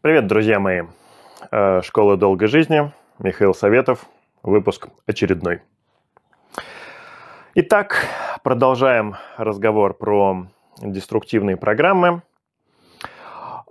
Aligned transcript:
Привет, 0.00 0.28
друзья 0.28 0.60
мои. 0.60 0.82
Э, 1.50 1.82
Школа 1.82 2.16
долгой 2.16 2.46
жизни. 2.46 2.92
Михаил 3.18 3.52
Советов. 3.52 4.06
Выпуск 4.44 4.86
очередной. 5.08 5.60
Итак, 7.56 8.06
продолжаем 8.44 9.16
разговор 9.36 9.94
про 9.94 10.46
деструктивные 10.80 11.56
программы. 11.56 12.22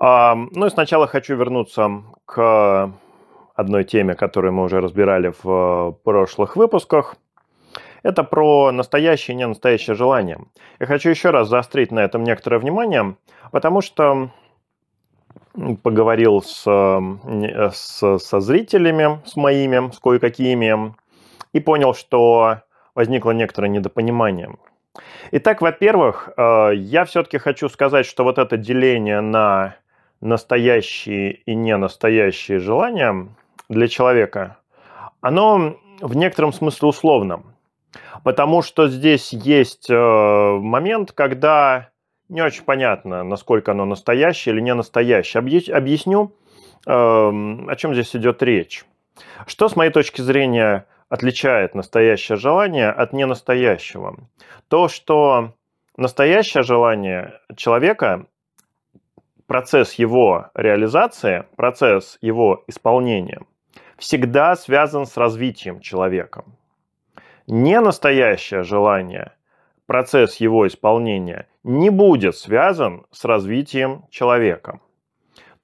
А, 0.02 0.36
ну 0.36 0.66
и 0.66 0.70
сначала 0.70 1.08
хочу 1.08 1.38
вернуться 1.38 2.04
к 2.25 2.91
одной 3.55 3.86
теме, 3.86 4.14
которую 4.14 4.52
мы 4.52 4.64
уже 4.64 4.82
разбирали 4.82 5.34
в 5.41 5.98
прошлых 6.04 6.57
выпусках. 6.57 7.16
Это 8.04 8.25
про 8.25 8.73
настоящее 8.73 9.36
и 9.36 9.38
ненастоящее 9.38 9.96
желание. 9.96 10.39
Я 10.80 10.88
хочу 10.88 11.09
еще 11.09 11.30
раз 11.30 11.48
заострить 11.48 11.94
на 11.94 12.00
этом 12.00 12.25
некоторое 12.25 12.57
внимание, 12.57 13.16
потому 13.50 13.80
что 13.80 14.32
поговорил 15.84 16.42
с, 16.42 16.64
с, 17.74 18.20
со 18.20 18.39
зрителями, 18.39 19.21
с 19.25 19.36
моими, 19.36 19.92
с 19.92 20.00
кое-какими, 20.00 20.93
и 21.54 21.60
понял, 21.60 21.93
что 21.93 22.61
возникло 22.96 23.32
некоторое 23.32 23.70
недопонимание. 23.70 24.56
Итак, 25.32 25.62
во-первых, 25.62 26.29
э, 26.36 26.71
я 26.75 27.06
все-таки 27.06 27.38
хочу 27.38 27.70
сказать, 27.70 28.06
что 28.06 28.24
вот 28.24 28.38
это 28.38 28.57
деление 28.57 29.21
на 29.21 29.75
настоящие 30.21 31.34
и 31.34 31.54
ненастоящие 31.54 32.59
желания 32.59 33.28
для 33.70 33.88
человека, 33.88 34.58
оно 35.22 35.78
в 36.00 36.16
некотором 36.16 36.53
смысле 36.53 36.89
условно. 36.89 37.44
Потому 38.23 38.62
что 38.62 38.88
здесь 38.88 39.31
есть 39.34 39.89
э, 39.89 39.94
момент, 39.95 41.12
когда 41.12 41.89
не 42.30 42.41
очень 42.41 42.63
понятно, 42.63 43.23
насколько 43.23 43.72
оно 43.72 43.86
настоящее 43.86 44.53
или 44.53 44.61
не 44.61 44.73
настоящее. 44.73 45.39
Объясню, 45.73 46.33
эм, 46.86 47.69
о 47.69 47.75
чем 47.75 47.94
здесь 47.94 48.16
идет 48.16 48.44
речь. 48.44 48.86
Что, 49.45 49.69
с 49.69 49.75
моей 49.75 49.92
точки 49.92 50.22
зрения, 50.22 50.86
отличает 51.09 51.73
настоящее 51.73 52.38
желание 52.38 52.89
от 52.89 53.14
ненастоящего? 53.14 54.17
То, 54.67 54.88
что 54.88 55.53
настоящее 55.95 56.64
желание 56.64 57.39
человека, 57.56 58.25
процесс 59.47 59.94
его 59.94 60.50
реализации, 60.53 61.45
процесс 61.56 62.17
его 62.22 62.64
исполнения 62.67 63.41
всегда 63.97 64.56
связан 64.56 65.06
с 65.06 65.17
развитием 65.17 65.80
человека. 65.80 66.44
Ненастоящее 67.47 68.64
желание– 68.64 69.31
процесс 69.88 70.36
его 70.36 70.68
исполнения 70.68 71.48
не 71.64 71.90
будет 71.90 72.36
связан 72.36 73.06
с 73.12 73.26
развитием 73.26 74.06
человека. 74.12 74.80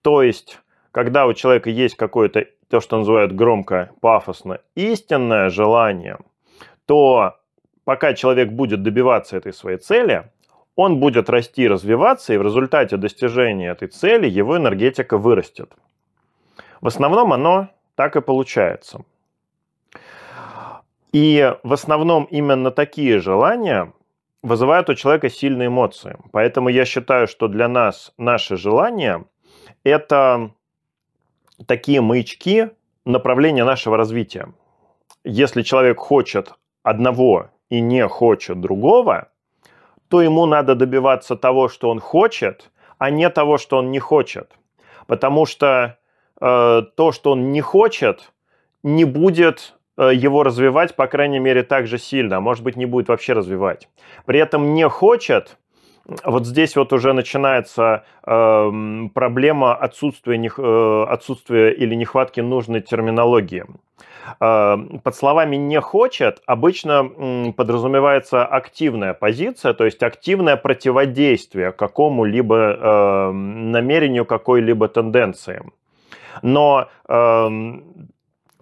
То 0.01 0.23
есть, 0.23 0.59
когда 0.91 1.27
у 1.27 1.33
человека 1.33 1.69
есть 1.69 1.95
какое-то, 1.95 2.45
то, 2.69 2.81
что 2.81 2.97
называют 2.97 3.33
громко, 3.33 3.91
пафосно, 4.01 4.59
истинное 4.75 5.49
желание, 5.49 6.17
то 6.87 7.37
пока 7.83 8.13
человек 8.13 8.49
будет 8.49 8.81
добиваться 8.81 9.37
этой 9.37 9.53
своей 9.53 9.77
цели, 9.77 10.29
он 10.75 10.99
будет 10.99 11.29
расти, 11.29 11.67
развиваться, 11.67 12.33
и 12.33 12.37
в 12.37 12.41
результате 12.41 12.97
достижения 12.97 13.69
этой 13.69 13.89
цели 13.89 14.27
его 14.27 14.57
энергетика 14.57 15.17
вырастет. 15.17 15.71
В 16.81 16.87
основном 16.87 17.31
оно 17.31 17.69
так 17.95 18.15
и 18.15 18.21
получается. 18.21 19.05
И 21.11 21.53
в 21.61 21.73
основном 21.73 22.23
именно 22.25 22.71
такие 22.71 23.19
желания 23.19 23.93
вызывают 24.43 24.89
у 24.89 24.93
человека 24.93 25.29
сильные 25.29 25.67
эмоции. 25.67 26.17
Поэтому 26.31 26.69
я 26.69 26.85
считаю, 26.85 27.27
что 27.27 27.47
для 27.47 27.67
нас 27.67 28.13
наши 28.17 28.57
желания– 28.57 29.25
это 29.83 30.51
такие 31.65 32.01
маячки 32.01 32.69
направления 33.05 33.63
нашего 33.63 33.97
развития. 33.97 34.53
Если 35.23 35.61
человек 35.61 35.99
хочет 35.99 36.53
одного 36.83 37.49
и 37.69 37.79
не 37.79 38.07
хочет 38.07 38.59
другого, 38.59 39.29
то 40.09 40.21
ему 40.21 40.45
надо 40.45 40.75
добиваться 40.75 41.35
того, 41.35 41.69
что 41.69 41.89
он 41.89 41.99
хочет, 41.99 42.69
а 42.97 43.09
не 43.09 43.29
того, 43.29 43.57
что 43.57 43.77
он 43.77 43.91
не 43.91 43.99
хочет. 43.99 44.51
Потому 45.07 45.45
что 45.45 45.97
э, 46.39 46.81
то, 46.95 47.11
что 47.11 47.31
он 47.31 47.51
не 47.51 47.61
хочет, 47.61 48.31
не 48.83 49.05
будет 49.05 49.75
его 49.97 50.43
развивать, 50.43 50.95
по 50.95 51.07
крайней 51.07 51.39
мере, 51.39 51.63
так 51.63 51.87
же 51.87 51.97
сильно, 51.97 52.37
а 52.37 52.41
может 52.41 52.63
быть, 52.63 52.75
не 52.75 52.85
будет 52.85 53.09
вообще 53.09 53.33
развивать. 53.33 53.89
При 54.25 54.39
этом 54.39 54.73
не 54.73 54.87
хочет, 54.89 55.57
вот 56.25 56.45
здесь 56.45 56.75
вот 56.75 56.91
уже 56.91 57.13
начинается 57.13 58.03
э, 58.25 58.71
проблема 59.13 59.73
отсутствия, 59.73 60.37
не, 60.37 60.49
э, 60.55 61.05
отсутствия 61.09 61.71
или 61.71 61.95
нехватки 61.95 62.41
нужной 62.41 62.81
терминологии. 62.81 63.65
Э, 64.41 64.77
под 65.01 65.15
словами 65.15 65.55
«не 65.55 65.79
хочет» 65.79 66.41
обычно 66.45 67.09
э, 67.09 67.53
подразумевается 67.53 68.45
активная 68.45 69.13
позиция, 69.13 69.73
то 69.73 69.85
есть 69.85 70.03
активное 70.03 70.57
противодействие 70.57 71.71
какому-либо 71.71 72.55
э, 72.57 73.31
намерению, 73.31 74.25
какой-либо 74.25 74.89
тенденции. 74.89 75.63
Но 76.41 76.89
э, 77.07 77.49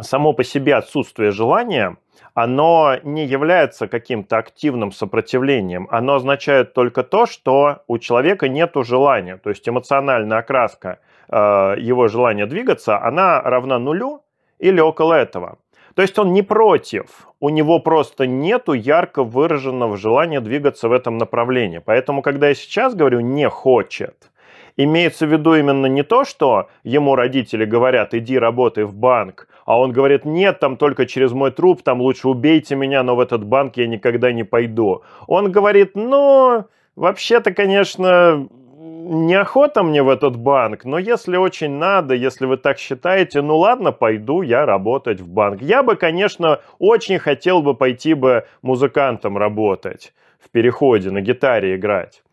само 0.01 0.33
по 0.33 0.43
себе 0.43 0.75
отсутствие 0.75 1.31
желания, 1.31 1.97
оно 2.33 2.95
не 3.03 3.25
является 3.25 3.87
каким-то 3.87 4.37
активным 4.37 4.91
сопротивлением. 4.91 5.87
Оно 5.91 6.15
означает 6.15 6.73
только 6.73 7.03
то, 7.03 7.25
что 7.25 7.83
у 7.87 7.97
человека 7.97 8.47
нет 8.47 8.71
желания. 8.75 9.37
То 9.37 9.49
есть 9.49 9.67
эмоциональная 9.67 10.39
окраска 10.39 10.99
э, 11.29 11.75
его 11.77 12.07
желания 12.07 12.45
двигаться, 12.45 13.01
она 13.01 13.41
равна 13.41 13.79
нулю 13.79 14.23
или 14.59 14.79
около 14.79 15.13
этого. 15.13 15.57
То 15.95 16.01
есть 16.01 16.17
он 16.19 16.31
не 16.31 16.41
против, 16.41 17.27
у 17.41 17.49
него 17.49 17.79
просто 17.79 18.25
нету 18.25 18.71
ярко 18.73 19.23
выраженного 19.23 19.97
желания 19.97 20.39
двигаться 20.39 20.87
в 20.87 20.93
этом 20.93 21.17
направлении. 21.17 21.79
Поэтому, 21.79 22.21
когда 22.21 22.47
я 22.47 22.55
сейчас 22.55 22.95
говорю 22.95 23.19
«не 23.19 23.49
хочет», 23.49 24.31
имеется 24.77 25.25
в 25.25 25.31
виду 25.31 25.55
именно 25.55 25.85
не 25.85 26.03
то, 26.03 26.23
что 26.23 26.69
ему 26.83 27.15
родители 27.15 27.65
говорят, 27.65 28.13
иди 28.13 28.37
работай 28.37 28.83
в 28.83 28.93
банк, 28.93 29.47
а 29.65 29.79
он 29.79 29.91
говорит, 29.91 30.25
нет, 30.25 30.59
там 30.59 30.77
только 30.77 31.05
через 31.05 31.31
мой 31.31 31.51
труп, 31.51 31.81
там 31.83 32.01
лучше 32.01 32.27
убейте 32.27 32.75
меня, 32.75 33.03
но 33.03 33.15
в 33.15 33.19
этот 33.19 33.43
банк 33.43 33.77
я 33.77 33.87
никогда 33.87 34.31
не 34.31 34.43
пойду. 34.43 35.03
Он 35.27 35.51
говорит, 35.51 35.91
ну, 35.95 36.65
вообще-то, 36.95 37.53
конечно, 37.53 38.47
неохота 38.81 39.83
мне 39.83 40.03
в 40.03 40.09
этот 40.09 40.35
банк, 40.35 40.85
но 40.85 40.97
если 40.97 41.37
очень 41.37 41.71
надо, 41.71 42.15
если 42.15 42.45
вы 42.45 42.57
так 42.57 42.77
считаете, 42.79 43.41
ну 43.41 43.57
ладно, 43.57 43.91
пойду 43.91 44.41
я 44.41 44.65
работать 44.65 45.21
в 45.21 45.27
банк. 45.27 45.61
Я 45.61 45.83
бы, 45.83 45.95
конечно, 45.95 46.59
очень 46.79 47.19
хотел 47.19 47.61
бы 47.61 47.73
пойти 47.73 48.13
бы 48.13 48.45
музыкантом 48.61 49.37
работать 49.37 50.13
в 50.39 50.49
переходе, 50.49 51.11
на 51.11 51.21
гитаре 51.21 51.75
играть. 51.75 52.23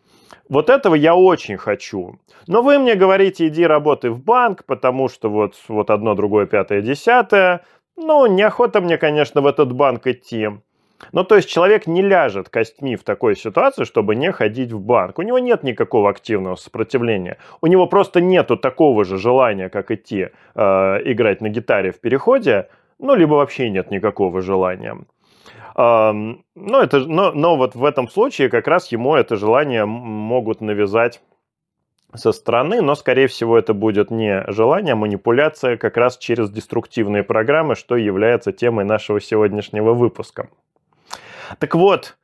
Вот 0.49 0.71
этого 0.71 0.95
я 0.95 1.15
очень 1.15 1.57
хочу. 1.57 2.19
Но 2.47 2.63
вы 2.63 2.79
мне 2.79 2.95
говорите, 2.95 3.49
иди 3.49 3.67
работай 3.67 4.11
в 4.11 4.23
банк, 4.23 4.65
потому 4.65 5.09
что 5.09 5.29
вот, 5.29 5.55
вот 5.69 5.91
одно, 5.91 6.15
другое, 6.15 6.47
пятое, 6.47 6.81
десятое. 6.81 7.61
Ну, 7.97 8.27
неохота 8.27 8.81
мне, 8.81 8.97
конечно, 8.97 9.41
в 9.41 9.47
этот 9.47 9.73
банк 9.73 10.07
идти. 10.07 10.49
Ну, 11.13 11.25
то 11.25 11.37
есть 11.37 11.49
человек 11.49 11.87
не 11.87 12.03
ляжет 12.03 12.49
костьми 12.49 12.97
в 12.97 13.05
такой 13.05 13.37
ситуации, 13.37 13.85
чтобы 13.85 14.17
не 14.17 14.33
ходить 14.33 14.73
в 14.73 14.81
банк. 14.81 15.19
У 15.19 15.23
него 15.23 15.39
нет 15.39 15.63
никакого 15.63 16.11
активного 16.11 16.57
сопротивления. 16.57 17.39
У 17.61 17.67
него 17.67 17.87
просто 17.87 18.21
нету 18.21 18.57
такого 18.57 19.05
же 19.05 19.19
желания, 19.19 19.69
как 19.69 19.91
идти 19.91 20.29
э, 20.55 20.61
играть 21.05 21.41
на 21.41 21.49
гитаре 21.51 21.93
в 21.93 22.01
переходе, 22.01 22.69
ну, 22.99 23.15
либо 23.15 23.35
вообще 23.35 23.71
нет 23.71 23.91
никакого 23.91 24.41
желания. 24.41 24.97
Но, 25.79 26.43
это, 26.83 26.99
но, 27.07 27.31
но 27.31 27.57
вот 27.57 27.77
в 27.77 27.85
этом 27.85 28.09
случае 28.09 28.49
как 28.49 28.67
раз 28.67 28.91
ему 28.91 29.15
это 29.15 29.37
желание 29.37 29.85
могут 29.85 30.61
навязать 30.61 31.21
со 32.13 32.33
стороны, 32.33 32.83
но, 32.83 32.97
скорее 32.97 33.29
всего, 33.29 33.57
это 33.57 33.75
будет 33.75 34.11
не 34.11 34.45
желание, 34.49 34.95
а 34.95 34.97
манипуляция 34.97 35.77
как 35.77 35.97
раз 35.97 36.19
через 36.19 36.51
деструктивные 36.51 37.23
программы, 37.23 37.77
что 37.77 37.95
является 37.95 38.51
темой 38.51 38.87
нашего 38.87 39.21
сегодняшнего 39.21 39.93
выпуска. 39.93 40.49
Так 41.61 41.77
вот, 41.77 42.17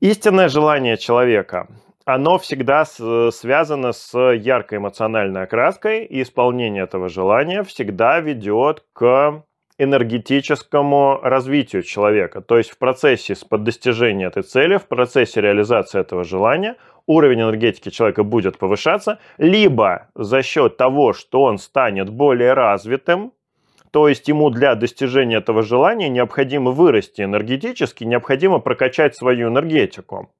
истинное 0.00 0.50
желание 0.50 0.98
человека, 0.98 1.68
оно 2.04 2.36
всегда 2.36 2.84
связано 2.84 3.92
с 3.92 4.18
яркой 4.18 4.78
эмоциональной 4.78 5.44
окраской, 5.44 6.04
и 6.04 6.20
исполнение 6.20 6.82
этого 6.82 7.08
желания 7.08 7.62
всегда 7.62 8.20
ведет 8.20 8.84
к 8.92 9.44
энергетическому 9.78 11.18
развитию 11.22 11.82
человека. 11.82 12.40
То 12.40 12.58
есть 12.58 12.70
в 12.70 12.78
процессе 12.78 13.34
достижения 13.50 14.26
этой 14.26 14.42
цели, 14.42 14.76
в 14.76 14.86
процессе 14.86 15.40
реализации 15.40 16.00
этого 16.00 16.24
желания 16.24 16.76
уровень 17.06 17.42
энергетики 17.42 17.90
человека 17.90 18.22
будет 18.22 18.58
повышаться, 18.58 19.18
либо 19.38 20.08
за 20.14 20.42
счет 20.42 20.76
того, 20.76 21.12
что 21.12 21.42
он 21.42 21.58
станет 21.58 22.08
более 22.08 22.54
развитым, 22.54 23.32
то 23.90 24.08
есть 24.08 24.26
ему 24.28 24.50
для 24.50 24.74
достижения 24.74 25.36
этого 25.36 25.62
желания 25.62 26.08
необходимо 26.08 26.70
вырасти 26.72 27.22
энергетически, 27.22 28.04
необходимо 28.04 28.58
прокачать 28.58 29.14
свою 29.14 29.48
энергетику. 29.48 30.30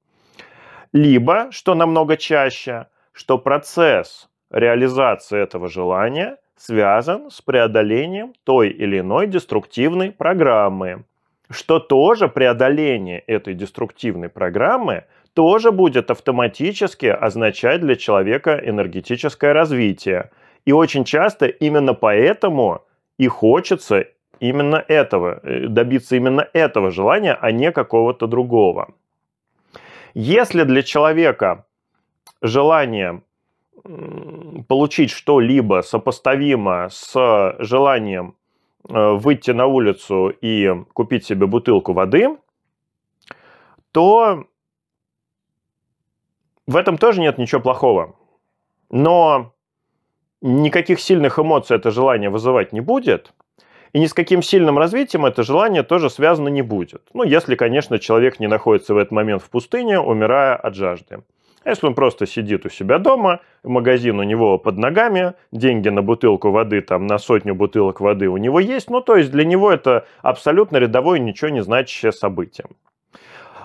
Либо, 0.91 1.47
что 1.51 1.75
намного 1.75 2.17
чаще, 2.17 2.87
что 3.11 3.37
процесс 3.37 4.29
реализации 4.49 5.41
этого 5.41 5.69
желания 5.69 6.37
связан 6.57 7.29
с 7.29 7.41
преодолением 7.41 8.33
той 8.43 8.69
или 8.69 8.99
иной 8.99 9.27
деструктивной 9.27 10.11
программы. 10.11 11.03
Что 11.49 11.79
тоже 11.79 12.27
преодоление 12.27 13.19
этой 13.19 13.53
деструктивной 13.53 14.29
программы 14.29 15.03
тоже 15.33 15.71
будет 15.71 16.09
автоматически 16.09 17.05
означать 17.05 17.81
для 17.81 17.95
человека 17.95 18.59
энергетическое 18.63 19.53
развитие. 19.53 20.31
И 20.65 20.71
очень 20.71 21.03
часто 21.03 21.45
именно 21.45 21.93
поэтому 21.93 22.83
и 23.17 23.27
хочется 23.27 24.05
именно 24.39 24.83
этого, 24.87 25.39
э, 25.43 25.67
добиться 25.67 26.15
именно 26.15 26.47
этого 26.53 26.89
желания, 26.89 27.37
а 27.39 27.51
не 27.51 27.71
какого-то 27.71 28.27
другого. 28.27 28.93
Если 30.13 30.63
для 30.63 30.81
человека 30.81 31.65
желание 32.41 33.21
получить 34.67 35.11
что-либо 35.11 35.81
сопоставимо 35.81 36.89
с 36.89 37.55
желанием 37.59 38.35
э, 38.87 39.11
выйти 39.13 39.51
на 39.51 39.67
улицу 39.67 40.29
и 40.29 40.71
купить 40.93 41.25
себе 41.25 41.45
бутылку 41.45 41.93
воды, 41.93 42.37
то 43.91 44.45
в 46.67 46.75
этом 46.75 46.97
тоже 46.97 47.21
нет 47.21 47.37
ничего 47.37 47.61
плохого. 47.61 48.15
Но 48.89 49.53
никаких 50.41 50.99
сильных 50.99 51.39
эмоций 51.39 51.77
это 51.77 51.91
желание 51.91 52.29
вызывать 52.29 52.73
не 52.73 52.81
будет, 52.81 53.33
и 53.93 53.99
ни 53.99 54.07
с 54.07 54.13
каким 54.13 54.41
сильным 54.41 54.77
развитием 54.77 55.25
это 55.25 55.43
желание 55.43 55.83
тоже 55.83 56.09
связано 56.09 56.49
не 56.49 56.61
будет. 56.61 57.03
Ну, 57.13 57.23
если, 57.23 57.55
конечно, 57.55 57.99
человек 57.99 58.39
не 58.39 58.47
находится 58.47 58.93
в 58.93 58.97
этот 58.97 59.11
момент 59.11 59.41
в 59.41 59.49
пустыне, 59.49 59.99
умирая 59.99 60.55
от 60.55 60.75
жажды. 60.75 61.23
А 61.65 61.71
если 61.71 61.87
он 61.87 61.95
просто 61.95 62.27
сидит 62.27 62.63
у 62.67 62.69
себя 62.69 62.99
дома, 62.99 63.39
магазин 63.63 64.19
у 64.19 64.23
него 64.23 64.59
под 64.59 64.77
ногами, 64.77 65.33
деньги 65.51 65.89
на 65.89 66.03
бутылку 66.03 66.51
воды, 66.51 66.79
там 66.81 67.07
на 67.07 67.17
сотню 67.17 67.55
бутылок 67.55 68.01
воды 68.01 68.29
у 68.29 68.37
него 68.37 68.59
есть, 68.59 68.91
ну 68.91 69.01
то 69.01 69.15
есть 69.15 69.31
для 69.31 69.43
него 69.45 69.71
это 69.71 70.05
абсолютно 70.21 70.77
рядовое, 70.77 71.17
ничего 71.17 71.49
не 71.49 71.63
значащее 71.63 72.11
событие. 72.11 72.67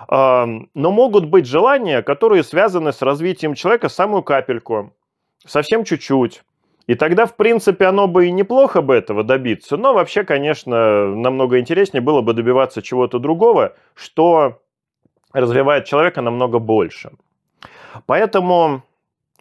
Но 0.09 0.67
могут 0.75 1.27
быть 1.27 1.47
желания, 1.47 2.01
которые 2.01 2.43
связаны 2.43 2.93
с 2.93 3.03
развитием 3.03 3.53
человека 3.53 3.91
самую 3.91 4.23
капельку, 4.23 4.95
совсем 5.47 5.85
чуть-чуть. 5.85 6.43
И 6.87 6.95
тогда, 6.95 7.27
в 7.27 7.37
принципе, 7.37 7.85
оно 7.85 8.09
бы 8.09 8.29
и 8.29 8.33
неплохо 8.33 8.81
бы 8.81 8.95
этого 8.95 9.25
добиться, 9.25 9.77
но 9.77 9.93
вообще, 9.93 10.25
конечно, 10.25 11.15
намного 11.15 11.61
интереснее 11.61 12.01
было 12.01 12.23
бы 12.23 12.33
добиваться 12.33 12.81
чего-то 12.81 13.19
другого, 13.19 13.75
что 13.95 14.63
развивает 15.35 15.85
человека 15.85 16.23
намного 16.23 16.59
больше. 16.59 17.11
Поэтому, 18.07 18.83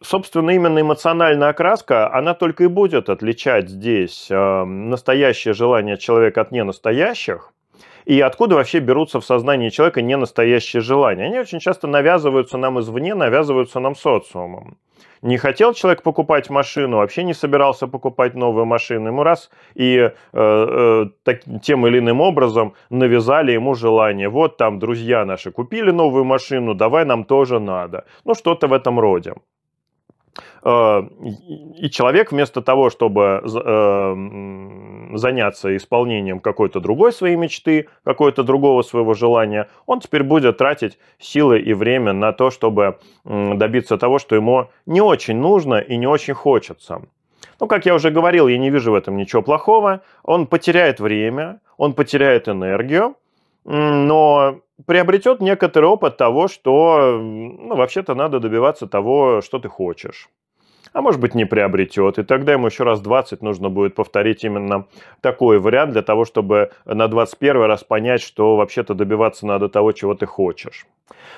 собственно, 0.02 0.52
именно 0.52 0.80
эмоциональная 0.80 1.50
окраска, 1.50 2.14
она 2.14 2.34
только 2.34 2.66
и 2.66 2.68
будет 2.68 3.10
отличать 3.10 3.70
здесь 3.70 4.28
э, 4.30 4.64
настоящее 4.64 5.54
желание 5.54 5.98
человека 5.98 6.42
от 6.42 6.52
ненастоящих, 6.52 7.54
и 8.10 8.22
откуда 8.22 8.56
вообще 8.56 8.80
берутся 8.80 9.20
в 9.20 9.26
сознании 9.26 9.70
человека 9.70 10.02
ненастоящие 10.02 10.82
желания. 10.82 11.26
Они 11.26 11.40
очень 11.40 11.60
часто 11.60 11.88
навязываются 11.88 12.58
нам 12.58 12.80
извне, 12.80 13.14
навязываются 13.14 13.80
нам 13.80 13.96
социумом. 13.96 14.78
Не 15.22 15.38
хотел 15.38 15.74
человек 15.74 16.02
покупать 16.02 16.50
машину, 16.50 16.98
вообще 16.98 17.24
не 17.24 17.36
собирался 17.36 17.88
покупать 17.88 18.34
новую 18.34 18.66
машину. 18.66 19.10
Ему 19.10 19.22
раз 19.22 19.52
и 19.76 19.96
э, 19.98 20.12
э, 20.34 21.06
так, 21.24 21.42
тем 21.62 21.86
или 21.86 22.00
иным 22.00 22.20
образом 22.22 22.74
навязали 22.90 23.52
ему 23.52 23.76
желание. 23.76 24.28
Вот 24.28 24.58
там 24.58 24.80
друзья 24.80 25.24
наши 25.26 25.52
купили 25.52 25.92
новую 25.92 26.24
машину, 26.24 26.74
давай 26.74 27.06
нам 27.06 27.26
тоже 27.26 27.60
надо. 27.60 28.06
Ну, 28.26 28.34
что-то 28.34 28.68
в 28.68 28.74
этом 28.74 29.00
роде. 29.00 29.34
Э, 30.64 31.02
и 31.78 31.90
человек 31.90 32.32
вместо 32.32 32.62
того, 32.62 32.90
чтобы 32.90 33.42
э, 33.44 35.18
заняться 35.18 35.76
исполнением 35.76 36.40
какой-то 36.40 36.80
другой 36.80 37.14
своей 37.14 37.36
мечты, 37.36 37.88
какой-то 38.04 38.44
другого 38.44 38.82
своего 38.82 39.14
желания, 39.14 39.70
он 39.86 40.00
теперь 40.00 40.24
будет 40.24 40.58
тратить 40.58 40.98
силы 41.20 41.60
и 41.60 41.74
время 41.74 42.14
на 42.14 42.32
то, 42.32 42.52
чтобы 42.52 43.00
добиться 43.26 43.98
того, 43.98 44.20
что 44.20 44.36
ему 44.36 44.68
не 44.86 45.02
очень 45.02 45.38
нужно 45.38 45.76
и 45.76 45.98
не 45.98 46.08
очень 46.08 46.34
хочется. 46.34 47.02
Ну, 47.60 47.68
как 47.68 47.86
я 47.86 47.94
уже 47.94 48.10
говорил, 48.10 48.48
я 48.48 48.58
не 48.58 48.70
вижу 48.70 48.92
в 48.92 48.96
этом 48.96 49.18
ничего 49.18 49.42
плохого. 49.42 50.02
Он 50.24 50.48
потеряет 50.48 51.00
время, 51.00 51.60
он 51.78 51.94
потеряет 51.94 52.48
энергию, 52.48 53.16
но 53.66 54.62
приобретет 54.86 55.42
некоторый 55.42 55.86
опыт 55.86 56.18
того, 56.18 56.48
что 56.48 57.20
ну, 57.22 57.76
вообще-то 57.76 58.16
надо 58.16 58.40
добиваться 58.40 58.88
того, 58.88 59.42
что 59.42 59.60
ты 59.60 59.70
хочешь 59.70 60.30
а 60.94 61.02
может 61.02 61.20
быть 61.22 61.36
не 61.36 61.46
приобретет. 61.46 62.20
И 62.20 62.24
тогда 62.24 62.54
ему 62.54 62.68
еще 62.68 62.84
раз 62.84 63.02
20 63.02 63.42
нужно 63.42 63.70
будет 63.70 63.96
повторить 63.96 64.44
именно 64.44 64.86
такой 65.22 65.60
вариант 65.60 65.94
для 65.94 66.02
того, 66.02 66.26
чтобы 66.26 66.72
на 66.86 67.08
21 67.08 67.62
раз 67.64 67.84
понять, 67.84 68.22
что 68.22 68.56
вообще-то 68.56 68.94
добиваться 68.94 69.46
надо 69.46 69.70
того, 69.70 69.92
чего 69.92 70.16
ты 70.16 70.26
хочешь. 70.26 70.86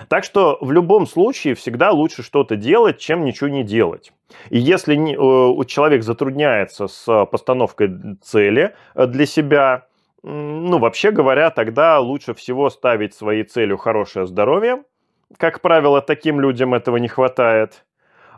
Так 0.08 0.24
что 0.24 0.58
в 0.62 0.72
любом 0.72 1.06
случае 1.06 1.56
всегда 1.56 1.92
лучше 1.92 2.24
что-то 2.24 2.56
делать, 2.56 3.00
чем 3.00 3.24
ничего 3.24 3.50
не 3.50 3.64
делать. 3.64 4.12
И 4.50 4.58
если 4.58 4.96
э, 4.96 5.66
человек 5.66 6.04
затрудняется 6.04 6.88
с 6.88 7.26
постановкой 7.26 8.18
цели 8.22 8.74
э, 8.96 9.06
для 9.06 9.26
себя, 9.26 9.86
ну, 10.24 10.78
вообще 10.80 11.12
говоря, 11.12 11.50
тогда 11.50 12.00
лучше 12.00 12.34
всего 12.34 12.70
ставить 12.70 13.14
своей 13.14 13.44
целью 13.44 13.78
хорошее 13.78 14.28
здоровье. 14.28 14.84
Как 15.38 15.62
правило, 15.62 16.02
таким 16.02 16.40
людям 16.40 16.74
этого 16.74 16.98
не 16.98 17.08
хватает. 17.08 17.84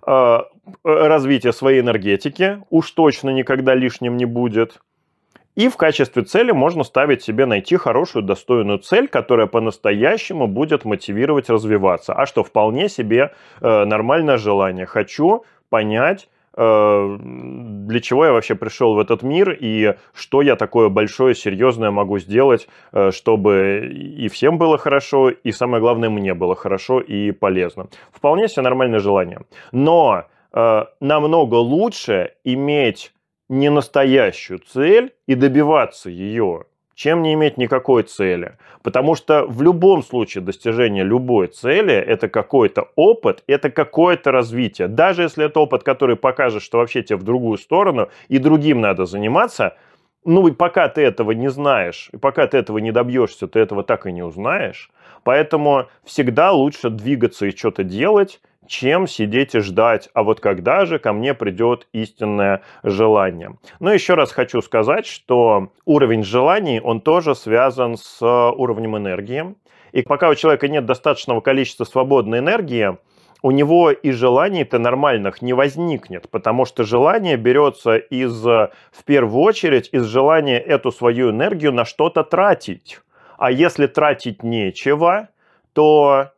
Э, 0.05 0.41
развитие 0.83 1.53
своей 1.53 1.81
энергетики, 1.81 2.61
уж 2.69 2.91
точно 2.91 3.29
никогда 3.31 3.73
лишним 3.73 4.17
не 4.17 4.25
будет. 4.25 4.79
И 5.55 5.69
в 5.69 5.77
качестве 5.77 6.23
цели 6.23 6.51
можно 6.51 6.83
ставить 6.83 7.21
себе 7.21 7.45
найти 7.45 7.77
хорошую, 7.77 8.23
достойную 8.23 8.79
цель, 8.79 9.07
которая 9.07 9.47
по-настоящему 9.47 10.47
будет 10.47 10.83
мотивировать 10.83 11.49
развиваться. 11.49 12.13
А 12.13 12.25
что 12.25 12.43
вполне 12.43 12.89
себе 12.89 13.33
э, 13.61 13.85
нормальное 13.85 14.37
желание. 14.37 14.85
Хочу 14.85 15.45
понять, 15.69 16.27
для 16.55 17.99
чего 17.99 18.25
я 18.25 18.31
вообще 18.31 18.55
пришел 18.55 18.93
в 18.93 18.99
этот 18.99 19.23
мир 19.23 19.57
и 19.59 19.95
что 20.13 20.41
я 20.41 20.55
такое 20.55 20.89
большое, 20.89 21.33
серьезное 21.33 21.89
могу 21.91 22.19
сделать, 22.19 22.67
э, 22.91 23.11
чтобы 23.11 23.91
и 23.91 24.27
всем 24.27 24.57
было 24.57 24.77
хорошо, 24.77 25.29
и 25.29 25.51
самое 25.51 25.81
главное, 25.81 26.09
мне 26.09 26.33
было 26.33 26.55
хорошо 26.55 26.99
и 26.99 27.31
полезно. 27.31 27.87
Вполне 28.11 28.47
себе 28.47 28.61
нормальное 28.63 28.99
желание. 28.99 29.41
Но 29.71 30.25
э, 30.53 30.85
намного 30.99 31.55
лучше 31.55 32.33
иметь 32.43 33.13
не 33.49 33.69
настоящую 33.69 34.59
цель 34.59 35.13
и 35.27 35.35
добиваться 35.35 36.09
ее, 36.09 36.65
чем 36.95 37.21
не 37.21 37.33
иметь 37.33 37.57
никакой 37.57 38.03
цели. 38.03 38.57
Потому 38.81 39.15
что 39.15 39.45
в 39.45 39.61
любом 39.61 40.03
случае 40.03 40.43
достижение 40.43 41.03
любой 41.03 41.47
цели– 41.47 41.93
это 41.95 42.27
какой-то 42.27 42.89
опыт, 42.95 43.43
это 43.47 43.69
какое-то 43.69 44.31
развитие. 44.31 44.87
Даже 44.87 45.23
если 45.23 45.45
это 45.45 45.59
опыт, 45.59 45.83
который 45.83 46.15
покажет, 46.15 46.61
что 46.61 46.77
вообще 46.77 47.01
тебе 47.01 47.17
в 47.17 47.23
другую 47.23 47.57
сторону 47.57 48.09
и 48.27 48.37
другим 48.37 48.81
надо 48.81 49.05
заниматься, 49.05 49.77
ну 50.25 50.47
и 50.47 50.51
пока 50.51 50.87
ты 50.87 51.01
этого 51.01 51.31
не 51.31 51.49
знаешь, 51.49 52.09
и 52.13 52.17
пока 52.17 52.47
ты 52.47 52.57
этого 52.57 52.77
не 52.77 52.91
добьешься, 52.91 53.47
ты 53.47 53.59
этого 53.59 53.83
так 53.83 54.05
и 54.05 54.11
не 54.11 54.23
узнаешь. 54.23 54.89
Поэтому 55.23 55.87
всегда 56.03 56.51
лучше 56.51 56.89
двигаться 56.89 57.45
и 57.45 57.55
что-то 57.55 57.83
делать, 57.83 58.41
чем 58.67 59.07
сидеть 59.07 59.55
и 59.55 59.59
ждать, 59.59 60.09
а 60.13 60.23
вот 60.23 60.39
когда 60.39 60.85
же 60.85 60.99
ко 60.99 61.13
мне 61.13 61.33
придет 61.33 61.87
истинное 61.93 62.61
желание. 62.83 63.57
Но 63.79 63.93
еще 63.93 64.13
раз 64.13 64.31
хочу 64.31 64.61
сказать, 64.61 65.05
что 65.05 65.69
уровень 65.85 66.23
желаний, 66.23 66.79
он 66.79 67.01
тоже 67.01 67.35
связан 67.35 67.97
с 67.97 68.21
уровнем 68.21 68.97
энергии. 68.97 69.55
И 69.91 70.01
пока 70.01 70.29
у 70.29 70.35
человека 70.35 70.67
нет 70.67 70.85
достаточного 70.85 71.41
количества 71.41 71.83
свободной 71.83 72.39
энергии, 72.39 72.97
у 73.43 73.51
него 73.51 73.91
и 73.91 74.11
желаний-то 74.11 74.79
нормальных 74.79 75.41
не 75.41 75.53
возникнет, 75.53 76.29
потому 76.29 76.65
что 76.65 76.83
желание 76.83 77.35
берется 77.35 77.97
из, 77.97 78.41
в 78.41 78.71
первую 79.05 79.43
очередь, 79.43 79.89
из 79.91 80.05
желания 80.05 80.59
эту 80.59 80.91
свою 80.91 81.29
энергию 81.29 81.73
на 81.73 81.83
что-то 81.83 82.23
тратить. 82.23 82.99
А 83.37 83.51
если 83.51 83.87
тратить 83.87 84.43
нечего, 84.43 85.27
то 85.73 86.31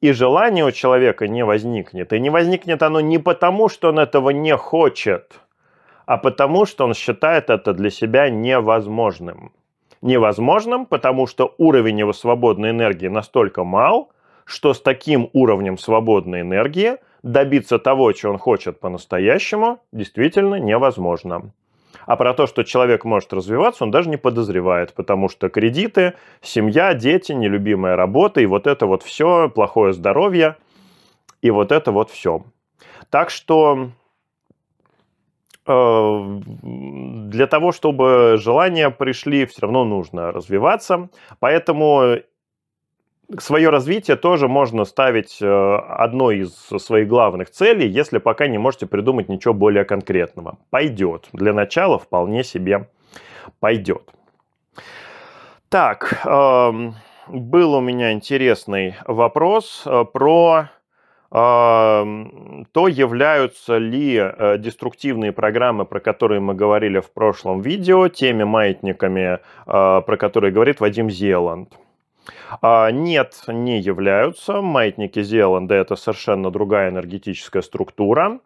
и 0.00 0.12
желание 0.12 0.64
у 0.64 0.70
человека 0.70 1.26
не 1.28 1.44
возникнет. 1.44 2.12
И 2.12 2.20
не 2.20 2.30
возникнет 2.30 2.82
оно 2.82 3.00
не 3.00 3.18
потому, 3.18 3.68
что 3.68 3.88
он 3.88 3.98
этого 3.98 4.30
не 4.30 4.56
хочет, 4.56 5.40
а 6.04 6.18
потому, 6.18 6.66
что 6.66 6.84
он 6.84 6.94
считает 6.94 7.50
это 7.50 7.72
для 7.72 7.90
себя 7.90 8.30
невозможным. 8.30 9.52
Невозможным, 10.02 10.86
потому 10.86 11.26
что 11.26 11.54
уровень 11.58 12.00
его 12.00 12.12
свободной 12.12 12.70
энергии 12.70 13.08
настолько 13.08 13.64
мал, 13.64 14.12
что 14.44 14.74
с 14.74 14.80
таким 14.80 15.30
уровнем 15.32 15.78
свободной 15.78 16.42
энергии 16.42 16.98
добиться 17.22 17.78
того, 17.78 18.12
чего 18.12 18.32
он 18.32 18.38
хочет 18.38 18.78
по-настоящему, 18.78 19.80
действительно 19.92 20.56
невозможно. 20.56 21.50
А 22.04 22.16
про 22.16 22.34
то, 22.34 22.46
что 22.46 22.62
человек 22.62 23.04
может 23.04 23.32
развиваться, 23.32 23.84
он 23.84 23.90
даже 23.90 24.08
не 24.08 24.16
подозревает, 24.16 24.92
потому 24.94 25.28
что 25.28 25.48
кредиты, 25.48 26.14
семья, 26.42 26.94
дети, 26.94 27.32
нелюбимая 27.32 27.96
работа, 27.96 28.40
и 28.40 28.46
вот 28.46 28.66
это 28.66 28.86
вот 28.86 29.02
все, 29.02 29.48
плохое 29.48 29.92
здоровье, 29.92 30.56
и 31.42 31.50
вот 31.50 31.72
это 31.72 31.92
вот 31.92 32.10
все. 32.10 32.44
Так 33.10 33.30
что 33.30 33.90
э, 35.66 36.40
для 36.62 37.46
того, 37.46 37.72
чтобы 37.72 38.36
желания 38.38 38.90
пришли, 38.90 39.46
все 39.46 39.62
равно 39.62 39.84
нужно 39.84 40.32
развиваться. 40.32 41.08
Поэтому 41.38 42.16
свое 43.38 43.70
развитие 43.70 44.16
тоже 44.16 44.48
можно 44.48 44.84
ставить 44.84 45.38
э, 45.40 45.76
одной 45.88 46.38
из 46.38 46.52
своих 46.82 47.08
главных 47.08 47.50
целей, 47.50 47.88
если 47.88 48.18
пока 48.18 48.46
не 48.46 48.58
можете 48.58 48.86
придумать 48.86 49.28
ничего 49.28 49.54
более 49.54 49.84
конкретного. 49.84 50.58
Пойдет. 50.70 51.28
Для 51.32 51.52
начала 51.52 51.98
вполне 51.98 52.44
себе 52.44 52.88
пойдет. 53.60 54.10
Так, 55.68 56.24
эм, 56.24 56.94
был 57.28 57.74
у 57.74 57.80
меня 57.80 58.12
интересный 58.12 58.94
вопрос 59.06 59.82
э, 59.84 60.04
про 60.12 60.70
эм, 61.32 62.66
то, 62.70 62.86
являются 62.86 63.78
ли 63.78 64.16
э, 64.16 64.58
деструктивные 64.58 65.32
программы, 65.32 65.84
про 65.84 65.98
которые 65.98 66.40
мы 66.40 66.54
говорили 66.54 67.00
в 67.00 67.10
прошлом 67.12 67.60
видео, 67.60 68.06
теми 68.08 68.44
маятниками, 68.44 69.40
про 69.64 70.16
которые 70.16 70.52
говорит 70.52 70.78
Вадим 70.78 71.10
Зеланд. 71.10 71.72
А, 72.60 72.90
нет, 72.90 73.42
не 73.48 73.80
являются. 73.80 74.60
Маятники 74.60 75.22
Зеланда– 75.22 75.74
это 75.76 75.96
совершенно 75.96 76.50
другая 76.50 76.90
энергетическая 76.90 77.62
структура. 77.62 78.40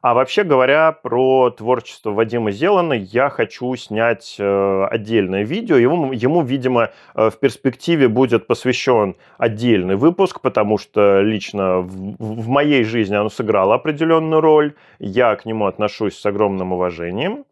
А 0.00 0.14
вообще 0.14 0.44
говоря 0.44 0.92
про 0.92 1.50
творчество 1.50 2.12
Вадима 2.12 2.52
Зелана, 2.52 2.92
я 2.92 3.30
хочу 3.30 3.74
снять 3.74 4.36
э, 4.38 4.84
отдельное 4.88 5.42
видео. 5.42 5.76
Ему, 5.76 6.12
ему, 6.12 6.42
видимо, 6.42 6.90
э, 7.16 7.30
в 7.30 7.40
перспективе 7.40 8.06
будет 8.06 8.46
посвящен 8.46 9.16
отдельный 9.38 9.96
выпуск, 9.96 10.40
потому 10.40 10.78
что 10.78 11.20
лично 11.20 11.78
в, 11.80 12.14
в 12.18 12.48
моей 12.48 12.84
жизни 12.84 13.16
оно 13.16 13.28
сыграло 13.28 13.74
определенную 13.74 14.40
роль. 14.40 14.74
Я 15.00 15.34
к 15.34 15.44
нему 15.44 15.66
отношусь 15.66 16.16
с 16.16 16.24
огромным 16.26 16.72
уважением. 16.72 17.44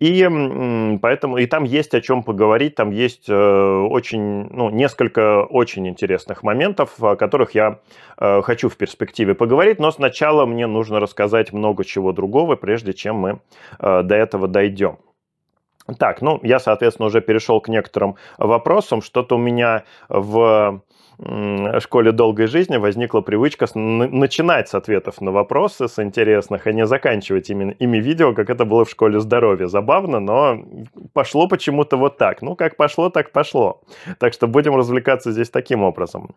И 0.00 0.98
поэтому 1.00 1.38
и 1.38 1.46
там 1.46 1.64
есть 1.64 1.94
о 1.94 2.00
чем 2.00 2.24
поговорить, 2.24 2.74
там 2.74 2.90
есть 2.90 3.28
э, 3.28 3.32
очень, 3.34 4.48
ну, 4.50 4.68
несколько 4.70 5.44
очень 5.44 5.86
интересных 5.86 6.42
моментов, 6.42 7.02
о 7.02 7.14
которых 7.14 7.54
я 7.54 7.78
э, 8.18 8.42
хочу 8.42 8.68
в 8.68 8.76
перспективе 8.76 9.34
поговорить, 9.34 9.78
но 9.78 9.92
сначала 9.92 10.46
мне 10.46 10.66
нужно 10.66 10.98
рассказать 10.98 11.52
много 11.52 11.84
чего 11.84 12.12
другого, 12.12 12.56
прежде 12.56 12.92
чем 12.92 13.16
мы 13.16 13.40
э, 13.78 14.02
до 14.02 14.14
этого 14.16 14.48
дойдем. 14.48 14.98
Так, 15.98 16.22
ну, 16.22 16.40
я, 16.42 16.58
соответственно, 16.58 17.06
уже 17.06 17.20
перешел 17.20 17.60
к 17.60 17.68
некоторым 17.68 18.16
вопросам. 18.38 19.02
Что-то 19.02 19.36
у 19.36 19.38
меня 19.38 19.84
в 20.08 20.82
школе 21.80 22.12
долгой 22.12 22.46
жизни 22.46 22.76
возникла 22.76 23.20
привычка 23.20 23.66
начинать 23.74 24.68
с 24.68 24.74
ответов 24.74 25.20
на 25.20 25.30
вопросы, 25.30 25.88
с 25.88 26.02
интересных, 26.02 26.66
а 26.66 26.72
не 26.72 26.86
заканчивать 26.86 27.50
ими, 27.50 27.76
ими 27.78 27.98
видео, 27.98 28.34
как 28.34 28.50
это 28.50 28.64
было 28.64 28.84
в 28.84 28.90
школе 28.90 29.20
здоровья. 29.20 29.66
Забавно, 29.66 30.20
но 30.20 30.64
пошло 31.12 31.48
почему-то 31.48 31.96
вот 31.96 32.18
так. 32.18 32.42
Ну, 32.42 32.56
как 32.56 32.76
пошло, 32.76 33.10
так 33.10 33.30
пошло. 33.30 33.80
Так 34.18 34.32
что 34.32 34.48
будем 34.48 34.76
развлекаться 34.76 35.30
здесь 35.30 35.50
таким 35.50 35.82
образом. 35.82 36.34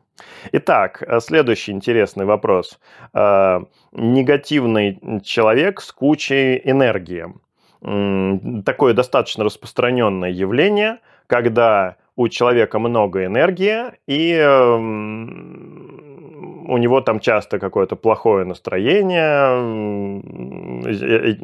Итак, 0.51 1.03
следующий 1.21 1.71
интересный 1.71 2.25
вопрос. 2.25 2.79
Э, 3.13 3.61
негативный 3.91 5.21
человек 5.23 5.81
с 5.81 5.91
кучей 5.91 6.61
энергии. 6.63 7.25
Такое 8.63 8.93
достаточно 8.93 9.43
распространенное 9.43 10.31
явление, 10.31 10.99
когда 11.27 11.97
у 12.17 12.27
человека 12.27 12.79
много 12.79 13.25
энергии, 13.25 13.93
и 14.07 14.33
эм, 14.33 15.97
у 16.67 16.77
него 16.77 16.99
там 17.01 17.19
часто 17.19 17.59
какое-то 17.59 17.95
плохое 17.95 18.43
настроение, 18.43 20.19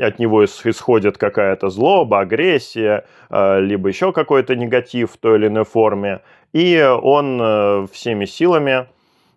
от 0.06 0.20
него 0.20 0.44
исходит 0.44 1.18
какая-то 1.18 1.70
злоба, 1.70 2.20
агрессия, 2.22 3.06
э, 3.30 3.62
либо 3.62 3.88
еще 3.88 4.12
какой-то 4.12 4.56
негатив 4.56 5.12
в 5.12 5.18
той 5.18 5.38
или 5.38 5.48
иной 5.48 5.64
форме, 5.64 6.22
и 6.54 6.84
он 7.02 7.40
э, 7.42 7.88
всеми 7.92 8.26
силами 8.26 8.88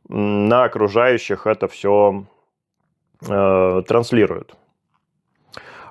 на 0.09 0.65
окружающих 0.65 1.47
это 1.47 1.69
все 1.69 2.25
э, 3.29 3.83
транслирует. 3.87 4.57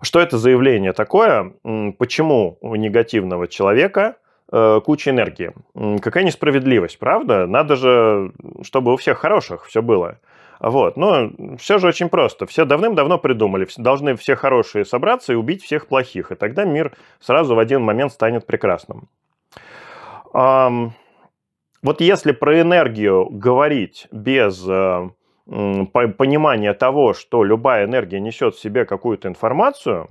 Что 0.02 0.20
это 0.20 0.38
за 0.40 0.50
явление 0.50 0.94
такое? 0.94 1.54
Почему 1.98 2.58
у 2.62 2.76
негативного 2.76 3.48
человека 3.48 4.16
Э, 4.52 4.80
куча 4.84 5.10
энергии. 5.10 5.54
Какая 6.02 6.24
несправедливость, 6.24 7.00
правда? 7.00 7.48
Надо 7.48 7.76
же, 7.76 8.32
чтобы 8.62 8.94
у 8.94 8.98
всех 8.98 9.18
хороших 9.18 9.66
все 9.66 9.82
было. 9.82 10.20
Вот. 10.60 10.98
Но 10.98 11.32
все 11.58 11.80
же 11.80 11.88
очень 11.88 12.10
просто. 12.10 12.46
Все 12.46 12.66
давным-давно 12.66 13.18
придумали. 13.18 13.68
Должны 13.78 14.16
все 14.16 14.36
хорошие 14.36 14.86
собраться 14.86 15.34
и 15.34 15.36
убить 15.36 15.64
всех 15.64 15.88
плохих. 15.88 16.32
И 16.32 16.36
тогда 16.36 16.64
мир 16.64 16.94
сразу 17.20 17.56
в 17.56 17.60
один 17.60 17.82
момент 17.82 18.12
станет 18.12 18.46
прекрасным. 18.46 19.10
Вот 20.32 22.02
если 22.02 22.32
про 22.32 22.62
энергию 22.62 23.30
говорить 23.30 24.08
без 24.12 24.68
э, 24.68 25.10
понимания 25.46 26.74
того, 26.74 27.14
что 27.14 27.44
любая 27.44 27.86
энергия 27.86 28.20
несет 28.20 28.56
в 28.56 28.60
себе 28.60 28.86
какую-то 28.86 29.28
информацию, 29.28 30.10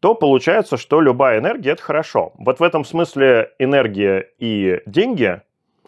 то 0.00 0.14
получается, 0.14 0.76
что 0.76 1.00
любая 1.00 1.38
энергия– 1.40 1.70
это 1.72 1.82
хорошо. 1.82 2.32
Вот 2.38 2.60
в 2.60 2.62
этом 2.62 2.84
смысле 2.84 3.52
энергия 3.58 4.30
и 4.38 4.80
деньги, 4.86 5.42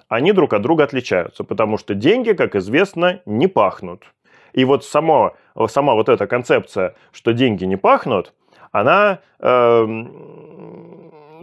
они 0.09 0.33
друг 0.33 0.53
от 0.53 0.63
друга 0.63 0.85
отличаются, 0.85 1.45
потому 1.45 1.79
что 1.79 1.95
деньги, 1.95 2.33
как 2.33 2.57
известно, 2.57 3.21
не 3.27 3.47
пахнут. 3.47 4.05
И 4.53 4.65
вот 4.65 4.85
само, 4.85 5.37
сама 5.69 5.95
вот 5.95 6.09
эта 6.09 6.27
концепция, 6.27 6.95
что 7.13 7.33
деньги 7.33 7.65
не 7.65 7.77
пахнут, 7.77 8.35
она 8.73 9.21
э, 9.39 9.85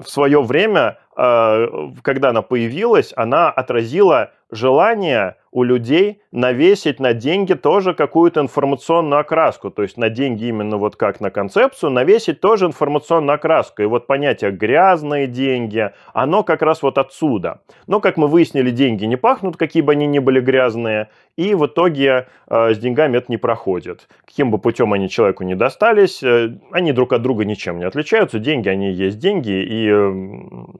в 0.02 0.06
свое 0.06 0.42
время, 0.42 0.98
когда 1.18 2.30
она 2.30 2.44
появилась, 2.44 3.12
она 3.16 3.50
отразила 3.50 4.32
желание 4.52 5.36
у 5.52 5.64
людей 5.64 6.22
навесить 6.32 7.00
на 7.00 7.14
деньги 7.14 7.54
тоже 7.54 7.94
какую-то 7.94 8.42
информационную 8.42 9.22
окраску. 9.22 9.72
То 9.72 9.82
есть 9.82 9.98
на 9.98 10.10
деньги 10.10 10.46
именно 10.46 10.78
вот 10.78 10.96
как 10.96 11.20
на 11.20 11.32
концепцию 11.32 11.92
навесить 11.92 12.40
тоже 12.40 12.68
информационную 12.68 13.36
окраску. 13.36 13.82
И 13.82 13.86
вот 13.86 14.06
понятие 14.08 14.52
«грязные 14.52 15.26
деньги», 15.26 15.92
оно 16.14 16.44
как 16.44 16.62
раз 16.62 16.84
вот 16.84 16.98
отсюда. 16.98 17.62
Но, 17.88 18.00
как 18.00 18.18
мы 18.18 18.28
выяснили, 18.28 18.70
деньги 18.70 19.06
не 19.06 19.16
пахнут, 19.16 19.58
какие 19.58 19.82
бы 19.82 19.94
они 19.94 20.06
ни 20.06 20.20
были 20.20 20.40
грязные. 20.40 21.10
И 21.36 21.56
в 21.56 21.66
итоге 21.66 22.28
э, 22.48 22.74
с 22.74 22.78
деньгами 22.78 23.18
это 23.18 23.28
не 23.30 23.38
проходит. 23.38 24.08
Каким 24.26 24.52
бы 24.52 24.60
путем 24.60 24.94
они 24.94 25.10
человеку 25.10 25.44
не 25.44 25.56
достались, 25.56 26.22
э, 26.22 26.56
они 26.72 26.92
друг 26.92 27.14
от 27.14 27.22
друга 27.22 27.46
ничем 27.46 27.80
не 27.80 27.86
отличаются. 27.86 28.38
Деньги, 28.40 28.70
они 28.70 28.92
есть 28.92 29.18
деньги, 29.18 29.52
и 29.52 29.90
э, 29.90 30.78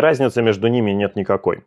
разницы 0.00 0.42
между 0.42 0.68
ними 0.68 0.92
нет 0.92 1.16
никакой. 1.16 1.62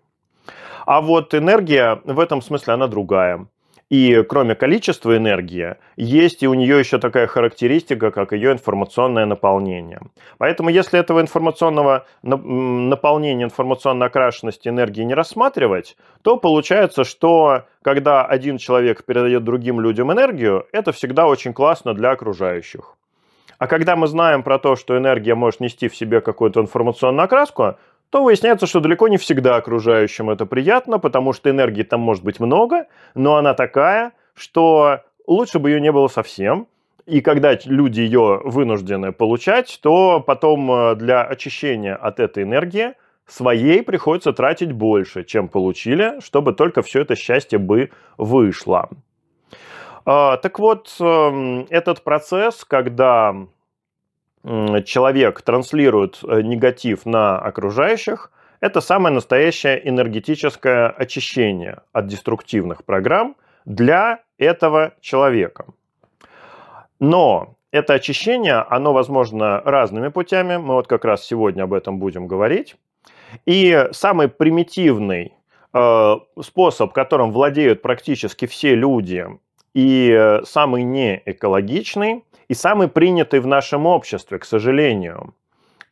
А 0.85 1.01
вот 1.01 1.33
энергия 1.33 1.99
в 2.03 2.19
этом 2.19 2.41
смысле 2.41 2.73
она 2.73 2.87
другая. 2.87 3.47
И 3.89 4.23
кроме 4.27 4.55
количества 4.55 5.15
энергии, 5.15 5.75
есть 5.95 6.41
и 6.41 6.47
у 6.47 6.55
нее 6.55 6.79
еще 6.79 6.97
такая 6.97 7.27
характеристика, 7.27 8.09
как 8.09 8.31
ее 8.31 8.51
информационное 8.51 9.27
наполнение. 9.27 10.01
Поэтому 10.39 10.69
если 10.69 10.99
этого 10.99 11.21
информационного 11.21 12.05
наполнения, 12.23 13.43
информационной 13.43 14.07
окрашенности 14.07 14.69
энергии 14.69 15.03
не 15.03 15.13
рассматривать, 15.13 15.97
то 16.23 16.37
получается, 16.37 17.03
что 17.03 17.65
когда 17.83 18.25
один 18.25 18.57
человек 18.57 19.05
передает 19.05 19.43
другим 19.43 19.79
людям 19.79 20.11
энергию, 20.11 20.65
это 20.71 20.91
всегда 20.91 21.27
очень 21.27 21.53
классно 21.53 21.93
для 21.93 22.09
окружающих. 22.09 22.95
А 23.59 23.67
когда 23.67 23.95
мы 23.95 24.07
знаем 24.07 24.41
про 24.41 24.57
то, 24.57 24.75
что 24.75 24.97
энергия 24.97 25.35
может 25.35 25.59
нести 25.59 25.87
в 25.87 25.95
себе 25.95 26.21
какую-то 26.21 26.59
информационную 26.59 27.25
окраску, 27.25 27.75
то 28.09 28.23
выясняется, 28.23 28.67
что 28.67 28.79
далеко 28.79 29.07
не 29.07 29.17
всегда 29.17 29.55
окружающим 29.55 30.29
это 30.29 30.45
приятно, 30.45 30.99
потому 30.99 31.33
что 31.33 31.49
энергии 31.49 31.83
там 31.83 32.01
может 32.01 32.23
быть 32.23 32.39
много, 32.39 32.87
но 33.13 33.35
она 33.35 33.53
такая, 33.53 34.13
что 34.33 35.01
лучше 35.27 35.59
бы 35.59 35.69
ее 35.71 35.81
не 35.81 35.91
было 35.91 36.07
совсем. 36.07 36.67
И 37.05 37.21
когда 37.21 37.57
люди 37.65 38.01
ее 38.01 38.41
вынуждены 38.43 39.11
получать, 39.11 39.79
то 39.81 40.19
потом 40.19 40.71
э, 40.71 40.95
для 40.95 41.23
очищения 41.23 41.95
от 41.95 42.19
этой 42.19 42.43
энергии 42.43 42.93
своей 43.27 43.83
приходится 43.83 44.33
тратить 44.33 44.71
больше, 44.71 45.23
чем 45.23 45.47
получили, 45.47 46.19
чтобы 46.19 46.53
только 46.53 46.81
все 46.81 47.01
это 47.01 47.15
счастье 47.15 47.59
бы 47.59 47.91
вышло. 48.17 48.89
А, 50.05 50.37
так 50.37 50.59
вот, 50.59 50.95
эм, 50.99 51.65
этот 51.69 52.03
процесс, 52.03 52.63
когда 52.63 53.35
человек 54.85 55.41
транслирует 55.41 56.19
э, 56.23 56.41
негатив 56.41 57.05
на 57.05 57.37
окружающих, 57.39 58.31
это 58.59 58.81
самое 58.81 59.13
настоящее 59.13 59.87
энергетическое 59.87 60.89
очищение 60.89 61.81
от 61.93 62.07
деструктивных 62.07 62.85
программ 62.85 63.35
для 63.65 64.21
этого 64.37 64.93
человека. 65.01 65.65
Но 66.99 67.55
это 67.71 67.93
очищение, 67.93 68.55
оно 68.55 68.93
возможно 68.93 69.61
разными 69.65 70.07
путями. 70.07 70.57
Мы 70.57 70.75
вот 70.75 70.87
как 70.87 71.05
раз 71.05 71.25
сегодня 71.25 71.63
об 71.63 71.73
этом 71.73 71.99
будем 71.99 72.27
говорить. 72.27 72.75
И 73.45 73.87
самый 73.91 74.29
примитивный 74.29 75.33
э, 75.73 76.15
способ, 76.41 76.93
которым 76.93 77.31
владеют 77.31 77.81
практически 77.81 78.45
все 78.45 78.75
люди, 78.75 79.27
и 79.75 80.39
самый 80.45 80.83
неэкологичный, 80.83 82.23
и 82.47 82.53
самый 82.53 82.87
принятый 82.87 83.41
в 83.41 83.47
нашем 83.47 83.85
обществе, 83.85 84.39
к 84.39 84.45
сожалению. 84.45 85.35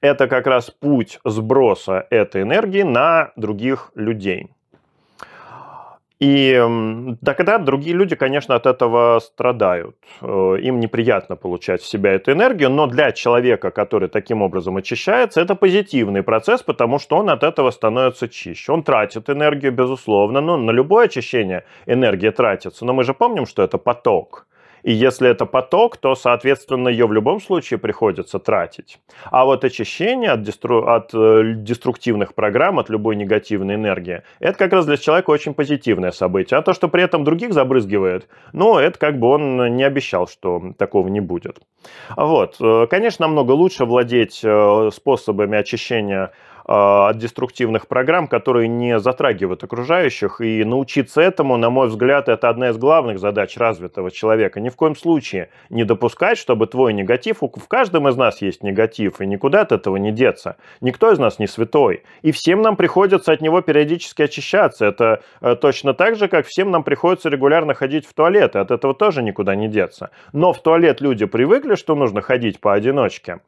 Это 0.02 0.28
как 0.28 0.48
раз 0.48 0.72
путь 0.72 1.20
сброса 1.26 2.08
этой 2.10 2.42
энергии 2.42 2.84
на 2.84 3.34
других 3.36 3.92
людей. 3.96 4.50
И 6.24 6.58
тогда 7.26 7.58
другие 7.58 7.96
люди, 7.96 8.16
конечно, 8.16 8.56
от 8.56 8.66
этого 8.66 9.20
страдают. 9.20 9.96
Э, 10.22 10.58
им 10.62 10.80
неприятно 10.80 11.36
получать 11.36 11.82
в 11.82 11.86
себя 11.86 12.14
эту 12.14 12.32
энергию, 12.32 12.70
но 12.70 12.88
для 12.88 13.12
человека, 13.12 13.72
который 13.72 14.08
таким 14.08 14.42
образом 14.42 14.78
очищается, 14.78 15.42
это 15.42 15.56
позитивный 15.56 16.24
процесс, 16.24 16.64
потому 16.64 17.00
что 17.00 17.18
он 17.18 17.30
от 17.30 17.44
этого 17.44 17.72
становится 17.72 18.30
чище. 18.30 18.72
Он 18.72 18.84
тратит 18.84 19.30
энергию, 19.30 19.74
безусловно, 19.74 20.42
но 20.42 20.56
на 20.56 20.72
любое 20.72 21.08
очищение 21.08 21.64
энергия 21.88 22.32
тратится. 22.32 22.86
Но 22.86 22.94
мы 22.94 23.04
же 23.04 23.14
помним, 23.14 23.46
что 23.46 23.62
это 23.62 23.78
поток. 23.78 24.48
И 24.84 24.92
если 24.92 25.30
это 25.30 25.46
поток, 25.46 25.98
то, 25.98 26.14
соответственно, 26.16 26.90
ее 26.90 27.08
в 27.08 27.14
любом 27.14 27.42
случае 27.42 27.80
приходится 27.80 28.38
тратить. 28.40 29.00
А 29.32 29.46
вот 29.46 29.64
очищение 29.64 30.32
от, 30.32 30.44
дестру... 30.44 30.86
от 30.86 31.14
э, 31.14 31.54
деструктивных 31.56 32.36
программ, 32.36 32.80
от 32.80 32.90
любой 32.90 33.16
негативной 33.16 33.76
энергии, 33.76 34.24
это 34.40 34.58
как 34.58 34.74
раз 34.74 34.86
для 34.86 34.98
человека 34.98 35.32
очень 35.32 35.54
позитивное 35.54 36.12
событие. 36.12 36.60
А 36.60 36.62
то, 36.62 36.74
что 36.74 36.90
при 36.90 37.04
этом 37.04 37.24
других 37.24 37.54
забрызгивает, 37.54 38.28
ну, 38.52 38.78
это 38.78 39.00
как 39.00 39.20
бы 39.20 39.28
он 39.28 39.76
не 39.76 39.84
обещал, 39.84 40.28
что 40.28 40.74
такого 40.78 41.08
не 41.08 41.22
будет. 41.22 41.60
Вот. 42.16 42.58
Э, 42.60 42.88
конечно, 42.90 43.26
намного 43.26 43.54
лучше 43.54 43.86
владеть 43.86 44.42
э, 44.44 44.90
способами 44.94 45.58
очищения 45.58 46.32
от 46.66 47.18
деструктивных 47.18 47.88
программ, 47.88 48.28
которые 48.28 48.68
не 48.68 49.00
затрагивают 49.00 49.64
окружающих. 49.64 50.42
И 50.42 50.64
научиться 50.64 51.22
этому, 51.22 51.58
на 51.58 51.70
мой 51.70 51.88
взгляд, 51.88 52.30
это 52.30 52.50
одна 52.50 52.70
из 52.70 52.78
главных 52.78 53.20
задач 53.20 53.58
развитого 53.58 54.12
человека. 54.12 54.60
Ни 54.60 54.70
в 54.70 54.76
коем 54.76 54.96
случае 54.96 55.50
не 55.70 55.84
допускать, 55.84 56.38
чтобы 56.38 56.68
твой 56.68 56.94
негатив, 56.94 57.42
в 57.42 57.68
каждом 57.68 58.08
из 58.08 58.16
нас 58.16 58.42
есть 58.42 58.64
негатив, 58.64 59.20
и 59.22 59.26
никуда 59.26 59.62
от 59.62 59.72
этого 59.72 59.98
не 59.98 60.12
деться. 60.12 60.58
Никто 60.82 61.12
из 61.12 61.20
нас 61.20 61.40
не 61.40 61.48
святой. 61.48 62.04
И 62.22 62.32
всем 62.32 62.62
нам 62.62 62.76
приходится 62.76 63.32
от 63.32 63.42
него 63.42 63.62
периодически 63.62 64.22
очищаться. 64.22 64.86
Это 64.86 65.22
э, 65.42 65.56
точно 65.56 65.94
так 65.94 66.16
же, 66.16 66.28
как 66.28 66.46
всем 66.46 66.72
нам 66.72 66.84
приходится 66.84 67.30
регулярно 67.30 67.74
ходить 67.74 68.06
в 68.06 68.14
туалет, 68.14 68.56
и 68.56 68.60
от 68.60 68.72
этого 68.72 68.94
тоже 68.94 69.24
никуда 69.24 69.56
не 69.56 69.68
деться. 69.68 70.12
Но 70.32 70.54
в 70.54 70.62
туалет 70.62 71.02
люди 71.02 71.26
привыкли, 71.26 71.76
что 71.76 71.96
нужно 71.96 72.22
ходить 72.22 72.60
поодиночке 72.60 73.40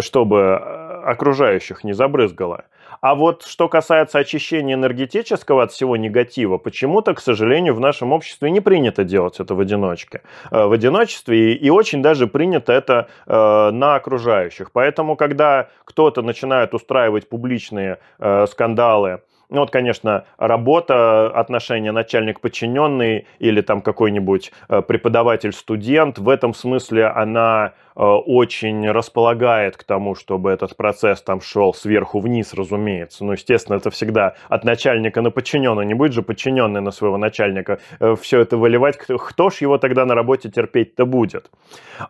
чтобы 0.00 0.36
э, 0.36 1.02
окружающих 1.04 1.84
не 1.84 1.92
забрызгало. 1.92 2.64
А 3.00 3.14
вот 3.14 3.44
что 3.44 3.68
касается 3.68 4.18
очищения 4.18 4.74
энергетического 4.74 5.64
от 5.64 5.72
всего 5.72 5.96
негатива, 5.96 6.58
почему-то, 6.58 7.14
к 7.14 7.20
сожалению, 7.20 7.74
в 7.74 7.80
нашем 7.80 8.12
обществе 8.12 8.50
не 8.50 8.60
принято 8.60 9.04
делать 9.04 9.40
это 9.40 9.54
в 9.54 9.60
одиночке. 9.60 10.22
Э, 10.50 10.66
в 10.66 10.72
одиночестве 10.72 11.54
и 11.54 11.70
очень 11.70 12.02
даже 12.02 12.26
принято 12.26 12.72
это 12.72 13.08
э, 13.26 13.70
на 13.70 13.96
окружающих. 13.96 14.72
Поэтому, 14.72 15.16
когда 15.16 15.68
кто-то 15.84 16.22
начинает 16.22 16.74
устраивать 16.74 17.28
публичные 17.28 17.98
скандалы, 18.46 19.20
ну 19.54 19.60
вот, 19.60 19.70
конечно, 19.70 20.24
работа, 20.38 21.28
отношения 21.28 21.92
начальник-подчиненный 21.92 23.26
или 23.38 23.60
там 23.60 23.80
какой-нибудь 23.80 24.52
преподаватель-студент, 24.68 26.18
в 26.18 26.28
этом 26.28 26.54
смысле 26.54 27.06
она 27.06 27.72
Э, 27.96 28.02
очень 28.02 28.90
располагает 28.90 29.76
к 29.76 29.84
тому, 29.84 30.14
чтобы 30.16 30.50
этот 30.50 30.76
процесс 30.76 31.22
там 31.22 31.40
шел 31.40 31.72
сверху 31.72 32.18
вниз, 32.18 32.52
разумеется. 32.52 33.24
Ну, 33.24 33.32
естественно, 33.32 33.76
это 33.76 33.90
всегда 33.90 34.34
от 34.48 34.64
начальника 34.64 35.22
на 35.22 35.30
подчиненного. 35.30 35.82
Не 35.82 35.94
будет 35.94 36.12
же 36.12 36.22
подчиненный 36.22 36.80
на 36.80 36.90
своего 36.90 37.16
начальника 37.16 37.78
э, 38.00 38.16
все 38.20 38.40
это 38.40 38.56
выливать. 38.56 38.96
Кто, 38.96 39.18
кто 39.18 39.50
ж 39.50 39.58
его 39.58 39.78
тогда 39.78 40.04
на 40.06 40.14
работе 40.14 40.50
терпеть-то 40.50 41.06
будет? 41.06 41.50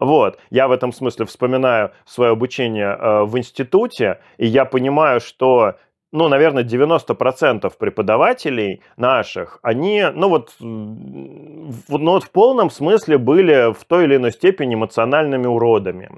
Вот. 0.01 0.39
Я 0.51 0.69
в 0.69 0.73
этом 0.73 0.93
смысле 0.93 1.27
вспоминаю 1.27 1.91
свое 2.07 2.33
обучение 2.33 2.97
э, 2.99 3.25
в 3.25 3.37
институте, 3.37 4.21
и 4.39 4.47
я 4.47 4.65
понимаю, 4.65 5.21
что 5.21 5.77
ну, 6.15 6.29
наверное, 6.29 6.63
90% 6.63 7.73
преподавателей 7.77 8.81
наших, 8.97 9.59
они, 9.63 10.07
ну 10.15 10.29
вот, 10.29 10.55
ну 10.61 11.73
вот 11.89 12.25
в 12.25 12.31
полном 12.31 12.71
смысле 12.71 13.19
были 13.19 13.73
в 13.73 13.85
той 13.85 14.05
или 14.05 14.15
иной 14.15 14.31
степени 14.31 14.75
эмоциональными 14.75 15.47
уродами. 15.47 16.11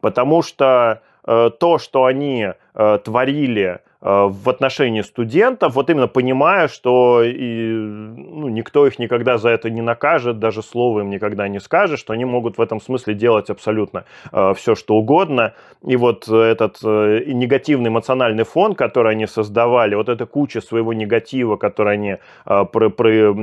Потому 0.00 0.42
что 0.42 1.02
э, 1.26 1.50
то, 1.58 1.78
что 1.78 2.04
они 2.04 2.52
э, 2.74 2.98
творили 3.04 3.80
в 4.02 4.50
отношении 4.50 5.02
студентов, 5.02 5.74
вот 5.76 5.88
именно 5.88 6.08
понимая, 6.08 6.66
что 6.66 7.22
и, 7.22 7.72
ну, 7.72 8.48
никто 8.48 8.84
их 8.86 8.98
никогда 8.98 9.38
за 9.38 9.50
это 9.50 9.70
не 9.70 9.80
накажет, 9.80 10.40
даже 10.40 10.62
слово 10.62 11.00
им 11.00 11.10
никогда 11.10 11.46
не 11.46 11.60
скажет, 11.60 12.00
что 12.00 12.12
они 12.12 12.24
могут 12.24 12.58
в 12.58 12.60
этом 12.60 12.80
смысле 12.80 13.14
делать 13.14 13.48
абсолютно 13.48 14.04
э, 14.32 14.54
все, 14.56 14.74
что 14.74 14.96
угодно. 14.96 15.54
И 15.86 15.96
вот 15.96 16.28
этот 16.28 16.78
э, 16.84 17.22
негативный 17.26 17.90
эмоциональный 17.90 18.44
фон, 18.44 18.74
который 18.74 19.12
они 19.12 19.26
создавали, 19.26 19.94
вот 19.94 20.08
эта 20.08 20.26
куча 20.26 20.60
своего 20.60 20.92
негатива, 20.92 21.56
который 21.56 21.94
они 21.94 22.16
э, 22.46 22.64
про, 22.72 22.90
про, 22.90 23.34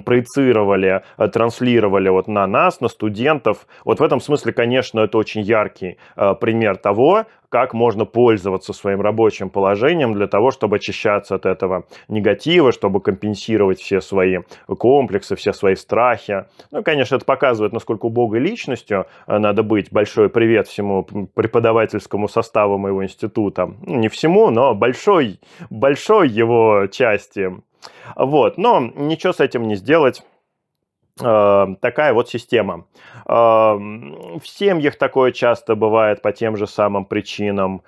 проецировали, 0.00 1.02
э, 1.18 1.28
транслировали 1.28 2.08
вот 2.08 2.28
на 2.28 2.46
нас, 2.46 2.80
на 2.80 2.88
студентов, 2.88 3.66
вот 3.84 4.00
в 4.00 4.02
этом 4.02 4.20
смысле, 4.20 4.52
конечно, 4.54 5.00
это 5.00 5.18
очень 5.18 5.42
яркий 5.42 5.98
э, 6.16 6.34
пример 6.40 6.76
того, 6.76 7.26
как 7.48 7.74
можно 7.74 8.04
пользоваться 8.04 8.72
своим 8.72 9.00
рабочим 9.00 9.50
положением 9.50 10.14
для 10.14 10.26
того, 10.26 10.50
чтобы 10.50 10.76
очищаться 10.76 11.34
от 11.34 11.46
этого 11.46 11.84
негатива, 12.08 12.72
чтобы 12.72 13.00
компенсировать 13.00 13.80
все 13.80 14.00
свои 14.00 14.38
комплексы, 14.66 15.36
все 15.36 15.52
свои 15.52 15.74
страхи. 15.74 16.44
Ну, 16.70 16.82
конечно, 16.82 17.16
это 17.16 17.24
показывает, 17.24 17.72
насколько 17.72 18.06
убогой 18.06 18.40
личностью 18.40 19.06
э, 19.26 19.38
надо 19.38 19.62
быть. 19.62 19.90
Большой 19.90 20.28
привет 20.28 20.68
всему 20.68 21.04
преподавательскому 21.34 22.28
составу 22.28 22.78
моего 22.78 23.02
института. 23.04 23.66
Ну, 23.82 23.96
не 23.96 24.08
всему, 24.08 24.50
но 24.50 24.74
большой, 24.74 25.40
большой 25.70 26.28
его 26.28 26.86
части. 26.90 27.52
Вот, 28.16 28.58
но 28.58 28.80
ничего 28.80 29.32
с 29.32 29.40
этим 29.40 29.62
не 29.62 29.76
сделать. 29.76 30.22
Э, 31.20 31.66
такая 31.80 32.12
вот 32.12 32.28
система. 32.28 32.84
Э, 33.26 33.32
в 33.32 34.42
семьях 34.44 34.96
такое 34.96 35.32
часто 35.32 35.74
бывает 35.74 36.22
по 36.22 36.32
тем 36.32 36.56
же 36.56 36.66
самым 36.66 37.04
причинам. 37.04 37.82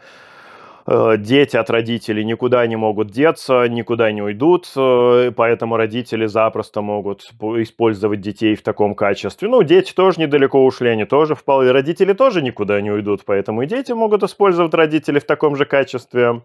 Э, 0.86 1.16
дети 1.18 1.56
от 1.56 1.70
родителей 1.70 2.24
никуда 2.24 2.66
не 2.66 2.76
могут 2.76 3.10
деться, 3.10 3.68
никуда 3.68 4.10
не 4.12 4.22
уйдут, 4.22 4.66
поэтому 4.74 5.76
родители 5.76 6.26
запросто 6.26 6.80
могут 6.80 7.30
использовать 7.58 8.20
детей 8.20 8.56
в 8.56 8.62
таком 8.62 8.94
качестве. 8.94 9.48
Ну, 9.48 9.62
дети 9.62 9.92
тоже 9.94 10.20
недалеко 10.20 10.64
ушли, 10.64 10.88
они 10.88 11.04
тоже 11.04 11.34
вполне... 11.34 11.70
Родители 11.70 12.14
тоже 12.14 12.42
никуда 12.42 12.80
не 12.80 12.90
уйдут, 12.90 13.22
поэтому 13.24 13.62
и 13.62 13.66
дети 13.66 13.92
могут 13.92 14.22
использовать 14.22 14.74
родителей 14.74 15.20
в 15.20 15.26
таком 15.26 15.54
же 15.54 15.64
качестве. 15.64 16.42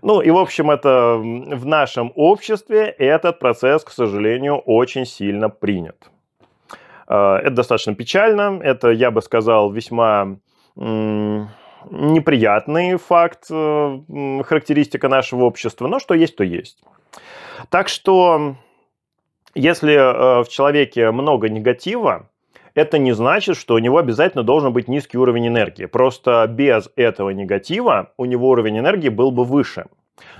Ну, 0.00 0.20
и, 0.20 0.30
в 0.30 0.38
общем, 0.38 0.70
это 0.70 1.16
в 1.18 1.66
нашем 1.66 2.12
обществе 2.14 2.86
этот 2.86 3.40
процесс, 3.40 3.84
к 3.84 3.90
сожалению, 3.90 4.58
очень 4.58 5.04
сильно 5.04 5.50
принят. 5.50 6.11
Э, 7.12 7.36
это 7.42 7.50
достаточно 7.50 7.94
печально, 7.94 8.58
это, 8.62 8.88
я 8.90 9.10
бы 9.10 9.20
сказал, 9.22 9.70
весьма 9.70 10.38
неприятный 11.90 12.96
факт, 12.96 13.48
э, 13.50 13.98
характеристика 14.44 15.08
нашего 15.08 15.44
общества, 15.44 15.88
но 15.88 15.98
что 15.98 16.14
есть, 16.14 16.36
то 16.36 16.44
есть. 16.44 16.82
Так 17.68 17.88
что, 17.88 18.56
если 19.54 19.92
э, 19.92 20.42
в 20.42 20.48
человеке 20.48 21.10
много 21.10 21.50
негатива, 21.50 22.30
это 22.74 22.96
не 22.96 23.12
значит, 23.12 23.58
что 23.58 23.74
у 23.74 23.78
него 23.78 23.98
обязательно 23.98 24.42
должен 24.42 24.72
быть 24.72 24.88
низкий 24.88 25.18
уровень 25.18 25.48
энергии. 25.48 25.84
Просто 25.84 26.46
без 26.48 26.88
этого 26.96 27.28
негатива 27.30 28.12
у 28.16 28.24
него 28.24 28.48
уровень 28.48 28.78
энергии 28.78 29.10
был 29.10 29.30
бы 29.30 29.44
выше. 29.44 29.84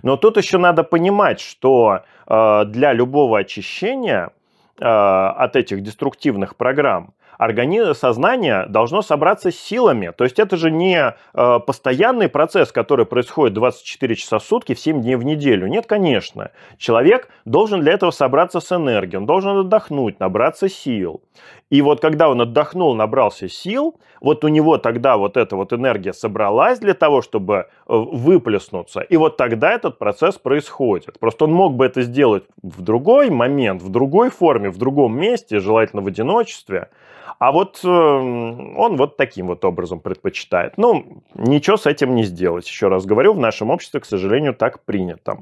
Но 0.03 0.17
тут 0.17 0.39
еще 0.39 0.57
надо 0.57 0.83
понимать, 0.85 1.41
что 1.41 2.05
для 2.27 2.93
любого 2.95 3.39
очищения 3.41 4.31
от 4.79 5.57
этих 5.57 5.83
деструктивных 5.83 6.57
программ, 6.57 7.15
организм, 7.45 7.95
сознание 7.95 8.67
должно 8.69 9.03
собраться 9.03 9.51
с 9.51 9.57
силами. 9.57 10.13
То 10.17 10.25
есть 10.25 10.39
это 10.39 10.57
же 10.57 10.71
не 10.71 11.15
э, 11.35 11.59
постоянный 11.67 12.29
процесс, 12.29 12.73
который 12.73 13.07
происходит 13.07 13.55
24 13.55 14.15
часа 14.15 14.39
в 14.39 14.45
сутки, 14.45 14.75
в 14.75 14.81
7 14.81 15.03
дней 15.03 15.17
в 15.17 15.25
неделю. 15.25 15.67
Нет, 15.67 15.87
конечно. 15.87 16.51
Человек 16.79 17.29
должен 17.45 17.81
для 17.81 17.93
этого 17.93 18.11
собраться 18.11 18.61
с 18.61 18.73
энергией, 18.73 19.19
он 19.19 19.27
должен 19.27 19.59
отдохнуть, 19.59 20.21
набраться 20.21 20.69
сил. 20.69 21.23
И 21.71 21.81
вот 21.81 22.01
когда 22.01 22.29
он 22.29 22.41
отдохнул, 22.41 22.95
набрался 22.95 23.49
сил, 23.49 23.99
вот 24.21 24.45
у 24.45 24.49
него 24.49 24.77
тогда 24.77 25.17
вот 25.17 25.37
эта 25.37 25.57
вот 25.57 25.73
энергия 25.73 26.13
собралась 26.13 26.79
для 26.79 26.95
того, 26.95 27.23
чтобы 27.23 27.55
э, 27.55 27.65
выплеснуться. 27.87 29.01
И 29.01 29.17
вот 29.17 29.37
тогда 29.37 29.73
этот 29.73 29.99
процесс 29.99 30.39
происходит. 30.39 31.19
Просто 31.19 31.47
он 31.47 31.53
мог 31.53 31.75
бы 31.75 31.87
это 31.87 32.03
сделать 32.03 32.45
в 32.63 32.83
другой 32.83 33.31
момент, 33.31 33.83
в 33.83 33.89
другой 33.89 34.31
форме, 34.31 34.71
в 34.71 34.77
другом 34.77 35.19
месте, 35.19 35.61
желательно 35.61 36.03
в 36.03 36.07
одиночестве. 36.07 36.89
А 37.39 37.53
вот 37.53 37.81
э, 37.85 37.89
он 37.89 38.97
вот 38.97 39.17
таким 39.17 39.49
вот 39.49 39.65
образом 39.65 40.01
предпочитает. 40.01 40.75
Ну, 40.77 41.23
ничего 41.35 41.77
с 41.77 41.87
этим 41.87 42.15
не 42.15 42.25
сделать. 42.25 42.67
Еще 42.67 42.89
раз 42.89 43.05
говорю, 43.05 43.35
в 43.35 43.39
нашем 43.39 43.71
обществе, 43.71 44.01
к 44.01 44.05
сожалению, 44.05 44.55
так 44.55 44.85
принято. 44.85 45.39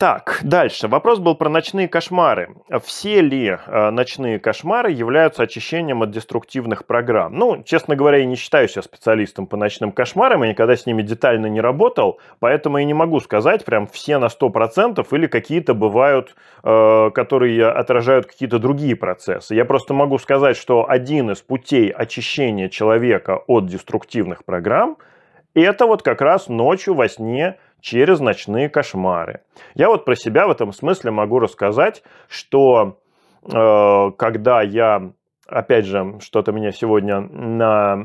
Так, 0.00 0.40
дальше. 0.42 0.88
Вопрос 0.88 1.18
был 1.18 1.34
про 1.34 1.50
ночные 1.50 1.86
кошмары. 1.86 2.54
Все 2.84 3.20
ли 3.20 3.48
э, 3.48 3.90
ночные 3.90 4.38
кошмары 4.38 4.92
являются 4.92 5.42
очищением 5.42 6.00
от 6.00 6.10
деструктивных 6.10 6.86
программ? 6.86 7.34
Ну, 7.34 7.62
честно 7.64 7.96
говоря, 7.96 8.16
я 8.16 8.24
не 8.24 8.36
считаю 8.36 8.66
себя 8.66 8.80
специалистом 8.80 9.46
по 9.46 9.58
ночным 9.58 9.92
кошмарам, 9.92 10.42
я 10.42 10.48
никогда 10.52 10.74
с 10.74 10.86
ними 10.86 11.02
детально 11.02 11.48
не 11.48 11.60
работал, 11.60 12.18
поэтому 12.38 12.78
я 12.78 12.86
не 12.86 12.94
могу 12.94 13.20
сказать 13.20 13.66
прям 13.66 13.86
все 13.86 14.16
на 14.16 14.28
100% 14.28 15.06
или 15.10 15.26
какие-то 15.26 15.74
бывают, 15.74 16.34
э, 16.64 17.10
которые 17.12 17.68
отражают 17.68 18.24
какие-то 18.24 18.58
другие 18.58 18.96
процессы. 18.96 19.54
Я 19.54 19.66
просто 19.66 19.92
могу 19.92 20.16
сказать, 20.16 20.56
что 20.56 20.88
один 20.88 21.30
из 21.30 21.42
путей 21.42 21.90
очищения 21.90 22.70
человека 22.70 23.42
от 23.46 23.66
деструктивных 23.66 24.46
программ– 24.46 24.96
это 25.54 25.84
вот 25.84 26.02
как 26.02 26.22
раз 26.22 26.48
ночью 26.48 26.94
во 26.94 27.06
сне– 27.06 27.56
через 27.80 28.20
ночные 28.20 28.68
кошмары. 28.68 29.40
Я 29.74 29.88
вот 29.88 30.04
про 30.04 30.14
себя 30.16 30.46
в 30.46 30.50
этом 30.50 30.72
смысле 30.72 31.10
могу 31.10 31.38
рассказать, 31.38 32.02
что 32.28 32.98
э, 33.44 34.10
когда 34.16 34.62
я 34.62 35.12
опять 35.50 35.84
же, 35.84 36.18
что-то 36.20 36.52
меня 36.52 36.70
сегодня 36.70 37.20
на 37.20 37.96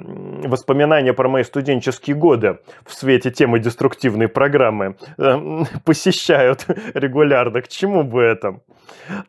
воспоминания 0.43 1.13
про 1.13 1.29
мои 1.29 1.43
студенческие 1.43 2.15
годы 2.15 2.59
в 2.85 2.93
свете 2.93 3.31
темы 3.31 3.59
деструктивной 3.59 4.27
программы 4.27 4.97
э, 5.17 5.63
посещают 5.85 6.65
регулярно. 6.93 7.61
К 7.61 7.67
чему 7.67 8.03
бы 8.03 8.21
это? 8.21 8.61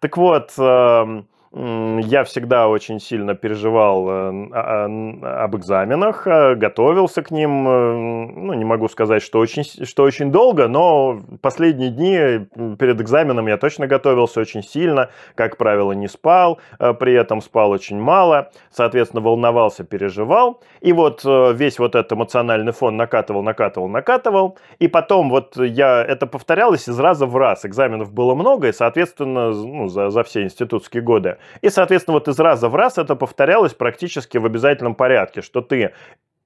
Так 0.00 0.16
вот, 0.16 0.52
э, 0.58 1.22
я 1.58 2.24
всегда 2.24 2.68
очень 2.68 3.00
сильно 3.00 3.34
переживал 3.34 4.06
э, 4.10 4.48
а, 4.52 5.44
об 5.44 5.56
экзаменах, 5.56 6.26
э, 6.26 6.54
готовился 6.54 7.22
к 7.22 7.30
ним, 7.30 7.66
э, 7.66 7.96
ну, 8.36 8.52
не 8.52 8.66
могу 8.66 8.88
сказать, 8.88 9.22
что 9.22 9.38
очень, 9.38 9.64
что 9.86 10.02
очень 10.02 10.30
долго, 10.30 10.68
но 10.68 11.18
последние 11.40 11.88
дни 11.88 12.76
перед 12.76 13.00
экзаменом 13.00 13.46
я 13.46 13.56
точно 13.56 13.86
готовился 13.86 14.40
очень 14.40 14.62
сильно, 14.62 15.08
как 15.34 15.56
правило, 15.56 15.92
не 15.92 16.08
спал, 16.08 16.60
при 16.78 17.14
этом 17.14 17.40
спал 17.40 17.70
очень 17.70 17.98
мало, 17.98 18.50
соответственно, 18.70 19.22
волновался, 19.22 19.82
переживал, 19.82 20.62
и 20.82 20.92
вот 20.92 21.22
весь 21.24 21.78
вот 21.78 21.94
этот 21.94 22.12
эмоциональный 22.12 22.72
фон 22.72 22.98
накатывал, 22.98 23.42
накатывал, 23.42 23.88
накатывал, 23.88 24.58
и 24.78 24.88
потом 24.88 25.30
вот 25.30 25.56
я, 25.56 26.04
это 26.04 26.26
повторялось 26.26 26.86
из 26.86 26.98
раза 27.00 27.24
в 27.24 27.34
раз, 27.36 27.64
экзаменов 27.64 28.12
было 28.12 28.34
много, 28.34 28.68
и, 28.68 28.72
соответственно, 28.72 29.52
ну, 29.52 29.88
за, 29.88 30.10
за 30.10 30.22
все 30.22 30.42
институтские 30.42 31.02
годы 31.02 31.38
и, 31.60 31.70
соответственно, 31.70 32.14
вот 32.14 32.28
из 32.28 32.38
раза 32.38 32.68
в 32.68 32.74
раз 32.74 32.98
это 32.98 33.14
повторялось 33.16 33.74
практически 33.74 34.38
в 34.38 34.46
обязательном 34.46 34.94
порядке, 34.94 35.42
что 35.42 35.60
ты 35.60 35.92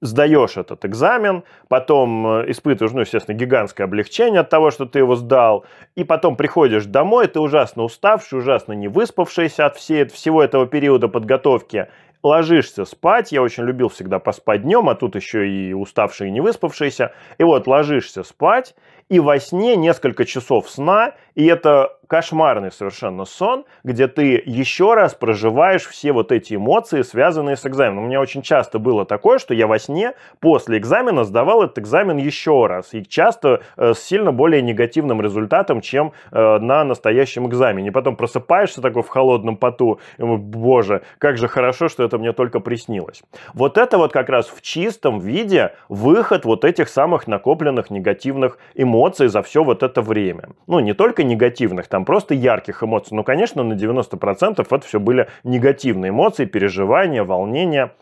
сдаешь 0.01 0.57
этот 0.57 0.83
экзамен, 0.83 1.43
потом 1.67 2.27
э, 2.27 2.51
испытываешь, 2.51 2.93
ну, 2.93 3.01
естественно, 3.01 3.35
гигантское 3.35 3.85
облегчение 3.85 4.41
от 4.41 4.49
того, 4.49 4.71
что 4.71 4.85
ты 4.85 4.99
его 4.99 5.15
сдал, 5.15 5.65
и 5.95 6.03
потом 6.03 6.35
приходишь 6.35 6.85
домой, 6.85 7.27
ты 7.27 7.39
ужасно 7.39 7.83
уставший, 7.83 8.39
ужасно 8.39 8.73
не 8.73 8.87
выспавшийся 8.87 9.67
от 9.67 9.77
всей, 9.77 10.05
всего 10.05 10.43
этого 10.43 10.65
периода 10.65 11.07
подготовки, 11.07 11.87
ложишься 12.23 12.85
спать, 12.85 13.31
я 13.31 13.41
очень 13.41 13.63
любил 13.63 13.89
всегда 13.89 14.19
поспать 14.19 14.63
днем, 14.63 14.89
а 14.89 14.95
тут 14.95 15.15
еще 15.15 15.47
и 15.47 15.73
уставший 15.73 16.29
и 16.29 16.31
не 16.31 16.41
выспавшийся, 16.41 17.13
и 17.37 17.43
вот 17.43 17.67
ложишься 17.67 18.23
спать, 18.23 18.75
и 19.09 19.19
во 19.19 19.39
сне 19.39 19.75
несколько 19.75 20.25
часов 20.25 20.69
сна, 20.69 21.13
и 21.35 21.45
это 21.45 21.97
кошмарный 22.11 22.73
совершенно 22.73 23.23
сон, 23.23 23.63
где 23.85 24.09
ты 24.09 24.43
еще 24.45 24.95
раз 24.95 25.13
проживаешь 25.13 25.87
все 25.87 26.11
вот 26.11 26.33
эти 26.33 26.55
эмоции, 26.55 27.03
связанные 27.03 27.55
с 27.55 27.65
экзаменом. 27.65 28.03
У 28.03 28.07
меня 28.07 28.19
очень 28.19 28.41
часто 28.41 28.79
было 28.79 29.05
такое, 29.05 29.39
что 29.39 29.53
я 29.53 29.65
во 29.65 29.79
сне 29.79 30.11
после 30.41 30.77
экзамена 30.77 31.23
сдавал 31.23 31.63
этот 31.63 31.79
экзамен 31.79 32.17
еще 32.17 32.65
раз, 32.65 32.93
и 32.93 33.05
часто 33.05 33.61
э, 33.77 33.93
с 33.93 33.99
сильно 34.03 34.33
более 34.33 34.61
негативным 34.61 35.21
результатом, 35.21 35.79
чем 35.79 36.11
э, 36.33 36.57
на 36.57 36.83
настоящем 36.83 37.47
экзамене. 37.47 37.87
И 37.87 37.91
потом 37.91 38.17
просыпаешься 38.17 38.81
такой 38.81 39.03
в 39.03 39.07
холодном 39.07 39.55
поту, 39.55 40.01
и 40.17 40.23
боже, 40.23 41.03
как 41.17 41.37
же 41.37 41.47
хорошо, 41.47 41.87
что 41.87 42.03
это 42.03 42.17
мне 42.17 42.33
только 42.33 42.59
приснилось. 42.59 43.23
Вот 43.53 43.77
это 43.77 43.97
вот 43.97 44.11
как 44.11 44.27
раз 44.27 44.47
в 44.49 44.61
чистом 44.61 45.19
виде 45.19 45.75
выход 45.87 46.43
вот 46.43 46.65
этих 46.65 46.89
самых 46.89 47.27
накопленных 47.27 47.89
негативных 47.89 48.57
эмоций 48.75 49.29
за 49.29 49.41
все 49.41 49.63
вот 49.63 49.81
это 49.81 50.01
время. 50.01 50.49
Ну, 50.67 50.81
не 50.81 50.91
только 50.91 51.23
негативных, 51.23 51.87
там 51.87 52.00
просто 52.05 52.33
ярких 52.33 52.83
эмоций. 52.83 53.15
Ну, 53.15 53.23
конечно, 53.23 53.63
на 53.63 53.73
90% 53.73 54.61
это 54.61 54.87
все 54.87 54.99
были 54.99 55.27
негативные 55.43 56.09
эмоции, 56.09 56.45
переживания, 56.45 57.23
волнения, 57.23 57.93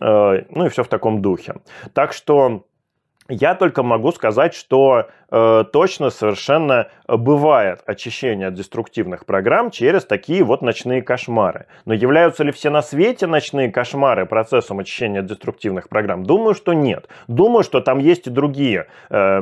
э, 0.00 0.44
ну 0.50 0.66
и 0.66 0.68
все 0.68 0.84
в 0.84 0.88
таком 0.88 1.22
духе. 1.22 1.56
Так 1.92 2.12
что 2.12 2.64
я 3.28 3.54
только 3.54 3.82
могу 3.82 4.10
сказать, 4.12 4.54
что 4.54 5.08
э, 5.30 5.64
точно 5.70 6.08
совершенно 6.08 6.88
бывает 7.06 7.80
очищение 7.84 8.48
от 8.48 8.54
деструктивных 8.54 9.26
программ 9.26 9.70
через 9.70 10.04
такие 10.04 10.42
вот 10.42 10.62
ночные 10.62 11.02
кошмары. 11.02 11.66
Но 11.84 11.92
являются 11.92 12.42
ли 12.42 12.52
все 12.52 12.70
на 12.70 12.80
свете 12.80 13.26
ночные 13.26 13.70
кошмары 13.70 14.24
процессом 14.24 14.78
очищения 14.78 15.20
от 15.20 15.26
деструктивных 15.26 15.90
программ? 15.90 16.24
Думаю, 16.24 16.54
что 16.54 16.72
нет. 16.72 17.08
Думаю, 17.26 17.64
что 17.64 17.80
там 17.80 17.98
есть 17.98 18.26
и 18.26 18.30
другие 18.30 18.86
э, 19.10 19.40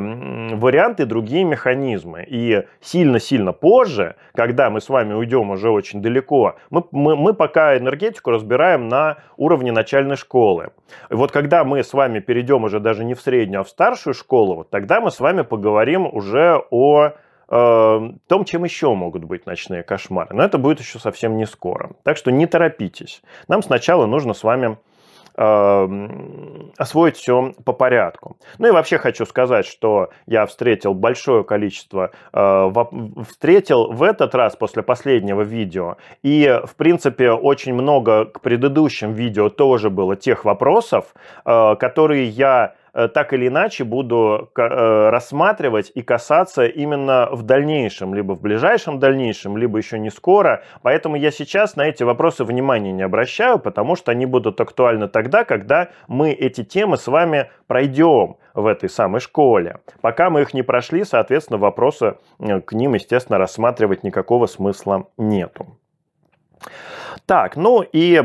варианты, 0.54 1.06
другие 1.06 1.44
механизмы. 1.44 2.24
И 2.26 2.64
сильно-сильно 2.80 3.52
позже, 3.52 4.16
когда 4.34 4.68
мы 4.68 4.80
с 4.80 4.88
вами 4.88 5.14
уйдем 5.14 5.50
уже 5.50 5.70
очень 5.70 6.02
далеко, 6.02 6.56
мы, 6.70 6.82
мы, 6.90 7.14
мы 7.14 7.34
пока 7.34 7.76
энергетику 7.78 8.32
разбираем 8.32 8.88
на 8.88 9.18
уровне 9.36 9.70
начальной 9.70 10.16
школы. 10.16 10.70
И 11.10 11.14
вот 11.14 11.30
когда 11.30 11.64
мы 11.64 11.84
с 11.84 11.92
вами 11.92 12.18
перейдем 12.18 12.64
уже 12.64 12.80
даже 12.80 13.04
не 13.04 13.14
в 13.14 13.20
среднюю, 13.20 13.60
а 13.60 13.64
в 13.64 13.68
старшую 13.76 14.14
школу, 14.14 14.54
вот 14.54 14.70
тогда 14.70 15.02
мы 15.02 15.10
с 15.10 15.20
вами 15.20 15.42
поговорим 15.42 16.06
уже 16.06 16.64
о 16.70 17.10
э, 17.48 18.10
том, 18.26 18.44
чем 18.46 18.64
еще 18.64 18.94
могут 18.94 19.24
быть 19.24 19.44
ночные 19.44 19.82
кошмары. 19.82 20.34
Но 20.34 20.42
это 20.42 20.56
будет 20.56 20.80
еще 20.80 20.98
совсем 20.98 21.36
не 21.36 21.44
скоро. 21.44 21.90
Так 22.02 22.16
что 22.16 22.30
не 22.30 22.46
торопитесь. 22.46 23.22
Нам 23.48 23.62
сначала 23.62 24.06
нужно 24.06 24.32
с 24.32 24.44
вами 24.44 24.78
Эм, 25.38 26.72
освоить 26.78 27.18
все 27.18 27.52
по 27.66 27.74
порядку. 27.74 28.38
Ну 28.56 28.68
и 28.68 28.70
вообще 28.70 28.96
хочу 28.96 29.26
сказать, 29.26 29.66
что 29.66 30.08
я 30.24 30.46
встретил 30.46 30.94
большое 30.94 31.44
количество, 31.44 32.10
э, 32.32 32.72
встретил 33.28 33.92
в 33.92 34.02
этот 34.02 34.34
раз 34.34 34.56
после 34.56 34.82
последнего 34.82 35.42
видео, 35.42 35.98
и 36.22 36.58
в 36.64 36.74
принципе 36.74 37.32
очень 37.32 37.74
много 37.74 38.24
к 38.24 38.40
предыдущим 38.40 39.12
видео 39.12 39.50
тоже 39.50 39.90
было 39.90 40.16
тех 40.16 40.46
вопросов, 40.46 41.14
э, 41.44 41.76
которые 41.78 42.28
я 42.28 42.72
так 43.08 43.32
или 43.34 43.48
иначе 43.48 43.84
буду 43.84 44.50
э, 44.56 45.10
рассматривать 45.10 45.92
и 45.94 46.00
касаться 46.00 46.64
именно 46.64 47.28
в 47.30 47.42
дальнейшем, 47.42 48.14
либо 48.14 48.32
в 48.32 48.40
ближайшем 48.40 48.98
дальнейшем, 48.98 49.56
либо 49.58 49.76
еще 49.76 49.98
не 49.98 50.10
скоро. 50.10 50.62
Поэтому 50.82 51.16
я 51.16 51.30
сейчас 51.30 51.76
на 51.76 51.82
эти 51.82 52.02
вопросы 52.04 52.44
внимания 52.44 52.92
не 52.92 53.02
обращаю, 53.02 53.58
потому 53.58 53.96
что 53.96 54.12
они 54.12 54.24
будут 54.24 54.60
актуальны 54.60 55.08
тогда, 55.08 55.44
когда 55.44 55.88
мы 56.08 56.32
эти 56.32 56.64
темы 56.64 56.96
с 56.96 57.06
вами 57.06 57.50
пройдем 57.66 58.36
в 58.54 58.66
этой 58.66 58.88
самой 58.88 59.20
школе. 59.20 59.80
Пока 60.00 60.30
мы 60.30 60.40
их 60.40 60.54
не 60.54 60.62
прошли, 60.62 61.04
соответственно, 61.04 61.58
вопросы 61.58 62.16
э, 62.38 62.60
к 62.62 62.72
ним, 62.72 62.94
естественно, 62.94 63.38
рассматривать 63.38 64.04
никакого 64.04 64.46
смысла 64.46 65.08
нету. 65.18 65.78
Так, 67.26 67.56
ну 67.56 67.82
и 67.82 68.22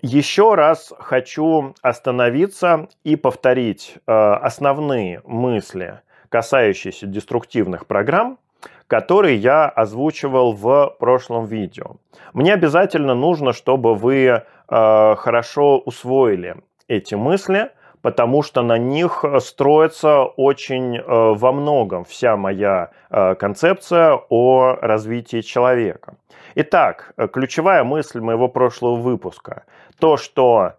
еще 0.00 0.54
раз 0.54 0.92
хочу 1.00 1.74
остановиться 1.82 2.88
и 3.02 3.16
повторить 3.16 3.96
э, 4.06 4.12
основные 4.12 5.22
мысли, 5.24 6.02
касающиеся 6.28 7.08
деструктивных 7.08 7.86
программ, 7.86 8.38
которые 8.86 9.36
я 9.36 9.66
озвучивал 9.68 10.52
в 10.52 10.94
прошлом 11.00 11.46
видео. 11.46 11.96
Мне 12.32 12.54
обязательно 12.54 13.14
нужно, 13.14 13.52
чтобы 13.52 13.96
вы 13.96 14.26
э, 14.26 14.40
хорошо 14.68 15.78
усвоили 15.78 16.56
эти 16.86 17.16
мысли, 17.16 17.72
потому 18.08 18.42
что 18.42 18.62
на 18.62 18.78
них 18.78 19.22
строится 19.40 20.22
очень 20.22 20.96
э, 20.96 21.02
во 21.06 21.52
многом 21.52 22.04
вся 22.04 22.38
моя 22.38 22.90
концепция 23.38 24.18
о 24.30 24.76
развитии 24.80 25.42
человека. 25.42 26.14
Итак, 26.54 27.12
э, 27.18 27.28
ключевая 27.28 27.84
мысль 27.84 28.20
моего 28.20 28.48
прошлого 28.48 28.96
выпуска. 28.96 29.64
То, 29.98 30.16
что 30.16 30.72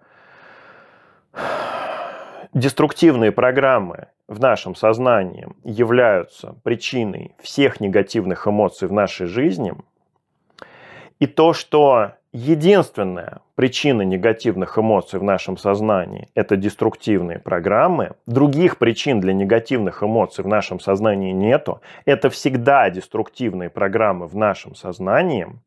деструктивные 2.51 3.31
программы 3.31 4.07
в 4.27 4.39
нашем 4.39 4.73
сознании 4.73 5.47
являются 5.63 6.55
причиной 6.63 7.35
всех 7.39 7.79
негативных 7.79 8.47
эмоций 8.47 8.87
в 8.87 8.91
нашей 8.91 9.27
жизни, 9.27 9.75
и 11.19 11.27
то, 11.27 11.53
что 11.53 12.13
единственная 12.33 13.41
причина 13.55 14.01
негативных 14.03 14.77
эмоций 14.77 15.19
в 15.19 15.23
нашем 15.23 15.57
сознании– 15.57 16.29
это 16.35 16.55
деструктивные 16.55 17.39
программы, 17.39 18.11
других 18.25 18.77
причин 18.77 19.19
для 19.19 19.33
негативных 19.33 20.03
эмоций 20.03 20.43
в 20.43 20.47
нашем 20.47 20.79
сознании 20.79 21.31
нету, 21.31 21.81
это 22.05 22.29
всегда 22.29 22.89
деструктивные 22.89 23.69
программы 23.69 24.27
в 24.27 24.35
нашем 24.35 24.75
сознании– 24.75 25.47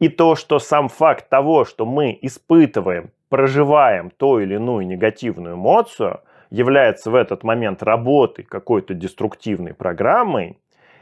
и 0.00 0.08
то, 0.08 0.34
что 0.34 0.58
сам 0.58 0.88
факт 0.88 1.28
того, 1.28 1.64
что 1.64 1.84
мы 1.86 2.18
испытываем, 2.22 3.10
проживаем 3.28 4.10
ту 4.10 4.40
или 4.40 4.54
иную 4.54 4.86
негативную 4.86 5.54
эмоцию, 5.54 6.20
является 6.50 7.10
в 7.10 7.14
этот 7.14 7.44
момент 7.44 7.82
работой 7.82 8.44
какой-то 8.44 8.94
деструктивной 8.94 9.74
программой, 9.74 10.58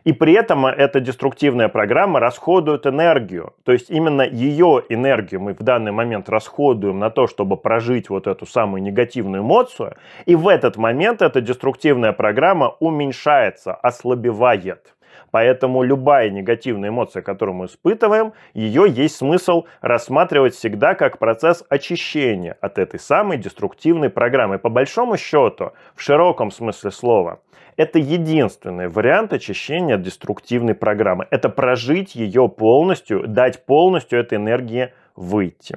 И 0.09 0.15
при 0.15 0.33
этом 0.33 0.65
эта 0.65 1.01
деструктивная 1.01 1.69
программа 1.69 2.19
расходует 2.19 2.87
энергию. 2.87 3.53
То 3.63 3.73
есть 3.73 3.91
именно 3.91 4.23
ее 4.23 4.83
энергию 4.89 5.39
мы 5.39 5.53
в 5.53 5.63
данный 5.63 5.93
момент 5.93 6.31
расходуем 6.31 6.99
на 6.99 7.11
то, 7.11 7.27
чтобы 7.27 7.59
прожить 7.59 8.09
вот 8.09 8.27
эту 8.27 8.47
самую 8.47 8.83
негативную 8.83 9.43
эмоцию. 9.43 9.97
И 10.25 10.35
в 10.35 10.49
этот 10.49 10.79
момент 10.79 11.21
эта 11.21 11.43
деструктивная 11.43 12.13
программа 12.13 12.75
уменьшается, 12.81 13.75
ослабевает. 13.75 14.95
Поэтому 15.31 15.83
любая 15.83 16.31
негативная 16.31 16.91
эмоция, 16.91 17.23
которую 17.23 17.57
мы 17.57 17.67
испытываем, 17.67 18.33
ее 18.55 18.87
есть 18.89 19.17
смысл 19.17 19.65
рассматривать 19.81 20.55
всегда 20.55 20.95
как 20.95 21.19
процесс 21.19 21.65
очищения 21.69 22.57
от 22.61 22.79
этой 22.79 23.01
самой 23.01 23.39
деструктивной 23.39 24.11
программы. 24.11 24.59
По 24.59 24.69
большому 24.69 25.17
счету, 25.17 25.73
в 25.95 26.03
широком 26.03 26.51
смысле 26.51 26.91
слова, 26.91 27.41
это 27.77 27.99
единственный 27.99 28.89
вариант 28.89 29.33
очищения 29.33 29.95
от 29.95 30.03
деструктивной 30.03 30.75
программы. 30.75 31.27
Это 31.31 31.49
прожить 31.49 32.15
ее 32.17 32.49
полностью, 32.49 33.29
дать 33.29 33.65
полностью 33.65 34.19
этой 34.19 34.37
энергии 34.37 34.93
выйти. 35.15 35.77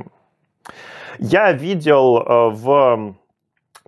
Я 1.19 1.51
видел 1.51 2.17
э, 2.17 2.49
в 2.49 3.15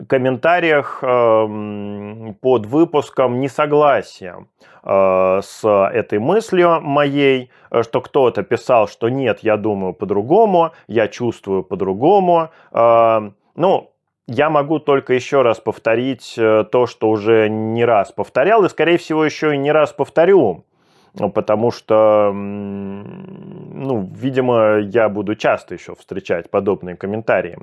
комментариях 0.08 0.99
эм, 1.03 2.36
под 2.41 2.65
выпуском 2.65 3.39
несогласия 3.39 4.45
э, 4.84 5.39
с 5.43 5.67
этой 5.67 6.19
мыслью 6.19 6.82
моей, 6.82 7.51
что 7.82 8.01
кто-то 8.01 8.43
писал, 8.43 8.88
что 8.88 9.10
нет, 9.10 9.39
я 9.41 9.58
думаю 9.58 9.93
по-другому, 9.93 10.71
я 10.88 11.08
чувствую 11.08 11.63
по-другому. 11.63 12.49
Эм, 12.71 13.36
ну, 13.56 13.93
я 14.27 14.49
могу 14.49 14.79
только 14.79 15.13
еще 15.13 15.41
раз 15.41 15.60
повторить 15.60 16.36
э, 16.38 16.63
то, 16.71 16.88
что 16.88 17.10
уже 17.10 17.49
не 17.49 17.84
раз 17.86 18.12
повторял, 18.12 18.63
и, 18.63 18.69
скорее 18.69 18.97
всего, 18.97 19.25
еще 19.25 19.53
и 19.53 19.58
не 19.58 19.71
раз 19.71 19.91
повторю, 19.91 20.65
потому 21.34 21.71
что, 21.71 22.32
ну, 22.34 24.10
видимо, 24.15 24.77
я 24.79 25.10
буду 25.10 25.36
часто 25.36 25.75
еще 25.75 25.95
встречать 25.95 26.49
подобные 26.49 26.95
комментарии, 26.95 27.58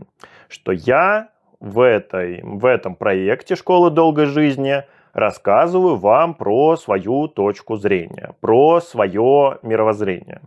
что 0.49 0.73
я 0.73 1.31
в, 1.61 1.81
этой, 1.81 2.41
в 2.43 2.65
этом 2.65 2.95
проекте 2.95 3.55
«Школы 3.55 3.91
долгой 3.91 4.27
жизни» 4.27 4.83
рассказываю 5.13 5.97
вам 5.97 6.35
про 6.35 6.77
свою 6.77 7.29
точку 7.29 7.77
зрения, 7.77 8.33
про 8.41 8.81
свое 8.81 9.59
мировоззрение. 9.63 10.41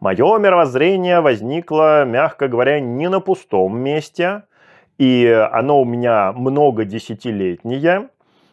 Мое 0.00 0.38
мировоззрение 0.38 1.20
возникло, 1.20 2.04
мягко 2.04 2.48
говоря, 2.48 2.80
не 2.80 3.08
на 3.08 3.20
пустом 3.20 3.78
месте, 3.78 4.42
и 4.98 5.26
оно 5.52 5.80
у 5.80 5.84
меня 5.84 6.32
много 6.32 6.84
десятилетнее, 6.84 8.08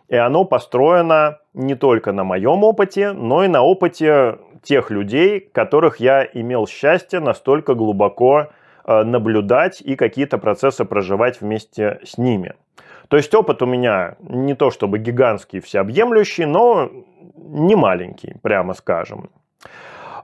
и 0.10 0.16
оно 0.16 0.46
построено 0.46 1.40
не 1.54 1.76
только 1.76 2.12
на 2.12 2.24
моем 2.24 2.64
опыте, 2.64 3.14
но 3.14 3.44
и 3.44 3.48
на 3.48 3.62
опыте 3.62 4.38
тех 4.62 4.92
людей, 4.92 5.40
которых 5.40 5.98
я 5.98 6.24
имел 6.24 6.68
счастье 6.68 7.20
настолько 7.20 7.74
глубоко 7.74 8.48
наблюдать 8.86 9.82
и 9.82 9.96
какие-то 9.96 10.38
процессы 10.38 10.86
проживать 10.86 11.42
вместе 11.42 12.00
с 12.04 12.18
ними. 12.18 12.54
То 13.08 13.18
есть 13.18 13.34
опыт 13.36 13.62
у 13.62 13.66
меня 13.66 14.16
не 14.22 14.56
то 14.56 14.72
чтобы 14.72 14.98
гигантский, 14.98 15.60
всеобъемлющий, 15.60 16.46
но 16.46 16.90
не 17.36 17.76
маленький, 17.76 18.36
прямо 18.42 18.74
скажем. 18.74 19.30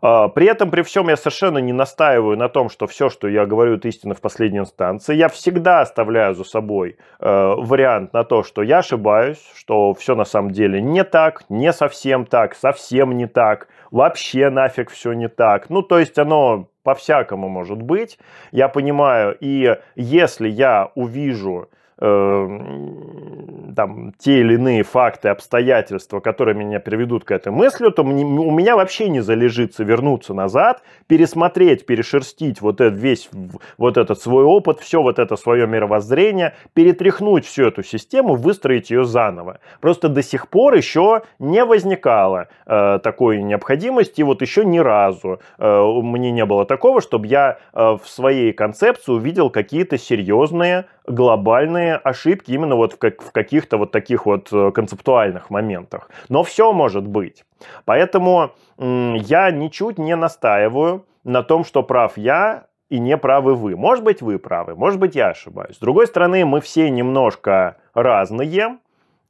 Э, 0.02 0.30
при 0.34 0.48
этом, 0.48 0.72
при 0.72 0.82
всем, 0.82 1.10
я 1.10 1.18
совершенно 1.18 1.60
не 1.60 1.74
настаиваю 1.74 2.38
на 2.38 2.50
том, 2.50 2.70
что 2.70 2.88
все, 2.88 3.10
что 3.10 3.28
я 3.28 3.46
говорю, 3.46 3.76
это 3.76 3.88
истина 3.88 4.16
в 4.16 4.22
последней 4.22 4.60
инстанции. 4.60 5.16
Я 5.16 5.30
всегда 5.30 5.82
оставляю 5.82 6.36
за 6.36 6.44
собой 6.44 6.98
э, 7.20 7.54
вариант 7.58 8.14
на 8.14 8.24
то, 8.24 8.44
что 8.44 8.62
я 8.62 8.80
ошибаюсь, 8.80 9.44
что 9.56 9.94
все 9.94 10.16
на 10.16 10.26
самом 10.26 10.52
деле 10.52 10.82
не 10.82 11.04
так, 11.04 11.44
не 11.50 11.74
совсем 11.74 12.26
так, 12.26 12.56
совсем 12.56 13.18
не 13.18 13.28
так, 13.28 13.68
вообще 13.92 14.50
нафиг 14.50 14.90
все 14.90 15.14
не 15.14 15.28
так. 15.28 15.70
Ну, 15.70 15.82
то 15.82 16.00
есть 16.00 16.18
оно 16.18 16.70
по-всякому 16.90 17.50
может 17.50 17.84
быть. 17.84 18.18
Я 18.52 18.68
понимаю, 18.68 19.38
и 19.40 19.78
если 19.96 20.50
я 20.50 20.92
увижу 20.96 21.70
там, 22.00 24.14
те 24.18 24.40
или 24.40 24.56
иные 24.56 24.84
факты, 24.84 25.30
обстоятельства, 25.30 26.20
которые 26.20 26.56
меня 26.56 26.80
приведут 26.80 27.24
к 27.24 27.32
этой 27.32 27.52
мысли, 27.52 27.90
то 27.90 28.04
мне, 28.04 28.24
у 28.24 28.52
меня 28.52 28.76
вообще 28.76 29.10
не 29.10 29.22
залежится 29.22 29.84
вернуться 29.84 30.34
назад, 30.34 30.82
пересмотреть, 31.08 31.86
перешерстить 31.86 32.62
вот 32.62 32.82
этот 32.82 33.00
весь 33.00 33.30
вот 33.78 33.98
этот 33.98 34.22
свой 34.22 34.44
опыт, 34.44 34.80
все 34.80 35.02
вот 35.02 35.20
это 35.20 35.36
свое 35.36 35.68
мировоззрение, 35.68 36.56
перетряхнуть 36.74 37.46
всю 37.46 37.68
эту 37.68 37.84
систему, 37.84 38.36
выстроить 38.36 38.92
ее 38.92 39.04
заново. 39.04 39.60
Просто 39.82 40.10
до 40.10 40.24
сих 40.24 40.50
пор 40.50 40.76
еще 40.76 41.24
не 41.40 41.64
возникало 41.66 42.48
э, 42.66 43.00
такой 43.04 43.42
необходимости, 43.42 44.22
вот 44.22 44.42
еще 44.42 44.66
ни 44.66 44.80
разу 44.80 45.40
э, 45.58 45.82
мне 46.02 46.32
не 46.32 46.46
было 46.46 46.66
такого, 46.66 47.02
чтобы 47.02 47.28
я 47.28 47.58
э, 47.74 47.98
в 48.02 48.08
своей 48.08 48.54
концепции 48.54 49.12
увидел 49.12 49.50
какие-то 49.50 49.98
серьезные 49.98 50.86
глобальные 51.10 51.96
ошибки 51.96 52.52
именно 52.52 52.76
вот 52.76 52.94
в, 52.94 52.98
как, 52.98 53.22
в 53.22 53.32
каких-то 53.32 53.78
вот 53.78 53.92
таких 53.92 54.26
вот 54.26 54.50
э, 54.52 54.72
концептуальных 54.72 55.50
моментах. 55.50 56.10
Но 56.30 56.44
все 56.44 56.72
может 56.72 57.08
быть. 57.08 57.44
Поэтому 57.86 58.52
я 58.78 59.52
ничуть 59.52 59.98
не 59.98 60.16
настаиваю 60.16 61.06
на 61.24 61.44
том, 61.44 61.66
что 61.66 61.84
прав 61.84 62.18
я 62.18 62.68
и 62.90 63.00
не 63.00 63.18
правы 63.18 63.56
вы. 63.56 63.76
Может 63.76 64.04
быть, 64.04 64.22
вы 64.22 64.40
правы, 64.40 64.76
может 64.76 65.00
быть, 65.00 65.16
я 65.16 65.30
ошибаюсь. 65.30 65.76
С 65.76 65.80
другой 65.80 66.08
стороны, 66.08 66.46
мы 66.46 66.62
все 66.62 66.90
немножко 66.90 67.78
разные, 67.94 68.78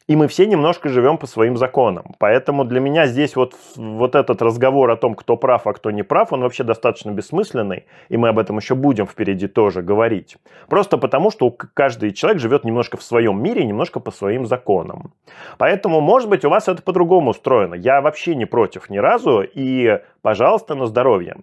и 0.10 0.16
мы 0.16 0.28
все 0.28 0.48
немножко 0.48 0.90
живем 0.90 1.20
по 1.20 1.28
своим 1.28 1.56
законам. 1.56 2.16
Поэтому 2.18 2.66
для 2.66 2.80
меня 2.80 3.06
здесь 3.06 3.36
вот, 3.36 3.54
вот 3.76 4.16
этот 4.16 4.42
разговор 4.42 4.90
о 4.90 4.96
том, 4.96 5.14
кто 5.14 5.38
прав, 5.38 5.68
а 5.68 5.74
кто 5.74 5.92
не 5.92 6.02
прав, 6.02 6.34
он 6.34 6.42
вообще 6.42 6.64
достаточно 6.64 7.12
бессмысленный, 7.12 7.86
и 8.10 8.18
мы 8.18 8.30
об 8.30 8.40
этом 8.40 8.58
еще 8.58 8.74
будем 8.74 9.06
впереди 9.06 9.48
тоже 9.48 9.84
говорить. 9.84 10.38
Просто 10.68 10.98
потому, 10.98 11.30
что 11.30 11.52
каждый 11.52 12.12
человек 12.12 12.42
живет 12.42 12.64
немножко 12.64 12.98
в 12.98 13.04
своем 13.04 13.40
мире, 13.44 13.64
немножко 13.64 14.00
по 14.00 14.10
своим 14.10 14.48
законам. 14.48 15.14
Поэтому, 15.60 16.02
может 16.02 16.28
быть, 16.28 16.44
у 16.44 16.50
вас 16.50 16.68
это 16.68 16.82
по-другому 16.82 17.30
устроено. 17.30 17.76
Я 17.76 18.02
вообще 18.02 18.34
не 18.34 18.46
против 18.46 18.90
ни 18.90 18.98
разу, 18.98 19.44
и, 19.44 20.00
пожалуйста, 20.24 20.74
на 20.74 20.88
здоровье. 20.88 21.36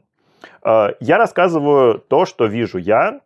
Э, 0.64 0.88
я 0.98 1.18
рассказываю 1.18 2.00
то, 2.00 2.24
что 2.24 2.46
вижу 2.46 2.78
я, 2.78 3.20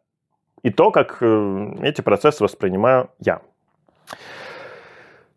и 0.62 0.68
то, 0.68 0.90
как 0.90 1.16
э, 1.22 1.76
эти 1.80 2.02
процессы 2.02 2.44
воспринимаю 2.44 3.08
я. 3.20 3.40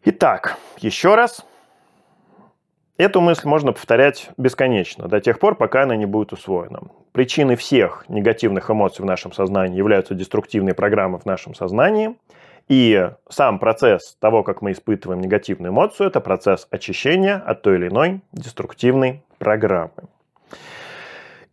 Итак, 0.05 0.57
еще 0.79 1.15
раз. 1.15 1.45
Эту 2.97 3.21
мысль 3.21 3.47
можно 3.47 3.71
повторять 3.71 4.29
бесконечно, 4.35 5.07
до 5.07 5.21
тех 5.21 5.39
пор, 5.39 5.55
пока 5.55 5.83
она 5.83 5.95
не 5.95 6.05
будет 6.05 6.33
усвоена. 6.33 6.81
Причиной 7.13 7.55
всех 7.55 8.03
негативных 8.09 8.69
эмоций 8.69 9.01
в 9.01 9.05
нашем 9.05 9.31
сознании 9.31 9.77
являются 9.77 10.13
деструктивные 10.13 10.73
программы 10.73 11.19
в 11.19 11.25
нашем 11.25 11.55
сознании. 11.55 12.17
И 12.67 13.09
сам 13.29 13.59
процесс 13.59 14.17
того, 14.19 14.43
как 14.43 14.61
мы 14.61 14.73
испытываем 14.73 15.21
негативную 15.21 15.71
эмоцию, 15.71 16.07
это 16.07 16.19
процесс 16.19 16.67
очищения 16.69 17.37
от 17.37 17.61
той 17.61 17.77
или 17.77 17.87
иной 17.87 18.19
деструктивной 18.33 19.23
программы. 19.37 20.09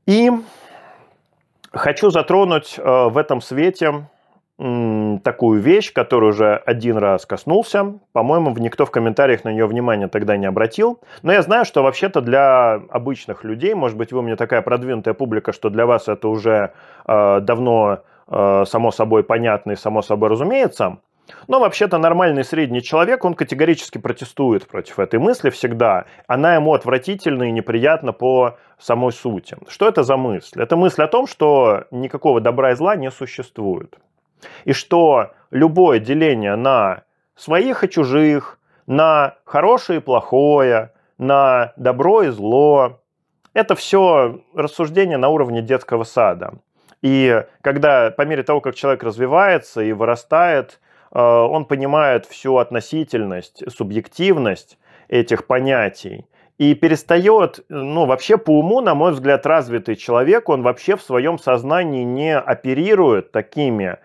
И 0.07 0.29
хочу 1.71 2.11
затронуть 2.11 2.79
э, 2.79 2.83
в 2.83 3.17
этом 3.17 3.41
свете 3.41 4.09
такую 4.61 5.61
вещь, 5.61 5.91
которую 5.93 6.31
уже 6.31 6.57
один 6.67 6.99
раз 6.99 7.25
коснулся. 7.25 7.95
По-моему, 8.13 8.55
никто 8.59 8.85
в 8.85 8.91
комментариях 8.91 9.45
на 9.45 9.53
нее 9.53 9.67
внимания 9.67 10.07
тогда 10.07 10.37
не 10.37 10.45
обратил. 10.45 11.01
Но 11.23 11.33
я 11.33 11.41
знаю, 11.41 11.65
что 11.65 11.83
вообще-то 11.83 12.21
для 12.21 12.75
обычных 12.91 13.43
людей, 13.43 13.75
может 13.75 13.97
быть, 13.97 14.13
вы 14.13 14.19
у 14.19 14.23
меня 14.23 14.37
такая 14.37 14.61
продвинутая 14.61 15.15
публика, 15.15 15.53
что 15.53 15.71
для 15.71 15.87
вас 15.87 16.09
это 16.09 16.29
уже 16.29 16.73
э, 17.07 17.41
давно 17.41 18.01
э, 18.29 18.65
само 18.67 18.91
собой 18.91 19.25
понятно 19.25 19.73
и 19.73 19.77
само 19.77 20.03
собой 20.03 20.29
разумеется. 20.29 20.99
Но 21.49 21.61
вообще-то 21.61 21.97
нормальный 21.97 22.45
средний 22.45 22.83
человек, 22.83 23.25
он 23.25 23.35
категорически 23.35 23.97
протестует 23.97 24.67
против 24.67 24.99
этой 24.99 25.19
мысли 25.19 25.49
всегда. 25.49 26.05
Она 26.27 26.57
ему 26.57 26.75
отвратительна 26.75 27.45
и 27.45 27.53
неприятна 27.53 28.13
по 28.13 28.59
самой 28.79 29.13
сути. 29.13 29.57
Что 29.69 29.89
это 29.89 30.03
за 30.03 30.19
мысль? 30.19 30.61
Это 30.61 30.77
мысль 30.77 31.03
о 31.03 31.09
том, 31.09 31.27
что 31.27 31.85
никакого 31.91 32.41
добра 32.43 32.73
и 32.73 32.75
зла 32.75 32.97
не 32.97 33.11
существует. 33.11 33.97
И 34.65 34.73
что 34.73 35.33
любое 35.51 35.99
деление 35.99 36.57
на 36.57 37.03
своих 37.37 37.85
и 37.85 37.91
чужих, 37.91 38.59
на 38.87 39.35
хорошее 39.45 40.01
и 40.01 40.03
плохое, 40.03 40.93
на 41.19 41.73
добро 41.77 42.23
и 42.23 42.29
зло, 42.29 43.01
это 43.53 43.75
все 43.75 44.41
рассуждение 44.55 45.19
на 45.19 45.29
уровне 45.29 45.63
детского 45.63 46.05
сада. 46.05 46.55
И 47.03 47.45
когда 47.63 48.11
по 48.11 48.23
мере 48.23 48.43
того, 48.43 48.61
как 48.61 48.75
человек 48.75 49.03
развивается 49.03 49.81
и 49.83 49.93
вырастает, 49.93 50.81
э, 51.13 51.19
он 51.21 51.65
понимает 51.65 52.27
всю 52.27 52.59
относительность, 52.59 53.63
субъективность 53.71 54.79
этих 55.09 55.47
понятий 55.47 56.27
и 56.59 56.75
перестает, 56.75 57.65
ну, 57.71 58.05
вообще 58.05 58.37
по 58.37 58.59
уму, 58.59 58.83
на 58.83 58.95
мой 58.95 59.13
взгляд, 59.13 59.47
развитый 59.47 59.97
человек, 59.97 60.49
он 60.51 60.63
вообще 60.63 60.97
в 60.97 61.03
своем 61.03 61.39
сознании 61.39 62.05
не 62.05 62.39
оперирует 62.39 63.33
такими 63.33 63.97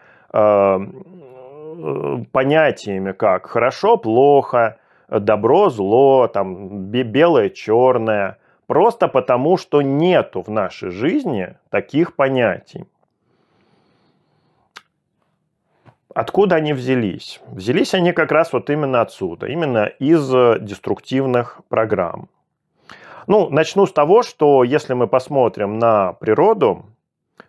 понятиями, 2.31 3.11
как 3.11 3.47
хорошо, 3.47 3.97
плохо, 3.97 4.77
добро, 5.09 5.69
зло, 5.69 6.27
там 6.27 6.87
белое, 6.87 7.49
черное, 7.49 8.37
просто 8.67 9.07
потому 9.07 9.57
что 9.57 9.81
нету 9.81 10.41
в 10.41 10.49
нашей 10.49 10.89
жизни 10.89 11.55
таких 11.69 12.15
понятий. 12.15 12.85
Откуда 16.13 16.55
они 16.55 16.71
взялись? 16.73 17.41
Взялись 17.47 17.93
они 17.93 18.13
как 18.13 18.31
раз 18.31 18.53
вот 18.53 18.69
именно 18.69 19.01
отсюда, 19.01 19.47
именно 19.47 19.85
из 19.85 20.29
деструктивных 20.61 21.59
программ. 21.67 22.29
Ну, 23.27 23.49
начну 23.49 23.85
с 23.85 23.91
того, 23.91 24.23
что 24.23 24.63
если 24.63 24.93
мы 24.93 25.07
посмотрим 25.07 25.77
на 25.77 26.13
природу, 26.13 26.85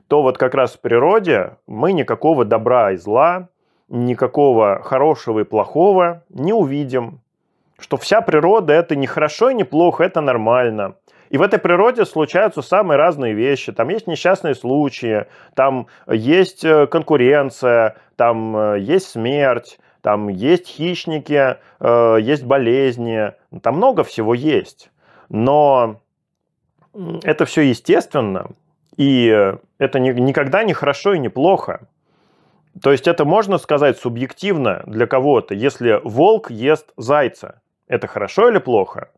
то 0.08 0.22
вот 0.22 0.38
как 0.38 0.54
раз 0.54 0.74
в 0.74 0.80
природе 0.80 1.56
мы 1.66 1.92
никакого 1.92 2.44
добра 2.44 2.92
и 2.92 2.96
зла, 2.96 3.48
никакого 3.88 4.82
хорошего 4.82 5.40
и 5.40 5.44
плохого 5.44 6.22
не 6.28 6.52
увидим. 6.52 7.20
Что 7.78 7.96
вся 7.96 8.20
природа 8.20 8.72
это 8.72 8.96
не 8.96 9.06
хорошо 9.06 9.50
и 9.50 9.54
не 9.54 9.64
плохо, 9.64 10.04
это 10.04 10.20
нормально. 10.20 10.94
И 11.28 11.38
в 11.38 11.42
этой 11.42 11.58
природе 11.58 12.04
случаются 12.04 12.62
самые 12.62 12.98
разные 12.98 13.34
вещи. 13.34 13.72
Там 13.72 13.88
есть 13.88 14.06
несчастные 14.06 14.54
случаи, 14.54 15.26
там 15.54 15.88
есть 16.08 16.64
э, 16.64 16.86
конкуренция, 16.86 17.96
там 18.14 18.56
э, 18.56 18.80
есть 18.80 19.10
смерть, 19.10 19.78
там 20.02 20.28
есть 20.28 20.68
хищники, 20.68 21.56
э, 21.80 22.18
есть 22.20 22.44
болезни, 22.44 23.32
там 23.60 23.76
много 23.76 24.04
всего 24.04 24.34
есть. 24.34 24.90
Но 25.28 26.00
это 27.24 27.44
все 27.44 27.62
естественно, 27.62 28.50
и 28.96 29.54
это 29.78 29.98
никогда 29.98 30.64
не 30.64 30.72
хорошо 30.72 31.14
и 31.14 31.18
не 31.18 31.28
плохо. 31.28 31.88
То 32.82 32.92
есть 32.92 33.08
это 33.08 33.24
можно 33.24 33.58
сказать 33.58 33.98
субъективно 33.98 34.82
для 34.86 35.06
кого-то. 35.06 35.54
Если 35.54 36.00
волк 36.04 36.50
ест 36.50 36.92
зайца, 36.96 37.60
это 37.88 38.06
хорошо 38.06 38.48
или 38.50 38.58
плохо? 38.58 39.08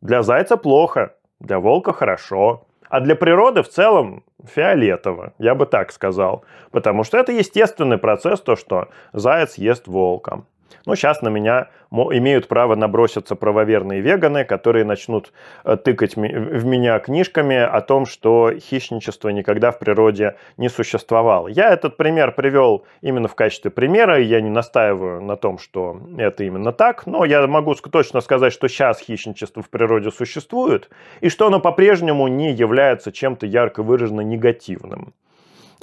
Для 0.00 0.22
зайца 0.22 0.56
плохо, 0.56 1.14
для 1.40 1.58
волка 1.58 1.92
хорошо. 1.92 2.66
А 2.88 3.00
для 3.00 3.16
природы 3.16 3.62
в 3.62 3.68
целом 3.68 4.22
фиолетово, 4.44 5.32
я 5.38 5.54
бы 5.54 5.64
так 5.64 5.92
сказал. 5.92 6.44
Потому 6.70 7.04
что 7.04 7.16
это 7.16 7.32
естественный 7.32 7.96
процесс, 7.96 8.40
то, 8.40 8.54
что 8.54 8.88
заяц 9.14 9.56
ест 9.56 9.88
волка. 9.88 10.44
Ну, 10.86 10.94
сейчас 10.94 11.22
на 11.22 11.28
меня 11.28 11.68
имеют 11.90 12.48
право 12.48 12.74
наброситься 12.74 13.36
правоверные 13.36 14.00
веганы, 14.00 14.44
которые 14.44 14.84
начнут 14.84 15.32
э, 15.64 15.76
тыкать 15.76 16.16
в 16.16 16.64
меня 16.64 16.98
книжками 16.98 17.56
о 17.56 17.80
том, 17.80 18.06
что 18.06 18.52
хищничество 18.58 19.28
никогда 19.28 19.70
в 19.70 19.78
природе 19.78 20.36
не 20.56 20.68
существовало. 20.68 21.48
Я 21.48 21.70
этот 21.70 21.96
пример 21.96 22.32
привел 22.32 22.84
именно 23.02 23.28
в 23.28 23.34
качестве 23.34 23.70
примера, 23.70 24.20
и 24.20 24.24
я 24.24 24.40
не 24.40 24.50
настаиваю 24.50 25.22
на 25.22 25.36
том, 25.36 25.58
что 25.58 26.00
это 26.18 26.44
именно 26.44 26.72
так, 26.72 27.06
но 27.06 27.24
я 27.24 27.46
могу 27.46 27.74
точно 27.74 28.20
сказать, 28.20 28.52
что 28.52 28.68
сейчас 28.68 29.00
хищничество 29.00 29.62
в 29.62 29.68
природе 29.68 30.10
существует, 30.10 30.88
и 31.20 31.28
что 31.28 31.46
оно 31.46 31.60
по-прежнему 31.60 32.26
не 32.28 32.52
является 32.52 33.12
чем-то 33.12 33.46
ярко 33.46 33.82
выраженно 33.82 34.20
негативным. 34.22 35.12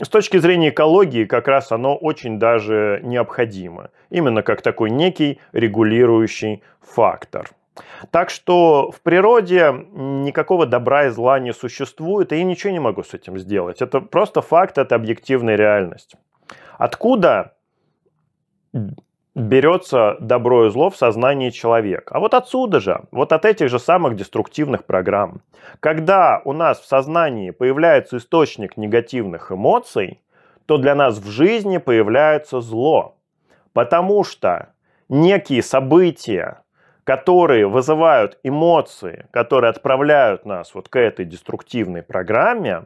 С 0.01 0.07
точки 0.07 0.37
зрения 0.37 0.69
экологии, 0.69 1.25
как 1.25 1.47
раз 1.47 1.71
оно 1.71 1.95
очень 1.95 2.39
даже 2.39 3.01
необходимо. 3.03 3.89
Именно 4.09 4.43
как 4.43 4.61
такой 4.61 4.89
некий 4.89 5.41
регулирующий 5.51 6.63
фактор. 6.81 7.49
Так 8.11 8.29
что 8.29 8.91
в 8.91 9.01
природе 9.01 9.73
никакого 9.91 10.65
добра 10.65 11.07
и 11.07 11.09
зла 11.09 11.39
не 11.39 11.53
существует, 11.53 12.31
и 12.31 12.37
я 12.37 12.43
ничего 12.43 12.71
не 12.71 12.79
могу 12.79 13.03
с 13.03 13.13
этим 13.13 13.37
сделать. 13.37 13.81
Это 13.81 13.99
просто 13.99 14.41
факт, 14.41 14.77
это 14.77 14.95
объективная 14.95 15.55
реальность. 15.55 16.15
Откуда 16.77 17.55
берется 19.39 20.17
добро 20.19 20.67
и 20.67 20.69
зло 20.69 20.89
в 20.89 20.97
сознании 20.97 21.49
человека. 21.49 22.15
А 22.15 22.19
вот 22.19 22.33
отсюда 22.33 22.79
же, 22.79 23.01
вот 23.11 23.31
от 23.31 23.45
этих 23.45 23.69
же 23.69 23.79
самых 23.79 24.15
деструктивных 24.15 24.85
программ. 24.85 25.41
Когда 25.79 26.41
у 26.45 26.53
нас 26.53 26.79
в 26.79 26.85
сознании 26.85 27.51
появляется 27.51 28.17
источник 28.17 28.77
негативных 28.77 29.51
эмоций, 29.51 30.19
то 30.65 30.77
для 30.77 30.93
нас 30.93 31.17
в 31.17 31.29
жизни 31.29 31.77
появляется 31.77 32.61
зло. 32.61 33.15
Потому 33.73 34.23
что 34.23 34.73
некие 35.07 35.63
события, 35.63 36.61
которые 37.03 37.67
вызывают 37.67 38.37
эмоции, 38.43 39.27
которые 39.31 39.69
отправляют 39.69 40.45
нас 40.45 40.75
вот 40.75 40.89
к 40.89 40.99
этой 40.99 41.25
деструктивной 41.25 42.03
программе, 42.03 42.85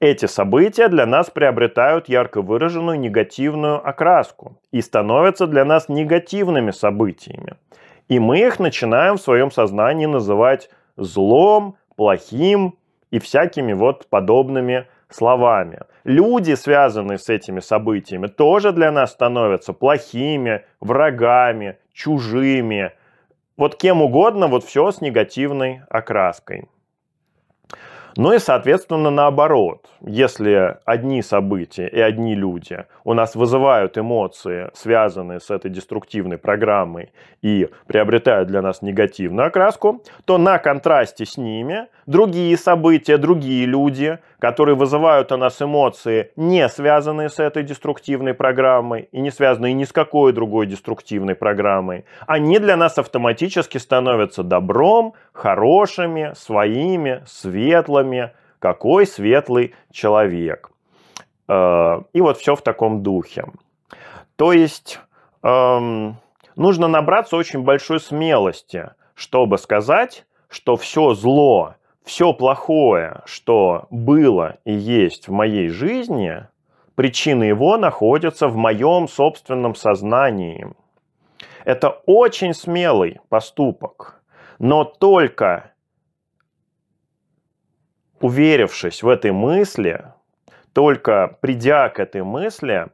эти 0.00 0.24
события 0.24 0.88
для 0.88 1.04
нас 1.04 1.30
приобретают 1.30 2.08
ярко 2.08 2.40
выраженную 2.40 2.98
негативную 2.98 3.86
окраску 3.86 4.58
и 4.72 4.80
становятся 4.80 5.46
для 5.46 5.64
нас 5.64 5.88
негативными 5.88 6.70
событиями. 6.70 7.54
И 8.08 8.18
мы 8.18 8.40
их 8.40 8.58
начинаем 8.58 9.18
в 9.18 9.20
своем 9.20 9.50
сознании 9.50 10.06
называть 10.06 10.70
злом, 10.96 11.76
плохим 11.96 12.76
и 13.10 13.18
всякими 13.18 13.74
вот 13.74 14.06
подобными 14.08 14.86
словами. 15.10 15.80
Люди, 16.04 16.54
связанные 16.54 17.18
с 17.18 17.28
этими 17.28 17.60
событиями, 17.60 18.26
тоже 18.26 18.72
для 18.72 18.90
нас 18.90 19.12
становятся 19.12 19.74
плохими, 19.74 20.64
врагами, 20.80 21.76
чужими. 21.92 22.92
Вот 23.58 23.76
кем 23.76 24.00
угодно, 24.00 24.46
вот 24.46 24.64
все 24.64 24.90
с 24.90 25.02
негативной 25.02 25.82
окраской. 25.90 26.64
Ну 28.16 28.32
и, 28.32 28.38
соответственно, 28.38 29.10
наоборот. 29.10 29.88
Если 30.00 30.76
одни 30.84 31.22
события 31.22 31.86
и 31.88 32.00
одни 32.00 32.34
люди 32.34 32.84
у 33.04 33.14
нас 33.14 33.34
вызывают 33.34 33.98
эмоции, 33.98 34.70
связанные 34.74 35.40
с 35.40 35.50
этой 35.50 35.70
деструктивной 35.70 36.38
программой 36.38 37.12
и 37.42 37.68
приобретают 37.86 38.48
для 38.48 38.62
нас 38.62 38.82
негативную 38.82 39.48
окраску, 39.48 40.02
то 40.24 40.38
на 40.38 40.58
контрасте 40.58 41.24
с 41.24 41.36
ними 41.36 41.86
другие 42.06 42.56
события, 42.56 43.16
другие 43.16 43.66
люди, 43.66 44.18
которые 44.40 44.74
вызывают 44.74 45.30
у 45.32 45.36
нас 45.36 45.60
эмоции, 45.62 46.32
не 46.34 46.68
связанные 46.68 47.28
с 47.28 47.38
этой 47.38 47.62
деструктивной 47.62 48.34
программой 48.34 49.08
и 49.12 49.20
не 49.20 49.30
связанные 49.30 49.74
ни 49.74 49.84
с 49.84 49.92
какой 49.92 50.32
другой 50.32 50.66
деструктивной 50.66 51.34
программой, 51.34 52.04
они 52.26 52.58
для 52.58 52.76
нас 52.76 52.98
автоматически 52.98 53.78
становятся 53.78 54.42
добром, 54.42 55.14
хорошими, 55.32 56.32
своими, 56.34 57.22
светлыми. 57.26 58.32
Какой 58.58 59.06
светлый 59.06 59.74
человек. 59.90 60.70
Э, 61.48 62.02
и 62.12 62.20
вот 62.20 62.36
все 62.36 62.54
в 62.54 62.60
таком 62.60 63.02
духе. 63.02 63.46
То 64.36 64.52
есть 64.52 65.00
эм, 65.42 66.16
нужно 66.56 66.86
набраться 66.86 67.36
очень 67.36 67.62
большой 67.62 68.00
смелости, 68.00 68.90
чтобы 69.14 69.56
сказать, 69.56 70.26
что 70.50 70.76
все 70.76 71.14
зло, 71.14 71.76
все 72.10 72.32
плохое, 72.32 73.22
что 73.24 73.86
было 73.88 74.58
и 74.64 74.72
есть 74.72 75.28
в 75.28 75.30
моей 75.30 75.68
жизни, 75.68 76.44
причины 76.96 77.44
его 77.44 77.76
находятся 77.76 78.48
в 78.48 78.56
моем 78.56 79.06
собственном 79.06 79.76
сознании. 79.76 80.66
Это 81.64 81.90
очень 82.06 82.52
смелый 82.52 83.20
поступок, 83.28 84.20
но 84.58 84.82
только 84.82 85.72
уверившись 88.18 89.04
в 89.04 89.08
этой 89.08 89.30
мысли, 89.30 90.04
только 90.72 91.38
придя 91.40 91.90
к 91.90 92.00
этой 92.00 92.24
мысли, 92.24 92.88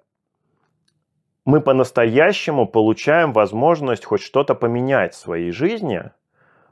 мы 1.46 1.62
по-настоящему 1.62 2.66
получаем 2.66 3.32
возможность 3.32 4.04
хоть 4.04 4.20
что-то 4.20 4.54
поменять 4.54 5.14
в 5.14 5.18
своей 5.18 5.52
жизни– 5.52 6.02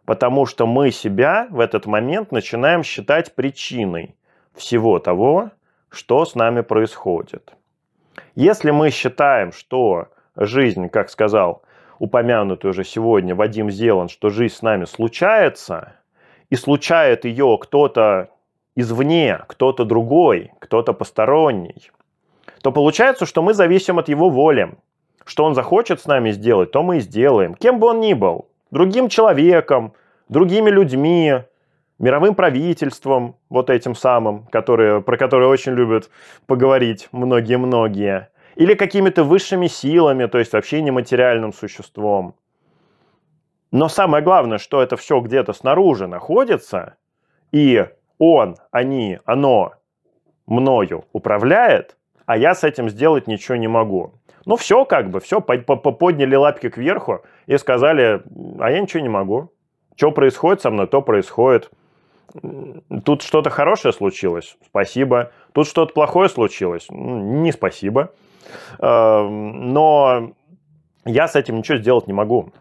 потому 0.04 0.46
что 0.46 0.66
мы 0.66 0.90
себя 0.90 1.46
в 1.50 1.60
этот 1.60 1.86
момент 1.86 2.32
начинаем 2.32 2.82
считать 2.82 3.34
причиной 3.34 4.14
всего 4.54 4.98
того, 4.98 5.50
что 5.88 6.24
с 6.24 6.34
нами 6.34 6.60
происходит. 6.60 7.54
Если 8.34 8.70
мы 8.70 8.90
считаем, 8.90 9.52
что 9.52 10.08
жизнь, 10.36 10.88
как 10.88 11.10
сказал 11.10 11.62
упомянутый 11.98 12.70
уже 12.70 12.84
сегодня 12.84 13.34
Вадим 13.34 13.70
Зелан, 13.70 14.08
что 14.08 14.30
жизнь 14.30 14.54
с 14.54 14.62
нами 14.62 14.84
случается, 14.84 15.94
и 16.50 16.56
случает 16.56 17.24
ее 17.24 17.58
кто-то 17.60 18.30
извне, 18.76 19.40
кто-то 19.48 19.84
другой, 19.84 20.52
кто-то 20.58 20.92
посторонний, 20.92 21.90
то 22.62 22.72
получается, 22.72 23.26
что 23.26 23.42
мы 23.42 23.54
зависим 23.54 23.98
от 23.98 24.08
его 24.08 24.28
воли. 24.28 24.74
Что 25.24 25.44
он 25.44 25.54
захочет 25.54 26.02
с 26.02 26.06
нами 26.06 26.32
сделать, 26.32 26.70
то 26.70 26.82
мы 26.82 26.98
и 26.98 27.00
сделаем. 27.00 27.54
Кем 27.54 27.78
бы 27.78 27.86
он 27.86 28.00
ни 28.00 28.12
был 28.12 28.46
другим 28.74 29.08
человеком, 29.08 29.94
другими 30.28 30.68
людьми, 30.68 31.44
мировым 32.00 32.34
правительством, 32.34 33.36
вот 33.48 33.70
этим 33.70 33.94
самым, 33.94 34.46
которые, 34.46 35.00
про 35.00 35.16
которые 35.16 35.48
очень 35.48 35.72
любят 35.72 36.10
поговорить 36.46 37.08
многие-многие, 37.12 38.30
или 38.56 38.74
какими-то 38.74 39.22
высшими 39.22 39.68
силами, 39.68 40.26
то 40.26 40.38
есть 40.38 40.52
вообще 40.52 40.82
нематериальным 40.82 41.52
существом. 41.52 42.34
Но 43.70 43.88
самое 43.88 44.24
главное, 44.24 44.58
что 44.58 44.82
это 44.82 44.96
все 44.96 45.20
где-то 45.20 45.52
снаружи 45.52 46.08
находится, 46.08 46.96
и 47.52 47.86
он, 48.18 48.56
они, 48.72 49.20
оно 49.24 49.74
мною 50.46 51.04
управляет, 51.12 51.96
а 52.26 52.36
я 52.36 52.56
с 52.56 52.64
этим 52.64 52.88
сделать 52.88 53.28
ничего 53.28 53.56
не 53.56 53.68
могу 53.68 54.14
Ну 54.46 54.56
все 54.56 54.84
как 54.84 55.10
бы, 55.10 55.20
все, 55.20 55.40
подняли 55.40 56.34
лапки 56.34 56.68
кверху 56.68 57.22
и 57.46 57.56
сказали, 57.56 58.22
а 58.58 58.70
я 58.70 58.80
ничего 58.80 59.02
не 59.02 59.08
могу. 59.08 59.50
Что 59.96 60.10
происходит 60.10 60.60
со 60.60 60.70
мной, 60.70 60.86
то 60.86 61.02
происходит. 61.02 61.70
Тут 63.04 63.22
что-то 63.22 63.50
хорошее 63.50 63.94
случилось, 63.94 64.56
спасибо. 64.66 65.30
Тут 65.52 65.68
что-то 65.68 65.94
плохое 65.94 66.28
случилось, 66.28 66.86
не 66.90 67.52
спасибо. 67.52 68.12
Эм, 68.80 69.72
но 69.72 70.32
я 71.04 71.28
с 71.28 71.36
этим 71.36 71.58
ничего 71.58 71.78
сделать 71.78 72.06
не 72.06 72.12
могу. 72.12 72.52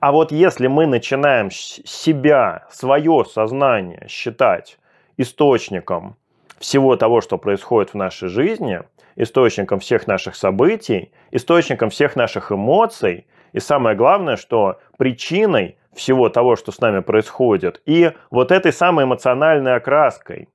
А 0.00 0.10
вот 0.10 0.32
если 0.32 0.66
мы 0.66 0.86
начинаем 0.86 1.50
себя, 1.50 2.66
свое 2.70 3.24
сознание 3.24 4.06
считать 4.08 4.78
источником 5.16 6.16
всего 6.58 6.96
того, 6.96 7.20
что 7.20 7.38
происходит 7.38 7.90
в 7.90 7.96
нашей 7.96 8.28
жизни, 8.28 8.80
источником 9.16 9.80
всех 9.80 10.06
наших 10.06 10.36
событий, 10.36 11.10
источником 11.30 11.90
всех 11.90 12.16
наших 12.16 12.52
эмоций, 12.52 13.26
и 13.52 13.60
самое 13.60 13.96
главное, 13.96 14.36
что 14.36 14.78
причиной 14.98 15.78
всего 15.94 16.28
того, 16.28 16.56
что 16.56 16.72
с 16.72 16.80
нами 16.80 17.00
происходит, 17.00 17.80
и 17.86 18.12
вот 18.30 18.52
этой 18.52 18.72
самой 18.72 19.06
эмоциональной 19.06 19.74
окраской. 19.74 20.48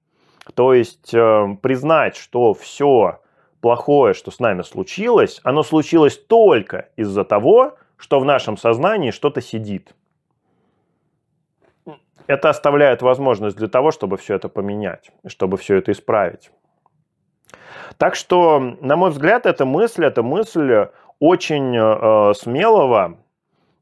То 0.53 0.74
есть 0.74 1.14
э, 1.14 1.57
признать, 1.62 2.16
что 2.16 2.53
все 2.53 3.20
плохое, 3.59 4.14
что 4.14 4.32
с 4.32 4.39
нами 4.39 4.62
случилось, 4.62 5.39
оно 5.43 5.64
случилось 5.64 6.18
только 6.18 6.89
из-за 6.95 7.24
того, 7.24 7.78
что 7.97 8.20
в 8.20 8.26
нашем 8.26 8.57
сознании 8.57 9.12
что-то 9.12 9.41
сидит. 9.41 9.95
Это 12.28 12.49
оставляет 12.49 13.01
возможность 13.01 13.57
для 13.57 13.68
того, 13.68 13.91
чтобы 13.91 14.18
все 14.18 14.36
это 14.36 14.47
поменять, 14.47 15.12
чтобы 15.28 15.57
все 15.57 15.76
это 15.76 15.91
исправить. 15.91 16.51
Так 17.97 18.16
что, 18.16 18.60
на 18.82 18.95
мой 18.95 19.12
взгляд, 19.12 19.45
эта 19.45 19.66
мысль, 19.66 20.06
эта 20.06 20.24
мысль 20.24 20.88
очень 21.20 21.76
э, 21.78 22.34
смелого 22.34 23.18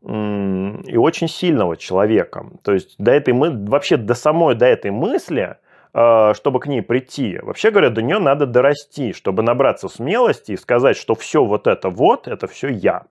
и 0.01 0.97
очень 0.97 1.27
сильного 1.27 1.75
человека. 1.75 2.45
То 2.63 2.73
есть 2.73 2.95
до 2.97 3.11
этой 3.11 3.33
мы 3.33 3.51
вообще 3.65 3.97
до 3.97 4.13
самой 4.13 4.55
до 4.55 4.65
этой 4.65 4.91
мысли, 4.91 5.57
э, 5.93 6.33
чтобы 6.35 6.59
к 6.61 6.67
ней 6.67 6.81
прийти, 6.81 7.39
вообще 7.41 7.69
говоря, 7.71 7.89
до 7.89 8.01
нее 8.01 8.19
надо 8.19 8.45
дорасти, 8.45 9.13
чтобы 9.13 9.43
набраться 9.43 9.89
смелости 9.89 10.53
и 10.53 10.57
сказать, 10.57 10.95
что 10.95 11.15
все 11.15 11.43
вот 11.43 11.67
это 11.67 11.89
вот, 11.89 12.27
это 12.27 12.47
все 12.47 12.69
я. 12.69 13.03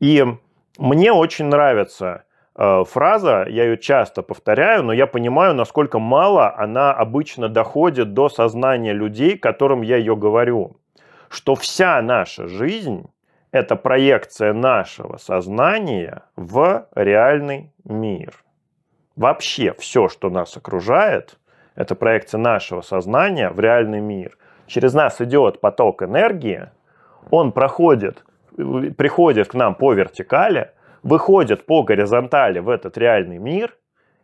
И 0.00 0.24
мне 0.78 1.12
очень 1.12 1.46
нравится 1.46 2.24
фраза, 2.58 3.46
я 3.48 3.64
ее 3.64 3.78
часто 3.78 4.22
повторяю, 4.22 4.82
но 4.82 4.92
я 4.92 5.06
понимаю, 5.06 5.54
насколько 5.54 5.98
мало 5.98 6.54
она 6.56 6.92
обычно 6.92 7.48
доходит 7.48 8.14
до 8.14 8.28
сознания 8.28 8.92
людей, 8.92 9.38
которым 9.38 9.82
я 9.82 9.96
ее 9.96 10.16
говорю. 10.16 10.76
Что 11.28 11.54
вся 11.54 12.02
наша 12.02 12.48
жизнь– 12.48 13.06
это 13.52 13.76
проекция 13.76 14.52
нашего 14.52 15.18
сознания 15.18 16.22
в 16.36 16.88
реальный 16.94 17.72
мир. 17.84 18.34
Вообще 19.14 19.74
все, 19.78 20.08
что 20.08 20.28
нас 20.28 20.56
окружает, 20.56 21.38
это 21.76 21.94
проекция 21.94 22.38
нашего 22.38 22.80
сознания 22.80 23.50
в 23.50 23.60
реальный 23.60 24.00
мир. 24.00 24.36
Через 24.66 24.94
нас 24.94 25.20
идет 25.20 25.60
поток 25.60 26.02
энергии, 26.02 26.70
он 27.30 27.52
проходит 27.52 28.24
приходит 28.96 29.48
к 29.48 29.54
нам 29.54 29.74
по 29.74 29.92
вертикали, 29.92 30.72
выходит 31.08 31.66
по 31.66 31.82
горизонтали 31.82 32.58
в 32.60 32.68
этот 32.68 32.98
реальный 32.98 33.38
мир, 33.38 33.74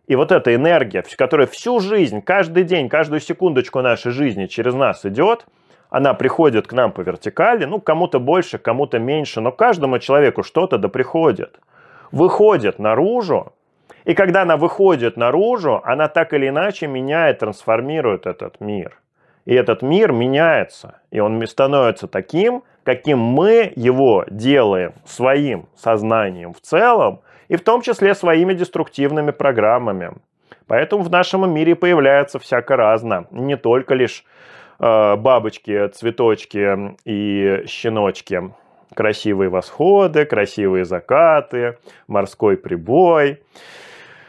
и 0.06 0.16
вот 0.16 0.32
эта 0.32 0.54
энергия, 0.54 1.02
которая 1.16 1.46
всю 1.46 1.80
жизнь, 1.80 2.20
каждый 2.20 2.64
день, 2.64 2.88
каждую 2.90 3.20
секундочку 3.20 3.80
нашей 3.80 4.12
жизни 4.12 4.46
через 4.46 4.74
нас 4.74 5.04
идет, 5.06 5.46
она 5.88 6.12
приходит 6.12 6.66
к 6.66 6.72
нам 6.74 6.92
по 6.92 7.00
вертикали, 7.00 7.64
ну, 7.64 7.80
кому-то 7.80 8.20
больше, 8.20 8.58
кому-то 8.58 8.98
меньше, 8.98 9.40
но 9.40 9.50
каждому 9.50 9.98
человеку 9.98 10.42
что-то 10.42 10.76
да 10.76 10.88
приходит. 10.88 11.58
Выходит 12.12 12.78
наружу, 12.78 13.54
и 14.04 14.12
когда 14.12 14.42
она 14.42 14.56
выходит 14.58 15.16
наружу, 15.16 15.80
она 15.84 16.08
так 16.08 16.34
или 16.34 16.48
иначе 16.48 16.86
меняет, 16.86 17.38
трансформирует 17.38 18.26
этот 18.26 18.60
мир. 18.60 19.00
И 19.46 19.54
этот 19.54 19.82
мир 19.82 20.12
меняется, 20.12 21.00
и 21.10 21.20
он 21.20 21.46
становится 21.46 22.08
таким, 22.08 22.62
каким 22.84 23.18
мы 23.18 23.72
его 23.74 24.24
делаем 24.28 24.94
своим 25.04 25.66
сознанием 25.76 26.52
в 26.52 26.60
целом, 26.60 27.20
и 27.48 27.56
в 27.56 27.62
том 27.62 27.82
числе 27.82 28.14
своими 28.14 28.54
деструктивными 28.54 29.30
программами. 29.30 30.12
Поэтому 30.66 31.02
в 31.02 31.10
нашем 31.10 31.52
мире 31.52 31.74
появляется 31.74 32.38
всяко 32.38 32.76
разно, 32.76 33.26
не 33.30 33.56
только 33.56 33.94
лишь 33.94 34.24
э, 34.78 35.16
бабочки, 35.16 35.88
цветочки 35.88 36.96
и 37.04 37.64
щеночки. 37.66 38.50
Красивые 38.94 39.50
восходы, 39.50 40.24
красивые 40.24 40.84
закаты, 40.84 41.78
морской 42.06 42.56
прибой, 42.56 43.42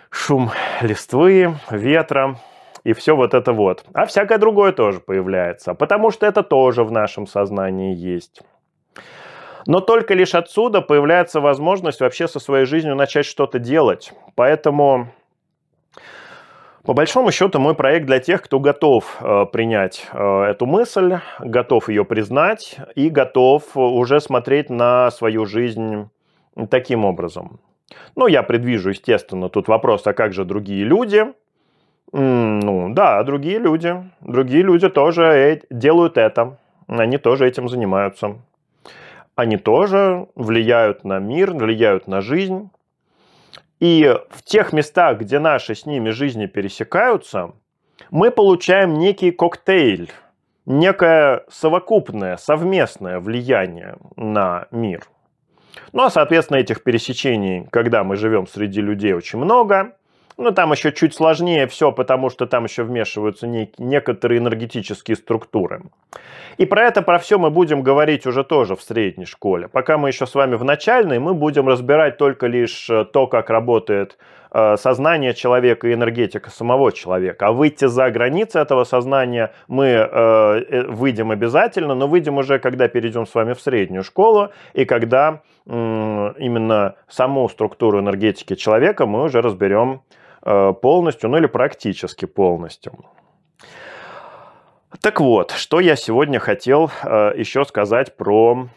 шум 0.10 0.50
листвы, 0.82 1.54
ветра 1.70 2.38
и 2.86 2.94
все 2.94 3.16
вот 3.16 3.34
это 3.34 3.52
вот. 3.52 3.84
А 3.94 4.06
всякое 4.06 4.38
другое 4.38 4.72
тоже 4.72 5.00
появляется, 5.00 5.74
потому 5.74 6.12
что 6.12 6.26
это 6.28 6.44
тоже 6.44 6.84
в 6.84 6.92
нашем 6.92 7.28
сознании 7.28 7.96
есть. 7.96 8.42
Но 9.68 9.82
только 9.82 10.14
лишь 10.14 10.36
отсюда 10.36 10.82
появляется 10.82 11.42
возможность 11.42 12.00
вообще 12.00 12.28
со 12.28 12.40
своей 12.40 12.66
жизнью 12.66 12.96
начать 12.96 13.26
что-то 13.26 13.58
делать. 13.58 14.14
Поэтому, 14.36 15.10
по 16.84 16.94
большому 16.94 17.32
счету, 17.32 17.60
мой 17.60 17.74
проект 17.74 18.06
для 18.06 18.20
тех, 18.20 18.44
кто 18.44 18.60
готов 18.60 19.18
э, 19.20 19.46
принять 19.52 20.08
э, 20.14 20.44
эту 20.44 20.68
мысль, 20.68 21.18
готов 21.40 21.90
ее 21.90 22.06
признать 22.06 22.78
и 22.94 23.10
готов 23.10 23.76
уже 23.76 24.22
смотреть 24.22 24.70
на 24.70 25.10
свою 25.10 25.48
жизнь 25.48 26.08
таким 26.70 27.04
образом. 27.04 27.60
Ну, 28.16 28.28
я 28.28 28.44
предвижу, 28.44 28.92
естественно, 28.92 29.50
тут 29.50 29.68
вопрос, 29.68 30.06
а 30.06 30.14
как 30.14 30.34
же 30.34 30.46
другие 30.46 30.84
люди– 30.84 31.26
ну, 32.12 32.94
да, 32.94 33.24
другие 33.24 33.60
люди. 33.60 33.96
Другие 34.22 34.64
люди 34.64 34.90
тоже 34.90 35.62
делают 35.70 36.18
это. 36.18 36.58
Они 36.88 37.18
тоже 37.18 37.48
этим 37.48 37.68
занимаются. 37.68 38.38
Они 39.36 39.58
тоже 39.58 40.28
влияют 40.36 41.04
на 41.04 41.20
мир, 41.20 41.52
влияют 41.52 42.08
на 42.08 42.22
жизнь. 42.22 42.70
И 43.80 44.16
в 44.30 44.44
тех 44.44 44.72
местах, 44.72 45.20
где 45.20 45.40
наши 45.40 45.76
с 45.76 45.86
ними 45.86 46.12
жизни 46.12 46.46
пересекаются, 46.46 47.52
мы 48.12 48.32
получаем 48.32 48.94
некий 48.94 49.32
коктейль, 49.32 50.10
некое 50.66 51.44
совокупное, 51.50 52.38
совместное 52.38 53.20
влияние 53.20 53.98
на 54.16 54.68
мир. 54.72 55.04
Ну 55.92 56.04
а, 56.04 56.10
соответственно, 56.10 56.60
этих 56.60 56.84
пересечений, 56.84 57.68
когда 57.72 58.06
мы 58.06 58.16
живем 58.16 58.48
среди 58.48 58.80
людей, 58.80 59.14
очень 59.14 59.40
много– 59.40 59.96
ну, 60.38 60.52
там 60.52 60.72
еще 60.72 60.92
чуть 60.92 61.14
сложнее 61.14 61.68
все, 61.68 61.92
потому 61.92 62.30
что 62.30 62.46
там 62.46 62.66
еще 62.66 62.84
вмешиваются 62.84 63.48
не, 63.48 63.72
некоторые 63.78 64.40
энергетические 64.40 65.16
структуры. 65.16 65.84
И 66.58 66.66
про 66.66 66.84
это, 66.84 67.02
про 67.02 67.20
все 67.20 67.38
мы 67.38 67.50
будем 67.50 67.82
говорить 67.82 68.26
уже 68.26 68.44
тоже 68.44 68.76
в 68.76 68.82
средней 68.82 69.26
школе. 69.26 69.68
Пока 69.68 69.98
мы 69.98 70.10
еще 70.10 70.26
с 70.26 70.36
вами 70.36 70.56
в 70.56 70.64
начальной, 70.64 71.20
мы 71.20 71.34
будем 71.34 71.68
разбирать 71.68 72.18
только 72.18 72.48
лишь 72.48 72.90
э, 72.90 73.06
то, 73.06 73.28
как 73.28 73.50
работает 73.50 74.18
э, 74.52 74.78
сознание 74.78 75.34
человека 75.34 75.88
и 75.88 75.94
энергетика 75.94 76.50
самого 76.50 76.92
человека. 76.92 77.48
А 77.48 77.52
выйти 77.52 77.86
за 77.86 78.10
границы 78.10 78.60
этого 78.60 78.86
сознания 78.86 79.52
мы 79.68 79.86
э, 79.86 80.08
э 80.12 80.84
выйдем 80.88 81.32
обязательно, 81.32 81.96
но 81.96 82.08
выйдем 82.08 82.38
уже, 82.38 82.60
когда 82.60 82.88
перейдем 82.88 83.26
с 83.26 83.36
вами 83.36 83.54
в 83.54 83.62
среднюю 83.62 84.04
школу, 84.04 84.50
и 84.74 84.86
когда 84.86 85.42
э, 85.66 86.34
именно 86.40 86.96
саму 87.10 87.50
структуру 87.50 88.00
энергетики 88.00 88.56
человека 88.56 89.06
мы 89.06 89.24
уже 89.24 89.42
разберем 89.42 90.02
полностью, 90.46 91.30
ну 91.30 91.38
или 91.38 91.48
практически 91.48 92.26
полностью. 92.26 92.94
Так 95.02 95.20
вот, 95.20 95.52
что 95.52 95.80
я 95.80 95.96
сегодня 95.96 96.40
хотел 96.40 96.90
э, 97.04 97.34
еще 97.36 97.66
сказать 97.66 98.16
про 98.16 98.68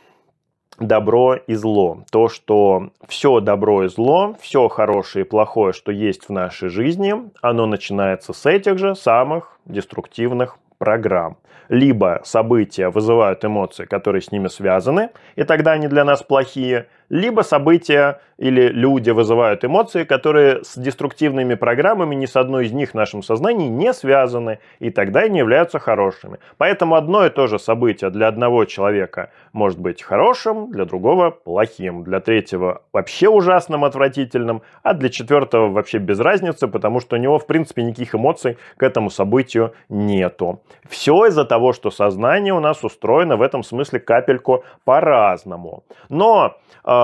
добро 0.78 1.34
и 1.34 1.54
зло. 1.54 2.04
То, 2.10 2.28
что 2.28 2.90
все 3.06 3.40
добро 3.40 3.84
и 3.84 3.88
зло, 3.88 4.36
все 4.40 4.68
хорошее 4.68 5.24
и 5.24 5.28
плохое, 5.28 5.72
что 5.72 5.92
есть 5.92 6.28
в 6.28 6.32
нашей 6.32 6.68
жизни, 6.68 7.14
оно 7.40 7.66
начинается 7.66 8.32
с 8.32 8.46
этих 8.46 8.78
же 8.78 8.94
самых 8.94 9.58
деструктивных 9.64 10.58
программ. 10.78 11.36
Либо 11.68 12.22
события 12.24 12.88
вызывают 12.88 13.44
эмоции, 13.44 13.84
которые 13.84 14.22
с 14.22 14.32
ними 14.32 14.48
связаны, 14.48 15.10
и 15.36 15.44
тогда 15.44 15.72
они 15.72 15.86
для 15.88 16.04
нас 16.04 16.22
плохие, 16.22 16.88
либо 17.09 17.42
события 17.42 18.20
или 18.38 18.68
люди 18.68 19.11
вызывают 19.11 19.64
эмоции, 19.64 20.04
которые 20.04 20.62
с 20.62 20.78
деструктивными 20.78 21.54
программами 21.54 22.14
ни 22.14 22.26
с 22.26 22.36
одной 22.36 22.66
из 22.66 22.72
них 22.72 22.90
в 22.90 22.94
нашем 22.94 23.22
сознании 23.22 23.68
не 23.68 23.92
связаны, 23.92 24.61
и 24.78 24.90
тогда 24.90 25.26
не 25.28 25.38
являются 25.38 25.80
хорошими. 25.80 26.38
Поэтому 26.56 26.94
одно 26.94 27.26
и 27.26 27.30
то 27.30 27.48
же 27.48 27.59
событие 27.59 28.11
для 28.11 28.28
одного 28.28 28.64
человека 28.64 29.30
может 29.52 29.80
быть 29.80 30.02
хорошим, 30.02 30.70
для 30.70 30.84
другого 30.84 31.30
плохим, 31.30 32.04
для 32.04 32.20
третьего 32.20 32.82
вообще 32.92 33.28
ужасным, 33.28 33.84
отвратительным, 33.84 34.62
а 34.84 34.94
для 34.94 35.09
четвертого 35.09 35.68
вообще 35.68 35.98
без 35.98 36.20
разницы, 36.20 36.68
потому 36.68 37.00
что 37.00 37.16
у 37.16 37.18
него 37.18 37.38
в 37.38 37.46
принципе 37.46 37.82
никаких 37.82 38.14
эмоций 38.14 38.56
к 38.76 38.82
этому 38.84 39.11
событию 39.11 39.72
нету. 39.88 40.61
Все 40.88 41.26
из-за 41.26 41.44
того, 41.44 41.72
что 41.72 41.90
сознание 41.90 42.54
у 42.54 42.61
нас 42.61 42.84
устроено 42.84 43.36
в 43.36 43.42
этом 43.42 43.64
смысле 43.64 43.98
капельку 43.98 44.64
по-разному. 44.84 45.82
Но 46.09 46.56
э, 46.84 46.97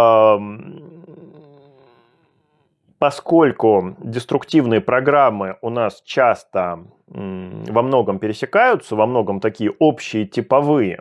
поскольку 2.99 3.97
деструктивные 3.99 4.81
программы 4.81 5.57
у 5.61 5.69
нас 5.69 6.01
часто 6.07 6.85
во 7.07 7.83
многом 7.83 8.19
пересекаются, 8.19 8.97
во 8.97 9.07
многом 9.07 9.41
такие 9.41 9.71
общие, 9.79 10.25
типовые, 10.25 11.01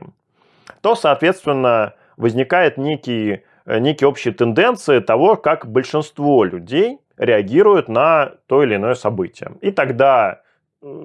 то, 0.81 0.95
соответственно, 0.95 1.93
возникает 2.17 2.77
некие, 2.77 3.43
э, 3.65 3.79
некие 3.79 4.09
общие 4.09 4.33
тенденции 4.33 4.99
того, 4.99 5.37
как 5.37 5.65
большинство 5.65 6.43
людей 6.43 6.99
реагируют 7.17 7.87
на 7.87 8.33
то 8.47 8.63
или 8.63 8.75
иное 8.75 8.95
событие. 8.95 9.51
И 9.61 9.71
тогда 9.71 10.41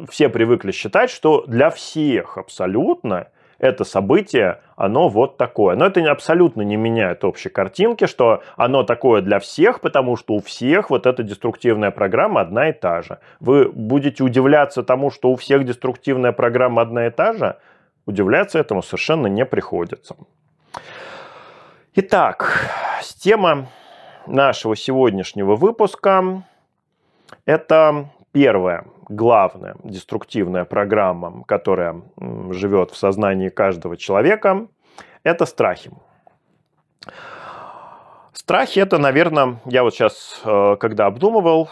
все 0.09 0.29
привыкли 0.29 0.73
считать, 0.73 1.11
что 1.11 1.45
для 1.47 1.71
всех 1.71 2.39
абсолютно 2.39 3.29
это 3.59 3.85
событие, 3.85 4.61
оно 4.77 5.09
вот 5.09 5.37
такое. 5.37 5.77
Но 5.77 5.87
это 5.87 6.01
абсолютно 6.11 6.63
не 6.63 6.77
меняет 6.77 7.25
общей 7.25 7.49
картинки, 7.49 8.07
что 8.07 8.43
оно 8.57 8.85
такое 8.85 9.21
для 9.21 9.39
всех, 9.39 9.81
потому 9.81 10.17
что 10.17 10.35
у 10.35 10.41
всех 10.41 10.91
вот 10.91 11.07
эта 11.07 11.23
деструктивная 11.23 11.91
программа 11.91 12.41
одна 12.41 12.69
и 12.69 12.73
та 12.73 13.03
же. 13.03 13.19
Вы 13.41 13.71
будете 13.71 14.23
удивляться 14.23 14.83
тому, 14.83 15.11
что 15.11 15.31
у 15.31 15.37
всех 15.37 15.65
деструктивная 15.65 16.33
программа 16.33 16.83
одна 16.83 17.07
и 17.09 17.11
та 17.11 17.33
же, 17.33 17.57
удивляться 18.07 18.59
этому 18.59 18.83
совершенно 18.83 19.27
не 19.27 19.45
приходится. 19.45 20.17
Итак, 21.95 22.71
тема 23.19 23.67
нашего 24.27 24.77
сегодняшнего 24.77 25.57
выпуска– 25.57 26.45
это 27.45 28.11
первая 28.33 28.85
главная 29.09 29.77
деструктивная 29.83 30.65
программа, 30.65 31.43
которая 31.45 32.03
живет 32.51 32.91
в 32.91 32.97
сознании 32.97 33.49
каждого 33.49 33.97
человека, 33.97 34.67
это 35.23 35.47
страхи. 35.47 35.91
Страхи 38.33 38.79
это, 38.79 38.99
наверное, 38.99 39.57
я 39.67 39.83
вот 39.83 39.95
сейчас, 39.95 40.41
э, 40.45 40.77
когда 40.81 41.07
обдумывал 41.07 41.69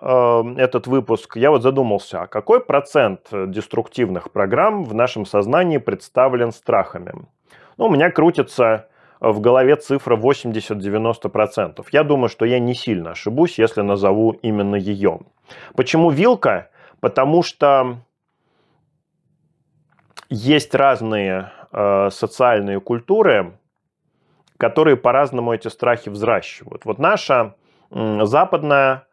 э, 0.00 0.42
этот 0.56 0.86
выпуск, 0.86 1.36
я 1.36 1.50
вот 1.50 1.62
задумался, 1.62 2.22
а 2.22 2.26
какой 2.26 2.60
процент 2.60 3.28
деструктивных 3.30 4.32
программ 4.32 4.84
в 4.84 4.94
нашем 4.94 5.26
сознании 5.26 5.78
представлен 5.78 6.50
страхами? 6.50 7.12
Ну, 7.76 7.86
у 7.86 7.90
меня 7.90 8.10
крутится 8.10 8.87
в 9.20 9.40
голове 9.40 9.76
цифра 9.76 10.16
80-90%. 10.16 11.84
Я 11.92 12.04
думаю, 12.04 12.28
что 12.28 12.44
я 12.44 12.58
не 12.58 12.74
сильно 12.74 13.10
ошибусь, 13.10 13.58
если 13.58 13.82
назову 13.82 14.32
именно 14.42 14.76
ее. 14.76 15.20
Почему 15.74 16.10
вилка? 16.10 16.70
Потому 17.00 17.42
что 17.42 17.98
есть 20.28 20.74
разные 20.74 21.52
э, 21.72 22.10
социальные 22.10 22.80
культуры, 22.80 23.58
которые 24.56 24.96
по-разному 24.96 25.52
эти 25.52 25.68
страхи 25.68 26.08
взращивают. 26.08 26.84
Вот 26.84 26.98
наша 26.98 27.54
э, 27.90 28.24
западная 28.24 29.04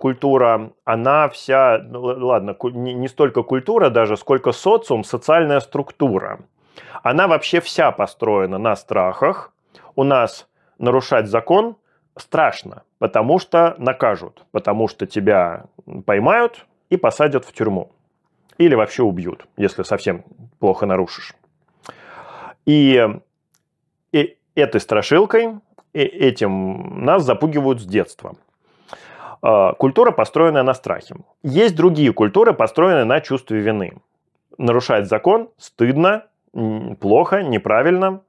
культура, 0.00 0.72
она 0.84 1.28
вся, 1.28 1.78
ну, 1.78 2.00
ладно, 2.00 2.56
не 2.72 3.06
столько 3.06 3.44
культура 3.44 3.88
даже, 3.88 4.16
сколько 4.16 4.50
социум, 4.50 5.04
социальная 5.04 5.60
структура. 5.60 6.40
Она 7.02 7.28
вообще 7.28 7.60
вся 7.60 7.90
построена 7.92 8.58
на 8.58 8.76
страхах. 8.76 9.52
У 9.94 10.04
нас 10.04 10.48
нарушать 10.78 11.28
закон 11.28 11.76
страшно, 12.16 12.82
потому 12.98 13.38
что 13.38 13.74
накажут, 13.78 14.44
потому 14.50 14.88
что 14.88 15.06
тебя 15.06 15.64
поймают 16.06 16.66
и 16.90 16.96
посадят 16.96 17.44
в 17.44 17.52
тюрьму. 17.52 17.90
Или 18.58 18.74
вообще 18.74 19.02
убьют, 19.02 19.46
если 19.56 19.82
совсем 19.82 20.24
плохо 20.60 20.86
нарушишь. 20.86 21.34
И, 22.66 23.04
и 24.12 24.38
этой 24.54 24.80
страшилкой, 24.80 25.58
и 25.92 26.00
этим 26.00 27.04
нас 27.04 27.24
запугивают 27.24 27.80
с 27.80 27.84
детства. 27.84 28.36
А, 29.42 29.74
культура, 29.74 30.10
построенная 30.10 30.62
на 30.62 30.72
страхе. 30.72 31.16
Есть 31.42 31.76
другие 31.76 32.12
культуры, 32.12 32.54
построенные 32.54 33.04
на 33.04 33.20
чувстве 33.20 33.60
вины. 33.60 33.98
Нарушать 34.56 35.06
закон 35.06 35.50
стыдно, 35.58 36.26
плохо, 37.00 37.42
неправильно. 37.42 38.20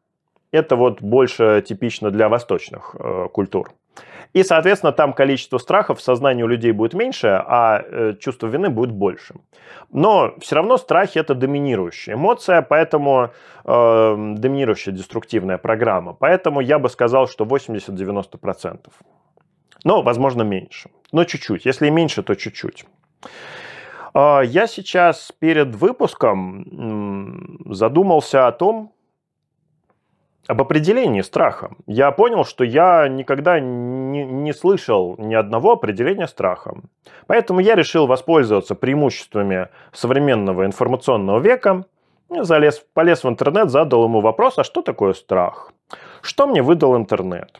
Это 0.52 0.76
вот 0.76 1.02
больше 1.02 1.64
типично 1.68 2.12
для 2.12 2.30
восточных 2.30 2.96
э, 2.98 3.28
культур. 3.32 3.74
И, 4.34 4.44
соответственно, 4.44 4.92
там 4.92 5.14
количество 5.14 5.58
страхов 5.60 6.00
в 6.00 6.02
сознании 6.02 6.44
у 6.44 6.48
людей 6.48 6.74
будет 6.74 6.94
меньше, 6.94 7.28
а 7.28 7.82
э, 7.82 8.14
чувство 8.20 8.48
вины 8.48 8.70
будет 8.70 8.92
больше. 8.92 9.36
Но 9.92 10.36
все 10.40 10.56
равно 10.56 10.78
страхи 10.78 11.20
это 11.20 11.36
доминирующая 11.36 12.16
эмоция, 12.16 12.62
поэтому 12.62 13.30
э, 13.64 14.34
доминирующая 14.38 14.94
деструктивная 14.94 15.58
программа. 15.58 16.14
Поэтому 16.14 16.62
я 16.62 16.80
бы 16.80 16.90
сказал, 16.90 17.28
что 17.28 17.46
80-90%. 17.46 18.80
Но, 19.86 20.02
возможно, 20.02 20.44
меньше. 20.44 20.90
Но 21.12 21.24
чуть-чуть. 21.24 21.66
Если 21.66 21.90
меньше, 21.90 22.24
то 22.24 22.36
чуть-чуть. 22.36 22.86
А, 24.16 24.41
я 24.41 24.66
сейчас 24.66 25.34
перед 25.39 25.76
выпуском 25.76 27.66
задумался 27.70 28.47
о 28.47 28.53
том, 28.53 28.93
об 30.47 30.61
определении 30.61 31.22
страха. 31.22 31.72
Я 31.86 32.11
понял, 32.11 32.45
что 32.45 32.63
я 32.63 33.09
никогда 33.09 33.59
не, 33.59 34.24
не 34.24 34.53
слышал 34.53 35.16
ни 35.18 35.34
одного 35.34 35.74
определения 35.74 36.28
страха. 36.28 36.76
Поэтому 37.28 37.59
я 37.59 37.76
решил 37.76 38.07
воспользоваться 38.07 38.74
преимуществами 38.76 39.68
современного 39.91 40.66
информационного 40.66 41.39
века. 41.39 41.86
Залез, 42.30 42.86
полез 42.93 43.24
в 43.24 43.28
интернет, 43.28 43.70
задал 43.70 44.05
ему 44.05 44.22
вопрос, 44.22 44.59
а 44.59 44.63
что 44.63 44.82
такое 44.82 45.13
страх? 45.13 45.74
Что 46.22 46.47
мне 46.47 46.61
выдал 46.61 46.95
интернет? 46.95 47.59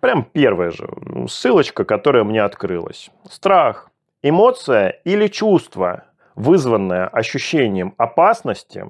Прям 0.00 0.24
первая 0.24 0.70
же 0.70 0.88
ссылочка, 1.28 1.84
которая 1.84 2.24
мне 2.24 2.42
открылась. 2.42 3.10
Страх 3.30 3.91
Эмоция 4.24 5.00
или 5.04 5.26
чувство, 5.26 6.04
вызванное 6.36 7.08
ощущением 7.08 7.94
опасности, 7.98 8.88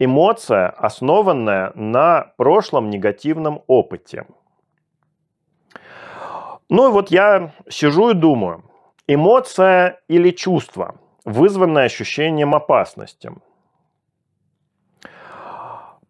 эмоция, 0.00 0.70
основанная 0.70 1.70
на 1.76 2.32
прошлом 2.36 2.90
негативном 2.90 3.62
опыте. 3.68 4.26
Ну 6.68 6.88
и 6.88 6.92
вот 6.92 7.12
я 7.12 7.52
сижу 7.68 8.10
и 8.10 8.14
думаю, 8.14 8.64
эмоция 9.06 10.00
или 10.08 10.30
чувство, 10.30 10.96
вызванное 11.24 11.84
ощущением 11.84 12.52
опасности. 12.52 13.30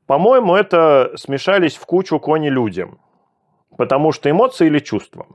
По-моему, 0.06 0.54
это 0.54 1.12
смешались 1.16 1.76
в 1.76 1.84
кучу 1.84 2.18
кони 2.18 2.48
люди, 2.48 2.86
потому 3.76 4.12
что 4.12 4.30
эмоции 4.30 4.66
или 4.66 4.78
чувства. 4.78 5.26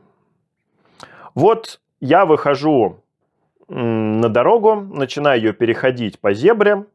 Вот 1.36 1.82
я 2.00 2.26
выхожу 2.26 3.04
на 3.68 4.30
дорогу, 4.30 4.76
начинаю 4.76 5.42
ее 5.42 5.54
переходить 5.54 6.20
по 6.20 6.34
зебре 6.34 6.86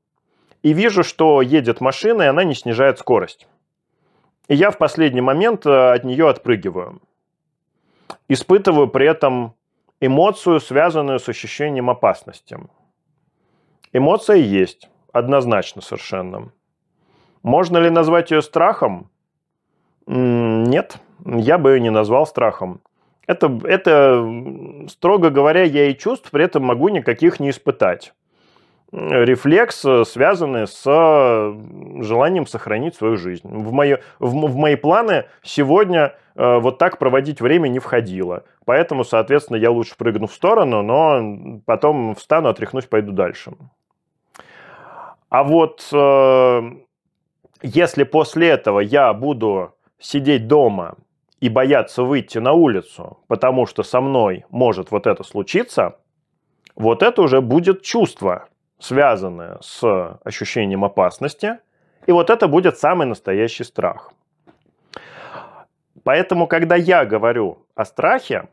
и 0.63 0.73
вижу, 0.73 1.05
что 1.05 1.43
едет 1.43 1.81
машина, 1.81 2.23
и 2.23 2.27
она 2.27 2.45
не 2.45 2.55
снижает 2.55 2.99
скорость. 2.99 3.47
И 4.49 4.55
я 4.55 4.71
в 4.71 4.79
последний 4.79 5.21
момент 5.21 5.67
э, 5.67 5.93
от 5.93 6.05
нее 6.05 6.29
отпрыгиваю. 6.29 7.01
Испытываю 8.29 8.89
при 8.89 9.07
этом 9.07 9.55
эмоцию, 10.01 10.61
связанную 10.61 11.19
с 11.19 11.29
ощущением 11.29 11.91
опасности. 11.91 12.59
Эмоция 13.93 14.37
есть, 14.37 14.89
однозначно 15.13 15.83
совершенно. 15.83 16.53
Можно 17.43 17.79
ли 17.79 17.91
назвать 17.91 18.31
ее 18.31 18.43
страхом? 18.43 19.11
Нет, 20.07 20.99
я 21.25 21.59
бы 21.59 21.73
ее 21.73 21.81
не 21.81 21.91
назвал 21.91 22.27
страхом. 22.27 22.81
Это, 23.33 23.61
это, 23.65 24.87
строго 24.89 25.31
говоря, 25.31 25.63
я 25.63 25.87
и 25.87 25.97
чувств 25.97 26.31
при 26.31 26.45
этом 26.45 26.65
могу 26.65 26.89
никаких 26.89 27.41
не 27.41 27.51
испытать. 27.51 28.13
Рефлекс, 28.93 29.83
э, 29.87 30.05
связанный 30.05 30.67
с 30.67 30.85
желанием 30.85 32.47
сохранить 32.47 32.95
свою 32.95 33.17
жизнь. 33.17 33.49
В 33.49 33.73
мои, 33.73 33.97
в, 34.19 34.49
в 34.49 34.57
мои 34.57 34.77
планы 34.77 35.25
сегодня 35.43 36.15
э, 36.35 36.59
вот 36.59 36.77
так 36.77 36.99
проводить 36.99 37.41
время 37.41 37.69
не 37.69 37.79
входило. 37.79 38.45
Поэтому, 38.67 39.05
соответственно, 39.05 39.57
я 39.57 39.71
лучше 39.71 39.97
прыгну 39.97 40.27
в 40.27 40.35
сторону, 40.35 40.83
но 40.83 41.61
потом 41.65 42.15
встану, 42.15 42.51
отряхнусь, 42.51 42.85
пойду 42.85 43.13
дальше. 43.13 43.53
А 45.31 45.43
вот 45.43 45.89
э, 45.91 46.71
если 47.63 48.05
после 48.05 48.49
этого 48.51 48.81
я 48.81 49.15
буду 49.15 49.73
сидеть 49.99 50.47
дома 50.49 50.97
и 51.43 51.49
бояться 51.49 52.05
выйти 52.05 52.39
на 52.39 52.53
улицу, 52.53 53.19
потому 53.27 53.67
что 53.67 53.83
со 53.83 54.01
мной 54.01 54.45
может 54.51 54.93
вот 54.93 55.09
это 55.09 55.25
случиться, 55.25 55.99
вот 56.77 57.03
это 57.03 57.21
уже 57.21 57.41
будет 57.41 57.83
чувство, 57.83 58.49
связанное 58.79 59.59
с 59.61 60.21
ощущением 60.25 60.85
опасности, 60.85 61.59
и 62.07 62.13
вот 62.13 62.31
это 62.31 62.47
будет 62.47 62.79
самый 62.79 63.09
настоящий 63.09 63.65
страх. 63.65 64.13
Поэтому, 66.05 66.47
когда 66.47 66.77
я 66.77 67.05
говорю 67.05 67.67
о 67.75 67.85
страхе, 67.85 68.49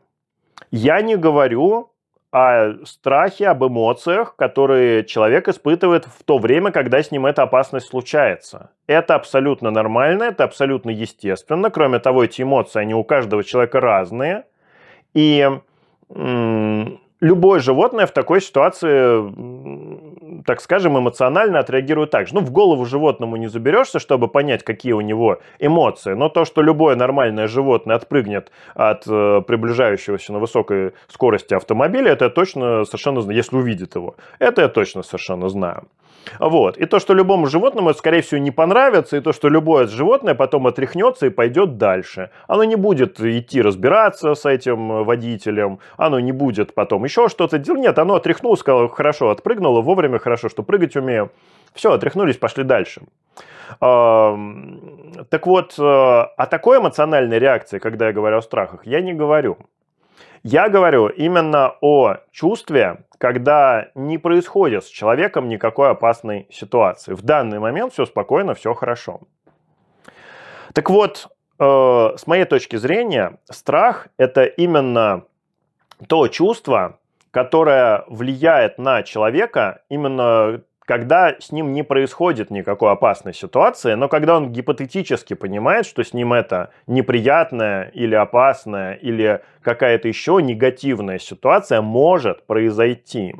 я 0.72 1.00
не 1.00 1.16
говорю 1.16 1.92
о 2.32 2.84
страхе, 2.84 3.48
об 3.48 3.64
эмоциях, 3.64 4.36
которые 4.36 5.04
человек 5.04 5.48
испытывает 5.48 6.04
в 6.04 6.22
то 6.24 6.38
время, 6.38 6.70
когда 6.70 7.02
с 7.02 7.10
ним 7.10 7.26
эта 7.26 7.42
опасность 7.42 7.88
случается. 7.88 8.70
Это 8.86 9.14
абсолютно 9.14 9.70
нормально, 9.70 10.24
это 10.24 10.44
абсолютно 10.44 10.90
естественно. 10.90 11.70
Кроме 11.70 11.98
того, 11.98 12.24
эти 12.24 12.42
эмоции, 12.42 12.80
они 12.80 12.94
у 12.94 13.02
каждого 13.04 13.42
человека 13.42 13.80
разные. 13.80 14.44
И 15.12 15.48
любое 17.20 17.60
животное 17.60 18.06
в 18.06 18.12
такой 18.12 18.40
ситуации, 18.40 20.42
так 20.44 20.60
скажем, 20.60 20.98
эмоционально 20.98 21.58
отреагирует 21.58 22.10
так 22.10 22.26
же. 22.26 22.34
Ну, 22.34 22.40
в 22.40 22.50
голову 22.50 22.86
животному 22.86 23.36
не 23.36 23.48
заберешься, 23.48 23.98
чтобы 23.98 24.28
понять, 24.28 24.64
какие 24.64 24.92
у 24.92 25.00
него 25.00 25.40
эмоции. 25.58 26.14
Но 26.14 26.28
то, 26.28 26.44
что 26.44 26.62
любое 26.62 26.96
нормальное 26.96 27.46
животное 27.46 27.96
отпрыгнет 27.96 28.50
от 28.74 29.04
э, 29.06 29.42
приближающегося 29.46 30.32
на 30.32 30.38
высокой 30.38 30.92
скорости 31.08 31.54
автомобиля, 31.54 32.12
это 32.12 32.26
я 32.26 32.30
точно 32.30 32.84
совершенно 32.84 33.20
знаю, 33.20 33.36
если 33.36 33.56
увидит 33.56 33.94
его. 33.94 34.16
Это 34.38 34.62
я 34.62 34.68
точно 34.68 35.02
совершенно 35.02 35.48
знаю. 35.48 35.84
Вот. 36.38 36.76
И 36.76 36.86
то, 36.86 36.98
что 36.98 37.14
любому 37.14 37.46
животному 37.46 37.90
это, 37.90 37.98
скорее 37.98 38.22
всего, 38.22 38.40
не 38.40 38.50
понравится, 38.50 39.16
и 39.16 39.20
то, 39.20 39.32
что 39.32 39.48
любое 39.48 39.86
животное 39.86 40.34
потом 40.34 40.66
отряхнется 40.66 41.26
и 41.26 41.30
пойдет 41.30 41.76
дальше. 41.78 42.30
Оно 42.46 42.64
не 42.64 42.76
будет 42.76 43.20
идти 43.20 43.62
разбираться 43.62 44.34
с 44.34 44.46
этим 44.46 45.04
водителем, 45.04 45.78
оно 45.96 46.20
не 46.20 46.32
будет 46.32 46.74
потом 46.74 47.04
еще 47.04 47.28
что-то 47.28 47.58
делать. 47.58 47.80
Нет, 47.80 47.98
оно 47.98 48.14
отряхнулось, 48.14 48.60
сказало, 48.60 48.88
хорошо, 48.88 49.30
отпрыгнуло 49.30 49.80
вовремя, 49.80 50.18
хорошо, 50.18 50.48
что 50.48 50.62
прыгать 50.62 50.96
умею. 50.96 51.30
Все, 51.74 51.92
отряхнулись, 51.92 52.36
пошли 52.36 52.64
дальше. 52.64 53.02
Так 53.78 55.46
вот, 55.46 55.78
э, 55.78 55.82
о 55.82 56.46
такой 56.50 56.78
эмоциональной 56.78 57.38
реакции, 57.38 57.78
когда 57.78 58.08
я 58.08 58.12
говорю 58.12 58.38
о 58.38 58.42
страхах, 58.42 58.84
я 58.84 59.00
не 59.00 59.12
говорю. 59.12 59.58
Я 60.42 60.70
говорю 60.70 61.08
именно 61.08 61.74
о 61.82 62.16
чувстве, 62.30 63.04
когда 63.18 63.88
не 63.94 64.16
происходит 64.16 64.84
с 64.84 64.88
человеком 64.88 65.48
никакой 65.48 65.90
опасной 65.90 66.46
ситуации. 66.50 67.12
В 67.12 67.22
данный 67.22 67.58
момент 67.58 67.92
все 67.92 68.06
спокойно, 68.06 68.54
все 68.54 68.72
хорошо. 68.72 69.20
Так 70.72 70.88
вот, 70.88 71.28
э, 71.58 71.64
с 72.16 72.26
моей 72.26 72.46
точки 72.46 72.76
зрения, 72.76 73.38
страх– 73.50 74.08
это 74.16 74.44
именно 74.44 75.24
то 76.06 76.28
чувство, 76.28 76.98
которое 77.30 78.04
влияет 78.08 78.78
на 78.78 79.02
человека 79.02 79.82
именно 79.90 80.62
когда 80.90 81.36
с 81.38 81.52
ним 81.52 81.72
не 81.72 81.84
происходит 81.84 82.50
никакой 82.50 82.90
опасной 82.90 83.32
ситуации, 83.32 83.94
но 83.94 84.08
когда 84.08 84.36
он 84.36 84.50
гипотетически 84.50 85.34
понимает, 85.34 85.86
что 85.86 86.02
с 86.02 86.12
ним 86.12 86.32
это 86.32 86.70
неприятная 86.88 87.92
или 87.94 88.16
опасная 88.16 88.94
или 88.94 89.40
какая-то 89.62 90.08
еще 90.08 90.40
негативная 90.42 91.20
ситуация 91.20 91.80
может 91.80 92.44
произойти. 92.44 93.36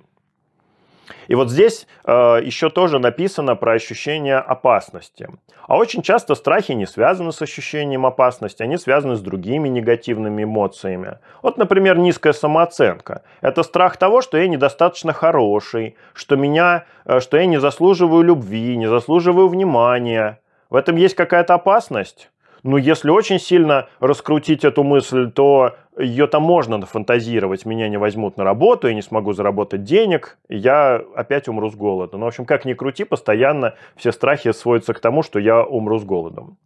И 1.29 1.35
вот 1.35 1.51
здесь 1.51 1.87
э, 2.05 2.41
еще 2.43 2.71
тоже 2.71 2.99
написано 2.99 3.57
про 3.57 3.73
ощущение 3.73 4.37
опасности. 4.37 5.29
А 5.67 5.77
очень 5.77 6.03
часто 6.03 6.35
страхи 6.35 6.73
не 6.73 6.87
связаны 6.87 7.33
с 7.33 7.41
ощущением 7.43 8.05
опасности, 8.07 8.63
они 8.63 8.77
связаны 8.77 9.17
с 9.17 9.21
другими 9.21 9.69
негативными 9.69 10.45
эмоциями. 10.45 11.19
Вот, 11.43 11.59
например, 11.59 11.99
низкая 11.99 12.33
самооценка. 12.33 13.23
Это 13.41 13.63
страх 13.63 13.97
того, 13.97 14.21
что 14.23 14.39
я 14.39 14.49
недостаточно 14.49 15.13
хороший, 15.13 15.97
что, 16.13 16.37
меня, 16.37 16.85
э, 17.05 17.21
что 17.21 17.37
я 17.37 17.47
не 17.47 17.61
заслуживаю 17.61 18.23
любви, 18.23 18.77
не 18.77 18.89
заслуживаю 18.89 19.49
внимания. 19.49 20.41
В 20.71 20.77
этом 20.77 20.97
есть 20.97 21.15
какая-то 21.15 21.55
опасность. 21.55 22.31
Ну, 22.63 22.77
если 22.77 23.11
очень 23.11 23.39
сильно 23.39 23.89
раскрутить 24.01 24.65
эту 24.65 24.83
мысль, 24.83 25.31
то 25.31 25.77
ее 26.01 26.26
там 26.26 26.42
можно 26.42 26.78
нафантазировать. 26.78 27.66
Меня 27.66 27.88
не 27.88 27.98
возьмут 27.98 28.36
на 28.36 28.44
работу, 28.44 28.88
я 28.88 28.94
не 28.94 29.03
смогу 29.03 29.32
заработать 29.32 29.84
денег, 29.84 30.38
я 30.48 31.03
опять 31.14 31.48
умру 31.48 31.70
с 31.70 31.74
голода. 31.74 32.16
Ну, 32.16 32.24
в 32.24 32.28
общем, 32.28 32.44
как 32.44 32.64
ни 32.64 32.74
крути, 32.74 33.05
постоянно 33.05 33.74
все 33.96 34.12
страхи 34.12 34.53
сводятся 34.53 34.94
к 34.94 35.01
тому, 35.01 35.22
что 35.22 35.38
я 35.38 35.62
умру 35.62 35.98
с 35.98 36.05
голодом. 36.05 36.57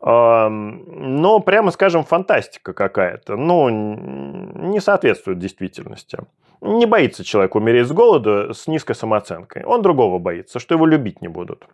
Но, 0.00 1.40
прямо 1.40 1.70
скажем, 1.70 2.04
фантастика 2.04 2.72
какая-то. 2.72 3.36
Ну, 3.36 3.68
не 3.68 4.80
соответствует 4.80 5.38
действительности. 5.38 6.18
Не 6.60 6.86
боится 6.86 7.24
человек 7.24 7.54
умереть 7.54 7.88
с 7.88 7.92
голода 7.92 8.52
с 8.52 8.66
низкой 8.66 8.94
самооценкой. 8.94 9.64
Он 9.64 9.82
другого 9.82 10.18
боится, 10.18 10.58
что 10.58 10.74
его 10.74 10.86
любить 10.86 11.22
не 11.22 11.28
будут. 11.28 11.66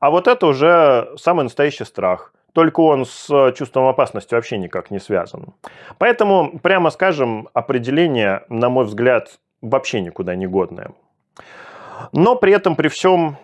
А 0.00 0.10
вот 0.10 0.28
это 0.28 0.46
уже 0.46 1.12
самый 1.16 1.42
настоящий 1.42 1.84
страх– 1.84 2.32
только 2.58 2.80
он 2.80 3.04
с 3.04 3.30
э, 3.30 3.52
чувством 3.52 3.86
опасности 3.86 4.34
вообще 4.34 4.58
никак 4.58 4.90
не 4.90 4.98
связан. 4.98 5.54
Поэтому, 5.98 6.58
прямо 6.58 6.90
скажем, 6.90 7.48
определение, 7.54 8.42
на 8.48 8.68
мой 8.68 8.84
взгляд, 8.84 9.38
вообще 9.62 10.00
никуда 10.00 10.34
не 10.34 10.48
годное. 10.48 10.90
Но 12.10 12.34
при 12.34 12.52
этом, 12.52 12.74
при 12.74 12.88
всем, 12.88 13.36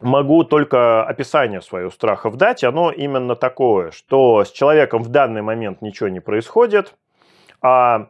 могу 0.00 0.42
только 0.42 1.04
описание 1.04 1.60
своего 1.60 1.90
страха 1.90 2.30
дать. 2.32 2.64
Оно 2.64 2.90
именно 2.90 3.36
такое, 3.36 3.92
что 3.92 4.44
с 4.44 4.50
человеком 4.50 5.04
в 5.04 5.08
данный 5.08 5.42
момент 5.42 5.80
ничего 5.80 6.08
не 6.08 6.18
происходит, 6.18 6.96
а 7.60 8.08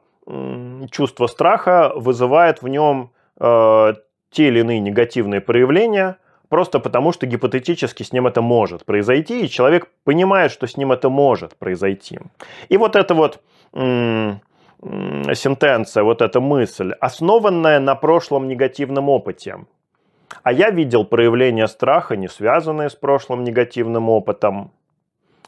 чувство 0.90 1.26
страха 1.26 1.92
вызывает 1.94 2.62
в 2.62 2.68
нем 2.68 3.10
э, 3.38 3.94
те 4.30 4.48
или 4.48 4.60
иные 4.60 4.80
негативные 4.80 5.42
проявления, 5.42 6.16
просто 6.53 6.80
потому, 6.80 7.12
что 7.12 7.26
гипотетически 7.26 8.03
с 8.03 8.12
ним 8.12 8.26
это 8.26 8.42
может 8.42 8.84
произойти, 8.84 9.40
и 9.40 9.48
человек 9.48 9.88
понимает, 10.05 10.53
что 10.53 10.66
с 10.66 10.76
ним 10.76 10.92
это 10.92 11.09
может 11.09 11.57
произойти. 11.57 12.18
И 12.68 12.76
вот 12.76 12.94
эта 12.94 13.14
вот 13.14 13.40
сентенция, 15.34 16.03
вот 16.03 16.20
эта 16.20 16.40
мысль, 16.40 16.92
основанная 17.00 17.80
на 17.80 17.94
прошлом 17.94 18.48
негативном 18.48 19.09
опыте. 19.09 19.57
А 20.42 20.53
я 20.53 20.70
видел 20.70 21.07
проявления 21.07 21.68
страха, 21.68 22.16
не 22.16 22.28
связанные 22.28 22.90
с 22.90 22.94
прошлым 22.94 23.44
негативным 23.44 24.11
опытом. 24.11 24.70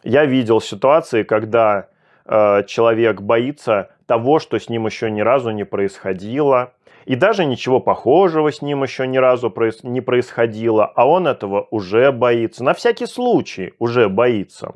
Я 0.05 0.25
видел 0.25 0.63
ситуации, 0.63 1.23
когда 1.23 1.89
э, 2.25 2.63
человек 2.67 3.21
боится 3.21 3.91
того, 4.07 4.39
что 4.39 4.57
с 4.59 4.71
ним 4.71 4.87
еще 4.87 5.11
ни 5.11 5.21
разу 5.21 5.51
не 5.51 5.65
происходило– 5.65 6.73
и 7.05 7.17
даже 7.17 7.45
ничего 7.45 7.81
похожего 7.81 8.51
с 8.51 8.63
ним 8.63 8.83
еще 8.83 9.07
ни 9.07 9.19
разу 9.19 9.53
не 9.83 10.01
происходило, 10.01 10.87
а 10.87 11.07
он 11.07 11.27
этого 11.27 11.67
уже 11.71 12.13
боится. 12.13 12.65
На 12.65 12.73
всякий 12.75 13.07
случай 13.07 13.75
уже 13.79 14.09
боится. 14.09 14.73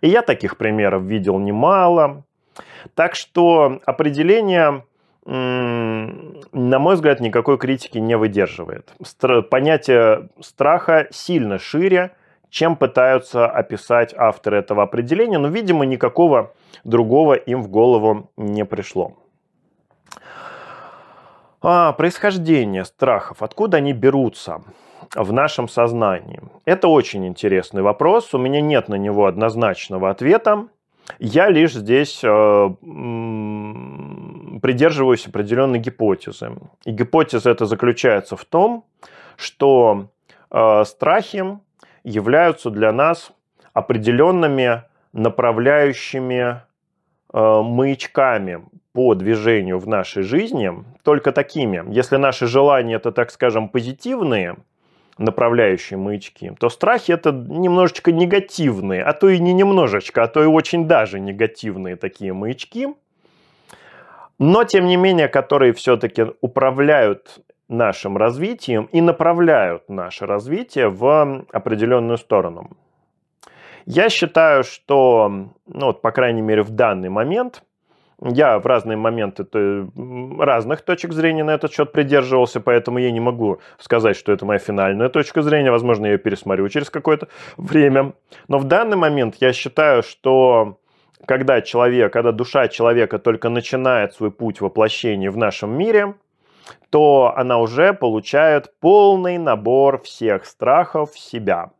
И 0.00 0.08
я 0.08 0.22
таких 0.22 0.56
примеров 0.56 1.02
видел 1.02 1.38
немало. 1.38 2.24
Так 2.94 3.14
что 3.14 3.78
определение, 3.86 4.84
на 5.24 6.78
мой 6.78 6.94
взгляд, 6.94 7.20
никакой 7.20 7.58
критики 7.58 7.98
не 7.98 8.16
выдерживает. 8.16 8.92
Понятие 9.50 10.28
страха 10.40 11.06
сильно 11.10 11.58
шире, 11.58 12.10
чем 12.50 12.76
пытаются 12.76 13.46
описать 13.46 14.14
авторы 14.16 14.58
этого 14.58 14.82
определения, 14.82 15.38
но, 15.38 15.48
видимо, 15.48 15.84
никакого 15.84 16.54
другого 16.84 17.34
им 17.34 17.62
в 17.62 17.68
голову 17.68 18.30
не 18.36 18.64
пришло. 18.64 19.16
А, 21.60 21.92
происхождение 21.92 22.84
страхов, 22.84 23.42
откуда 23.42 23.78
они 23.78 23.92
берутся 23.92 24.62
в 25.14 25.32
нашем 25.32 25.68
сознании? 25.68 26.40
Это 26.64 26.88
очень 26.88 27.26
интересный 27.26 27.82
вопрос. 27.82 28.32
У 28.34 28.38
меня 28.38 28.60
нет 28.60 28.88
на 28.88 28.94
него 28.94 29.26
однозначного 29.26 30.10
ответа. 30.10 30.68
Я 31.18 31.48
лишь 31.48 31.72
здесь 31.72 32.20
э, 32.22 32.68
придерживаюсь 34.62 35.26
определенной 35.26 35.78
гипотезы. 35.78 36.52
И 36.84 36.92
гипотеза 36.92 37.50
эта 37.50 37.64
заключается 37.64 38.36
в 38.36 38.44
том, 38.44 38.84
что 39.36 40.10
э, 40.50 40.84
страхи 40.84 41.58
являются 42.04 42.70
для 42.70 42.92
нас 42.92 43.32
определенными 43.72 44.82
направляющими 45.12 46.62
э, 47.32 47.62
маячками 47.62 48.64
по 48.98 49.14
движению 49.14 49.78
в 49.78 49.86
нашей 49.86 50.24
жизни 50.24 50.72
только 51.04 51.30
такими. 51.30 51.84
Если 51.88 52.16
наши 52.16 52.48
желания 52.48 52.96
это, 52.96 53.12
так 53.12 53.30
скажем, 53.30 53.68
позитивные, 53.68 54.56
направляющие 55.18 55.96
маячки, 55.96 56.52
то 56.58 56.68
страхи 56.68 57.12
это 57.12 57.30
немножечко 57.30 58.10
негативные, 58.10 59.04
а 59.04 59.12
то 59.12 59.28
и 59.28 59.38
не 59.38 59.52
немножечко, 59.52 60.24
а 60.24 60.26
то 60.26 60.42
и 60.42 60.46
очень 60.46 60.88
даже 60.88 61.20
негативные 61.20 61.94
такие 61.94 62.32
маячки, 62.32 62.88
но 64.40 64.64
тем 64.64 64.86
не 64.86 64.96
менее, 64.96 65.28
которые 65.28 65.72
все-таки 65.74 66.26
управляют 66.40 67.38
нашим 67.68 68.16
развитием 68.16 68.88
и 68.90 69.00
направляют 69.00 69.88
наше 69.88 70.26
развитие 70.26 70.88
в 70.88 71.44
определенную 71.52 72.18
сторону. 72.18 72.70
Я 73.86 74.08
считаю, 74.08 74.64
что, 74.64 75.28
ну 75.68 75.86
вот, 75.86 76.02
по 76.02 76.10
крайней 76.10 76.42
мере, 76.42 76.62
в 76.62 76.70
данный 76.70 77.10
момент, 77.10 77.62
я 78.22 78.58
в 78.58 78.66
разные 78.66 78.96
моменты 78.96 79.46
разных 80.38 80.82
точек 80.82 81.12
зрения 81.12 81.44
на 81.44 81.52
этот 81.52 81.72
счет 81.72 81.92
придерживался, 81.92 82.60
поэтому 82.60 82.98
я 82.98 83.12
не 83.12 83.20
могу 83.20 83.60
сказать, 83.78 84.16
что 84.16 84.32
это 84.32 84.44
моя 84.44 84.58
финальная 84.58 85.08
точка 85.08 85.42
зрения. 85.42 85.70
Возможно, 85.70 86.06
я 86.06 86.12
ее 86.12 86.18
пересмотрю 86.18 86.68
через 86.68 86.90
какое-то 86.90 87.28
время. 87.56 88.14
Но 88.48 88.58
в 88.58 88.64
данный 88.64 88.96
момент 88.96 89.36
я 89.40 89.52
считаю, 89.52 90.02
что 90.02 90.78
когда 91.26 91.60
человек, 91.60 92.12
когда 92.12 92.32
душа 92.32 92.68
человека 92.68 93.18
только 93.18 93.48
начинает 93.48 94.14
свой 94.14 94.30
путь 94.30 94.60
воплощения 94.60 95.30
в 95.30 95.36
нашем 95.36 95.76
мире, 95.76 96.14
то 96.90 97.32
она 97.36 97.58
уже 97.58 97.92
получает 97.94 98.72
полный 98.80 99.38
набор 99.38 100.02
всех 100.02 100.44
страхов 100.44 101.12
в 101.12 101.18
себя– 101.18 101.70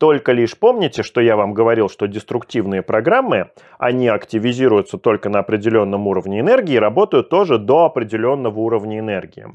только 0.00 0.32
лишь 0.32 0.56
помните, 0.56 1.02
что 1.02 1.20
я 1.20 1.36
вам 1.36 1.52
говорил, 1.52 1.90
что 1.90 2.06
деструктивные 2.08 2.80
программы, 2.80 3.50
они 3.78 4.08
активизируются 4.08 4.96
только 4.96 5.28
на 5.28 5.40
определенном 5.40 6.06
уровне 6.06 6.40
энергии 6.40 6.76
и 6.76 6.78
работают 6.78 7.28
тоже 7.28 7.58
до 7.58 7.84
определенного 7.84 8.58
уровня 8.60 8.98
энергии. 8.98 9.48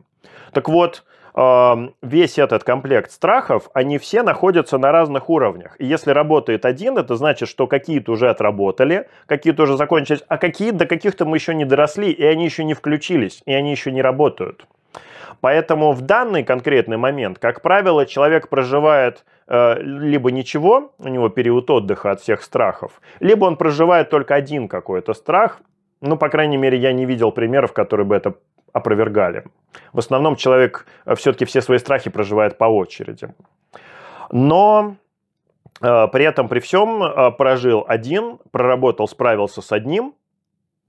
Так 0.54 0.70
вот, 0.70 1.04
эм, 1.34 1.96
весь 2.04 2.38
этот 2.38 2.64
комплект 2.64 3.10
страхов, 3.10 3.72
они 3.74 3.98
все 3.98 4.22
находятся 4.22 4.78
на 4.78 4.91
разных 4.91 5.32
уровнях. 5.32 5.76
И 5.80 5.86
если 5.88 6.12
работает 6.12 6.64
один, 6.66 7.00
это 7.00 7.16
значит, 7.16 7.50
что 7.50 7.66
какие-то 7.66 8.12
уже 8.12 8.30
отработали, 8.30 9.08
какие-то 9.26 9.64
уже 9.64 9.78
закончились, 9.78 10.24
а 10.28 10.38
какие 10.38 10.70
до 10.70 10.86
каких-то 10.86 11.26
мы 11.26 11.38
еще 11.38 11.56
не 11.56 11.66
доросли, 11.66 12.12
и 12.12 12.24
они 12.24 12.46
еще 12.46 12.64
не 12.66 12.76
включились, 12.76 13.41
и 13.48 13.52
они 13.52 13.72
еще 13.72 13.91
не 13.91 14.04
работают. 14.04 14.68
Поэтому 15.41 15.91
в 15.91 16.02
данный 16.02 16.43
конкретный 16.43 16.98
момент, 16.98 17.39
как 17.39 17.62
правило, 17.64 18.06
человек 18.06 18.48
проживает 18.48 19.26
либо 19.48 20.32
ничего, 20.32 20.93
у 20.98 21.08
него 21.08 21.30
период 21.30 21.70
отдыха 21.70 22.12
от 22.12 22.22
всех 22.22 22.41
страхов, 22.41 23.00
либо 23.20 23.46
он 23.46 23.58
проживает 23.58 24.10
только 24.10 24.34
один 24.34 24.68
какой-то 24.68 25.14
страх. 25.14 25.62
Ну, 26.02 26.18
по 26.18 26.30
крайней 26.30 26.58
мере, 26.58 26.78
я 26.78 26.93
не 26.93 27.06
видел 27.06 27.32
примеров, 27.32 27.72
которые 27.72 28.06
бы 28.06 28.16
это 28.16 28.36
опровергали. 28.76 29.46
В 29.93 30.00
основном 30.00 30.36
человек 30.36 30.86
э, 31.06 31.16
все-таки 31.16 31.46
все 31.46 31.62
свои 31.62 31.78
страхи 31.78 32.10
проживает 32.10 32.58
по 32.58 32.66
очереди. 32.66 33.30
Но 34.32 34.98
э, 35.82 36.08
при 36.12 36.26
этом, 36.26 36.50
при 36.50 36.60
всем, 36.60 37.02
э, 37.02 37.32
прожил 37.32 37.86
один, 37.88 38.38
проработал, 38.52 39.08
справился 39.08 39.62
с 39.62 39.72
одним. 39.72 40.14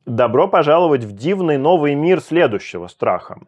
Добро 0.05 0.49
пожаловать 0.49 1.05
в 1.05 1.13
дивный 1.13 1.59
новый 1.59 1.95
мир 1.95 2.21
следующего 2.21 2.89
страха. 2.89 3.39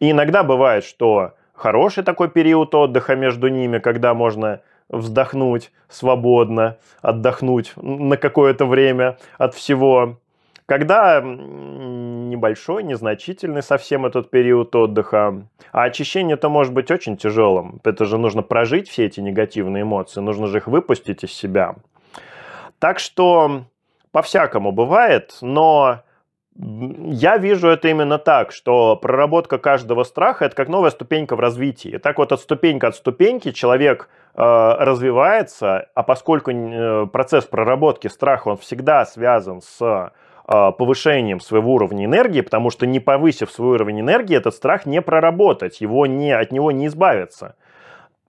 И 0.00 0.10
иногда 0.10 0.42
бывает, 0.42 0.82
что 0.82 1.34
хороший 1.60 2.02
такой 2.02 2.30
период 2.30 2.74
отдыха 2.74 3.16
между 3.16 3.48
ними, 3.48 3.78
когда 3.78 4.14
можно 4.14 4.60
вздохнуть 4.88 5.70
свободно, 5.88 6.78
отдохнуть 7.02 7.72
на 7.76 8.16
какое-то 8.16 8.64
время 8.64 9.18
от 9.38 9.54
всего. 9.54 10.18
Когда 10.66 11.20
небольшой, 11.20 12.82
незначительный 12.82 13.62
совсем 13.62 14.06
этот 14.06 14.30
период 14.30 14.74
отдыха. 14.74 15.42
А 15.72 15.82
очищение-то 15.82 16.48
может 16.48 16.72
быть 16.72 16.90
очень 16.90 17.16
тяжелым. 17.16 17.80
Это 17.84 18.04
же 18.04 18.18
нужно 18.18 18.42
прожить 18.42 18.88
все 18.88 19.04
эти 19.06 19.20
негативные 19.20 19.82
эмоции, 19.82 20.20
нужно 20.20 20.46
же 20.46 20.58
их 20.58 20.66
выпустить 20.66 21.24
из 21.24 21.32
себя. 21.32 21.74
Так 22.78 23.00
что 23.00 23.64
по-всякому 24.12 24.72
бывает, 24.72 25.36
но 25.42 26.00
я 26.62 27.38
вижу 27.38 27.68
это 27.68 27.88
именно 27.88 28.18
так, 28.18 28.52
что 28.52 28.96
проработка 28.96 29.58
каждого 29.58 30.04
страха– 30.04 30.44
это 30.46 30.54
как 30.54 30.68
новая 30.68 30.90
ступенька 30.90 31.34
в 31.34 31.40
развитии. 31.40 31.98
так 31.98 32.18
вот 32.18 32.32
от 32.32 32.40
ступеньки 32.40 32.84
от 32.84 32.96
ступеньки 32.96 33.52
человек 33.52 34.10
э, 34.34 34.42
развивается, 34.42 35.88
а 35.94 36.02
поскольку 36.02 36.50
э, 36.50 37.06
процесс 37.06 37.46
проработки 37.46 38.08
страха, 38.08 38.48
он 38.48 38.56
всегда 38.58 39.06
связан 39.06 39.62
с 39.62 39.80
э, 39.80 40.72
повышением 40.72 41.40
своего 41.40 41.74
уровня 41.74 42.04
энергии, 42.04 42.42
потому 42.42 42.68
что 42.70 42.86
не 42.86 43.00
повысив 43.00 43.50
свой 43.50 43.76
уровень 43.76 44.00
энергии, 44.00 44.36
этот 44.36 44.54
страх 44.54 44.84
не 44.84 45.00
проработать, 45.00 45.80
его 45.80 46.04
не, 46.04 46.32
от 46.32 46.52
него 46.52 46.72
не 46.72 46.88
избавиться. 46.88 47.54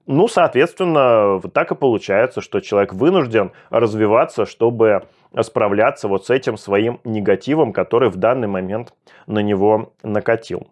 Ну, 0.08 0.28
соответственно, 0.28 1.38
вот 1.38 1.54
так 1.54 1.72
и 1.72 1.76
получается, 1.76 2.41
что 2.41 2.60
человек 2.60 2.93
вынужден 2.93 3.52
развиваться, 3.70 4.45
чтобы 4.45 5.04
справляться 5.41 6.08
вот 6.08 6.26
с 6.26 6.30
этим 6.30 6.58
своим 6.58 6.99
негативом, 7.04 7.72
который 7.72 8.10
в 8.10 8.18
данный 8.18 8.47
момент 8.47 8.93
на 9.28 9.39
него 9.39 9.93
накатил. 10.04 10.68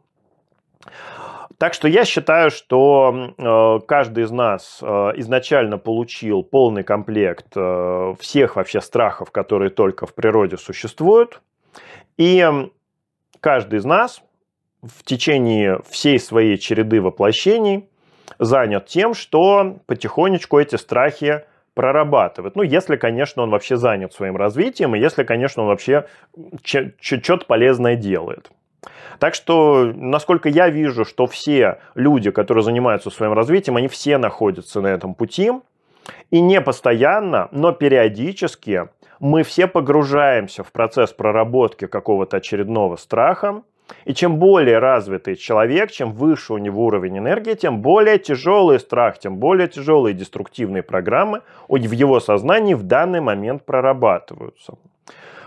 Так 1.60 1.74
что 1.74 1.90
я 1.90 2.06
считаю, 2.06 2.52
что 2.52 3.34
э, 3.38 3.86
каждый 3.86 4.24
из 4.24 4.32
нас 4.32 4.80
э, 4.82 4.86
изначально 5.18 5.78
получил 5.78 6.42
полный 6.42 6.84
комплект 6.84 7.48
э, 7.58 8.14
всех 8.18 8.56
вообще 8.56 8.80
страхов, 8.80 9.30
которые 9.32 9.70
только 9.70 10.06
в 10.06 10.16
природе 10.16 10.56
существуют. 10.56 11.42
И 12.18 12.48
каждый 13.42 13.80
из 13.80 13.86
нас 13.86 14.22
в 14.82 15.04
течение 15.04 15.82
всей 15.90 16.18
своей 16.18 16.58
череды 16.58 17.02
воплощений 17.02 17.90
занят 18.38 18.86
тем, 18.86 19.14
что 19.14 19.78
потихонечку 19.86 20.60
эти 20.60 20.76
страхи 20.76 21.44
прорабатывает. 21.74 22.56
Ну, 22.56 22.64
если, 22.64 22.98
конечно, 22.98 23.44
он 23.44 23.50
вообще 23.50 23.78
занят 23.78 24.14
своим 24.14 24.36
развитием, 24.36 24.96
и 24.96 25.00
если, 25.00 25.24
конечно, 25.24 25.64
он 25.64 25.70
вообще 25.70 26.06
что-то 26.64 27.46
полезное 27.46 27.96
делает. 27.96 28.52
Так 29.20 29.34
что, 29.34 29.92
насколько 29.96 30.50
я 30.50 30.70
вижу, 30.70 31.06
что 31.06 31.28
все 31.28 31.80
люди, 31.96 32.32
которые 32.32 32.64
занимаются 32.64 33.10
своим 33.10 33.34
развитием, 33.34 33.78
они 33.78 33.88
все 33.88 34.18
находятся 34.18 34.82
на 34.82 34.88
этом 34.88 35.14
пути. 35.14 35.52
И 36.32 36.40
не 36.42 36.62
постоянно, 36.62 37.50
но 37.52 37.72
периодически 37.72 38.88
мы 39.20 39.44
все 39.44 39.68
погружаемся 39.68 40.64
в 40.64 40.72
процесс 40.72 41.12
проработки 41.12 41.88
какого-то 41.88 42.38
очередного 42.38 42.96
страха, 42.96 43.64
и 44.06 44.14
чем 44.14 44.38
более 44.38 44.80
развитый 44.80 45.36
человек, 45.36 45.92
чем 45.92 46.12
выше 46.12 46.54
у 46.54 46.58
него 46.58 46.86
уровень 46.86 47.18
энергии, 47.18 47.54
тем 47.54 47.82
более 47.82 48.18
тяжелый 48.18 48.80
страх, 48.80 49.20
тем 49.20 49.38
более 49.38 49.68
тяжелые 49.68 50.14
деструктивные 50.14 50.84
программы 50.84 51.42
в 51.88 51.92
его 51.92 52.20
сознании 52.20 52.74
в 52.74 52.84
данный 52.84 53.22
момент 53.22 53.66
прорабатываются. 53.66 54.74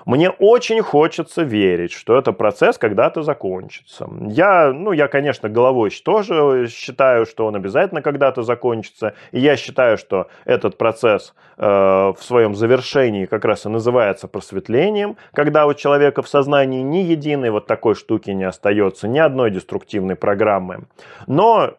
Мне 0.05 0.31
очень 0.31 0.83
хочется 0.83 1.43
верить, 1.43 1.93
что 1.93 2.17
этот 2.17 2.37
процесс 2.39 2.79
когда-то 2.79 3.23
закончится. 3.23 4.09
Я, 4.29 4.73
ну, 4.73 4.93
я, 4.93 5.09
конечно, 5.09 5.49
головой 5.49 5.91
тоже 6.05 6.69
считаю, 6.69 7.27
что 7.27 7.47
он 7.47 7.57
обязательно 7.57 8.03
когда-то 8.03 8.43
закончится. 8.43 9.15
И 9.31 9.41
я 9.41 9.57
считаю, 9.57 9.99
что 9.99 10.29
этот 10.45 10.79
процесс 10.79 11.35
э, 11.57 11.67
в 11.67 12.19
своем 12.21 12.55
завершении 12.55 13.27
как 13.27 13.45
раз 13.45 13.67
и 13.67 13.69
называется 13.69 14.29
просветлением, 14.29 15.17
когда 15.33 15.67
у 15.67 15.75
человека 15.75 16.23
в 16.23 16.29
сознании 16.29 16.83
ни 16.83 16.99
единой 16.99 17.51
вот 17.51 17.67
такой 17.67 17.95
штуки 17.95 18.31
не 18.31 18.45
остается, 18.45 19.09
ни 19.09 19.19
одной 19.19 19.51
деструктивной 19.51 20.17
программы. 20.17 20.85
Но 21.27 21.75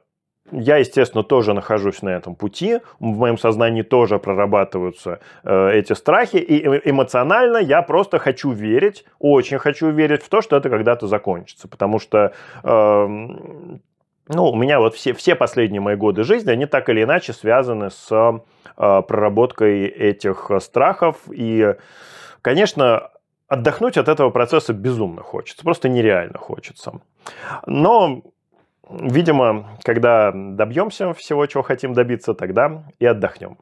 я, 0.53 0.77
естественно, 0.77 1.23
тоже 1.23 1.53
нахожусь 1.53 2.01
на 2.01 2.09
этом 2.09 2.35
пути. 2.35 2.79
В 2.99 3.17
моем 3.17 3.37
сознании 3.37 3.81
тоже 3.81 4.19
прорабатываются 4.19 5.19
э, 5.43 5.71
эти 5.73 5.93
страхи. 5.93 6.37
И 6.37 6.63
эмоционально 6.89 7.57
я 7.57 7.81
просто 7.81 8.19
хочу 8.19 8.51
верить, 8.51 9.05
очень 9.19 9.57
хочу 9.57 9.89
верить 9.89 10.21
в 10.23 10.29
то, 10.29 10.41
что 10.41 10.55
это 10.55 10.69
когда-то 10.69 11.07
закончится. 11.07 11.67
Потому 11.67 11.99
что 11.99 12.33
э, 12.63 13.07
ну, 14.27 14.45
у 14.45 14.55
меня 14.55 14.79
вот 14.79 14.95
все, 14.95 15.13
все 15.13 15.35
последние 15.35 15.81
мои 15.81 15.95
годы 15.95 16.23
жизни, 16.23 16.51
они 16.51 16.65
так 16.65 16.87
или 16.89 17.03
иначе 17.03 17.33
связаны 17.33 17.89
с 17.89 18.11
э, 18.11 18.39
проработкой 18.75 19.87
этих 19.87 20.51
страхов. 20.59 21.17
И, 21.31 21.75
конечно, 22.41 23.09
отдохнуть 23.47 23.97
от 23.97 24.07
этого 24.07 24.29
процесса 24.29 24.73
безумно 24.73 25.21
хочется, 25.21 25.63
просто 25.63 25.89
нереально 25.89 26.37
хочется. 26.37 27.01
Но 27.65 28.21
Видимо, 28.89 29.77
когда 29.83 30.31
добьемся 30.33 31.13
всего, 31.13 31.45
чего 31.45 31.63
хотим 31.63 31.93
добиться, 31.93 32.33
тогда 32.33 32.83
и 32.99 33.05
отдохнем. 33.05 33.57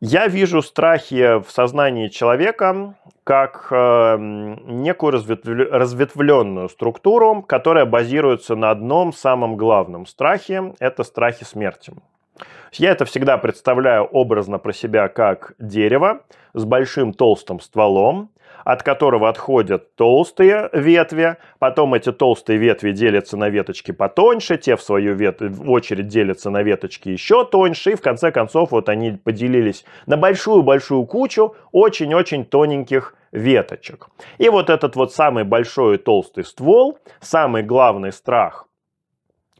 Я 0.00 0.28
вижу 0.28 0.62
страхи 0.62 1.40
в 1.40 1.50
сознании 1.50 2.08
человека 2.08 2.94
как 3.22 3.68
э, 3.70 4.16
некую 4.18 5.12
разветвленную 5.12 6.70
структуру, 6.70 7.42
которая 7.42 7.84
базируется 7.84 8.56
на 8.56 8.70
одном 8.70 9.12
самом 9.12 9.56
главном 9.56 10.06
страхе– 10.06 10.72
это 10.80 11.04
страхе 11.04 11.44
смерти. 11.44 11.92
Я 12.72 12.92
это 12.92 13.04
всегда 13.04 13.36
представляю 13.36 14.04
образно 14.04 14.58
про 14.58 14.72
себя 14.72 15.08
как 15.08 15.52
дерево 15.58 16.22
с 16.54 16.64
большим 16.64 17.12
толстым 17.12 17.60
стволом, 17.60 18.30
от 18.64 18.82
которого 18.82 19.28
отходят 19.28 19.94
толстые 19.96 20.68
ветви, 20.72 21.36
потом 21.58 21.94
эти 21.94 22.12
толстые 22.12 22.58
ветви 22.58 22.92
делятся 22.92 23.36
на 23.36 23.48
веточки 23.48 23.92
потоньше, 23.92 24.56
те 24.56 24.76
в 24.76 24.82
свою 24.82 25.14
вет... 25.14 25.40
в 25.40 25.70
очередь 25.70 26.08
делятся 26.08 26.50
на 26.50 26.62
веточки 26.62 27.08
еще 27.08 27.44
тоньше, 27.44 27.92
и 27.92 27.94
в 27.94 28.00
конце 28.00 28.32
концов 28.32 28.70
вот 28.70 28.88
они 28.88 29.12
поделились 29.12 29.84
на 30.06 30.16
большую-большую 30.16 31.04
кучу 31.06 31.54
очень-очень 31.72 32.44
тоненьких 32.44 33.14
веточек. 33.32 34.08
И 34.38 34.48
вот 34.48 34.70
этот 34.70 34.96
вот 34.96 35.12
самый 35.12 35.44
большой 35.44 35.96
и 35.96 35.98
толстый 35.98 36.44
ствол, 36.44 36.98
самый 37.20 37.62
главный 37.62 38.12
страх, 38.12 38.66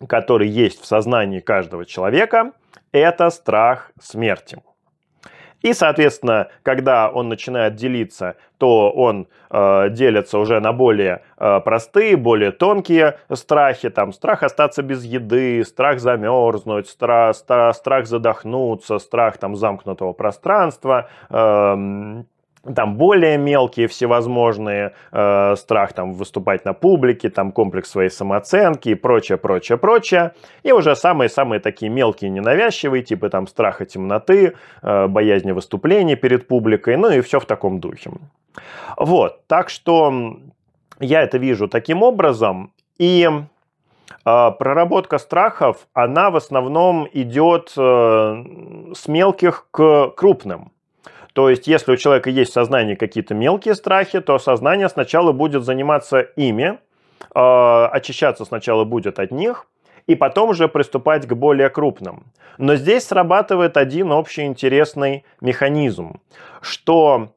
который 0.08 0.48
есть 0.48 0.80
в 0.80 0.86
сознании 0.86 1.40
каждого 1.40 1.84
человека, 1.84 2.52
это 2.92 3.30
страх 3.30 3.92
смерти. 4.00 4.58
И, 5.62 5.72
соответственно, 5.74 6.48
когда 6.62 7.10
он 7.10 7.28
начинает 7.28 7.74
делиться, 7.74 8.36
то 8.58 8.90
он 8.90 9.28
э, 9.50 9.90
делится 9.90 10.38
уже 10.38 10.60
на 10.60 10.72
более 10.72 11.22
э, 11.38 11.60
простые, 11.60 12.16
более 12.16 12.50
тонкие 12.50 13.18
страхи. 13.32 13.90
Там 13.90 14.12
страх 14.12 14.42
остаться 14.42 14.82
без 14.82 15.04
еды, 15.04 15.64
страх 15.64 16.00
замерзнуть, 16.00 16.88
страх, 16.88 17.36
страх, 17.36 17.76
страх 17.76 18.06
задохнуться, 18.06 18.98
страх 18.98 19.38
там 19.38 19.56
замкнутого 19.56 20.12
пространства, 20.12 21.08
э, 21.28 22.22
там 22.74 22.96
более 22.96 23.38
мелкие 23.38 23.86
всевозможные, 23.88 24.92
э, 25.12 25.56
страх 25.56 25.92
там 25.92 26.12
выступать 26.12 26.64
на 26.64 26.74
публике, 26.74 27.30
там 27.30 27.52
комплекс 27.52 27.90
своей 27.90 28.10
самооценки 28.10 28.90
и 28.90 28.94
прочее, 28.94 29.38
прочее, 29.38 29.78
прочее. 29.78 30.32
И 30.62 30.72
уже 30.72 30.94
самые-самые 30.94 31.60
такие 31.60 31.90
мелкие, 31.90 32.30
ненавязчивые, 32.30 33.02
типа 33.02 33.30
там 33.30 33.46
страха 33.46 33.86
темноты, 33.86 34.54
э, 34.82 35.06
боязни 35.06 35.52
выступления 35.52 36.16
перед 36.16 36.48
публикой, 36.48 36.96
ну 36.96 37.10
и 37.10 37.20
все 37.20 37.40
в 37.40 37.46
таком 37.46 37.80
духе. 37.80 38.10
Вот, 38.96 39.46
так 39.46 39.70
что 39.70 40.36
я 40.98 41.22
это 41.22 41.38
вижу 41.38 41.68
таким 41.68 42.02
образом. 42.02 42.72
И 42.98 43.26
э, 43.26 44.50
проработка 44.58 45.16
страхов, 45.18 45.88
она 45.94 46.30
в 46.30 46.36
основном 46.36 47.08
идет 47.12 47.72
э, 47.76 48.44
с 48.94 49.08
мелких 49.08 49.68
к 49.70 50.08
крупным. 50.16 50.72
То 51.32 51.48
есть, 51.48 51.66
если 51.66 51.92
у 51.92 51.96
человека 51.96 52.30
есть 52.30 52.50
в 52.50 52.54
сознании 52.54 52.94
какие-то 52.94 53.34
мелкие 53.34 53.74
страхи, 53.74 54.20
то 54.20 54.38
сознание 54.38 54.88
сначала 54.88 55.32
будет 55.32 55.64
заниматься 55.64 56.20
ими, 56.20 56.78
э, 57.34 57.84
очищаться 57.92 58.44
сначала 58.44 58.84
будет 58.84 59.18
от 59.18 59.30
них, 59.30 59.66
и 60.06 60.16
потом 60.16 60.50
уже 60.50 60.68
приступать 60.68 61.26
к 61.26 61.34
более 61.34 61.68
крупным. 61.68 62.32
Но 62.58 62.74
здесь 62.76 63.06
срабатывает 63.06 63.76
один 63.76 64.10
общий 64.10 64.44
интересный 64.44 65.24
механизм, 65.40 66.20
что 66.60 67.28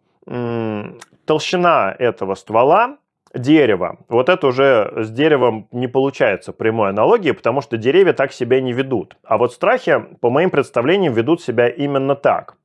толщина 1.26 1.96
этого 2.00 2.36
ствола 2.36 2.98
дерева, 3.34 3.98
вот 4.10 4.30
это 4.30 4.48
уже 4.48 4.94
с 4.96 5.10
деревом 5.10 5.68
не 5.72 5.88
получается 5.88 6.54
прямой 6.54 6.90
аналогии, 6.90 7.32
потому 7.32 7.62
что 7.62 7.78
деревья 7.78 8.14
так 8.14 8.32
себя 8.32 8.62
не 8.62 8.74
ведут. 8.74 9.16
А 9.24 9.38
вот 9.38 9.54
страхи, 9.54 10.00
по 10.22 10.30
моим 10.30 10.50
представлениям, 10.50 11.14
ведут 11.14 11.42
себя 11.42 11.68
именно 11.68 12.16
так, 12.16 12.56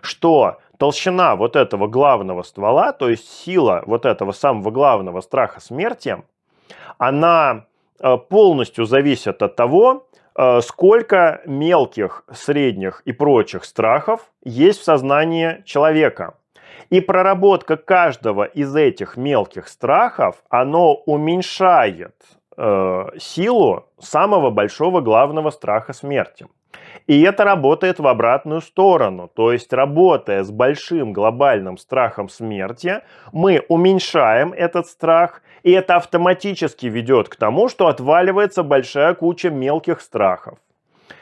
что 0.00 0.58
толщина 0.78 1.36
вот 1.36 1.56
этого 1.56 1.86
главного 1.86 2.42
ствола, 2.42 2.92
то 2.92 3.08
есть 3.08 3.28
сила 3.28 3.82
вот 3.86 4.06
этого 4.06 4.32
самого 4.32 4.70
главного 4.70 5.20
страха 5.20 5.60
смерти, 5.60 6.22
она 6.98 7.66
э, 8.00 8.16
полностью 8.16 8.84
зависит 8.84 9.42
от 9.42 9.56
того, 9.56 10.06
э, 10.34 10.60
сколько 10.60 11.40
мелких, 11.46 12.24
средних 12.32 13.02
и 13.04 13.12
прочих 13.12 13.64
страхов 13.64 14.20
есть 14.44 14.80
в 14.80 14.84
сознании 14.84 15.62
человека. 15.64 16.34
И 16.90 17.00
проработка 17.00 17.76
каждого 17.76 18.44
из 18.44 18.74
этих 18.76 19.16
мелких 19.16 19.66
страхов, 19.68 20.42
оно 20.48 20.94
уменьшает 20.94 22.14
э, 22.56 23.04
силу 23.18 23.86
самого 23.98 24.50
большого 24.50 25.00
главного 25.00 25.50
страха 25.50 25.92
смерти. 25.92 26.46
И 27.06 27.22
это 27.22 27.44
работает 27.44 28.00
в 28.00 28.06
обратную 28.06 28.60
сторону. 28.60 29.30
То 29.32 29.52
есть, 29.52 29.72
работая 29.72 30.42
с 30.42 30.50
большим 30.50 31.12
глобальным 31.12 31.78
страхом 31.78 32.28
смерти, 32.28 33.02
мы 33.32 33.64
уменьшаем 33.68 34.52
этот 34.52 34.86
страх, 34.88 35.42
и 35.62 35.70
это 35.70 35.96
автоматически 35.96 36.86
ведет 36.86 37.28
к 37.28 37.36
тому, 37.36 37.68
что 37.68 37.86
отваливается 37.86 38.62
большая 38.62 39.14
куча 39.14 39.50
мелких 39.50 40.00
страхов. 40.00 40.58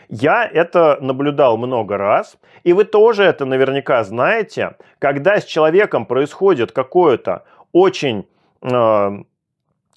Я 0.08 0.44
это 0.44 0.98
наблюдал 1.00 1.56
много 1.56 1.96
раз, 1.96 2.36
и 2.62 2.72
вы 2.72 2.84
тоже 2.84 3.24
это 3.24 3.44
наверняка 3.44 4.04
знаете, 4.04 4.76
когда 4.98 5.40
с 5.40 5.44
человеком 5.44 6.06
происходит 6.06 6.72
какое-то 6.72 7.44
очень 7.72 8.26
э, 8.62 9.22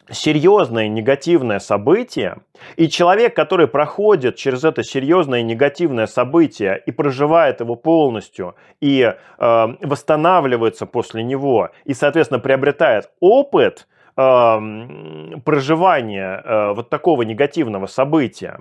серьезное 0.09 0.87
негативное 0.87 1.59
событие, 1.59 2.37
и 2.75 2.89
человек, 2.89 3.35
который 3.35 3.67
проходит 3.67 4.35
через 4.35 4.63
это 4.63 4.83
серьезное 4.83 5.41
негативное 5.41 6.07
событие 6.07 6.81
и 6.85 6.91
проживает 6.91 7.59
его 7.59 7.75
полностью, 7.75 8.55
и 8.81 9.01
э, 9.01 9.67
восстанавливается 9.81 10.85
после 10.85 11.23
него, 11.23 11.69
и, 11.85 11.93
соответственно, 11.93 12.39
приобретает 12.39 13.09
опыт 13.19 13.87
э, 14.15 14.21
проживания 15.45 16.41
э, 16.43 16.73
вот 16.73 16.89
такого 16.89 17.23
негативного 17.23 17.87
события, 17.87 18.59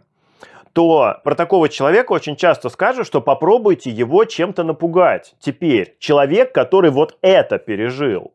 то 0.72 1.16
про 1.24 1.34
такого 1.34 1.70
человека 1.70 2.12
очень 2.12 2.36
часто 2.36 2.68
скажут, 2.68 3.06
что 3.06 3.22
попробуйте 3.22 3.88
его 3.88 4.24
чем-то 4.26 4.62
напугать. 4.62 5.34
Теперь 5.40 5.96
человек, 6.00 6.52
который 6.52 6.90
вот 6.90 7.16
это 7.22 7.58
пережил, 7.58 8.34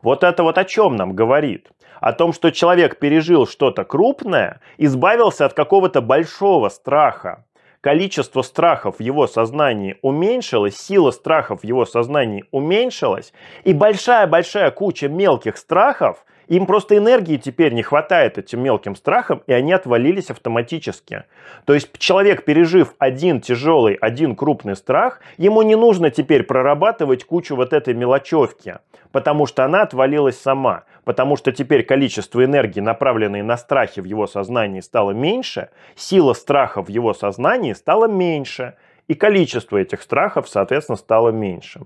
вот 0.00 0.22
это 0.22 0.44
вот 0.44 0.58
о 0.58 0.64
чем 0.64 0.94
нам 0.94 1.16
говорит? 1.16 1.70
О 2.00 2.12
том, 2.12 2.32
что 2.32 2.50
человек 2.50 2.98
пережил 2.98 3.46
что-то 3.46 3.84
крупное, 3.84 4.60
избавился 4.78 5.46
от 5.46 5.54
какого-то 5.54 6.00
большого 6.00 6.68
страха. 6.68 7.44
Количество 7.80 8.42
страхов 8.42 8.96
в 8.96 9.00
его 9.00 9.26
сознании 9.26 9.98
уменьшилось, 10.02 10.76
сила 10.76 11.10
страхов 11.10 11.60
в 11.60 11.64
его 11.64 11.84
сознании 11.84 12.44
уменьшилась, 12.50 13.32
и 13.64 13.72
большая-большая 13.72 14.70
куча 14.70 15.08
мелких 15.08 15.56
страхов– 15.56 16.24
им 16.48 16.66
просто 16.66 16.96
энергии 16.96 17.36
теперь 17.36 17.72
не 17.72 17.82
хватает 17.82 18.38
этим 18.38 18.62
мелким 18.62 18.94
страхам, 18.94 19.42
и 19.46 19.52
они 19.52 19.72
отвалились 19.72 20.30
автоматически. 20.30 21.24
То 21.64 21.74
есть 21.74 21.90
человек, 21.98 22.44
пережив 22.44 22.94
один 22.98 23.40
тяжелый, 23.40 23.94
один 23.94 24.36
крупный 24.36 24.76
страх, 24.76 25.20
ему 25.36 25.62
не 25.62 25.74
нужно 25.74 26.10
теперь 26.10 26.44
прорабатывать 26.44 27.24
кучу 27.24 27.56
вот 27.56 27.72
этой 27.72 27.94
мелочевки, 27.94 28.78
потому 29.12 29.46
что 29.46 29.64
она 29.64 29.82
отвалилась 29.82 30.38
сама. 30.38 30.84
Потому 31.04 31.36
что 31.36 31.52
теперь 31.52 31.84
количество 31.84 32.44
энергии, 32.44 32.80
направленной 32.80 33.42
на 33.42 33.56
страхи 33.56 34.00
в 34.00 34.04
его 34.04 34.26
сознании, 34.26 34.80
стало 34.80 35.12
меньше, 35.12 35.70
сила 35.94 36.32
страха 36.32 36.82
в 36.82 36.88
его 36.88 37.14
сознании 37.14 37.74
стала 37.74 38.06
меньше, 38.06 38.74
и 39.06 39.14
количество 39.14 39.76
этих 39.76 40.02
страхов, 40.02 40.48
соответственно, 40.48 40.96
стало 40.96 41.30
меньше. 41.30 41.82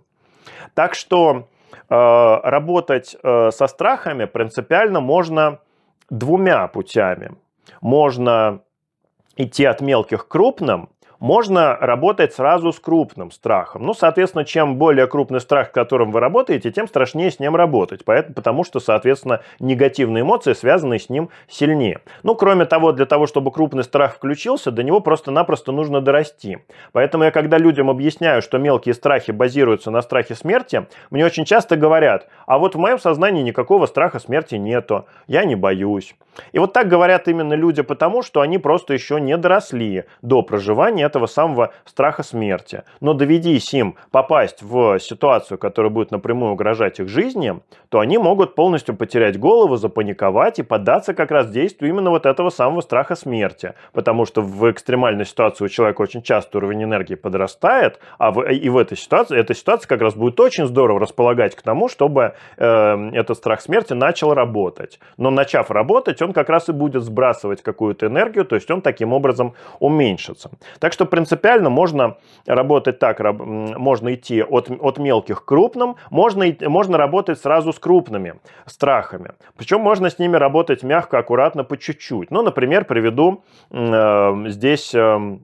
Так 0.74 0.94
что 0.94 1.48
работать 1.90 3.16
э, 3.22 3.50
со 3.50 3.66
страхами 3.66 4.24
принципиально 4.26 5.00
можно 5.00 5.58
двумя 6.08 6.68
путями. 6.68 7.32
Можно 7.80 8.60
идти 9.36 9.64
от 9.64 9.80
мелких 9.80 10.26
к 10.26 10.28
крупным, 10.28 10.88
можно 11.20 11.76
работать 11.76 12.34
сразу 12.34 12.72
с 12.72 12.80
крупным 12.80 13.30
страхом. 13.30 13.84
Ну, 13.84 13.94
соответственно, 13.94 14.44
чем 14.44 14.76
более 14.76 15.06
крупный 15.06 15.40
страх, 15.40 15.70
которым 15.70 16.10
вы 16.10 16.18
работаете, 16.20 16.72
тем 16.72 16.88
страшнее 16.88 17.30
с 17.30 17.38
ним 17.38 17.54
работать. 17.54 18.04
Поэтому, 18.04 18.34
потому 18.34 18.64
что, 18.64 18.80
соответственно, 18.80 19.40
негативные 19.60 20.22
эмоции, 20.22 20.54
связанные 20.54 20.98
с 20.98 21.10
ним, 21.10 21.28
сильнее. 21.48 22.00
Ну, 22.22 22.34
кроме 22.34 22.64
того, 22.64 22.92
для 22.92 23.06
того, 23.06 23.26
чтобы 23.26 23.52
крупный 23.52 23.84
страх 23.84 24.14
включился, 24.14 24.70
до 24.70 24.82
него 24.82 25.00
просто-напросто 25.00 25.72
нужно 25.72 26.00
дорасти. 26.00 26.58
Поэтому 26.92 27.24
я, 27.24 27.30
когда 27.30 27.58
людям 27.58 27.90
объясняю, 27.90 28.40
что 28.40 28.58
мелкие 28.58 28.94
страхи 28.94 29.30
базируются 29.30 29.90
на 29.90 30.00
страхе 30.00 30.34
смерти, 30.34 30.86
мне 31.10 31.24
очень 31.24 31.44
часто 31.44 31.76
говорят, 31.76 32.28
а 32.46 32.58
вот 32.58 32.74
в 32.74 32.78
моем 32.78 32.98
сознании 32.98 33.42
никакого 33.42 33.86
страха 33.86 34.18
смерти 34.18 34.54
нету, 34.54 35.04
я 35.26 35.44
не 35.44 35.54
боюсь. 35.54 36.14
И 36.52 36.58
вот 36.58 36.72
так 36.72 36.88
говорят 36.88 37.28
именно 37.28 37.54
люди 37.54 37.82
потому, 37.82 38.22
что 38.22 38.40
они 38.40 38.58
просто 38.58 38.94
еще 38.94 39.20
не 39.20 39.36
доросли 39.36 40.04
до 40.22 40.42
проживания 40.42 41.09
этого 41.10 41.26
самого 41.26 41.72
страха 41.84 42.22
смерти. 42.22 42.82
Но 43.00 43.14
доведись 43.14 43.74
им 43.74 43.96
попасть 44.10 44.62
в 44.62 44.98
ситуацию, 45.00 45.58
которая 45.58 45.90
будет 45.90 46.10
напрямую 46.10 46.52
угрожать 46.52 47.00
их 47.00 47.08
жизни, 47.08 47.60
то 47.88 47.98
они 47.98 48.18
могут 48.18 48.54
полностью 48.54 48.96
потерять 48.96 49.38
голову, 49.38 49.76
запаниковать 49.76 50.58
и 50.58 50.62
поддаться 50.62 51.14
как 51.14 51.30
раз 51.30 51.50
действию 51.50 51.90
именно 51.90 52.10
вот 52.10 52.26
этого 52.26 52.50
самого 52.50 52.80
страха 52.80 53.16
смерти. 53.16 53.74
Потому 53.92 54.24
что 54.26 54.42
в 54.42 54.70
экстремальной 54.70 55.26
ситуации 55.26 55.64
у 55.64 55.68
человека 55.68 56.02
очень 56.02 56.22
часто 56.22 56.58
уровень 56.58 56.84
энергии 56.84 57.16
подрастает, 57.16 57.98
а 58.18 58.30
в, 58.30 58.48
и 58.48 58.68
в 58.68 58.76
этой 58.76 58.96
ситуации, 58.96 59.38
эта 59.38 59.54
ситуация 59.54 59.88
как 59.88 60.00
раз 60.00 60.14
будет 60.14 60.38
очень 60.38 60.66
здорово 60.66 61.00
располагать 61.00 61.56
к 61.56 61.62
тому, 61.62 61.88
чтобы 61.88 62.34
э, 62.56 63.10
этот 63.12 63.36
страх 63.36 63.60
смерти 63.60 63.94
начал 63.94 64.34
работать. 64.34 65.00
Но 65.16 65.30
начав 65.30 65.70
работать, 65.70 66.22
он 66.22 66.32
как 66.32 66.48
раз 66.48 66.68
и 66.68 66.72
будет 66.72 67.02
сбрасывать 67.02 67.62
какую-то 67.62 68.06
энергию, 68.06 68.44
то 68.44 68.54
есть 68.54 68.70
он 68.70 68.82
таким 68.82 69.12
образом 69.12 69.54
уменьшится. 69.80 70.50
Так 70.78 70.92
что 70.92 70.99
что 71.00 71.06
принципиально 71.06 71.70
можно 71.70 72.18
работать 72.46 72.98
так, 72.98 73.20
можно 73.20 74.12
идти 74.14 74.42
от, 74.42 74.70
от 74.70 74.98
мелких 74.98 75.44
к 75.44 75.44
крупным, 75.46 75.96
можно, 76.10 76.44
можно 76.60 76.98
работать 76.98 77.40
сразу 77.40 77.72
с 77.72 77.78
крупными 77.78 78.34
страхами. 78.66 79.32
Причем 79.56 79.80
можно 79.80 80.10
с 80.10 80.18
ними 80.18 80.36
работать 80.36 80.82
мягко, 80.82 81.18
аккуратно, 81.18 81.64
по 81.64 81.78
чуть-чуть. 81.78 82.30
Ну, 82.30 82.42
например, 82.42 82.84
приведу 82.84 83.44
э, 83.70 84.48
здесь 84.48 84.94
э, 84.94 85.38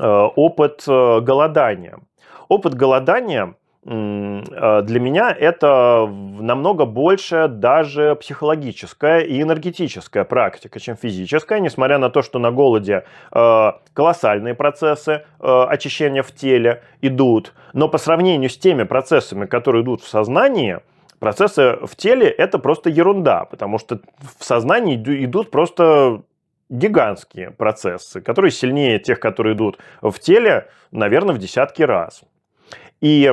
э 0.00 0.28
опыт 0.36 0.82
э, 0.88 1.20
голодания. 1.20 2.00
Опыт 2.48 2.74
голодания 2.74 3.54
для 3.84 5.00
меня 5.00 5.36
это 5.36 6.06
намного 6.06 6.84
больше 6.84 7.48
даже 7.48 8.14
психологическая 8.14 9.22
и 9.22 9.42
энергетическая 9.42 10.22
практика, 10.22 10.78
чем 10.78 10.96
физическая, 10.96 11.58
несмотря 11.58 11.98
на 11.98 12.08
то, 12.08 12.22
что 12.22 12.38
на 12.38 12.52
голоде 12.52 13.04
колоссальные 13.30 14.54
процессы 14.54 15.24
очищения 15.40 16.22
в 16.22 16.30
теле 16.30 16.84
идут, 17.00 17.54
но 17.72 17.88
по 17.88 17.98
сравнению 17.98 18.50
с 18.50 18.56
теми 18.56 18.84
процессами, 18.84 19.46
которые 19.46 19.82
идут 19.82 20.00
в 20.00 20.08
сознании, 20.08 20.78
процессы 21.18 21.76
в 21.84 21.96
теле 21.96 22.28
это 22.28 22.60
просто 22.60 22.88
ерунда, 22.88 23.46
потому 23.46 23.78
что 23.78 23.98
в 24.38 24.44
сознании 24.44 24.94
идут 25.24 25.50
просто 25.50 26.22
гигантские 26.70 27.50
процессы, 27.50 28.20
которые 28.20 28.52
сильнее 28.52 29.00
тех, 29.00 29.18
которые 29.18 29.56
идут 29.56 29.78
в 30.00 30.16
теле, 30.20 30.68
наверное, 30.92 31.34
в 31.34 31.38
десятки 31.38 31.82
раз. 31.82 32.22
И 33.00 33.30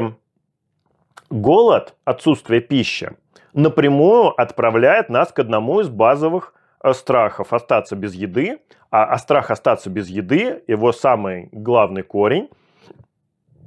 голод, 1.30 1.96
отсутствие 2.06 2.62
пищи, 2.62 3.12
напрямую 3.54 4.30
отправляет 4.40 5.10
нас 5.10 5.32
к 5.32 5.40
одному 5.40 5.82
из 5.82 5.90
базовых 5.90 6.54
э, 6.84 6.94
страхов 6.94 7.54
остаться 7.54 7.96
без 7.96 8.14
еды, 8.14 8.60
а, 8.92 9.06
а 9.06 9.18
страх 9.18 9.52
остаться 9.52 9.90
без 9.90 10.08
еды, 10.08 10.64
его 10.68 10.92
самый 10.92 11.50
главный 11.52 12.04
корень, 12.04 12.50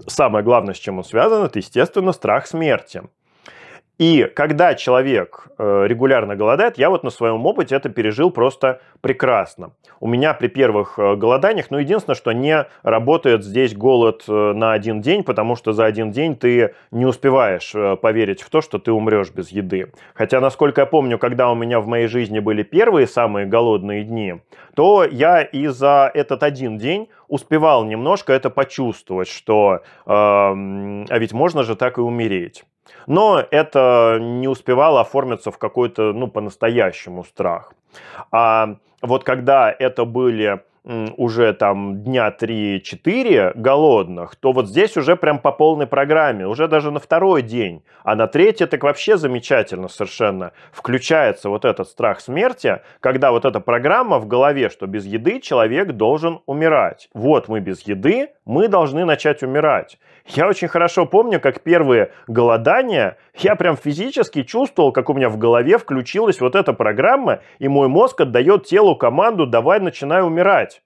самое 0.06 0.44
главное, 0.44 0.74
с 0.74 0.78
чем 0.78 0.98
он 0.98 1.04
связан, 1.04 1.44
это, 1.44 1.58
естественно, 1.58 2.12
страх 2.12 2.46
смерти. 2.46 3.02
И 3.98 4.24
когда 4.34 4.74
человек 4.74 5.48
э, 5.58 5.84
регулярно 5.86 6.34
голодает, 6.34 6.78
я 6.78 6.88
вот 6.88 7.04
на 7.04 7.10
своем 7.10 7.44
опыте 7.44 7.76
это 7.76 7.90
пережил 7.90 8.30
просто 8.30 8.80
прекрасно. 9.02 9.72
У 10.00 10.08
меня 10.08 10.32
при 10.32 10.48
первых 10.48 10.98
э, 10.98 11.14
голоданиях, 11.14 11.66
ну, 11.70 11.78
единственное, 11.78 12.16
что 12.16 12.32
не 12.32 12.66
работает 12.82 13.44
здесь 13.44 13.76
голод 13.76 14.24
э, 14.26 14.32
на 14.32 14.72
один 14.72 15.02
день, 15.02 15.22
потому 15.22 15.56
что 15.56 15.72
за 15.72 15.84
один 15.84 16.10
день 16.10 16.36
ты 16.36 16.74
не 16.90 17.04
успеваешь 17.04 17.72
поверить 18.00 18.42
в 18.42 18.48
то, 18.48 18.62
что 18.62 18.78
ты 18.78 18.90
умрешь 18.90 19.30
без 19.30 19.50
еды. 19.50 19.92
Хотя, 20.14 20.40
насколько 20.40 20.80
я 20.80 20.86
помню, 20.86 21.18
когда 21.18 21.50
у 21.50 21.54
меня 21.54 21.78
в 21.78 21.86
моей 21.86 22.06
жизни 22.06 22.38
были 22.38 22.62
первые 22.62 23.06
самые 23.06 23.46
голодные 23.46 24.04
дни, 24.04 24.36
то 24.74 25.04
я 25.04 25.42
и 25.42 25.66
за 25.66 26.10
этот 26.12 26.42
один 26.42 26.78
день 26.78 27.08
успевал 27.28 27.84
немножко 27.84 28.32
это 28.32 28.48
почувствовать, 28.48 29.28
что 29.28 29.82
э, 30.06 30.10
а 30.12 31.18
ведь 31.18 31.32
можно 31.32 31.62
же 31.62 31.76
так 31.76 31.98
и 31.98 32.00
умереть. 32.00 32.64
Но 33.06 33.42
это 33.50 34.18
не 34.20 34.48
успевало 34.48 35.00
оформиться 35.00 35.50
в 35.50 35.58
какой-то, 35.58 36.12
ну, 36.12 36.28
по-настоящему 36.28 37.24
страх. 37.24 37.72
А 38.30 38.76
вот 39.00 39.24
когда 39.24 39.74
это 39.76 40.04
были 40.04 40.60
уже 41.16 41.52
там 41.52 42.02
дня 42.02 42.34
3-4 42.36 43.52
голодных, 43.54 44.34
то 44.34 44.50
вот 44.50 44.68
здесь 44.68 44.96
уже 44.96 45.14
прям 45.14 45.38
по 45.38 45.52
полной 45.52 45.86
программе, 45.86 46.46
уже 46.46 46.66
даже 46.66 46.90
на 46.90 46.98
второй 46.98 47.42
день, 47.42 47.84
а 48.02 48.16
на 48.16 48.26
третий 48.26 48.66
так 48.66 48.82
вообще 48.82 49.16
замечательно 49.16 49.86
совершенно 49.86 50.50
включается 50.72 51.50
вот 51.50 51.64
этот 51.64 51.86
страх 51.88 52.20
смерти, 52.20 52.80
когда 52.98 53.30
вот 53.30 53.44
эта 53.44 53.60
программа 53.60 54.18
в 54.18 54.26
голове, 54.26 54.70
что 54.70 54.86
без 54.86 55.06
еды 55.06 55.38
человек 55.38 55.92
должен 55.92 56.40
умирать. 56.46 57.08
Вот 57.14 57.46
мы 57.46 57.60
без 57.60 57.82
еды, 57.82 58.30
мы 58.44 58.66
должны 58.66 59.04
начать 59.04 59.44
умирать. 59.44 59.98
Я 60.26 60.48
очень 60.48 60.68
хорошо 60.68 61.04
помню, 61.06 61.40
как 61.40 61.62
первые 61.62 62.12
голодания, 62.26 63.16
я 63.34 63.56
прям 63.56 63.76
физически 63.76 64.42
чувствовал, 64.42 64.92
как 64.92 65.10
у 65.10 65.14
меня 65.14 65.28
в 65.28 65.36
голове 65.36 65.78
включилась 65.78 66.40
вот 66.40 66.54
эта 66.54 66.72
программа, 66.72 67.40
и 67.58 67.68
мой 67.68 67.88
мозг 67.88 68.20
отдает 68.20 68.64
телу 68.64 68.96
команду 68.96 69.46
«давай 69.46 69.80
начинай 69.80 70.22
умирать». 70.22 70.82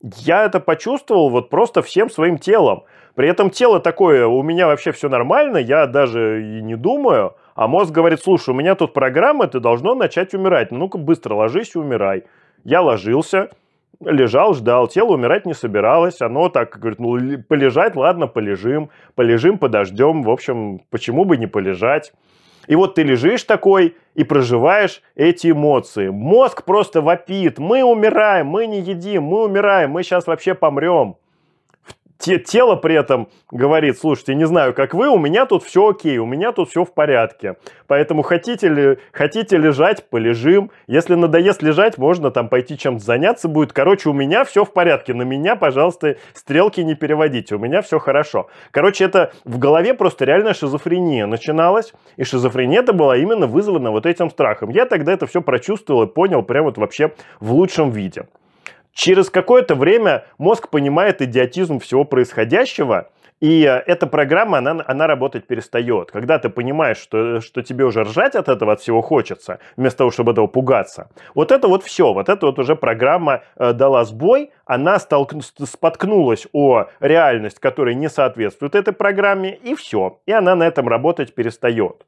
Я 0.00 0.44
это 0.44 0.60
почувствовал 0.60 1.28
вот 1.28 1.50
просто 1.50 1.82
всем 1.82 2.08
своим 2.08 2.38
телом. 2.38 2.84
При 3.16 3.28
этом 3.28 3.50
тело 3.50 3.80
такое, 3.80 4.28
у 4.28 4.42
меня 4.44 4.68
вообще 4.68 4.92
все 4.92 5.08
нормально, 5.08 5.56
я 5.56 5.86
даже 5.86 6.40
и 6.40 6.62
не 6.62 6.76
думаю, 6.76 7.34
а 7.56 7.66
мозг 7.66 7.90
говорит, 7.90 8.20
слушай, 8.22 8.50
у 8.50 8.54
меня 8.54 8.76
тут 8.76 8.92
программа, 8.92 9.48
ты 9.48 9.58
должно 9.58 9.96
начать 9.96 10.34
умирать, 10.34 10.70
ну-ка 10.70 10.98
быстро 10.98 11.34
ложись 11.34 11.74
и 11.74 11.78
умирай. 11.78 12.24
Я 12.62 12.80
ложился, 12.80 13.50
лежал, 14.04 14.54
ждал, 14.54 14.88
тело 14.88 15.14
умирать 15.14 15.46
не 15.46 15.54
собиралось, 15.54 16.20
оно 16.20 16.48
так 16.48 16.78
говорит, 16.78 16.98
ну 16.98 17.42
полежать, 17.48 17.96
ладно, 17.96 18.26
полежим, 18.26 18.90
полежим, 19.14 19.58
подождем, 19.58 20.22
в 20.22 20.30
общем, 20.30 20.80
почему 20.90 21.24
бы 21.24 21.36
не 21.36 21.46
полежать. 21.46 22.12
И 22.66 22.76
вот 22.76 22.96
ты 22.96 23.02
лежишь 23.02 23.44
такой 23.44 23.96
и 24.14 24.24
проживаешь 24.24 25.02
эти 25.16 25.50
эмоции. 25.50 26.08
Мозг 26.08 26.64
просто 26.64 27.00
вопит, 27.00 27.58
мы 27.58 27.82
умираем, 27.82 28.46
мы 28.46 28.66
не 28.66 28.80
едим, 28.80 29.24
мы 29.24 29.44
умираем, 29.44 29.90
мы 29.90 30.02
сейчас 30.02 30.26
вообще 30.26 30.54
помрем 30.54 31.16
те, 32.18 32.38
тело 32.38 32.74
при 32.74 32.96
этом 32.96 33.28
говорит, 33.50 33.98
слушайте, 33.98 34.34
не 34.34 34.46
знаю, 34.46 34.74
как 34.74 34.92
вы, 34.92 35.08
у 35.08 35.18
меня 35.18 35.46
тут 35.46 35.62
все 35.62 35.88
окей, 35.88 36.18
у 36.18 36.26
меня 36.26 36.52
тут 36.52 36.68
все 36.68 36.84
в 36.84 36.92
порядке. 36.92 37.56
Поэтому 37.86 38.22
хотите, 38.22 38.68
ли, 38.68 38.98
хотите 39.12 39.56
лежать, 39.56 40.08
полежим. 40.10 40.70
Если 40.88 41.14
надоест 41.14 41.62
лежать, 41.62 41.96
можно 41.96 42.30
там 42.30 42.48
пойти 42.48 42.76
чем-то 42.76 43.04
заняться 43.04 43.48
будет. 43.48 43.72
Короче, 43.72 44.08
у 44.08 44.12
меня 44.12 44.44
все 44.44 44.64
в 44.64 44.72
порядке. 44.72 45.14
На 45.14 45.22
меня, 45.22 45.54
пожалуйста, 45.56 46.16
стрелки 46.34 46.80
не 46.80 46.94
переводите. 46.94 47.54
У 47.54 47.58
меня 47.58 47.82
все 47.82 47.98
хорошо. 47.98 48.48
Короче, 48.72 49.04
это 49.04 49.32
в 49.44 49.58
голове 49.58 49.94
просто 49.94 50.24
реальная 50.24 50.54
шизофрения 50.54 51.26
начиналась. 51.26 51.92
И 52.16 52.24
шизофрения 52.24 52.80
это 52.80 52.92
была 52.92 53.16
именно 53.16 53.46
вызвана 53.46 53.90
вот 53.90 54.06
этим 54.06 54.28
страхом. 54.30 54.70
Я 54.70 54.86
тогда 54.86 55.12
это 55.12 55.26
все 55.26 55.40
прочувствовал 55.40 56.02
и 56.02 56.06
понял 56.06 56.42
прям 56.42 56.64
вот 56.64 56.78
вообще 56.78 57.12
в 57.40 57.52
лучшем 57.52 57.90
виде. 57.90 58.26
Через 58.98 59.30
какое-то 59.30 59.76
время 59.76 60.24
мозг 60.38 60.70
понимает 60.70 61.22
идиотизм 61.22 61.78
всего 61.78 62.02
происходящего, 62.02 63.10
и 63.38 63.62
э, 63.62 63.82
эта 63.86 64.08
программа, 64.08 64.58
она, 64.58 64.82
она 64.84 65.06
работать 65.06 65.46
перестает. 65.46 66.10
Когда 66.10 66.40
ты 66.40 66.48
понимаешь, 66.48 66.96
что, 66.96 67.40
что 67.40 67.62
тебе 67.62 67.84
уже 67.84 68.02
ржать 68.02 68.34
от 68.34 68.48
этого, 68.48 68.72
от 68.72 68.80
всего 68.80 69.00
хочется, 69.00 69.60
вместо 69.76 69.98
того, 69.98 70.10
чтобы 70.10 70.32
этого 70.32 70.48
пугаться. 70.48 71.10
Вот 71.36 71.52
это 71.52 71.68
вот 71.68 71.84
все, 71.84 72.12
вот 72.12 72.28
это 72.28 72.46
вот 72.46 72.58
уже 72.58 72.74
программа 72.74 73.42
э, 73.56 73.72
дала 73.72 74.04
сбой, 74.04 74.50
она 74.68 74.98
столк... 74.98 75.32
споткнулась 75.64 76.46
о 76.52 76.84
реальность, 77.00 77.58
которая 77.58 77.94
не 77.94 78.08
соответствует 78.08 78.74
этой 78.74 78.92
программе, 78.92 79.54
и 79.54 79.74
все. 79.74 80.20
И 80.26 80.32
она 80.32 80.54
на 80.54 80.64
этом 80.64 80.86
работать 80.88 81.34
перестает. 81.34 82.04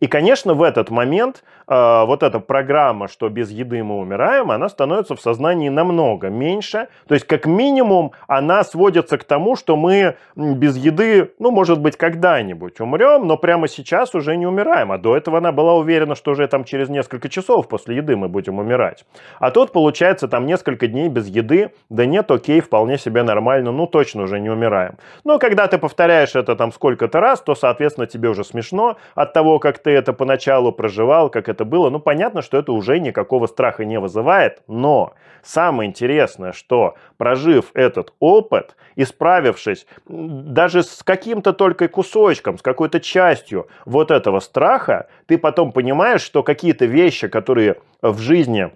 И, 0.00 0.06
конечно, 0.06 0.54
в 0.54 0.62
этот 0.62 0.90
момент 0.90 1.44
э, 1.66 2.04
вот 2.04 2.22
эта 2.22 2.40
программа, 2.40 3.08
что 3.08 3.28
без 3.28 3.50
еды 3.50 3.82
мы 3.82 3.98
умираем, 3.98 4.50
она 4.50 4.68
становится 4.68 5.14
в 5.14 5.20
сознании 5.20 5.68
намного 5.68 6.28
меньше. 6.28 6.88
То 7.08 7.14
есть, 7.14 7.26
как 7.26 7.46
минимум, 7.46 8.12
она 8.26 8.64
сводится 8.64 9.18
к 9.18 9.24
тому, 9.24 9.56
что 9.56 9.76
мы 9.76 10.16
без 10.36 10.76
еды, 10.76 11.32
ну, 11.38 11.50
может 11.50 11.80
быть, 11.80 11.96
когда-нибудь 11.96 12.80
умрем, 12.80 13.26
но 13.26 13.36
прямо 13.36 13.68
сейчас 13.68 14.14
уже 14.14 14.36
не 14.36 14.46
умираем. 14.46 14.92
А 14.92 14.98
до 14.98 15.16
этого 15.16 15.38
она 15.38 15.52
была 15.52 15.74
уверена, 15.74 16.14
что 16.14 16.32
уже 16.32 16.48
там 16.48 16.64
через 16.64 16.88
несколько 16.88 17.28
часов 17.28 17.68
после 17.68 17.96
еды 17.96 18.16
мы 18.16 18.28
будем 18.28 18.58
умирать. 18.58 19.04
А 19.38 19.50
тут, 19.50 19.72
получается, 19.72 20.28
там 20.28 20.46
несколько 20.46 20.86
дней 20.86 21.08
без 21.08 21.28
еды, 21.28 21.70
да 21.88 22.03
нет, 22.06 22.30
окей, 22.30 22.60
вполне 22.60 22.98
себе 22.98 23.22
нормально, 23.22 23.72
ну, 23.72 23.86
точно 23.86 24.22
уже 24.22 24.40
не 24.40 24.50
умираем. 24.50 24.96
Но 25.24 25.38
когда 25.38 25.66
ты 25.66 25.78
повторяешь 25.78 26.34
это 26.34 26.56
там 26.56 26.72
сколько-то 26.72 27.20
раз, 27.20 27.40
то, 27.40 27.54
соответственно, 27.54 28.06
тебе 28.06 28.28
уже 28.28 28.44
смешно 28.44 28.96
от 29.14 29.32
того, 29.32 29.58
как 29.58 29.78
ты 29.78 29.90
это 29.90 30.12
поначалу 30.12 30.72
проживал, 30.72 31.30
как 31.30 31.48
это 31.48 31.64
было, 31.64 31.90
ну, 31.90 31.98
понятно, 31.98 32.42
что 32.42 32.58
это 32.58 32.72
уже 32.72 32.98
никакого 32.98 33.46
страха 33.46 33.84
не 33.84 33.98
вызывает, 33.98 34.62
но 34.66 35.14
самое 35.42 35.88
интересное, 35.88 36.52
что 36.52 36.94
прожив 37.16 37.70
этот 37.74 38.12
опыт, 38.20 38.76
исправившись 38.96 39.86
даже 40.08 40.82
с 40.82 41.02
каким-то 41.02 41.52
только 41.52 41.88
кусочком, 41.88 42.58
с 42.58 42.62
какой-то 42.62 43.00
частью 43.00 43.68
вот 43.84 44.10
этого 44.10 44.40
страха, 44.40 45.08
ты 45.26 45.38
потом 45.38 45.72
понимаешь, 45.72 46.22
что 46.22 46.42
какие-то 46.42 46.86
вещи, 46.86 47.28
которые 47.28 47.76
в 48.02 48.18
жизни 48.18 48.70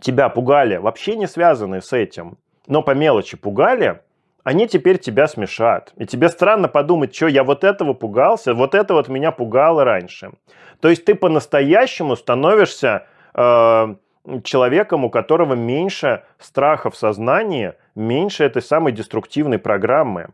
тебя 0.00 0.28
пугали, 0.28 0.76
вообще 0.76 1.16
не 1.16 1.26
связаны 1.26 1.80
с 1.80 1.92
этим, 1.92 2.38
но 2.66 2.82
по 2.82 2.92
мелочи 2.92 3.36
пугали, 3.36 4.00
они 4.42 4.68
теперь 4.68 4.98
тебя 4.98 5.26
смешат. 5.26 5.92
И 5.96 6.06
тебе 6.06 6.28
странно 6.28 6.68
подумать, 6.68 7.14
что 7.14 7.28
я 7.28 7.44
вот 7.44 7.64
этого 7.64 7.94
пугался, 7.94 8.54
вот 8.54 8.74
это 8.74 8.94
вот 8.94 9.08
меня 9.08 9.32
пугало 9.32 9.84
раньше. 9.84 10.32
То 10.80 10.88
есть 10.88 11.04
ты 11.04 11.14
по-настоящему 11.14 12.14
становишься 12.14 13.06
э, 13.34 13.94
человеком, 14.42 15.04
у 15.04 15.10
которого 15.10 15.54
меньше 15.54 16.24
страха 16.38 16.90
в 16.90 16.96
сознании, 16.96 17.72
меньше 17.94 18.44
этой 18.44 18.62
самой 18.62 18.92
деструктивной 18.92 19.58
программы. 19.58 20.28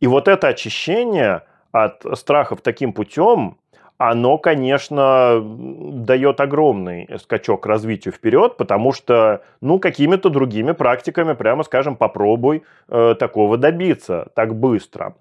И 0.00 0.06
вот 0.06 0.28
это 0.28 0.48
очищение 0.48 1.42
от 1.72 2.04
страхов 2.14 2.60
таким 2.62 2.92
путем, 2.92 3.58
оно, 4.00 4.38
конечно, 4.38 5.42
дает 5.44 6.40
огромный 6.40 7.06
скачок 7.18 7.66
развитию 7.66 8.14
вперед, 8.14 8.56
потому 8.56 8.94
что, 8.94 9.42
ну, 9.60 9.78
какими-то 9.78 10.30
другими 10.30 10.72
практиками, 10.72 11.34
прямо 11.34 11.64
скажем, 11.64 11.96
попробуй 11.96 12.62
э, 12.88 13.14
такого 13.18 13.58
добиться 13.58 14.28
так 14.34 14.54
быстро. 14.54 15.16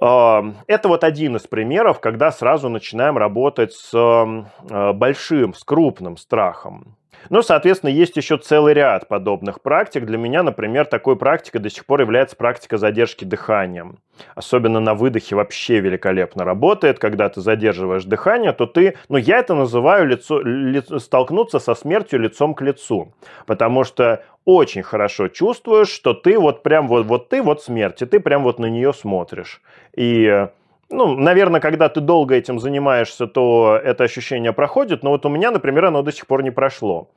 Э, 0.00 0.52
это 0.68 0.86
вот 0.86 1.02
один 1.02 1.34
из 1.34 1.48
примеров, 1.48 1.98
когда 1.98 2.30
сразу 2.30 2.68
начинаем 2.68 3.18
работать 3.18 3.72
с 3.72 3.92
э, 3.92 4.92
большим, 4.92 5.52
с 5.52 5.64
крупным 5.64 6.18
страхом. 6.18 6.96
Ну, 7.30 7.42
соответственно, 7.42 7.90
есть 7.90 8.16
еще 8.16 8.36
целый 8.38 8.74
ряд 8.74 9.08
подобных 9.08 9.60
практик. 9.60 10.04
Для 10.04 10.18
меня, 10.18 10.42
например, 10.42 10.86
такой 10.86 11.16
практикой 11.16 11.58
до 11.58 11.70
сих 11.70 11.86
пор 11.86 12.00
является 12.00 12.36
практика 12.36 12.78
задержки 12.78 13.24
дыханием. 13.24 13.98
Особенно 14.34 14.80
на 14.80 14.94
выдохе 14.94 15.36
вообще 15.36 15.80
великолепно 15.80 16.44
работает. 16.44 16.98
Когда 16.98 17.28
ты 17.28 17.40
задерживаешь 17.40 18.04
дыхание, 18.04 18.52
то 18.52 18.66
ты, 18.66 18.96
ну, 19.08 19.16
я 19.16 19.38
это 19.38 19.54
называю 19.54 20.06
лицо, 20.06 20.40
лицо, 20.40 20.98
столкнуться 20.98 21.58
со 21.58 21.74
смертью 21.74 22.20
лицом 22.20 22.54
к 22.54 22.62
лицу. 22.62 23.12
Потому 23.46 23.84
что 23.84 24.24
очень 24.44 24.82
хорошо 24.82 25.28
чувствуешь, 25.28 25.88
что 25.88 26.14
ты 26.14 26.38
вот 26.38 26.62
прям 26.62 26.88
вот, 26.88 27.06
вот 27.06 27.28
ты 27.28 27.42
вот 27.42 27.62
смерть, 27.62 28.00
и 28.02 28.06
ты 28.06 28.20
прям 28.20 28.44
вот 28.44 28.58
на 28.58 28.66
нее 28.66 28.92
смотришь. 28.92 29.60
И 29.94 30.48
ну, 30.88 31.16
наверное, 31.16 31.60
когда 31.60 31.88
ты 31.88 32.00
долго 32.00 32.34
этим 32.34 32.58
занимаешься, 32.58 33.26
то 33.26 33.78
это 33.82 34.04
ощущение 34.04 34.52
проходит, 34.52 35.02
но 35.02 35.10
вот 35.10 35.26
у 35.26 35.28
меня, 35.28 35.50
например, 35.50 35.86
оно 35.86 36.02
до 36.02 36.12
сих 36.12 36.26
пор 36.26 36.42
не 36.42 36.50
прошло. 36.50 37.10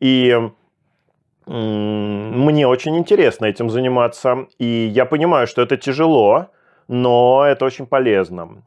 И 0.00 0.50
мне 1.46 2.66
очень 2.66 2.96
интересно 2.98 3.46
этим 3.46 3.70
заниматься, 3.70 4.46
и 4.58 4.66
я 4.66 5.06
понимаю, 5.06 5.46
что 5.46 5.62
это 5.62 5.76
тяжело, 5.76 6.48
но 6.88 7.44
это 7.46 7.64
очень 7.64 7.86
полезно. 7.86 8.64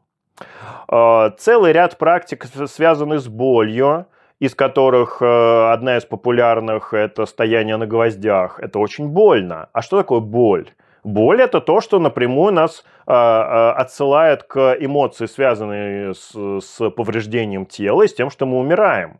А, 0.88 1.30
целый 1.30 1.72
ряд 1.72 1.98
практик 1.98 2.46
связаны 2.66 3.18
с 3.18 3.28
болью, 3.28 4.06
из 4.40 4.54
которых 4.54 5.20
э, 5.20 5.70
одна 5.70 5.98
из 5.98 6.06
популярных– 6.06 6.94
это 6.94 7.26
стояние 7.26 7.76
на 7.76 7.86
гвоздях. 7.86 8.58
Это 8.58 8.78
очень 8.78 9.08
больно. 9.08 9.68
А 9.74 9.82
что 9.82 9.98
такое 9.98 10.20
боль? 10.20 10.70
Боль– 11.04 11.40
это 11.42 11.60
то, 11.60 11.80
что 11.80 11.98
напрямую 11.98 12.52
нас 12.52 12.84
э, 13.06 13.12
отсылает 13.12 14.42
к 14.42 14.76
эмоции, 14.78 15.26
связанные 15.26 16.14
с, 16.14 16.32
с 16.60 16.90
повреждением 16.90 17.66
тела 17.66 18.02
и 18.02 18.08
с 18.08 18.14
тем, 18.14 18.30
что 18.30 18.46
мы 18.46 18.58
умираем. 18.58 19.18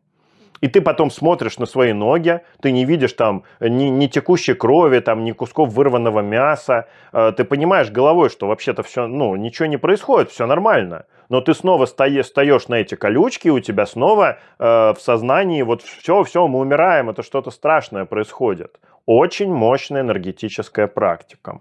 И 0.61 0.69
ты 0.69 0.83
потом 0.83 1.11
смотришь 1.11 1.59
на 1.59 1.67
свои 1.67 1.93
ноги, 1.93 2.41
ты 2.61 2.71
не 2.73 2.85
видишь 2.85 3.15
там 3.15 3.45
ни, 3.61 3.85
ни 3.85 4.07
текущей 4.09 4.55
крови, 4.55 5.01
там, 5.01 5.25
ни 5.25 5.33
кусков 5.33 5.71
вырванного 5.71 6.21
мяса. 6.21 6.87
Э, 7.13 7.33
ты 7.35 7.45
понимаешь 7.45 7.91
головой, 7.91 8.29
что 8.29 8.47
вообще-то 8.47 8.83
все, 8.83 9.07
ну, 9.07 9.37
ничего 9.37 9.67
не 9.67 9.79
происходит, 9.79 10.31
все 10.31 10.47
нормально. 10.47 11.07
Но 11.31 11.41
ты 11.41 11.55
снова 11.55 11.87
стоишь, 11.87 12.27
встаешь 12.27 12.69
на 12.69 12.75
эти 12.75 12.95
колючки, 12.95 13.49
у 13.49 13.61
тебя 13.61 13.87
снова 13.87 14.39
э, 14.59 14.93
в 14.93 14.99
сознании 14.99 15.63
вот 15.63 15.83
все, 15.83 16.25
все, 16.25 16.47
мы 16.47 16.59
умираем, 16.59 17.09
это 17.09 17.23
что-то 17.23 17.51
страшное 17.51 18.05
происходит. 18.05 18.79
Очень 19.07 19.53
мощная 19.53 20.03
энергетическая 20.03 20.87
практика. 20.87 21.59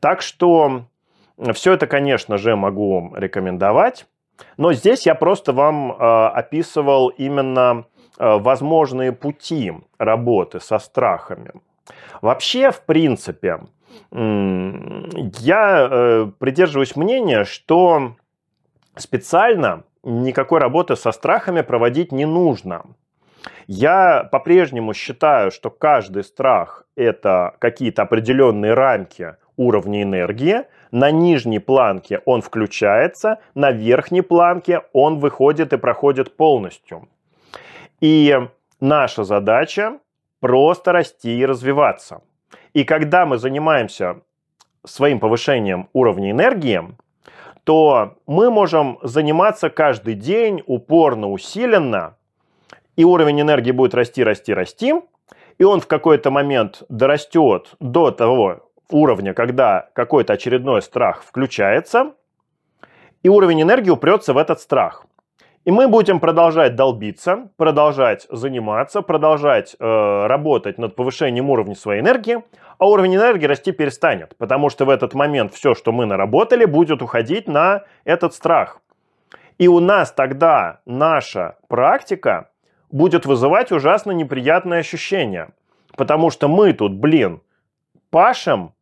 Так 0.00 0.22
что 0.22 0.84
все 1.52 1.72
это, 1.72 1.86
конечно 1.86 2.38
же, 2.38 2.56
могу 2.56 3.12
рекомендовать. 3.16 4.06
Но 4.56 4.72
здесь 4.72 5.06
я 5.06 5.14
просто 5.14 5.52
вам 5.52 5.92
э, 5.92 5.94
описывал 5.94 7.08
именно 7.08 7.84
э, 8.18 8.38
возможные 8.38 9.12
пути 9.12 9.72
работы 9.98 10.60
со 10.60 10.78
страхами. 10.78 11.52
Вообще, 12.22 12.70
в 12.70 12.82
принципе, 12.82 13.60
я 14.12 15.88
э, 15.90 16.30
придерживаюсь 16.38 16.96
мнения, 16.96 17.44
что 17.44 18.14
специально 18.96 19.84
никакой 20.02 20.60
работы 20.60 20.96
со 20.96 21.12
страхами 21.12 21.60
проводить 21.60 22.12
не 22.12 22.24
нужно. 22.24 22.84
Я 23.66 24.28
по-прежнему 24.30 24.94
считаю, 24.94 25.50
что 25.50 25.70
каждый 25.70 26.24
страх– 26.24 26.84
это 26.96 27.54
какие-то 27.58 28.02
определенные 28.02 28.74
рамки 28.74 29.36
уровня 29.56 30.02
энергии. 30.02 30.64
На 30.90 31.10
нижней 31.10 31.60
планке 31.60 32.20
он 32.24 32.42
включается, 32.42 33.38
на 33.54 33.70
верхней 33.70 34.22
планке 34.22 34.82
он 34.92 35.18
выходит 35.18 35.72
и 35.72 35.76
проходит 35.76 36.36
полностью. 36.36 37.08
И 38.00 38.36
наша 38.80 39.24
задача 39.24 39.98
просто 40.40 40.92
расти 40.92 41.38
и 41.38 41.46
развиваться. 41.46 42.22
И 42.72 42.84
когда 42.84 43.26
мы 43.26 43.38
занимаемся 43.38 44.22
своим 44.84 45.20
повышением 45.20 45.88
уровня 45.92 46.30
энергии, 46.30 46.82
то 47.64 48.16
мы 48.26 48.50
можем 48.50 48.98
заниматься 49.02 49.70
каждый 49.70 50.14
день 50.14 50.62
упорно, 50.66 51.30
усиленно, 51.30 52.16
и 53.00 53.04
уровень 53.04 53.40
энергии 53.40 53.70
будет 53.70 53.94
расти, 53.94 54.22
расти, 54.22 54.52
расти, 54.52 54.92
и 55.56 55.64
он 55.64 55.80
в 55.80 55.86
какой-то 55.86 56.30
момент 56.30 56.82
дорастет 56.90 57.74
до 57.80 58.10
того 58.10 58.70
уровня, 58.90 59.32
когда 59.32 59.88
какой-то 59.94 60.34
очередной 60.34 60.82
страх 60.82 61.22
включается, 61.24 62.12
и 63.22 63.30
уровень 63.30 63.62
энергии 63.62 63.88
упрется 63.88 64.34
в 64.34 64.36
этот 64.36 64.60
страх. 64.60 65.06
И 65.64 65.70
мы 65.70 65.88
будем 65.88 66.20
продолжать 66.20 66.74
долбиться, 66.74 67.48
продолжать 67.56 68.26
заниматься, 68.30 69.00
продолжать 69.00 69.76
э, 69.80 70.26
работать 70.26 70.76
над 70.76 70.94
повышением 70.94 71.48
уровня 71.48 71.76
своей 71.76 72.02
энергии, 72.02 72.44
а 72.76 72.86
уровень 72.86 73.16
энергии 73.16 73.46
расти 73.46 73.72
перестанет, 73.72 74.36
потому 74.36 74.68
что 74.68 74.84
в 74.84 74.90
этот 74.90 75.14
момент 75.14 75.54
все, 75.54 75.74
что 75.74 75.90
мы 75.90 76.04
наработали, 76.04 76.66
будет 76.66 77.00
уходить 77.00 77.48
на 77.48 77.84
этот 78.04 78.34
страх. 78.34 78.82
И 79.56 79.68
у 79.68 79.80
нас 79.80 80.12
тогда 80.12 80.80
наша 80.84 81.56
практика 81.66 82.50
будет 82.90 83.26
вызывать 83.26 83.72
ужасно 83.72 84.12
неприятные 84.12 84.80
ощущения, 84.80 85.50
потому 85.96 86.30
что 86.30 86.48
мы 86.48 86.72
тут, 86.72 86.92
блин, 86.92 87.40
пашем 88.10 88.72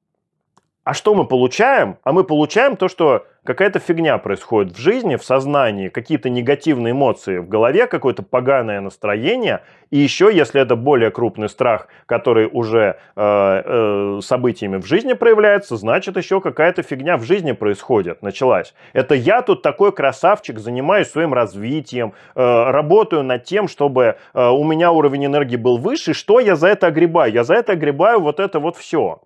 а 0.88 0.94
что 0.94 1.14
мы 1.14 1.26
получаем? 1.26 1.98
А 2.02 2.12
мы 2.12 2.24
получаем 2.24 2.74
то, 2.74 2.88
что 2.88 3.26
какая-то 3.48 3.78
фигня 3.78 4.18
происходит 4.18 4.76
в 4.76 4.78
жизни, 4.78 5.16
в 5.16 5.24
сознании, 5.24 5.88
какие-то 5.88 6.28
негативные 6.28 6.92
эмоции 6.92 7.38
в 7.38 7.48
голове, 7.48 7.86
какое-то 7.86 8.22
поганое 8.22 8.82
настроение. 8.82 9.62
И 9.90 9.96
еще, 9.96 10.30
если 10.30 10.60
это 10.60 10.76
более 10.76 11.10
крупный 11.10 11.48
страх, 11.48 11.88
который 12.04 12.46
уже 12.52 12.80
э, 12.80 12.92
э, 13.16 14.20
событиями 14.22 14.76
в 14.76 14.86
жизни 14.86 15.14
проявляется, 15.14 15.78
значит 15.78 16.18
еще 16.18 16.42
какая-то 16.42 16.82
фигня 16.82 17.16
в 17.16 17.22
жизни 17.22 17.52
происходит, 17.52 18.20
началась. 18.20 18.74
Это 18.92 19.14
я 19.14 19.40
тут 19.40 19.62
такой 19.62 19.92
красавчик, 19.92 20.58
занимаюсь 20.58 21.08
своим 21.08 21.32
развитием, 21.32 22.12
э, 22.34 22.70
работаю 22.70 23.22
над 23.22 23.44
тем, 23.44 23.66
чтобы 23.66 24.16
э, 24.34 24.46
у 24.46 24.62
меня 24.62 24.92
уровень 24.92 25.24
энергии 25.24 25.56
был 25.56 25.78
выше. 25.78 26.12
Что 26.12 26.38
я 26.38 26.54
за 26.54 26.68
это 26.68 26.88
огребаю? 26.88 27.32
Я 27.32 27.44
за 27.44 27.54
это 27.54 27.72
огребаю 27.72 28.20
вот 28.20 28.40
это 28.40 28.60
вот 28.60 28.76
все. 28.76 29.22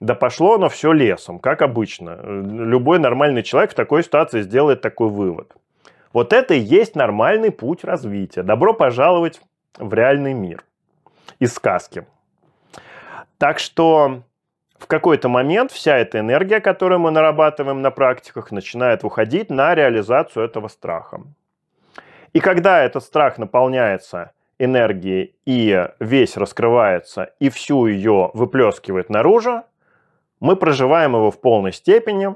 Да 0.00 0.14
пошло 0.14 0.54
оно 0.54 0.70
все 0.70 0.92
лесом, 0.92 1.38
как 1.38 1.60
обычно. 1.60 2.18
Любой 2.22 2.98
нормальный 2.98 3.42
человек 3.42 3.72
в 3.72 3.74
такой 3.74 4.02
ситуации 4.02 4.40
сделает 4.40 4.80
такой 4.80 5.08
вывод. 5.08 5.54
Вот 6.12 6.32
это 6.32 6.54
и 6.54 6.58
есть 6.58 6.96
нормальный 6.96 7.52
путь 7.52 7.84
развития. 7.84 8.42
Добро 8.42 8.72
пожаловать 8.72 9.40
в 9.78 9.92
реальный 9.92 10.32
мир 10.32 10.64
из 11.38 11.54
сказки. 11.54 12.06
Так 13.38 13.58
что 13.58 14.22
в 14.78 14.86
какой-то 14.86 15.28
момент 15.28 15.70
вся 15.70 15.98
эта 15.98 16.18
энергия, 16.18 16.60
которую 16.60 17.00
мы 17.00 17.10
нарабатываем 17.10 17.82
на 17.82 17.90
практиках, 17.90 18.50
начинает 18.50 19.02
выходить 19.02 19.50
на 19.50 19.74
реализацию 19.74 20.44
этого 20.46 20.68
страха. 20.68 21.20
И 22.32 22.40
когда 22.40 22.82
этот 22.82 23.04
страх 23.04 23.36
наполняется 23.36 24.32
энергией 24.58 25.34
и 25.44 25.88
весь 26.00 26.36
раскрывается, 26.36 27.32
и 27.38 27.50
всю 27.50 27.86
ее 27.86 28.30
выплескивает 28.34 29.10
наружу, 29.10 29.62
мы 30.40 30.56
проживаем 30.56 31.14
его 31.14 31.30
в 31.30 31.40
полной 31.40 31.72
степени, 31.72 32.34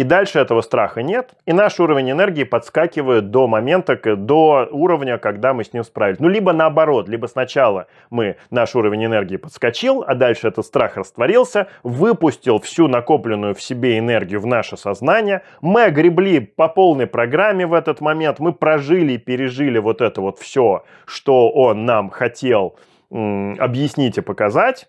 и 0.00 0.02
дальше 0.02 0.38
этого 0.38 0.62
страха 0.62 1.02
нет, 1.02 1.34
и 1.44 1.52
наш 1.52 1.78
уровень 1.78 2.12
энергии 2.12 2.44
подскакивает 2.44 3.30
до 3.30 3.46
момента, 3.46 4.00
до 4.16 4.66
уровня, 4.70 5.18
когда 5.18 5.52
мы 5.52 5.62
с 5.62 5.74
ним 5.74 5.84
справились. 5.84 6.20
Ну, 6.20 6.28
либо 6.28 6.54
наоборот, 6.54 7.06
либо 7.06 7.26
сначала 7.26 7.86
мы, 8.08 8.36
наш 8.50 8.74
уровень 8.74 9.04
энергии 9.04 9.36
подскочил, 9.36 10.02
а 10.06 10.14
дальше 10.14 10.48
этот 10.48 10.64
страх 10.64 10.96
растворился, 10.96 11.66
выпустил 11.82 12.60
всю 12.60 12.88
накопленную 12.88 13.54
в 13.54 13.60
себе 13.60 13.98
энергию 13.98 14.40
в 14.40 14.46
наше 14.46 14.78
сознание, 14.78 15.42
мы 15.60 15.84
огребли 15.84 16.40
по 16.40 16.68
полной 16.68 17.06
программе 17.06 17.66
в 17.66 17.74
этот 17.74 18.00
момент, 18.00 18.38
мы 18.38 18.54
прожили 18.54 19.12
и 19.12 19.18
пережили 19.18 19.78
вот 19.78 20.00
это 20.00 20.22
вот 20.22 20.38
все, 20.38 20.82
что 21.04 21.50
он 21.50 21.84
нам 21.84 22.08
хотел 22.08 22.74
объяснить 23.10 24.16
и 24.16 24.22
показать, 24.22 24.88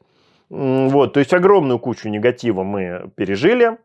вот, 0.52 1.14
то 1.14 1.22
есть 1.22 1.34
огромную 1.34 1.80
кучу 1.80 2.10
негатива 2.10 2.64
мы 2.64 3.10
пережили, 3.16 3.78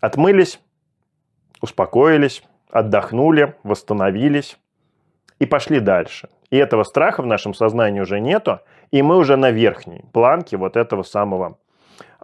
отмылись, 0.00 0.60
успокоились, 1.60 2.42
отдохнули, 2.68 3.54
восстановились 3.62 4.58
и 5.38 5.46
пошли 5.46 5.78
дальше. 5.78 6.30
И 6.50 6.56
этого 6.56 6.82
страха 6.82 7.22
в 7.22 7.26
нашем 7.26 7.54
сознании 7.54 8.00
уже 8.00 8.18
нету, 8.18 8.58
и 8.90 9.02
мы 9.02 9.18
уже 9.18 9.36
на 9.36 9.52
верхней 9.52 10.04
планке 10.12 10.56
вот 10.56 10.76
этого 10.76 11.04
самого 11.04 11.58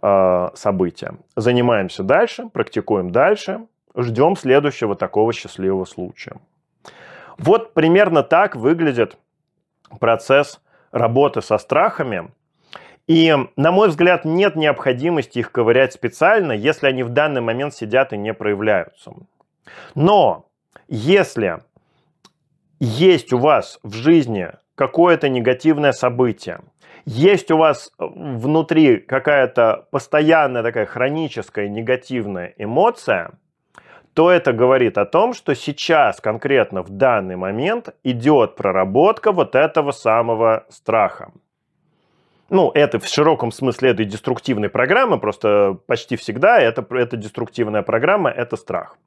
э, 0.03 0.49
события. 0.53 1.13
Занимаемся 1.37 2.03
дальше, 2.03 2.49
практикуем 2.49 3.11
дальше, 3.11 3.67
ждем 3.95 4.35
следующего 4.35 4.97
такого 4.97 5.31
счастливого 5.31 5.85
случая. 5.85 6.35
Вот 7.37 7.73
примерно 7.73 8.21
так 8.21 8.57
выглядит 8.57 9.17
процесс 10.01 10.59
работы 10.91 11.41
со 11.41 11.57
страхами 11.57 12.33
и, 13.09 13.35
на 13.55 13.71
мой 13.71 13.87
взгляд, 13.87 14.23
нет 14.23 14.55
необходимости 14.55 15.39
их 15.39 15.51
ковырять 15.51 15.93
специально, 15.93 16.51
если 16.51 16.85
они 16.85 17.01
в 17.01 17.09
данный 17.09 17.41
момент 17.41 17.73
сидят 17.73 18.13
и 18.13 18.17
не 18.17 18.35
проявляются. 18.35 19.13
Но 19.95 20.45
если 20.87 21.57
есть 22.79 23.33
у 23.33 23.39
вас 23.39 23.79
в 23.81 23.95
жизни 23.95 24.51
какое-то 24.75 25.27
негативное 25.27 25.91
событие, 25.91 26.59
есть 27.03 27.49
у 27.49 27.57
вас 27.57 27.91
внутри 27.97 28.97
какая-то 28.97 29.87
постоянная 29.89 30.61
такая 30.61 30.85
хроническая 30.85 31.67
негативная 31.67 32.53
эмоция, 32.59 33.31
то 34.13 34.29
это 34.29 34.53
говорит 34.53 34.99
о 34.99 35.05
том, 35.07 35.33
что 35.33 35.55
сейчас 35.55 36.21
конкретно 36.21 36.83
в 36.83 36.91
данный 36.91 37.37
момент 37.37 37.89
идет 38.03 38.55
проработка 38.55 39.31
вот 39.31 39.55
этого 39.55 39.93
самого 39.93 40.67
страха. 40.69 41.31
Ну, 42.49 42.71
это 42.73 42.99
в 42.99 43.07
широком 43.07 43.51
смысле 43.51 43.91
этой 43.91 44.05
деструктивной 44.05 44.69
программы, 44.69 45.19
просто 45.19 45.77
почти 45.85 46.15
всегда 46.15 46.59
это, 46.59 46.85
это 46.95 47.15
деструктивная 47.15 47.83
программа, 47.83 48.29
это 48.29 48.55
страх. 48.57 48.97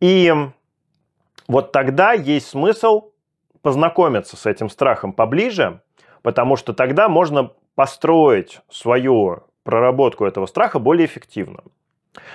И 0.00 0.32
вот 1.48 1.72
тогда 1.72 2.12
есть 2.12 2.48
смысл 2.48 3.10
познакомиться 3.62 4.36
с 4.36 4.46
этим 4.46 4.68
страхом 4.68 5.12
поближе, 5.12 5.80
потому 6.22 6.56
что 6.56 6.72
тогда 6.72 7.08
можно 7.08 7.52
построить 7.74 8.60
свою 8.70 9.44
проработку 9.62 10.24
этого 10.24 10.46
страха 10.46 10.78
более 10.78 11.06
эффективно. 11.06 11.62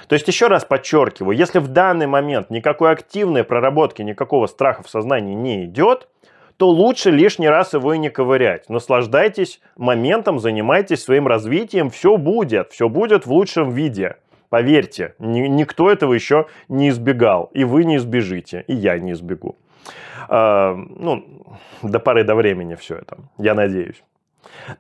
То 0.08 0.16
есть, 0.16 0.28
еще 0.28 0.48
раз 0.48 0.66
подчеркиваю, 0.66 1.36
если 1.36 1.60
в 1.60 1.68
данный 1.68 2.08
момент 2.08 2.50
никакой 2.50 2.92
активной 2.92 3.44
проработки, 3.44 4.02
никакого 4.02 4.48
страха 4.48 4.84
в 4.84 4.90
сознании 4.90 5.34
не 5.34 5.66
идет, 5.66 6.08
то 6.62 6.70
лучше 6.70 7.10
лишний 7.10 7.50
раз 7.50 7.74
его 7.74 7.96
и 7.96 7.98
не 7.98 8.12
ковырять. 8.12 8.70
Наслаждайтесь 8.70 9.60
моментом, 9.78 10.38
занимайтесь 10.38 11.04
своим 11.04 11.26
развитием, 11.26 11.90
все 11.90 12.18
будет, 12.18 12.72
все 12.72 12.88
будет 12.88 13.26
в 13.26 13.32
лучшем 13.32 13.72
виде. 13.72 14.18
Поверьте, 14.50 15.16
ни, 15.18 15.40
никто 15.48 15.90
этого 15.90 16.14
еще 16.14 16.46
не 16.70 16.90
избегал. 16.90 17.50
И 17.56 17.64
вы 17.64 17.84
не 17.84 17.96
избежите, 17.96 18.64
и 18.68 18.76
я 18.76 19.00
не 19.00 19.14
избегу. 19.14 19.56
А, 20.30 20.76
ну, 20.76 21.26
до 21.82 21.98
поры 22.00 22.24
до 22.24 22.36
времени 22.36 22.76
все 22.76 22.98
это, 22.98 23.18
я 23.40 23.56
надеюсь. 23.56 24.04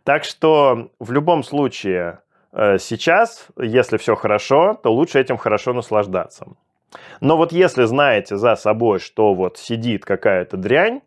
Так 0.03 0.23
что 0.23 0.91
в 0.99 1.11
любом 1.11 1.41
случае 1.41 2.19
э, 2.53 2.77
сейчас, 2.77 3.47
если 3.59 3.97
все 3.97 4.13
хорошо, 4.13 4.79
то 4.83 4.93
лучше 4.93 5.19
этим 5.19 5.37
хорошо 5.37 5.73
наслаждаться. 5.73 6.45
Но 7.21 7.37
вот 7.37 7.51
если 7.51 7.85
знаете 7.85 8.37
за 8.37 8.55
собой, 8.55 8.99
что 8.99 9.33
вот 9.33 9.57
сидит 9.57 10.05
какая-то 10.05 10.57
дрянь, 10.57 11.01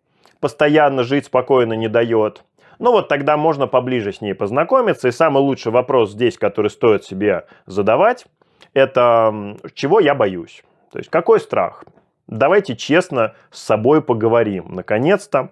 постоянно 0.45 1.05
жить 1.05 1.25
спокойно 1.25 1.73
не 1.73 1.89
дает, 1.89 2.45
ну 2.79 2.93
вот 2.93 3.09
тогда 3.09 3.39
можно 3.39 3.67
поближе 3.67 4.13
с 4.13 4.21
ней 4.21 4.35
познакомиться. 4.35 5.09
И 5.09 5.11
самый 5.11 5.39
лучший 5.39 5.73
вопрос 5.73 6.11
здесь, 6.13 6.37
который 6.37 6.69
стоит 6.69 7.03
себе 7.03 7.47
задавать, 7.65 8.27
это 8.75 9.57
чего 9.73 10.01
я 10.01 10.15
боюсь? 10.15 10.63
То 10.93 10.99
есть 10.99 11.09
какой 11.09 11.41
страх? 11.41 11.85
Давайте 12.27 12.77
честно 12.77 13.33
с 13.51 13.63
собой 13.63 14.03
поговорим. 14.03 14.67
Наконец-то 14.75 15.49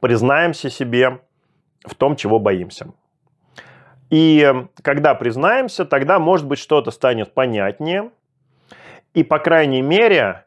признаемся 0.00 0.70
себе 0.70 1.20
в 1.86 1.94
том, 1.94 2.16
чего 2.16 2.40
боимся. 2.40 2.88
И 4.10 4.52
когда 4.82 5.14
признаемся, 5.14 5.84
тогда, 5.84 6.18
может 6.18 6.48
быть, 6.48 6.58
что-то 6.58 6.90
станет 6.90 7.32
понятнее. 7.32 8.10
И, 9.14 9.22
по 9.22 9.38
крайней 9.38 9.82
мере, 9.82 10.46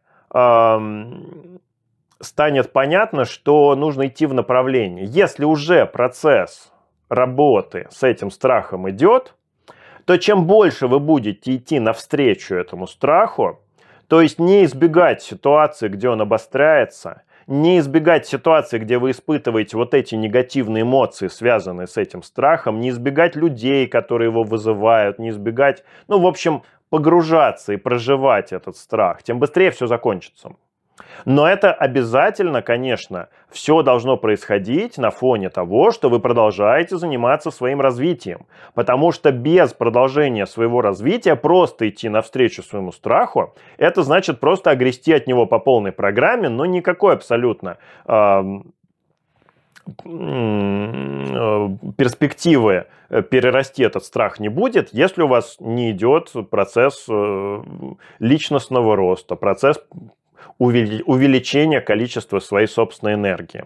станет 2.19 2.71
понятно, 2.71 3.25
что 3.25 3.75
нужно 3.75 4.07
идти 4.07 4.25
в 4.25 4.33
направлении. 4.33 5.05
Если 5.07 5.45
уже 5.45 5.85
процесс 5.85 6.71
работы 7.09 7.87
с 7.91 8.03
этим 8.03 8.31
страхом 8.31 8.89
идет, 8.89 9.35
то 10.05 10.17
чем 10.17 10.45
больше 10.45 10.87
вы 10.87 10.99
будете 10.99 11.55
идти 11.55 11.79
навстречу 11.79 12.55
этому 12.55 12.87
страху, 12.87 13.59
то 14.07 14.21
есть 14.21 14.39
не 14.39 14.63
избегать 14.63 15.21
ситуации, 15.21 15.89
где 15.89 16.09
он 16.09 16.21
обостряется, 16.21 17.23
не 17.45 17.79
избегать 17.79 18.27
ситуации, 18.27 18.77
где 18.77 18.97
вы 18.99 19.11
испытываете 19.11 19.77
вот 19.77 19.93
эти 19.93 20.15
негативные 20.15 20.83
эмоции, 20.83 21.27
связанные 21.27 21.87
с 21.87 21.97
этим 21.97 22.23
страхом, 22.23 22.79
не 22.79 22.89
избегать 22.89 23.35
людей, 23.35 23.87
которые 23.87 24.29
его 24.29 24.43
вызывают, 24.43 25.19
не 25.19 25.29
избегать, 25.29 25.83
ну, 26.07 26.19
в 26.19 26.27
общем, 26.27 26.63
погружаться 26.89 27.73
и 27.73 27.77
проживать 27.77 28.53
этот 28.53 28.77
страх, 28.77 29.23
тем 29.23 29.39
быстрее 29.39 29.71
все 29.71 29.87
закончится. 29.87 30.51
Но 31.25 31.47
это 31.47 31.73
обязательно, 31.73 32.61
конечно, 32.61 33.29
все 33.49 33.81
должно 33.81 34.17
происходить 34.17 34.97
на 34.97 35.09
фоне 35.09 35.49
того, 35.49 35.91
что 35.91 36.09
вы 36.09 36.19
продолжаете 36.19 36.97
заниматься 36.97 37.51
своим 37.51 37.81
развитием. 37.81 38.45
Потому 38.73 39.11
что 39.11 39.31
без 39.31 39.73
продолжения 39.73 40.45
своего 40.45 40.81
развития 40.81 41.35
просто 41.35 41.89
идти 41.89 42.09
навстречу 42.09 42.63
своему 42.63 42.91
страху, 42.91 43.55
это 43.77 44.03
значит 44.03 44.39
просто 44.39 44.71
огрести 44.71 45.13
от 45.13 45.27
него 45.27 45.45
по 45.45 45.59
полной 45.59 45.91
программе, 45.91 46.49
но 46.49 46.65
никакой 46.65 47.13
абсолютно 47.13 47.77
э, 48.05 48.43
перспективы 51.97 52.87
э, 53.09 53.21
перерасти 53.21 53.83
этот 53.83 54.03
страх 54.03 54.39
не 54.39 54.49
будет, 54.49 54.89
если 54.91 55.21
у 55.21 55.27
вас 55.27 55.57
не 55.59 55.91
идет 55.91 56.31
процесс 56.49 57.05
э, 57.09 57.63
личностного 58.19 58.95
роста, 58.95 59.35
процесс 59.35 59.79
увеличения 60.57 61.81
количества 61.81 62.39
своей 62.39 62.67
собственной 62.67 63.13
энергии. 63.13 63.65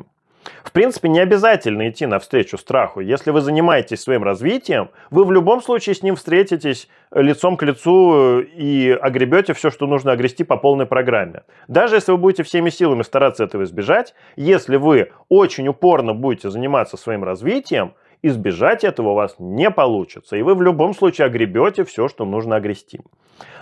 В 0.64 0.72
принципе, 0.72 1.10
не 1.10 1.19
обязательно 1.19 1.89
идти 1.89 2.06
навстречу 2.06 2.57
страху. 2.57 2.99
Если 2.99 3.31
вы 3.31 3.41
занимаетесь 3.41 4.02
своим 4.02 4.23
развитием, 4.23 4.89
вы 5.10 5.23
в 5.26 5.31
любом 5.31 5.61
случае 5.61 5.95
с 5.95 6.03
ним 6.03 6.15
встретитесь 6.15 6.88
лицом 7.14 7.57
к 7.57 7.64
лицу 7.64 8.39
и 8.39 8.89
огребете 8.89 9.53
все, 9.53 9.69
что 9.69 9.85
нужно 9.88 10.11
огрести 10.11 10.43
по 10.43 10.57
полной 10.57 10.85
программе. 10.85 11.43
Даже 11.68 11.95
если 11.95 12.11
вы 12.11 12.18
будете 12.18 12.43
всеми 12.43 12.69
силами 12.69 13.03
стараться 13.03 13.43
этого 13.43 13.64
избежать, 13.64 14.14
если 14.35 14.77
вы 14.77 15.11
очень 15.30 15.68
упорно 15.68 16.14
будете 16.14 16.49
заниматься 16.49 16.98
своим 16.98 17.23
развитием, 17.23 17.93
избежать 18.22 18.84
этого 18.84 19.10
у 19.10 19.15
вас 19.15 19.35
не 19.39 19.69
получится. 19.69 20.35
И 20.35 20.41
вы 20.41 20.56
в 20.56 20.61
любом 20.61 20.93
случае 20.93 21.26
огребете 21.26 21.84
все, 21.84 22.07
что 22.07 22.26
нужно 22.26 22.56
огрести. 22.57 22.99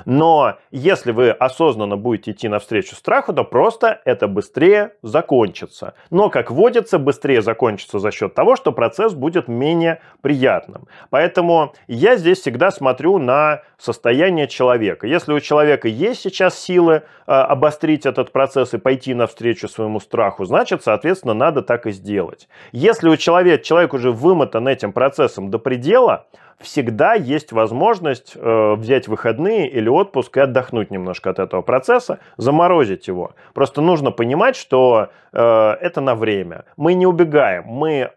Но 0.05 0.57
если 0.71 1.11
вы 1.11 1.31
осознанно 1.31 1.97
будете 1.97 2.31
идти 2.31 2.47
навстречу 2.47 2.95
страху, 2.95 3.33
то 3.33 3.43
просто 3.43 4.01
это 4.05 4.27
быстрее 4.27 4.93
закончится. 5.01 5.93
Но, 6.09 6.29
как 6.29 6.51
водится, 6.51 6.99
быстрее 6.99 7.41
закончится 7.41 7.99
за 7.99 8.11
счет 8.11 8.33
того, 8.33 8.55
что 8.55 8.71
процесс 8.71 9.13
будет 9.13 9.47
менее 9.47 10.01
приятным. 10.21 10.87
Поэтому 11.09 11.73
я 11.87 12.15
здесь 12.15 12.39
всегда 12.39 12.71
смотрю 12.71 13.17
на 13.17 13.61
состояние 13.79 14.47
человека. 14.47 15.07
Если 15.07 15.33
у 15.33 15.39
человека 15.39 15.87
есть 15.87 16.21
сейчас 16.21 16.59
силы 16.59 17.03
э, 17.25 17.31
обострить 17.31 18.05
этот 18.05 18.31
процесс 18.31 18.73
и 18.73 18.77
пойти 18.77 19.13
навстречу 19.13 19.67
своему 19.67 19.99
страху, 19.99 20.45
значит, 20.45 20.83
соответственно, 20.83 21.33
надо 21.33 21.61
так 21.61 21.87
и 21.87 21.91
сделать. 21.91 22.47
Если 22.71 23.09
у 23.09 23.15
человека, 23.15 23.63
человек 23.63 23.93
уже 23.93 24.11
вымотан 24.11 24.67
этим 24.67 24.91
процессом 24.91 25.49
до 25.49 25.57
предела, 25.57 26.27
всегда 26.59 27.13
есть 27.13 27.51
возможность 27.51 28.33
э, 28.35 28.73
взять 28.75 29.07
выходные 29.07 29.69
или 29.69 29.87
отпуск 29.87 30.35
и 30.37 30.41
отдохнуть 30.41 30.91
немножко 30.91 31.29
от 31.29 31.39
этого 31.39 31.61
процесса, 31.61 32.19
заморозить 32.37 33.07
его. 33.07 33.31
Просто 33.53 33.81
нужно 33.81 34.11
понимать, 34.11 34.55
что 34.55 35.09
э, 35.31 35.39
это 35.39 36.01
на 36.01 36.15
время. 36.15 36.65
Мы 36.75 36.93
не 36.93 37.07
убегаем, 37.07 37.63
мы 37.65 38.11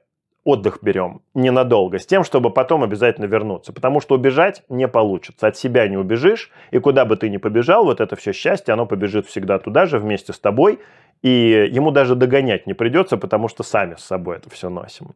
отдых 0.45 0.79
берем 0.83 1.23
ненадолго, 1.35 1.99
с 1.99 2.07
тем, 2.07 2.25
чтобы 2.25 2.51
потом 2.51 2.83
обязательно 2.83 3.27
вернуться. 3.27 3.73
Потому 3.73 4.01
что 4.01 4.15
убежать 4.15 4.63
не 4.69 4.89
получится. 4.89 5.47
От 5.47 5.57
себя 5.57 5.87
не 5.89 5.97
убежишь, 5.97 6.51
и 6.71 6.79
куда 6.79 7.05
бы 7.05 7.17
ты 7.17 7.29
ни 7.29 7.37
побежал, 7.37 7.85
вот 7.85 8.01
это 8.01 8.17
все 8.17 8.33
счастье, 8.33 8.73
оно 8.73 8.87
побежит 8.87 9.27
всегда 9.27 9.59
туда 9.59 9.87
же 9.87 9.99
вместе 9.99 10.33
с 10.33 10.39
тобой, 10.39 10.81
и 11.23 11.69
ему 11.71 11.93
даже 11.93 12.17
догонять 12.17 12.67
не 12.67 12.75
придется, 12.75 13.17
потому 13.17 13.49
что 13.49 13.63
сами 13.63 13.95
с 13.95 14.05
собой 14.05 14.37
это 14.37 14.51
все 14.51 14.69
носим. 14.69 15.15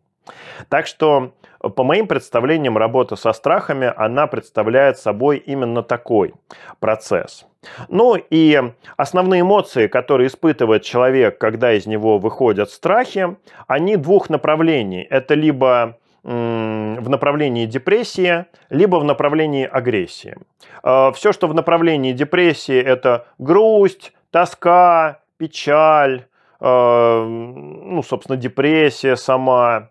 Так 0.68 0.86
что, 0.86 1.32
по 1.68 1.84
моим 1.84 2.06
представлениям, 2.06 2.76
работа 2.78 3.16
со 3.16 3.32
страхами, 3.32 3.92
она 3.96 4.26
представляет 4.26 4.98
собой 4.98 5.38
именно 5.38 5.82
такой 5.82 6.34
процесс. 6.80 7.46
Ну 7.88 8.16
и 8.16 8.62
основные 8.96 9.40
эмоции, 9.40 9.86
которые 9.86 10.28
испытывает 10.28 10.82
человек, 10.82 11.38
когда 11.38 11.72
из 11.72 11.86
него 11.86 12.18
выходят 12.18 12.70
страхи, 12.70 13.36
они 13.66 13.96
двух 13.96 14.30
направлений. 14.30 15.02
Это 15.02 15.34
либо 15.34 15.98
в 16.22 17.08
направлении 17.08 17.66
депрессии, 17.66 18.46
либо 18.68 18.96
в 18.96 19.04
направлении 19.04 19.64
агрессии. 19.64 20.36
А, 20.82 21.12
Все, 21.12 21.32
что 21.32 21.46
в 21.46 21.54
направлении 21.54 22.12
депрессии, 22.12 22.76
это 22.76 23.28
грусть, 23.38 24.12
тоска, 24.32 25.20
печаль, 25.36 26.26
а, 26.58 27.24
ну, 27.24 28.02
собственно, 28.02 28.36
депрессия 28.36 29.14
сама, 29.14 29.90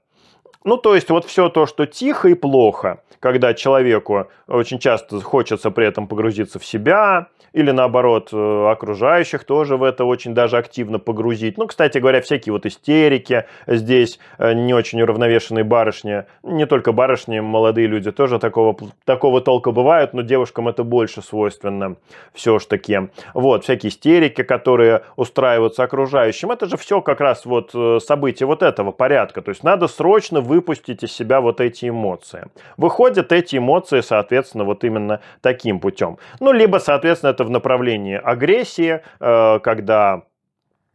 Ну, 0.65 0.77
то 0.77 0.95
есть 0.95 1.11
вот 1.11 1.25
все 1.25 1.49
то, 1.49 1.67
что 1.67 1.85
тихо 1.85 2.29
и 2.29 2.33
плохо, 2.33 2.99
когда 3.19 3.53
человеку 3.53 4.27
очень 4.47 4.79
часто 4.79 5.21
хочется 5.21 5.69
при 5.69 5.85
этом 5.85 6.07
погрузиться 6.07 6.57
в 6.57 6.65
себя, 6.65 7.27
или 7.55 7.71
наоборот 7.71 8.31
э, 8.33 8.67
окружающих 8.69 9.45
тоже 9.45 9.77
в 9.77 9.83
это 9.83 10.03
очень 10.03 10.33
даже 10.33 10.57
активно 10.57 10.99
погрузить. 10.99 11.57
Ну, 11.57 11.67
кстати 11.67 11.99
говоря, 11.99 12.19
всякие 12.19 12.51
вот 12.51 12.65
истерики 12.65 13.45
здесь, 13.65 14.19
э, 14.37 14.51
не 14.51 14.73
очень 14.73 15.01
уравновешенные 15.01 15.63
барышни, 15.63 16.25
не 16.43 16.65
только 16.65 16.91
барышни, 16.91 17.39
молодые 17.39 17.87
люди 17.87 18.11
тоже 18.11 18.39
такого, 18.39 18.75
такого 19.05 19.39
толка 19.39 19.71
бывают, 19.71 20.13
но 20.13 20.21
девушкам 20.21 20.67
это 20.67 20.83
больше 20.83 21.21
свойственно 21.21 21.95
все 22.33 22.59
ж 22.59 22.65
таки. 22.65 22.99
Вот, 23.33 23.63
всякие 23.63 23.89
истерики, 23.89 24.43
которые 24.43 25.03
устраиваются 25.15 25.83
окружающим, 25.83 26.51
это 26.51 26.65
же 26.65 26.75
все 26.75 26.99
как 26.99 27.21
раз 27.21 27.45
вот 27.45 27.71
э, 27.73 27.99
события 28.05 28.45
вот 28.45 28.63
этого 28.63 28.91
порядка. 28.91 29.41
То 29.41 29.51
есть 29.51 29.63
надо 29.63 29.87
срочно 29.87 30.41
выпустить 30.55 31.03
из 31.03 31.11
себя 31.11 31.41
вот 31.41 31.59
эти 31.59 31.89
эмоции. 31.89 32.47
Выходят 32.77 33.31
эти 33.31 33.57
эмоции, 33.57 34.01
соответственно, 34.01 34.63
вот 34.63 34.83
именно 34.83 35.19
таким 35.41 35.79
путем. 35.79 36.17
Ну, 36.39 36.53
либо, 36.53 36.79
соответственно, 36.79 37.31
это 37.31 37.43
в 37.43 37.49
направлении 37.49 38.15
агрессии, 38.15 39.01
э, 39.19 39.59
когда 39.59 40.21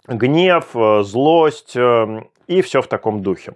гнев, 0.08 0.64
э, 0.74 1.02
злость 1.02 1.76
э, 1.76 2.22
и 2.46 2.62
все 2.62 2.80
в 2.80 2.86
таком 2.86 3.22
духе. 3.22 3.52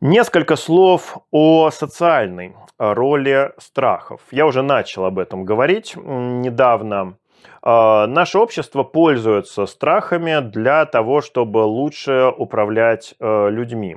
Несколько 0.00 0.56
слов 0.56 1.18
о 1.30 1.70
социальной 1.70 2.54
роли 2.78 3.52
страхов. 3.58 4.20
Я 4.30 4.46
уже 4.46 4.62
начал 4.62 5.04
об 5.04 5.18
этом 5.18 5.44
говорить 5.44 5.96
недавно. 5.96 7.18
Наше 7.62 8.38
общество 8.38 8.84
пользуется 8.84 9.66
страхами 9.66 10.40
для 10.40 10.86
того, 10.86 11.20
чтобы 11.20 11.58
лучше 11.58 12.32
управлять 12.38 13.14
людьми. 13.20 13.96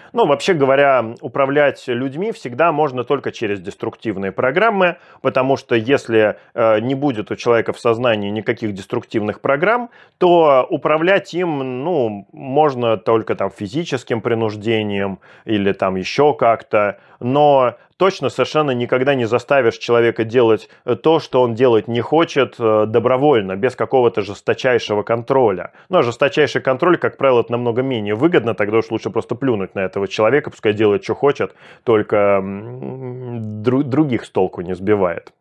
Ну, 0.13 0.25
вообще 0.25 0.53
говоря, 0.53 1.15
управлять 1.21 1.87
людьми 1.87 2.31
всегда 2.31 2.71
можно 2.71 3.03
только 3.03 3.31
через 3.31 3.61
деструктивные 3.61 4.31
программы, 4.31 4.97
потому 5.21 5.55
что 5.55 5.75
если 5.75 6.37
э, 6.53 6.79
не 6.79 6.95
будет 6.95 7.31
у 7.31 7.35
человека 7.35 7.71
в 7.71 7.79
сознании 7.79 8.29
никаких 8.29 8.73
деструктивных 8.73 9.39
программ, 9.39 9.89
то 10.17 10.67
управлять 10.69 11.33
им, 11.33 11.83
ну, 11.83 12.27
можно 12.33 12.97
только 12.97 13.35
там 13.35 13.51
физическим 13.51 14.21
принуждением 14.21 15.19
или 15.45 15.71
там 15.71 15.95
еще 15.95 16.33
как-то, 16.33 16.99
но 17.21 17.75
точно 18.01 18.29
совершенно 18.29 18.71
никогда 18.71 19.13
не 19.13 19.25
заставишь 19.25 19.77
человека 19.77 20.23
делать 20.23 20.69
э, 20.85 20.95
то, 20.95 21.19
что 21.19 21.43
он 21.43 21.53
делать 21.53 21.87
не 21.87 22.01
хочет 22.01 22.55
э, 22.57 22.85
добровольно, 22.87 23.55
без 23.55 23.75
какого-то 23.75 24.23
жесточайшего 24.23 25.03
контроля. 25.03 25.71
Ну, 25.89 25.99
а 25.99 26.01
жесточайший 26.01 26.61
контроль, 26.61 26.97
как 26.97 27.17
правило, 27.17 27.41
это 27.41 27.51
намного 27.51 27.83
менее 27.83 28.15
выгодно, 28.15 28.55
тогда 28.55 28.79
уж 28.79 28.89
лучше 28.89 29.11
просто 29.11 29.35
плюнуть 29.35 29.75
на 29.75 29.81
этого 30.01 30.07
человека, 30.07 30.49
пускай 30.49 30.73
делает, 30.73 31.03
что 31.03 31.15
хочет, 31.15 31.55
только 31.83 32.41
других 32.43 34.25
с 34.25 34.29
толку 34.29 34.61
не 34.61 34.75
сбивает. 34.75 35.33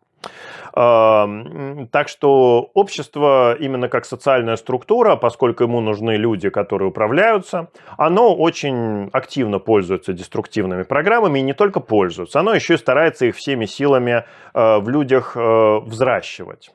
Так 0.73 2.09
что 2.09 2.70
общество, 2.74 3.57
именно 3.59 3.89
как 3.89 4.05
социальная 4.05 4.57
структура, 4.57 5.16
поскольку 5.16 5.65
ему 5.65 5.81
нужны 5.81 6.16
люди, 6.16 6.51
которые 6.51 6.89
управляются, 6.89 7.69
оно 7.99 8.37
очень 8.37 9.09
активно 9.12 9.59
пользуется 9.59 10.12
деструктивными 10.12 10.85
программами 10.85 11.41
и 11.41 11.43
не 11.43 11.55
только 11.55 11.81
пользуется, 11.81 12.41
оно 12.41 12.55
еще 12.55 12.74
и 12.74 12.77
старается 12.77 13.27
их 13.27 13.37
всеми 13.37 13.66
силами 13.66 14.24
э, 14.55 14.78
в 14.78 14.89
людях 14.89 15.37
э, 15.37 15.81
взращивать. 15.87 16.70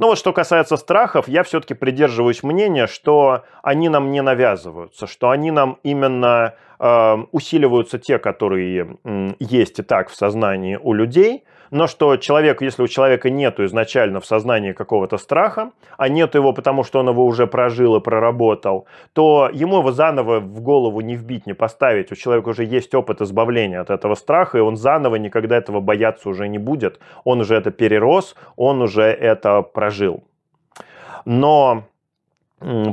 Но 0.00 0.06
вот 0.06 0.18
что 0.18 0.32
касается 0.32 0.78
страхов, 0.78 1.28
я 1.28 1.42
все-таки 1.42 1.74
придерживаюсь 1.74 2.42
мнения, 2.42 2.86
что 2.86 3.44
они 3.62 3.90
нам 3.90 4.10
не 4.10 4.22
навязываются, 4.22 5.06
что 5.06 5.28
они 5.28 5.50
нам 5.50 5.78
именно 5.82 6.54
э, 6.78 7.16
усиливаются 7.32 7.98
те, 7.98 8.18
которые 8.18 8.96
э, 9.04 9.28
есть 9.38 9.78
и 9.78 9.82
так 9.82 10.08
в 10.08 10.16
сознании 10.16 10.80
у 10.82 10.94
людей– 10.94 11.44
но 11.70 11.86
что 11.86 12.16
человек, 12.16 12.62
если 12.62 12.82
у 12.82 12.88
человека 12.88 13.30
нет 13.30 13.60
изначально 13.60 14.20
в 14.20 14.26
сознании 14.26 14.72
какого-то 14.72 15.18
страха, 15.18 15.70
а 15.96 16.08
нет 16.08 16.34
его 16.34 16.52
потому, 16.52 16.84
что 16.84 17.00
он 17.00 17.08
его 17.08 17.24
уже 17.24 17.46
прожил 17.46 17.96
и 17.96 18.00
проработал, 18.00 18.86
то 19.12 19.48
ему 19.52 19.78
его 19.78 19.92
заново 19.92 20.40
в 20.40 20.60
голову 20.60 21.00
не 21.00 21.14
вбить, 21.14 21.46
не 21.46 21.54
поставить. 21.54 22.10
У 22.10 22.16
человека 22.16 22.48
уже 22.48 22.64
есть 22.64 22.94
опыт 22.94 23.20
избавления 23.20 23.80
от 23.80 23.90
этого 23.90 24.14
страха, 24.14 24.58
и 24.58 24.60
он 24.60 24.76
заново 24.76 25.16
никогда 25.16 25.56
этого 25.56 25.80
бояться 25.80 26.28
уже 26.28 26.48
не 26.48 26.58
будет. 26.58 26.98
Он 27.24 27.40
уже 27.40 27.54
это 27.54 27.70
перерос, 27.70 28.34
он 28.56 28.82
уже 28.82 29.04
это 29.04 29.62
прожил. 29.62 30.24
Но 31.24 31.84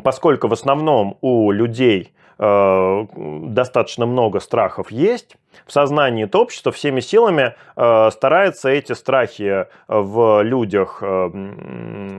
поскольку 0.03 0.47
в 0.47 0.53
основном 0.53 1.17
у 1.21 1.51
людей 1.51 2.13
достаточно 2.39 4.05
много 4.05 4.39
страхов 4.39 4.91
есть, 4.91 5.37
в 5.65 5.71
сознании 5.71 6.25
то 6.25 6.41
общество 6.41 6.71
всеми 6.71 6.99
силами 6.99 7.55
э, 7.75 8.09
старается 8.11 8.69
эти 8.69 8.93
страхи 8.93 9.65
в 9.87 10.43
людях 10.43 10.99
э, 11.01 11.29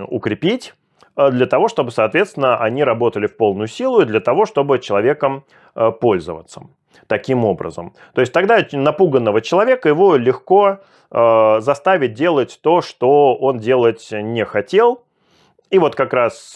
укрепить, 0.09 0.75
для 1.17 1.47
того, 1.47 1.67
чтобы, 1.69 1.91
соответственно, 1.91 2.59
они 2.59 2.85
работали 2.85 3.27
в 3.27 3.37
полную 3.37 3.67
силу 3.67 4.03
и 4.03 4.05
для 4.05 4.21
того, 4.21 4.47
чтобы 4.47 4.79
человеком 4.79 5.45
пользоваться 6.01 6.69
таким 7.09 7.45
образом. 7.45 7.93
То 8.15 8.21
есть 8.21 8.33
тогда 8.33 8.65
напуганного 8.71 9.41
человека 9.41 9.89
его 9.89 10.15
легко 10.15 10.79
заставить 11.11 12.15
делать 12.15 12.61
то, 12.63 12.83
что 12.83 13.35
он 13.35 13.59
делать 13.59 14.09
не 14.13 14.45
хотел. 14.45 15.03
И 15.71 15.81
вот 15.81 15.97
как 15.97 16.13
раз 16.13 16.55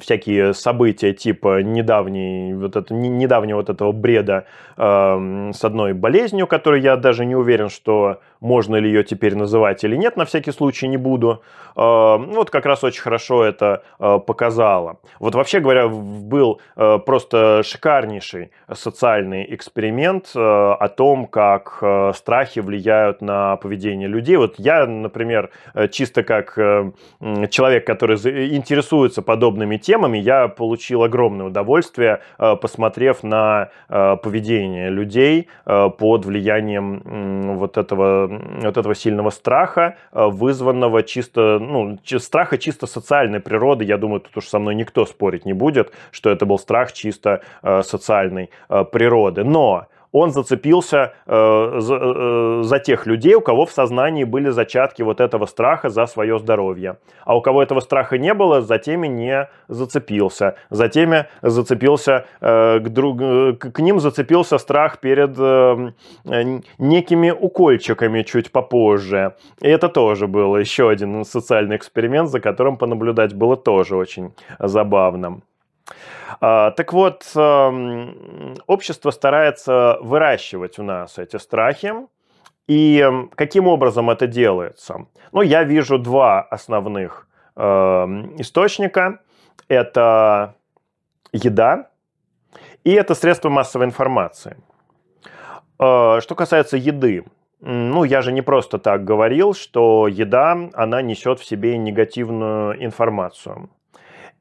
всякие 0.00 0.54
события 0.54 1.12
типа 1.12 1.62
недавней, 1.62 2.54
вот 2.54 2.76
это, 2.76 2.94
недавнего 2.94 3.56
вот 3.56 3.70
этого 3.70 3.92
бреда 3.92 4.44
э, 4.76 5.50
с 5.54 5.64
одной 5.64 5.92
болезнью, 5.92 6.46
которую 6.46 6.82
я 6.82 6.96
даже 6.96 7.24
не 7.24 7.36
уверен, 7.36 7.68
что 7.68 8.20
можно 8.40 8.76
ли 8.76 8.88
ее 8.88 9.04
теперь 9.04 9.36
называть 9.36 9.84
или 9.84 9.96
нет, 9.96 10.16
на 10.16 10.24
всякий 10.24 10.52
случай 10.52 10.88
не 10.88 10.96
буду. 10.96 11.42
Э, 11.76 12.16
вот 12.18 12.50
как 12.50 12.66
раз 12.66 12.84
очень 12.84 13.02
хорошо 13.02 13.44
это 13.44 13.82
э, 13.98 14.18
показало. 14.26 14.98
Вот 15.20 15.34
вообще 15.34 15.60
говоря, 15.60 15.88
был 15.88 16.60
э, 16.76 16.98
просто 16.98 17.62
шикарнейший 17.64 18.50
социальный 18.72 19.46
эксперимент 19.54 20.32
э, 20.34 20.38
о 20.38 20.88
том, 20.88 21.26
как 21.26 21.82
страхи 22.14 22.60
влияют 22.60 23.20
на 23.22 23.56
поведение 23.56 24.08
людей. 24.08 24.36
Вот 24.36 24.54
я, 24.58 24.86
например, 24.86 25.50
чисто 25.90 26.22
как 26.22 26.54
человек, 26.54 27.86
который 27.86 28.16
интересуется 28.56 29.22
подобными 29.22 29.76
темами 29.76 30.18
я 30.18 30.48
получил 30.48 31.02
огромное 31.02 31.46
удовольствие, 31.46 32.20
посмотрев 32.38 33.22
на 33.22 33.70
поведение 33.88 34.90
людей 34.90 35.48
под 35.64 36.24
влиянием 36.24 37.56
вот 37.56 37.76
этого, 37.76 38.27
вот 38.28 38.76
этого 38.76 38.94
сильного 38.94 39.30
страха, 39.30 39.96
вызванного 40.12 41.02
чисто, 41.02 41.58
ну, 41.58 41.98
страха 42.18 42.58
чисто 42.58 42.86
социальной 42.86 43.40
природы. 43.40 43.84
Я 43.84 43.96
думаю, 43.96 44.20
тут 44.20 44.36
уж 44.36 44.46
со 44.46 44.58
мной 44.58 44.74
никто 44.74 45.06
спорить 45.06 45.46
не 45.46 45.52
будет, 45.54 45.92
что 46.10 46.30
это 46.30 46.46
был 46.46 46.58
страх 46.58 46.92
чисто 46.92 47.42
социальной 47.82 48.50
природы. 48.68 49.44
Но 49.44 49.86
он 50.12 50.30
зацепился 50.30 51.12
э, 51.26 51.76
за, 51.78 51.94
э, 51.96 52.60
за 52.62 52.78
тех 52.78 53.06
людей, 53.06 53.34
у 53.34 53.40
кого 53.40 53.66
в 53.66 53.70
сознании 53.70 54.24
были 54.24 54.50
зачатки 54.50 55.02
вот 55.02 55.20
этого 55.20 55.46
страха 55.46 55.90
за 55.90 56.06
свое 56.06 56.38
здоровье. 56.38 56.96
А 57.24 57.36
у 57.36 57.42
кого 57.42 57.62
этого 57.62 57.80
страха 57.80 58.18
не 58.18 58.34
было, 58.34 58.62
за 58.62 58.78
теми 58.78 59.06
не 59.06 59.48
зацепился. 59.68 60.54
За 60.70 60.88
теми 60.88 61.26
зацепился, 61.42 62.24
э, 62.40 62.78
к, 62.80 62.88
друг, 62.88 63.18
к, 63.18 63.78
ним 63.80 64.00
зацепился 64.00 64.58
страх 64.58 65.00
перед 65.00 65.38
э, 65.38 65.92
некими 66.78 67.30
укольчиками 67.30 68.22
чуть 68.22 68.50
попозже. 68.50 69.34
И 69.60 69.68
это 69.68 69.88
тоже 69.88 70.26
был 70.26 70.56
еще 70.56 70.88
один 70.88 71.24
социальный 71.24 71.76
эксперимент, 71.76 72.30
за 72.30 72.40
которым 72.40 72.76
понаблюдать 72.76 73.34
было 73.34 73.56
тоже 73.56 73.96
очень 73.96 74.32
забавно. 74.58 75.40
А, 76.40 76.70
так 76.72 76.92
вот, 76.92 77.30
эм, 77.34 78.54
общество 78.66 79.10
старается 79.10 79.98
выращивать 80.00 80.78
у 80.78 80.82
нас 80.82 81.18
эти 81.18 81.36
страхи. 81.36 81.94
И 82.66 83.04
каким 83.34 83.66
образом 83.66 84.10
это 84.10 84.26
делается? 84.26 85.06
Ну, 85.32 85.42
я 85.42 85.64
вижу 85.64 85.98
два 85.98 86.42
основных 86.42 87.26
эм, 87.56 88.40
источника. 88.40 89.20
Это 89.68 90.54
еда 91.32 91.88
и 92.84 92.92
это 92.92 93.14
средства 93.14 93.48
массовой 93.48 93.86
информации. 93.86 94.56
Э, 95.78 96.20
что 96.20 96.34
касается 96.34 96.76
еды, 96.76 97.24
ну, 97.60 98.04
я 98.04 98.22
же 98.22 98.32
не 98.32 98.42
просто 98.42 98.78
так 98.78 99.04
говорил, 99.04 99.52
что 99.52 100.06
еда, 100.08 100.70
она 100.74 101.02
несет 101.02 101.40
в 101.40 101.44
себе 101.44 101.76
негативную 101.76 102.82
информацию. 102.82 103.68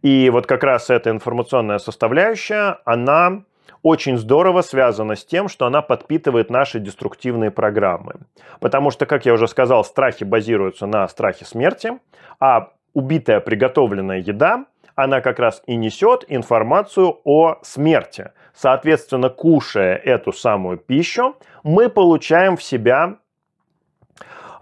И 0.01 0.29
вот 0.29 0.45
как 0.45 0.63
раз 0.63 0.89
эта 0.89 1.09
информационная 1.09 1.79
составляющая, 1.79 2.79
она 2.85 3.43
очень 3.83 4.17
здорово 4.17 4.61
связана 4.61 5.15
с 5.15 5.25
тем, 5.25 5.47
что 5.47 5.65
она 5.65 5.81
подпитывает 5.81 6.49
наши 6.49 6.79
деструктивные 6.79 7.51
программы. 7.51 8.15
Потому 8.59 8.91
что, 8.91 9.05
как 9.05 9.25
я 9.25 9.33
уже 9.33 9.47
сказал, 9.47 9.83
страхи 9.83 10.23
базируются 10.23 10.87
на 10.87 11.07
страхе 11.07 11.45
смерти, 11.45 11.97
а 12.39 12.71
убитая 12.93 13.39
приготовленная 13.39 14.19
еда, 14.19 14.65
она 14.95 15.21
как 15.21 15.37
раз 15.39 15.61
и 15.67 15.75
несет 15.75 16.25
информацию 16.27 17.19
о 17.23 17.59
смерти. 17.61 18.31
Соответственно, 18.53 19.29
кушая 19.29 19.95
эту 19.95 20.33
самую 20.33 20.77
пищу, 20.77 21.35
мы 21.63 21.89
получаем 21.89 22.57
в 22.57 22.63
себя 22.63 23.17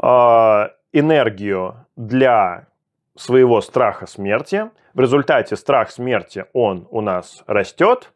э, 0.01 0.69
энергию 0.91 1.85
для 1.95 2.67
своего 3.15 3.61
страха 3.61 4.07
смерти. 4.07 4.69
В 4.95 4.99
результате 5.01 5.55
страх 5.55 5.91
смерти, 5.91 6.45
он 6.53 6.87
у 6.89 7.01
нас 7.01 7.43
растет, 7.45 8.13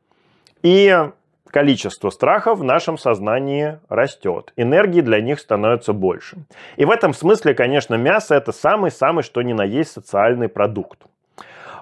и 0.64 1.10
количество 1.46 2.10
страхов 2.10 2.60
в 2.60 2.64
нашем 2.64 2.98
сознании 2.98 3.80
растет. 3.90 4.54
Энергии 4.56 5.02
для 5.02 5.20
них 5.20 5.40
становится 5.40 5.94
больше. 5.94 6.38
И 6.78 6.86
в 6.86 6.90
этом 6.90 7.14
смысле, 7.14 7.54
конечно, 7.54 7.96
мясо 7.96 8.34
это 8.34 8.52
самый-самый 8.52 9.24
что 9.24 9.42
ни 9.42 9.54
на 9.54 9.64
есть 9.64 9.92
социальный 9.92 10.48
продукт. 10.48 11.02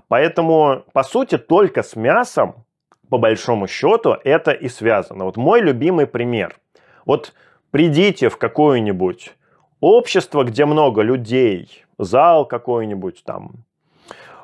Поэтому, 0.08 0.84
по 0.94 1.04
сути, 1.04 1.38
только 1.38 1.84
с 1.84 1.96
мясом 1.96 2.66
по 3.10 3.18
большому 3.18 3.68
счету, 3.68 4.18
это 4.24 4.52
и 4.52 4.68
связано. 4.68 5.26
Вот 5.26 5.38
мой 5.38 5.62
любимый 5.62 6.08
пример. 6.08 6.58
Вот 7.06 7.34
придите 7.72 8.30
в 8.30 8.38
какое-нибудь 8.38 9.36
общество, 9.80 10.44
где 10.44 10.66
много 10.66 11.04
людей, 11.04 11.86
зал 11.98 12.46
какой-нибудь 12.46 13.24
там, 13.24 13.52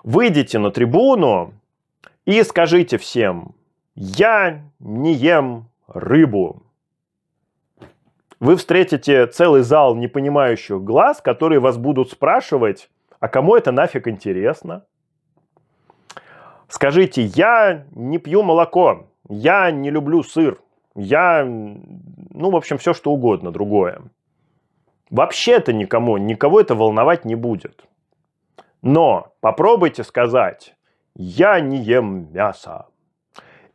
выйдите 0.04 0.60
на 0.60 0.72
трибуну 0.72 1.54
и 2.26 2.44
скажите 2.44 2.98
всем, 2.98 3.56
я 3.96 4.62
не 4.80 5.14
ем 5.14 5.70
рыбу. 5.88 6.64
Вы 8.40 8.58
встретите 8.58 9.26
целый 9.28 9.62
зал 9.62 9.96
непонимающих 9.96 10.84
глаз, 10.84 11.22
которые 11.22 11.60
вас 11.60 11.78
будут 11.78 12.12
спрашивать, 12.12 12.90
а 13.20 13.30
кому 13.30 13.56
это 13.56 13.72
нафиг 13.72 14.08
интересно? 14.08 14.84
Скажите, 16.68 17.24
я 17.24 17.86
не 17.92 18.18
пью 18.18 18.44
молоко, 18.44 19.08
я 19.30 19.72
не 19.72 19.92
люблю 19.92 20.24
сыр, 20.24 20.60
я, 20.96 21.46
ну, 21.46 22.50
в 22.50 22.56
общем, 22.56 22.78
все 22.78 22.94
что 22.94 23.12
угодно 23.12 23.52
другое. 23.52 24.02
Вообще 25.10 25.54
это 25.54 25.72
никому, 25.72 26.18
никого 26.18 26.60
это 26.60 26.76
волновать 26.76 27.24
не 27.24 27.36
будет. 27.36 27.86
Но 28.84 29.34
попробуйте 29.40 30.04
сказать, 30.04 30.76
я 31.16 31.62
не 31.62 31.78
ем 31.78 32.32
мясо. 32.34 32.88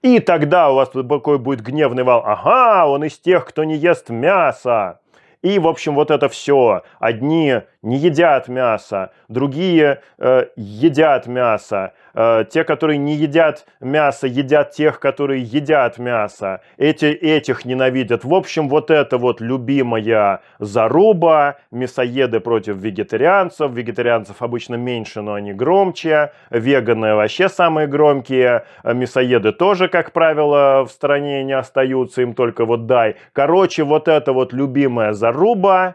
И 0.02 0.20
тогда 0.20 0.70
у 0.70 0.74
вас 0.76 0.90
такой 0.90 1.38
будет 1.38 1.62
гневный 1.62 2.04
вал. 2.04 2.22
Ага, 2.24 2.86
он 2.86 3.02
из 3.04 3.18
тех, 3.18 3.46
кто 3.46 3.64
не 3.64 3.74
ест 3.74 4.10
мясо. 4.10 5.00
И, 5.40 5.58
в 5.58 5.66
общем, 5.66 5.94
вот 5.94 6.10
это 6.10 6.28
все. 6.28 6.82
Одни 7.00 7.62
не 7.82 7.96
едят 7.96 8.48
мясо, 8.48 9.12
другие 9.28 10.00
э, 10.18 10.46
едят 10.56 11.26
мясо. 11.26 11.92
Э, 12.12 12.44
те, 12.50 12.64
которые 12.64 12.98
не 12.98 13.14
едят 13.14 13.66
мясо, 13.80 14.26
едят 14.26 14.72
тех, 14.72 14.98
которые 14.98 15.42
едят 15.42 15.98
мясо. 15.98 16.60
Эти 16.76 17.06
этих 17.06 17.64
ненавидят. 17.64 18.24
В 18.24 18.34
общем, 18.34 18.68
вот 18.68 18.90
это 18.90 19.16
вот 19.18 19.40
любимая 19.40 20.40
заруба. 20.58 21.58
Мясоеды 21.70 22.40
против 22.40 22.76
вегетарианцев. 22.76 23.70
Вегетарианцев 23.70 24.42
обычно 24.42 24.74
меньше, 24.74 25.20
но 25.22 25.34
они 25.34 25.52
громче. 25.52 26.32
Веганы 26.50 27.14
вообще 27.14 27.48
самые 27.48 27.86
громкие. 27.86 28.64
Мясоеды 28.82 29.52
тоже, 29.52 29.86
как 29.88 30.12
правило, 30.12 30.84
в 30.84 30.90
стране 30.90 31.44
не 31.44 31.52
остаются. 31.52 32.22
Им 32.22 32.34
только 32.34 32.64
вот 32.64 32.86
дай. 32.86 33.14
Короче, 33.32 33.84
вот 33.84 34.08
это 34.08 34.32
вот 34.32 34.52
любимая 34.52 35.12
заруба 35.12 35.94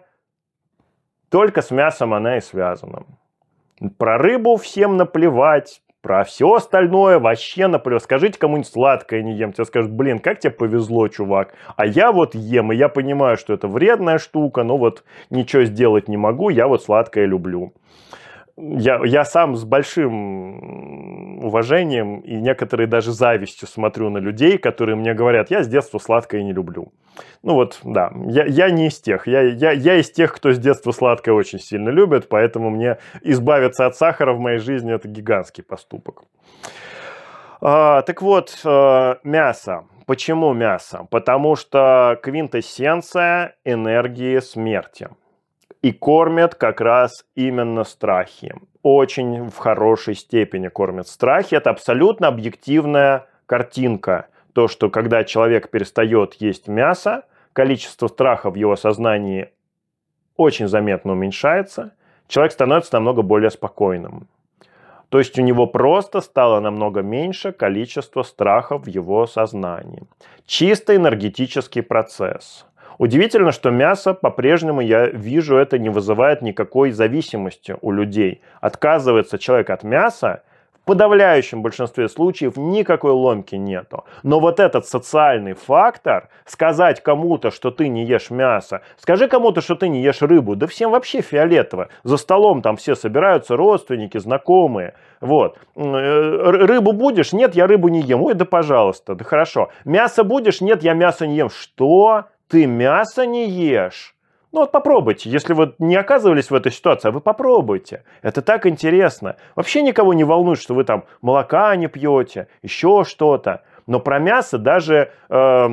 только 1.33 1.63
с 1.63 1.71
мясом 1.71 2.13
она 2.13 2.37
и 2.37 2.41
связана. 2.41 3.05
Про 3.97 4.19
рыбу 4.19 4.55
всем 4.57 4.97
наплевать, 4.97 5.81
про 6.03 6.23
все 6.25 6.53
остальное 6.53 7.17
вообще 7.17 7.65
наплевать. 7.65 8.03
Скажите 8.03 8.37
кому-нибудь 8.37 8.71
сладкое 8.71 9.23
не 9.23 9.33
ем, 9.33 9.51
тебе 9.51 9.65
скажут, 9.65 9.91
блин, 9.91 10.19
как 10.19 10.37
тебе 10.37 10.51
повезло, 10.51 11.07
чувак. 11.07 11.55
А 11.75 11.87
я 11.87 12.11
вот 12.11 12.35
ем, 12.35 12.71
и 12.71 12.75
я 12.75 12.87
понимаю, 12.87 13.37
что 13.37 13.51
это 13.51 13.67
вредная 13.67 14.19
штука, 14.19 14.61
но 14.61 14.77
вот 14.77 15.03
ничего 15.31 15.63
сделать 15.63 16.07
не 16.07 16.17
могу, 16.17 16.49
я 16.49 16.67
вот 16.67 16.83
сладкое 16.83 17.25
люблю 17.25 17.73
я, 18.57 19.01
я 19.03 19.25
сам 19.25 19.55
с 19.55 19.63
большим 19.63 21.43
уважением 21.43 22.19
и 22.19 22.35
некоторые 22.35 22.87
даже 22.87 23.11
завистью 23.11 23.67
смотрю 23.67 24.09
на 24.09 24.19
людей, 24.19 24.57
которые 24.57 24.95
мне 24.95 25.13
говорят, 25.13 25.49
я 25.49 25.63
с 25.63 25.67
детства 25.67 25.97
сладкое 25.97 26.43
не 26.43 26.53
люблю. 26.53 26.93
Ну 27.41 27.55
вот, 27.55 27.79
да, 27.83 28.11
я, 28.27 28.45
я 28.45 28.69
не 28.69 28.87
из 28.87 28.99
тех. 28.99 29.27
Я, 29.27 29.41
я, 29.41 29.71
я 29.71 29.95
из 29.95 30.11
тех, 30.11 30.33
кто 30.33 30.51
с 30.51 30.59
детства 30.59 30.91
сладкое 30.91 31.33
очень 31.33 31.59
сильно 31.59 31.89
любит, 31.89 32.29
поэтому 32.29 32.69
мне 32.69 32.97
избавиться 33.21 33.85
от 33.85 33.95
сахара 33.95 34.33
в 34.33 34.39
моей 34.39 34.59
жизни– 34.59 34.93
это 34.95 35.07
гигантский 35.07 35.63
поступок. 35.63 36.23
А, 37.59 38.01
так 38.03 38.21
вот, 38.21 38.59
а, 38.63 39.17
мясо. 39.23 39.85
Почему 40.05 40.53
мясо? 40.53 41.07
Потому 41.09 41.55
что 41.55 42.19
квинтэссенция 42.21 43.55
энергии 43.65 44.39
смерти– 44.39 45.09
и 45.83 45.91
кормят 45.91 46.55
как 46.55 46.81
раз 46.81 47.25
именно 47.35 47.83
страхи. 47.83 48.55
Очень 48.81 49.49
в 49.49 49.57
хорошей 49.57 50.15
степени 50.15 50.69
кормят 50.69 51.07
страхи. 51.07 51.55
Это 51.55 51.69
абсолютно 51.69 52.29
объективная 52.29 53.27
картинка. 53.45 54.27
То, 54.53 54.67
что 54.67 54.89
когда 54.89 55.23
человек 55.25 55.69
перестает 55.69 56.35
есть 56.35 56.67
мясо, 56.67 57.25
количество 57.51 58.07
страха 58.07 58.49
в 58.49 58.55
его 58.55 58.75
сознании 58.77 59.49
очень 60.37 60.67
заметно 60.67 61.11
уменьшается, 61.11 61.91
человек 62.27 62.53
становится 62.53 62.93
намного 62.93 63.21
более 63.21 63.51
спокойным. 63.51 64.27
То 65.09 65.19
есть 65.19 65.37
у 65.37 65.41
него 65.41 65.67
просто 65.67 66.21
стало 66.21 66.61
намного 66.61 67.01
меньше 67.01 67.51
количество 67.51 68.23
страхов 68.23 68.85
в 68.85 68.87
его 68.87 69.27
сознании. 69.27 70.03
Чисто 70.45 70.95
энергетический 70.95 71.83
процесс. 71.83 72.65
Удивительно, 72.97 73.51
что 73.51 73.71
мясо 73.71 74.13
по-прежнему, 74.13 74.81
я 74.81 75.07
вижу, 75.07 75.55
это 75.57 75.77
не 75.77 75.89
вызывает 75.89 76.41
никакой 76.41 76.91
зависимости 76.91 77.75
у 77.81 77.91
людей. 77.91 78.41
Отказывается 78.61 79.37
человек 79.37 79.69
от 79.69 79.83
мяса, 79.83 80.43
в 80.83 80.85
подавляющем 80.85 81.61
большинстве 81.61 82.09
случаев 82.09 82.57
никакой 82.57 83.11
ломки 83.11 83.55
нету. 83.55 84.03
Но 84.21 84.41
вот 84.41 84.59
этот 84.59 84.85
социальный 84.85 85.53
фактор, 85.53 86.27
сказать 86.45 87.01
кому-то, 87.01 87.51
что 87.51 87.71
ты 87.71 87.87
не 87.87 88.03
ешь 88.03 88.29
мясо, 88.29 88.81
скажи 88.97 89.29
кому-то, 89.29 89.61
что 89.61 89.75
ты 89.75 89.87
не 89.87 90.03
ешь 90.03 90.21
рыбу, 90.21 90.57
да 90.57 90.67
всем 90.67 90.91
вообще 90.91 91.21
фиолетово. 91.21 91.87
За 92.03 92.17
столом 92.17 92.61
там 92.61 92.75
все 92.75 92.95
собираются, 92.95 93.55
родственники, 93.55 94.17
знакомые. 94.17 94.95
Вот. 95.21 95.57
Э, 95.77 96.51
рыбу 96.51 96.91
будешь? 96.91 97.31
Нет, 97.31 97.55
я 97.55 97.65
рыбу 97.65 97.87
не 97.87 98.01
ем. 98.01 98.21
Ой, 98.21 98.33
да 98.33 98.43
пожалуйста, 98.43 99.15
да 99.15 99.23
хорошо. 99.23 99.69
Мясо 99.85 100.25
будешь? 100.25 100.59
Нет, 100.59 100.83
я 100.83 100.93
мясо 100.93 101.25
не 101.25 101.37
ем. 101.37 101.49
Что? 101.49 102.25
Ты 102.53 102.67
мясо 102.67 103.25
не 103.25 103.49
ешь. 103.49 104.13
Ну 104.51 104.59
вот 104.59 104.71
попробуйте, 104.71 105.27
если 105.27 105.55
вы 105.55 105.73
не 105.79 105.95
оказывались 105.95 106.51
в 106.51 106.53
этой 106.53 106.71
ситуации, 106.71 107.07
а 107.07 107.11
вы 107.11 107.19
попробуйте. 107.19 108.03
Это 108.21 108.43
так 108.43 108.67
интересно. 108.67 109.37
Вообще 109.55 109.81
никого 109.81 110.13
не 110.13 110.23
волнует, 110.23 110.61
что 110.61 110.75
вы 110.75 110.83
там 110.83 111.05
молока 111.23 111.75
не 111.75 111.87
пьете, 111.87 112.47
еще 112.61 113.05
что-то. 113.07 113.63
Но 113.87 113.99
про 113.99 114.19
мясо 114.19 114.59
даже 114.59 115.11
э, 115.29 115.67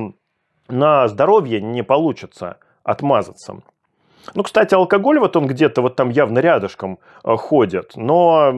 на 0.68 1.08
здоровье 1.08 1.60
не 1.60 1.82
получится 1.82 2.56
отмазаться. 2.82 3.58
Ну, 4.34 4.42
кстати, 4.42 4.72
алкоголь 4.74 5.18
вот 5.18 5.36
он 5.36 5.46
где-то 5.46 5.82
вот 5.82 5.96
там 5.96 6.08
явно 6.08 6.38
рядышком 6.38 6.98
э, 7.24 7.36
ходит, 7.36 7.92
но 7.94 8.54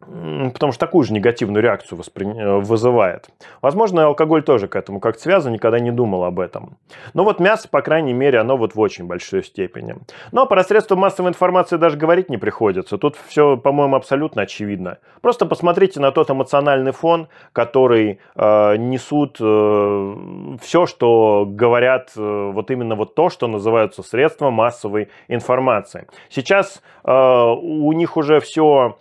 потому 0.00 0.72
что 0.72 0.80
такую 0.80 1.04
же 1.04 1.12
негативную 1.12 1.62
реакцию 1.62 1.98
воспри... 1.98 2.26
Э, 2.26 2.58
вызывает. 2.58 3.28
Возможно, 3.60 4.06
алкоголь 4.06 4.42
тоже 4.42 4.68
к 4.68 4.76
этому 4.76 5.00
как-то 5.00 5.22
связан, 5.22 5.52
никогда 5.52 5.80
не 5.80 5.90
думал 5.90 6.24
об 6.24 6.40
этом. 6.40 6.76
Но 7.14 7.24
вот 7.24 7.40
мясо, 7.40 7.68
по 7.68 7.82
крайней 7.82 8.12
мере, 8.12 8.38
оно 8.38 8.56
вот 8.56 8.74
в 8.74 8.80
очень 8.80 9.06
большой 9.06 9.42
степени. 9.42 9.96
Но 10.32 10.46
по 10.46 10.62
средствам 10.62 11.00
массовой 11.00 11.30
информации 11.30 11.76
даже 11.76 11.96
говорить 11.96 12.30
не 12.30 12.36
приходится. 12.36 12.98
Тут 12.98 13.16
все, 13.26 13.56
по-моему, 13.56 13.96
абсолютно 13.96 14.42
очевидно. 14.42 14.98
Просто 15.20 15.46
посмотрите 15.46 16.00
на 16.00 16.12
тот 16.12 16.30
эмоциональный 16.30 16.92
фон, 16.92 17.28
который 17.52 18.20
э, 18.36 18.76
несут 18.76 19.38
э, 19.40 20.56
все, 20.62 20.86
что 20.86 21.44
говорят, 21.46 22.12
э, 22.16 22.50
вот 22.52 22.70
именно 22.70 22.94
вот 22.94 23.14
то, 23.14 23.30
что 23.30 23.48
называются 23.48 24.02
средства 24.02 24.50
массовой 24.50 25.08
информации. 25.28 26.06
Сейчас 26.28 26.82
э, 27.04 27.12
у 27.12 27.92
них 27.92 28.16
уже 28.16 28.40
все 28.40 28.98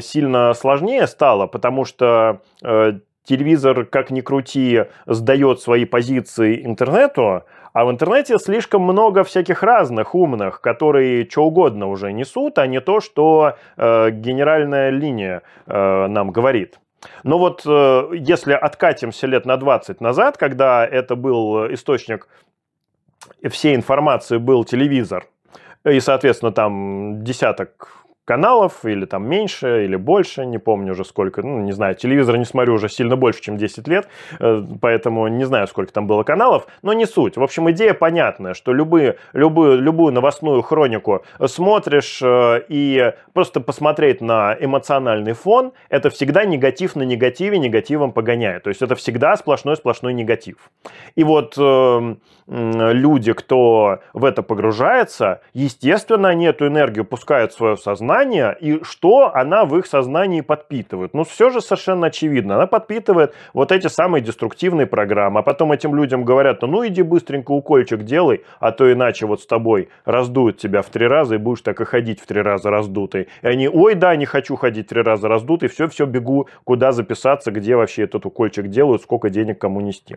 сильно 0.00 0.21
сложнее 0.54 1.06
стало, 1.06 1.46
потому 1.46 1.84
что 1.84 2.40
э, 2.62 2.92
телевизор, 3.24 3.84
как 3.84 4.10
ни 4.10 4.20
крути, 4.20 4.84
сдает 5.06 5.60
свои 5.60 5.84
позиции 5.84 6.64
интернету, 6.64 7.44
а 7.72 7.84
в 7.84 7.90
интернете 7.90 8.38
слишком 8.38 8.82
много 8.82 9.24
всяких 9.24 9.62
разных 9.62 10.14
умных, 10.14 10.60
которые 10.60 11.28
что 11.28 11.44
угодно 11.44 11.88
уже 11.88 12.12
несут, 12.12 12.58
а 12.58 12.66
не 12.66 12.80
то, 12.80 13.00
что 13.00 13.56
э, 13.76 14.10
генеральная 14.10 14.90
линия 14.90 15.42
э, 15.66 16.06
нам 16.06 16.30
говорит. 16.30 16.78
Но 17.24 17.38
вот 17.38 17.62
э, 17.66 18.08
если 18.12 18.52
откатимся 18.52 19.26
лет 19.26 19.46
на 19.46 19.56
20 19.56 20.00
назад, 20.00 20.36
когда 20.36 20.86
это 20.86 21.16
был 21.16 21.72
источник 21.72 22.28
всей 23.48 23.74
информации 23.74 24.36
был 24.36 24.64
телевизор, 24.64 25.26
и, 25.84 25.98
соответственно, 25.98 26.52
там 26.52 27.24
десяток 27.24 28.01
каналов, 28.24 28.84
или 28.84 29.04
там 29.04 29.28
меньше, 29.28 29.84
или 29.84 29.96
больше, 29.96 30.46
не 30.46 30.58
помню 30.58 30.92
уже 30.92 31.04
сколько, 31.04 31.42
ну, 31.42 31.60
не 31.60 31.72
знаю, 31.72 31.96
телевизор 31.96 32.36
не 32.38 32.44
смотрю 32.44 32.74
уже 32.74 32.88
сильно 32.88 33.16
больше, 33.16 33.42
чем 33.42 33.56
10 33.56 33.88
лет, 33.88 34.08
э, 34.38 34.62
поэтому 34.80 35.26
не 35.28 35.44
знаю, 35.44 35.66
сколько 35.66 35.92
там 35.92 36.06
было 36.06 36.22
каналов, 36.22 36.66
но 36.82 36.92
не 36.92 37.06
суть. 37.06 37.36
В 37.36 37.42
общем, 37.42 37.70
идея 37.72 37.94
понятная, 37.94 38.54
что 38.54 38.72
любые, 38.72 39.16
любую, 39.32 39.80
любую 39.80 40.12
новостную 40.12 40.62
хронику 40.62 41.24
смотришь 41.46 42.20
э, 42.22 42.62
и 42.68 43.12
просто 43.32 43.60
посмотреть 43.60 44.20
на 44.20 44.56
эмоциональный 44.58 45.32
фон, 45.32 45.72
это 45.88 46.08
всегда 46.10 46.44
негатив 46.44 46.94
на 46.94 47.02
негативе, 47.02 47.58
негативом 47.58 48.12
погоняет. 48.12 48.62
То 48.62 48.68
есть 48.68 48.82
это 48.82 48.94
всегда 48.94 49.36
сплошной-сплошной 49.36 50.14
негатив. 50.14 50.70
И 51.16 51.24
вот 51.24 51.54
э, 51.58 52.16
люди, 52.46 53.32
кто 53.32 53.98
в 54.12 54.24
это 54.24 54.42
погружается, 54.42 55.40
естественно, 55.54 56.28
они 56.28 56.46
эту 56.46 56.68
энергию 56.68 57.04
пускают 57.04 57.52
в 57.52 57.56
свое 57.56 57.76
сознание, 57.76 58.11
и 58.60 58.82
что 58.84 59.34
она 59.34 59.64
в 59.64 59.76
их 59.78 59.86
сознании 59.86 60.42
подпитывает? 60.42 61.14
Ну, 61.14 61.24
все 61.24 61.50
же 61.50 61.60
совершенно 61.60 62.08
очевидно. 62.08 62.56
Она 62.56 62.66
подпитывает 62.66 63.34
вот 63.54 63.72
эти 63.72 63.86
самые 63.86 64.22
деструктивные 64.22 64.86
программы, 64.86 65.40
а 65.40 65.42
потом 65.42 65.72
этим 65.72 65.94
людям 65.94 66.24
говорят, 66.24 66.62
ну, 66.62 66.86
иди 66.86 67.02
быстренько 67.02 67.52
укольчик 67.52 68.02
делай, 68.02 68.44
а 68.60 68.72
то 68.72 68.92
иначе 68.92 69.26
вот 69.26 69.40
с 69.40 69.46
тобой 69.46 69.88
раздуют 70.04 70.58
тебя 70.58 70.82
в 70.82 70.90
три 70.90 71.06
раза, 71.06 71.36
и 71.36 71.38
будешь 71.38 71.62
так 71.62 71.80
и 71.80 71.84
ходить 71.84 72.20
в 72.20 72.26
три 72.26 72.42
раза 72.42 72.70
раздутый. 72.70 73.28
И 73.42 73.46
они, 73.46 73.68
ой, 73.68 73.94
да, 73.94 74.14
не 74.16 74.26
хочу 74.26 74.56
ходить 74.56 74.88
три 74.88 75.02
раза 75.02 75.28
раздутый, 75.28 75.68
все-все 75.68 76.06
бегу, 76.06 76.48
куда 76.64 76.92
записаться, 76.92 77.50
где 77.50 77.76
вообще 77.76 78.02
этот 78.02 78.26
укольчик 78.26 78.68
делают, 78.68 79.02
сколько 79.02 79.30
денег 79.30 79.58
кому 79.58 79.80
нести. 79.80 80.16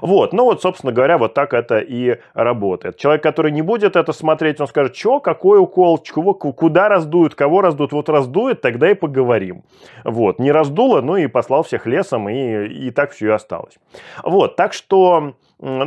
Вот, 0.00 0.32
ну 0.32 0.44
вот, 0.44 0.62
собственно 0.62 0.92
говоря, 0.92 1.18
вот 1.18 1.34
так 1.34 1.52
это 1.52 1.78
и 1.78 2.18
работает. 2.34 2.96
Человек, 2.96 3.22
который 3.22 3.52
не 3.52 3.62
будет 3.62 3.96
это 3.96 4.12
смотреть, 4.12 4.60
он 4.60 4.66
скажет, 4.66 4.96
что, 4.96 5.20
какой 5.20 5.58
укол, 5.58 5.98
чего, 5.98 6.34
куда 6.34 6.88
раздуют, 6.88 7.33
кого 7.34 7.60
раздуют, 7.60 7.92
вот 7.92 8.08
раздует, 8.08 8.60
тогда 8.60 8.90
и 8.90 8.94
поговорим. 8.94 9.64
Вот, 10.04 10.38
не 10.38 10.52
раздуло, 10.52 11.00
ну 11.00 11.16
и 11.16 11.26
послал 11.26 11.62
всех 11.62 11.86
лесом, 11.86 12.28
и, 12.28 12.66
и 12.66 12.90
так 12.90 13.12
все 13.12 13.26
и 13.26 13.30
осталось. 13.30 13.78
Вот, 14.22 14.56
так 14.56 14.72
что 14.72 15.34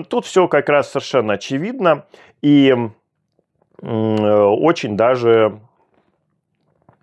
тут 0.10 0.26
все 0.26 0.48
как 0.48 0.70
раз 0.70 0.92
совершенно 0.92 1.34
очевидно, 1.34 2.06
и 2.42 2.76
очень 3.82 4.98
даже 4.98 5.60
Э, 5.60 5.67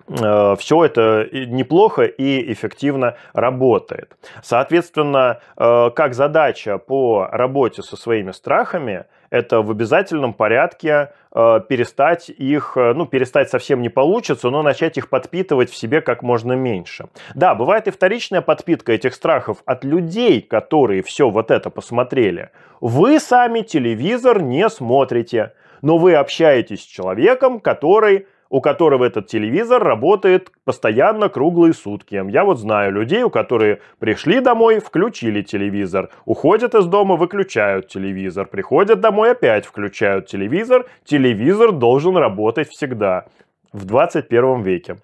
все 0.07 0.85
это 0.85 1.29
неплохо 1.33 2.03
и 2.03 2.53
эффективно 2.53 3.17
работает. 3.33 4.17
Соответственно, 4.43 5.41
э, 5.57 5.91
как 5.95 6.15
задача 6.15 6.79
по 6.79 7.29
работе 7.33 7.83
со 7.83 7.97
своими 7.97 8.33
страхами, 8.33 9.07
это 9.31 9.63
в 9.63 9.71
обязательном 9.71 10.35
порядке 10.35 11.11
э, 11.33 11.61
перестать 11.69 12.29
их, 12.29 12.77
ну, 12.77 13.07
перестать 13.07 13.51
совсем 13.51 13.83
не 13.83 13.89
получится, 13.89 14.51
но 14.51 14.63
начать 14.63 14.99
их 14.99 15.09
подпитывать 15.09 15.71
в 15.71 15.77
себе 15.77 16.03
как 16.03 16.23
можно 16.23 16.53
меньше. 16.53 17.07
Да, 17.35 17.55
бывает 17.55 17.89
и 17.89 17.91
вторичная 17.91 18.43
подпитка 18.43 18.93
этих 18.93 19.15
страхов 19.15 19.59
от 19.65 19.85
людей, 19.85 20.41
которые 20.41 21.03
все 21.03 21.31
вот 21.31 21.51
это 21.51 21.71
посмотрели. 21.71 22.51
Вы 22.81 23.19
сами 23.19 23.61
телевизор 23.61 24.43
не 24.43 24.69
смотрите, 24.69 25.55
но 25.83 25.99
вы 25.99 26.15
общаетесь 26.15 26.83
с 26.83 26.87
человеком, 26.87 27.59
который 27.61 28.27
у 28.55 28.61
которого 28.61 29.05
этот 29.05 29.27
телевизор 29.27 29.83
работает 29.83 30.53
постоянно 30.65 31.29
круглые 31.29 31.75
сутки. 31.75 32.23
Я 32.31 32.45
вот 32.45 32.61
знаю 32.61 32.93
людей, 32.93 33.25
у 33.25 33.29
которых 33.29 33.81
пришли 33.99 34.39
домой, 34.39 34.79
включили 34.79 35.43
телевизор, 35.43 36.11
уходят 36.25 36.77
из 36.77 36.87
дома, 36.87 37.17
выключают 37.17 37.89
телевизор, 37.89 38.47
приходят 38.47 39.01
домой, 39.01 39.33
опять 39.33 39.67
включают 39.67 40.29
телевизор. 40.29 40.87
Телевизор 41.05 41.73
должен 41.73 42.17
работать 42.17 42.69
всегда 42.69 43.25
в 43.73 43.87
21 43.87 44.63
веке. 44.63 44.99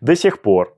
До 0.00 0.16
сих 0.16 0.42
пор. 0.42 0.75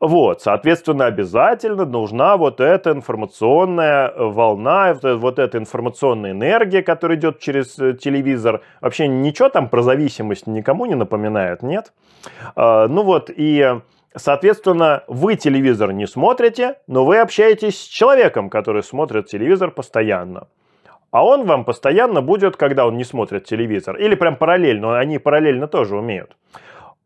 Вот, 0.00 0.42
соответственно, 0.42 1.06
обязательно 1.06 1.84
нужна 1.84 2.36
вот 2.36 2.60
эта 2.60 2.92
информационная 2.92 4.12
волна, 4.16 4.96
вот 5.02 5.38
эта 5.38 5.58
информационная 5.58 6.32
энергия, 6.32 6.82
которая 6.82 7.18
идет 7.18 7.38
через 7.40 7.78
э, 7.78 7.94
телевизор. 7.94 8.62
Вообще 8.80 9.08
ничего 9.08 9.48
там 9.48 9.68
про 9.68 9.82
зависимость 9.82 10.46
никому 10.46 10.86
не 10.86 10.94
напоминает, 10.94 11.62
нет? 11.62 11.92
А, 12.54 12.88
ну 12.88 13.02
вот, 13.02 13.30
и 13.34 13.80
Соответственно, 14.18 15.04
вы 15.08 15.36
телевизор 15.36 15.92
не 15.92 16.06
смотрите, 16.06 16.76
но 16.86 17.04
вы 17.04 17.18
общаетесь 17.18 17.78
с 17.78 17.84
человеком, 17.84 18.48
который 18.48 18.82
смотрит 18.82 19.26
телевизор 19.26 19.70
постоянно. 19.70 20.48
А 21.10 21.22
он 21.22 21.44
вам 21.44 21.66
постоянно 21.66 22.22
будет, 22.22 22.56
когда 22.56 22.86
он 22.86 22.96
не 22.96 23.04
смотрит 23.04 23.44
телевизор, 23.44 23.96
или 23.96 24.14
прям 24.14 24.36
параллельно, 24.36 24.98
они 24.98 25.18
параллельно 25.18 25.68
тоже 25.68 25.98
умеют, 25.98 26.34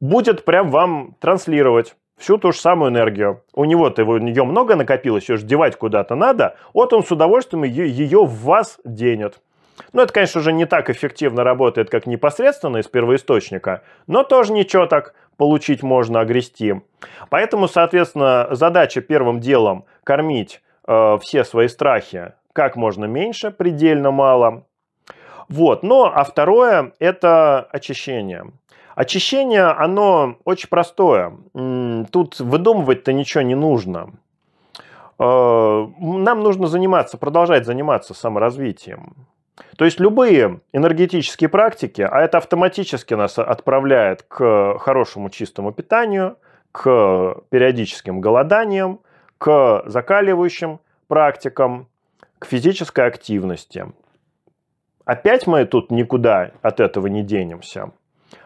будет 0.00 0.44
прям 0.44 0.70
вам 0.70 1.16
транслировать 1.18 1.96
всю 2.20 2.38
ту 2.38 2.52
же 2.52 2.58
самую 2.58 2.90
энергию. 2.90 3.42
У 3.54 3.64
него-то 3.64 4.04
у 4.04 4.18
нее 4.18 4.44
много 4.44 4.76
накопилось, 4.76 5.28
ее 5.28 5.36
же 5.36 5.46
девать 5.46 5.76
куда-то 5.76 6.14
надо, 6.14 6.56
вот 6.72 6.92
он 6.92 7.02
с 7.02 7.10
удовольствием 7.10 7.64
ее, 7.64 8.24
в 8.24 8.44
вас 8.44 8.78
денет. 8.84 9.40
Ну, 9.92 10.02
это, 10.02 10.12
конечно 10.12 10.40
же, 10.42 10.52
не 10.52 10.66
так 10.66 10.90
эффективно 10.90 11.42
работает, 11.42 11.90
как 11.90 12.06
непосредственно 12.06 12.76
из 12.76 12.86
первоисточника, 12.86 13.82
но 14.06 14.22
тоже 14.22 14.52
ничего 14.52 14.86
так 14.86 15.14
получить 15.38 15.82
можно, 15.82 16.20
огрести. 16.20 16.74
Поэтому, 17.30 17.66
соответственно, 17.66 18.48
задача 18.50 19.00
первым 19.00 19.40
делом 19.40 19.86
кормить 20.04 20.60
э, 20.86 21.16
все 21.22 21.44
свои 21.44 21.68
страхи 21.68 22.34
как 22.52 22.76
можно 22.76 23.06
меньше, 23.06 23.50
предельно 23.50 24.10
мало. 24.10 24.64
Вот, 25.48 25.82
но, 25.82 26.12
а 26.14 26.24
второе– 26.24 26.92
это 26.98 27.62
очищение. 27.72 28.52
Очищение, 28.94 29.64
оно 29.64 30.36
очень 30.44 30.68
простое. 30.68 31.32
Тут 32.10 32.40
выдумывать-то 32.40 33.12
ничего 33.12 33.42
не 33.42 33.54
нужно. 33.54 34.10
Э, 35.18 35.86
нам 35.98 36.42
нужно 36.42 36.66
заниматься, 36.66 37.18
продолжать 37.18 37.66
заниматься 37.66 38.14
саморазвитием. 38.14 39.14
То 39.76 39.84
есть 39.84 40.00
любые 40.00 40.60
энергетические 40.72 41.48
практики, 41.48 42.02
а 42.02 42.20
это 42.20 42.38
автоматически 42.38 43.14
нас 43.14 43.38
отправляет 43.38 44.22
к 44.22 44.78
хорошему 44.78 45.30
чистому 45.30 45.72
питанию, 45.72 46.38
к 46.72 47.36
периодическим 47.50 48.20
голоданиям, 48.20 49.00
к 49.38 49.82
закаливающим 49.86 50.80
практикам, 51.08 51.88
к 52.38 52.46
физической 52.46 53.06
активности. 53.06 53.92
Опять 55.04 55.46
мы 55.46 55.64
тут 55.66 55.90
никуда 55.90 56.52
от 56.62 56.80
этого 56.80 57.08
не 57.08 57.22
денемся. 57.22 57.90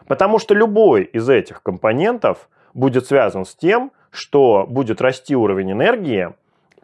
Потому 0.07 0.39
что 0.39 0.53
любой 0.53 1.03
из 1.03 1.29
этих 1.29 1.61
компонентов 1.63 2.49
будет 2.73 3.07
связан 3.07 3.45
с 3.45 3.55
тем, 3.55 3.91
что 4.11 4.65
будет 4.67 5.01
расти 5.01 5.35
уровень 5.35 5.71
энергии, 5.71 6.33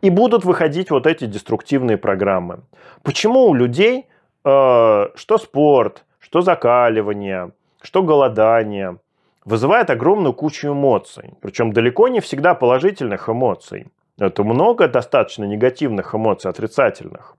и 0.01 0.09
будут 0.09 0.45
выходить 0.45 0.91
вот 0.91 1.07
эти 1.07 1.25
деструктивные 1.25 1.97
программы. 1.97 2.61
Почему 3.03 3.45
у 3.45 3.53
людей 3.53 4.07
э, 4.43 5.07
что 5.15 5.37
спорт, 5.37 6.05
что 6.19 6.41
закаливание, 6.41 7.51
что 7.81 8.01
голодание 8.01 8.97
вызывает 9.45 9.89
огромную 9.89 10.33
кучу 10.33 10.69
эмоций, 10.69 11.33
причем 11.41 11.71
далеко 11.73 12.07
не 12.07 12.19
всегда 12.19 12.53
положительных 12.53 13.29
эмоций. 13.29 13.87
Это 14.19 14.43
много 14.43 14.87
достаточно 14.87 15.45
негативных 15.45 16.13
эмоций, 16.13 16.51
отрицательных. 16.51 17.35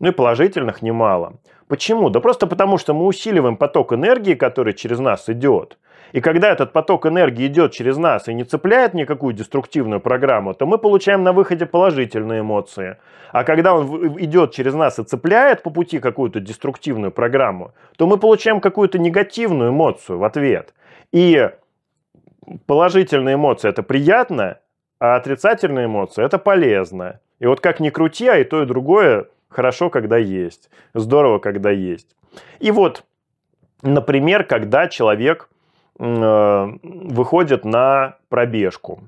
Ну 0.00 0.08
и 0.08 0.12
положительных 0.12 0.82
немало. 0.82 1.34
Почему? 1.68 2.10
Да 2.10 2.20
просто 2.20 2.46
потому, 2.46 2.78
что 2.78 2.94
мы 2.94 3.06
усиливаем 3.06 3.56
поток 3.56 3.92
энергии, 3.92 4.34
который 4.34 4.72
через 4.72 4.98
нас 4.98 5.28
идет. 5.28 5.78
И 6.12 6.20
когда 6.20 6.52
этот 6.52 6.72
поток 6.72 7.06
энергии 7.06 7.46
идет 7.46 7.72
через 7.72 7.96
нас 7.96 8.28
и 8.28 8.34
не 8.34 8.44
цепляет 8.44 8.94
никакую 8.94 9.34
деструктивную 9.34 10.00
программу, 10.00 10.54
то 10.54 10.64
мы 10.64 10.78
получаем 10.78 11.24
на 11.24 11.32
выходе 11.32 11.66
положительные 11.66 12.40
эмоции. 12.40 12.96
А 13.32 13.42
когда 13.44 13.74
он 13.74 14.16
идет 14.18 14.52
через 14.52 14.74
нас 14.74 14.98
и 14.98 15.04
цепляет 15.04 15.62
по 15.62 15.70
пути 15.70 15.98
какую-то 15.98 16.40
деструктивную 16.40 17.10
программу, 17.10 17.72
то 17.98 18.06
мы 18.06 18.18
получаем 18.18 18.60
какую-то 18.60 18.98
негативную 18.98 19.70
эмоцию 19.70 20.18
в 20.18 20.24
ответ. 20.24 20.74
И 21.12 21.50
положительные 22.66 23.34
эмоции– 23.34 23.68
это 23.70 23.82
приятно, 23.82 24.58
а 25.00 25.16
отрицательные 25.16 25.86
эмоции– 25.86 26.24
это 26.26 26.38
полезно. 26.38 27.20
И 27.40 27.46
вот 27.46 27.60
как 27.60 27.80
ни 27.80 27.90
крути, 27.90 28.28
а 28.28 28.38
и 28.38 28.44
то, 28.44 28.62
и 28.62 28.66
другое 28.66 29.26
Хорошо, 29.56 29.88
когда 29.88 30.18
есть. 30.18 30.68
Здорово, 30.92 31.38
когда 31.38 31.70
есть. 31.70 32.08
И 32.58 32.70
вот, 32.70 33.04
например, 33.80 34.44
когда 34.44 34.86
человек 34.86 35.48
э, 35.98 36.68
выходит 36.82 37.64
на 37.64 38.16
пробежку. 38.28 39.00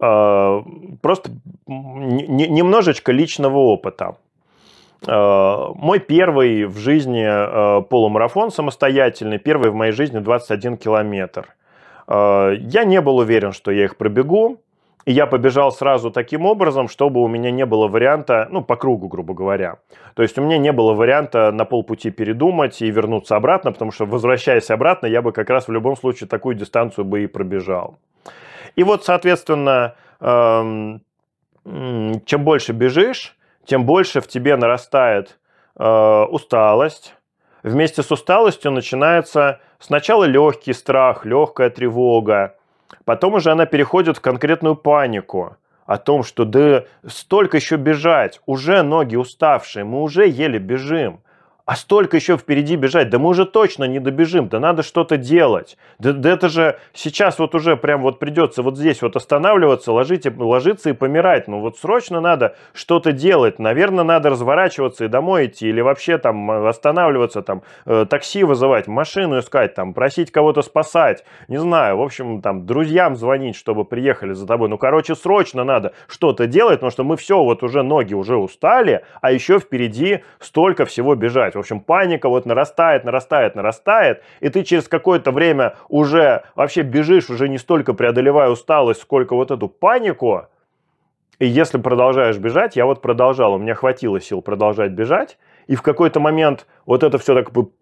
Э, 0.00 0.62
просто 1.02 1.32
немножечко 1.66 3.12
личного 3.12 3.58
опыта. 3.58 4.16
Э, 5.06 5.66
мой 5.74 5.98
первый 5.98 6.64
в 6.64 6.78
жизни 6.78 7.26
полумарафон 7.88 8.50
самостоятельный, 8.50 9.38
первый 9.38 9.70
в 9.70 9.74
моей 9.74 9.92
жизни 9.92 10.18
21 10.18 10.78
километр. 10.78 11.54
Я 12.08 12.84
не 12.84 13.00
был 13.02 13.18
уверен, 13.18 13.52
что 13.52 13.70
я 13.70 13.84
их 13.84 13.98
пробегу. 13.98 14.62
И 15.06 15.12
я 15.12 15.26
побежал 15.26 15.70
сразу 15.70 16.10
таким 16.10 16.46
образом, 16.46 16.88
чтобы 16.88 17.22
у 17.22 17.28
меня 17.28 17.52
не 17.52 17.64
было 17.64 17.86
варианта, 17.86 18.48
ну, 18.50 18.62
по 18.62 18.74
кругу, 18.74 19.06
грубо 19.06 19.34
говоря. 19.34 19.76
То 20.14 20.22
есть 20.22 20.36
у 20.36 20.42
меня 20.42 20.58
не 20.58 20.72
было 20.72 20.94
варианта 20.94 21.52
на 21.52 21.64
полпути 21.64 22.10
передумать 22.10 22.82
и 22.82 22.90
вернуться 22.90 23.36
обратно, 23.36 23.70
потому 23.70 23.92
что, 23.92 24.04
возвращаясь 24.04 24.68
обратно, 24.68 25.06
я 25.06 25.22
бы 25.22 25.30
как 25.30 25.48
раз 25.48 25.68
в 25.68 25.72
любом 25.72 25.96
случае 25.96 26.28
такую 26.28 26.56
дистанцию 26.56 27.04
бы 27.04 27.22
и 27.22 27.28
пробежал. 27.28 27.98
И 28.74 28.82
вот, 28.82 29.04
соответственно, 29.04 29.94
эм, 30.20 31.00
чем 32.24 32.44
больше 32.44 32.72
бежишь, 32.72 33.36
тем 33.64 33.84
больше 33.84 34.20
в 34.20 34.26
тебе 34.26 34.56
нарастает 34.56 35.38
э, 35.78 36.24
усталость. 36.30 37.14
Вместе 37.62 38.02
с 38.02 38.10
усталостью 38.10 38.72
начинается 38.72 39.60
сначала 39.78 40.24
легкий 40.24 40.72
страх, 40.72 41.24
легкая 41.24 41.70
тревога, 41.70 42.56
Потом 43.04 43.34
уже 43.34 43.50
она 43.50 43.66
переходит 43.66 44.18
в 44.18 44.20
конкретную 44.20 44.76
панику 44.76 45.56
о 45.86 45.98
том, 45.98 46.22
что 46.24 46.44
да 46.44 46.84
столько 47.06 47.56
еще 47.56 47.76
бежать, 47.76 48.40
уже 48.46 48.82
ноги 48.82 49.16
уставшие, 49.16 49.84
мы 49.84 50.02
уже 50.02 50.26
еле 50.26 50.58
бежим 50.58 51.20
а 51.66 51.74
столько 51.74 52.16
еще 52.16 52.36
впереди 52.38 52.76
бежать, 52.76 53.10
да 53.10 53.18
мы 53.18 53.28
уже 53.28 53.44
точно 53.44 53.84
не 53.84 53.98
добежим, 53.98 54.48
да 54.48 54.60
надо 54.60 54.84
что-то 54.84 55.16
делать. 55.16 55.76
Да, 55.98 56.12
да 56.12 56.30
это 56.30 56.48
же 56.48 56.78
сейчас 56.94 57.40
вот 57.40 57.56
уже 57.56 57.76
прям 57.76 58.02
вот 58.02 58.20
придется 58.20 58.62
вот 58.62 58.78
здесь 58.78 59.02
вот 59.02 59.16
останавливаться, 59.16 59.92
ложить, 59.92 60.26
ложиться 60.38 60.90
и 60.90 60.92
помирать. 60.92 61.48
Ну 61.48 61.60
вот 61.60 61.76
срочно 61.76 62.20
надо 62.20 62.54
что-то 62.72 63.10
делать. 63.10 63.58
Наверное, 63.58 64.04
надо 64.04 64.30
разворачиваться 64.30 65.06
и 65.06 65.08
домой 65.08 65.46
идти 65.46 65.68
или 65.68 65.80
вообще 65.80 66.18
там 66.18 66.48
э, 66.52 66.68
останавливаться, 66.68 67.42
там 67.42 67.62
э, 67.84 68.06
такси 68.08 68.44
вызывать, 68.44 68.86
машину 68.86 69.40
искать, 69.40 69.74
там 69.74 69.92
просить 69.92 70.30
кого-то 70.30 70.62
спасать. 70.62 71.24
Не 71.48 71.58
знаю, 71.58 71.96
в 71.96 72.02
общем, 72.02 72.42
там 72.42 72.64
друзьям 72.64 73.16
звонить, 73.16 73.56
чтобы 73.56 73.84
приехали 73.84 74.34
за 74.34 74.46
тобой. 74.46 74.68
Ну, 74.68 74.78
короче, 74.78 75.16
срочно 75.16 75.64
надо 75.64 75.94
что-то 76.06 76.46
делать, 76.46 76.76
потому 76.76 76.92
что 76.92 77.02
мы 77.02 77.16
все, 77.16 77.42
вот 77.42 77.64
уже 77.64 77.82
ноги 77.82 78.14
уже 78.14 78.36
устали, 78.36 79.04
а 79.20 79.32
еще 79.32 79.58
впереди 79.58 80.22
столько 80.38 80.84
всего 80.84 81.16
бежать. 81.16 81.55
В 81.56 81.60
общем, 81.60 81.80
паника 81.80 82.28
вот 82.28 82.46
нарастает, 82.46 83.04
нарастает, 83.04 83.54
нарастает, 83.54 84.22
и 84.40 84.48
ты 84.48 84.62
через 84.62 84.88
какое-то 84.88 85.30
время 85.30 85.76
уже 85.88 86.44
вообще 86.54 86.82
бежишь, 86.82 87.30
уже 87.30 87.48
не 87.48 87.58
столько 87.58 87.94
преодолевая 87.94 88.50
усталость, 88.50 89.02
сколько 89.02 89.34
вот 89.34 89.50
эту 89.50 89.68
панику. 89.68 90.46
И 91.38 91.46
если 91.46 91.78
продолжаешь 91.78 92.38
бежать, 92.38 92.76
я 92.76 92.86
вот 92.86 93.02
продолжал, 93.02 93.54
у 93.54 93.58
меня 93.58 93.74
хватило 93.74 94.20
сил 94.20 94.42
продолжать 94.42 94.92
бежать, 94.92 95.38
и 95.66 95.74
в 95.74 95.82
какой-то 95.82 96.20
момент 96.20 96.66
вот 96.86 97.02
это 97.02 97.18
все 97.18 97.34
так 97.34 97.50
пуф, 97.50 97.72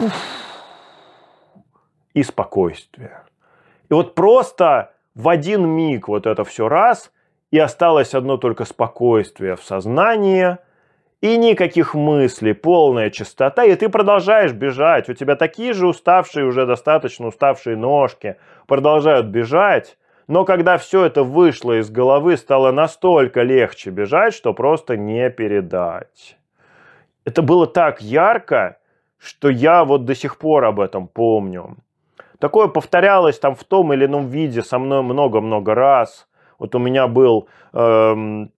и 2.15 2.23
спокойствие. 2.23 3.23
И 3.91 3.95
вот 3.95 4.15
просто 4.15 4.93
в 5.15 5.29
один 5.29 5.67
миг 5.69 6.09
вот 6.09 6.27
это 6.27 6.45
все 6.45 6.69
раз, 6.69 7.13
и 7.51 7.59
осталось 7.59 8.15
одно 8.15 8.37
только 8.37 8.65
спокойствие 8.65 9.57
в 9.57 9.63
сознании– 9.63 10.59
и 11.25 11.39
никаких 11.39 11.95
мыслей, 11.95 12.53
полная 12.53 13.09
чистота, 13.09 13.65
и 13.65 13.75
ты 13.77 13.89
продолжаешь 13.89 14.53
бежать. 14.53 15.09
У 15.09 15.15
тебя 15.15 15.37
такие 15.37 15.73
же 15.73 15.87
уставшие, 15.89 16.45
уже 16.45 16.67
достаточно 16.67 17.29
уставшие 17.29 17.79
ножки 17.79 18.37
продолжают 18.67 19.29
бежать. 19.29 19.97
Но 20.27 20.45
когда 20.45 20.77
все 20.77 21.07
это 21.07 21.23
вышло 21.23 21.81
из 21.81 21.89
головы, 21.89 22.37
стало 22.37 22.73
настолько 22.73 23.41
легче 23.41 23.89
бежать, 23.89 24.35
что 24.35 24.53
просто 24.53 24.99
не 24.99 25.31
передать. 25.31 26.37
Это 27.25 27.41
было 27.41 27.67
так 27.67 28.03
ярко, 28.03 28.77
что 29.17 29.49
я 29.49 29.87
вот 29.87 30.05
до 30.05 30.15
сих 30.15 30.37
пор 30.37 30.67
об 30.67 30.79
этом 30.79 31.09
помню. 31.09 31.79
Такое 32.39 32.69
повторялось 32.69 33.39
там 33.39 33.55
в 33.55 33.65
том 33.65 33.95
или 33.95 34.05
ином 34.05 34.29
виде 34.29 34.61
со 34.63 34.79
мной 34.79 35.01
много-много 35.01 35.75
раз. 35.75 36.29
Вот 36.59 36.75
у 36.75 36.79
меня 36.79 37.09
был 37.09 37.49
эм, 37.73 38.51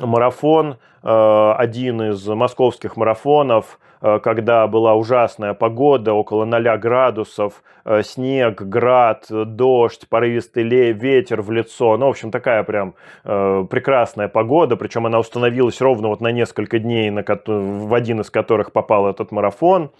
марафон, 0.00 0.76
э, 1.02 1.52
один 1.56 2.02
из 2.02 2.26
московских 2.26 2.96
марафонов, 2.96 3.78
э, 4.00 4.18
когда 4.20 4.66
была 4.66 4.94
ужасная 4.94 5.54
погода, 5.54 6.12
около 6.12 6.44
0 6.44 6.76
градусов, 6.78 7.62
э, 7.84 8.02
снег, 8.02 8.62
град, 8.62 9.26
дождь, 9.28 10.08
порывистый 10.08 10.64
ветер 10.92 11.42
в 11.42 11.50
лицо. 11.50 11.96
Ну, 11.96 12.06
в 12.06 12.10
общем, 12.10 12.30
такая 12.30 12.62
прям 12.62 12.94
прекрасная 13.24 14.28
погода, 14.28 14.76
причем 14.76 15.06
она 15.06 15.18
установилась 15.18 15.80
ровно 15.80 16.08
вот 16.08 16.20
на 16.20 16.32
несколько 16.32 16.78
дней, 16.78 17.10
в 17.10 17.94
один 17.94 18.20
из 18.20 18.30
которых 18.30 18.72
попал 18.72 19.08
этот 19.08 19.32
марафон. 19.32 19.90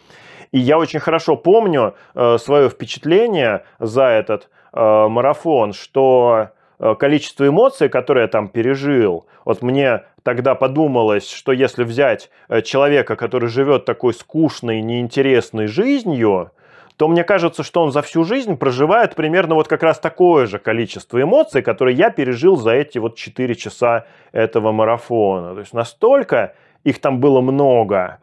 И 0.52 0.58
я 0.58 0.78
очень 0.78 1.00
хорошо 1.00 1.36
помню 1.36 1.94
свое 2.14 2.68
впечатление 2.70 3.64
за 3.78 4.04
этот 4.04 4.48
марафон, 4.72 5.72
что 5.72 6.50
количество 6.78 7.46
эмоций, 7.46 7.88
которые 7.88 8.22
я 8.22 8.28
там 8.28 8.48
пережил, 8.48 9.26
вот 9.44 9.62
мне 9.62 10.02
тогда 10.22 10.54
подумалось, 10.54 11.30
что 11.30 11.52
если 11.52 11.84
взять 11.84 12.30
э, 12.48 12.62
человека, 12.62 13.16
который 13.16 13.48
живет 13.48 13.84
такой 13.84 14.14
скучной, 14.14 14.80
неинтересной 14.82 15.66
жизнью, 15.66 16.52
то 16.98 17.08
мне 17.08 17.24
кажется, 17.24 17.62
что 17.62 17.82
он 17.82 17.92
за 17.92 18.02
всю 18.02 18.24
жизнь 18.24 18.56
проживает 18.56 19.14
примерно 19.14 19.54
вот 19.54 19.68
как 19.68 19.82
раз 19.82 20.00
такое 20.00 20.46
же 20.46 20.58
количество 20.58 21.22
эмоций, 21.22 21.62
которые 21.62 21.96
я 21.96 22.10
пережил 22.10 22.56
за 22.56 22.72
эти 22.72 22.98
вот 22.98 23.16
4 23.16 23.54
часа 23.54 24.04
этого 24.32 24.72
марафона. 24.72 25.54
То 25.54 25.60
есть 25.60 25.72
настолько 25.72 26.54
их 26.84 27.00
там 27.00 27.20
было 27.20 27.40
много. 27.40 28.18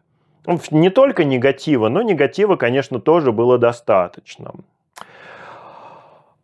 Не 0.70 0.90
только 0.90 1.24
негатива, 1.24 1.88
но 1.88 2.02
негатива, 2.02 2.56
конечно, 2.56 3.00
тоже 3.00 3.32
было 3.32 3.58
достаточно. 3.58 4.52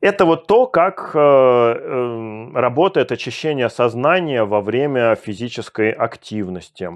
Это 0.02 0.24
вот 0.24 0.48
то, 0.48 0.66
как 0.66 1.12
э, 1.14 1.18
э, 1.18 2.48
работает 2.54 3.12
очищение 3.12 3.70
сознания 3.70 4.42
во 4.42 4.60
время 4.60 5.14
физической 5.14 5.92
активности. 5.92 6.90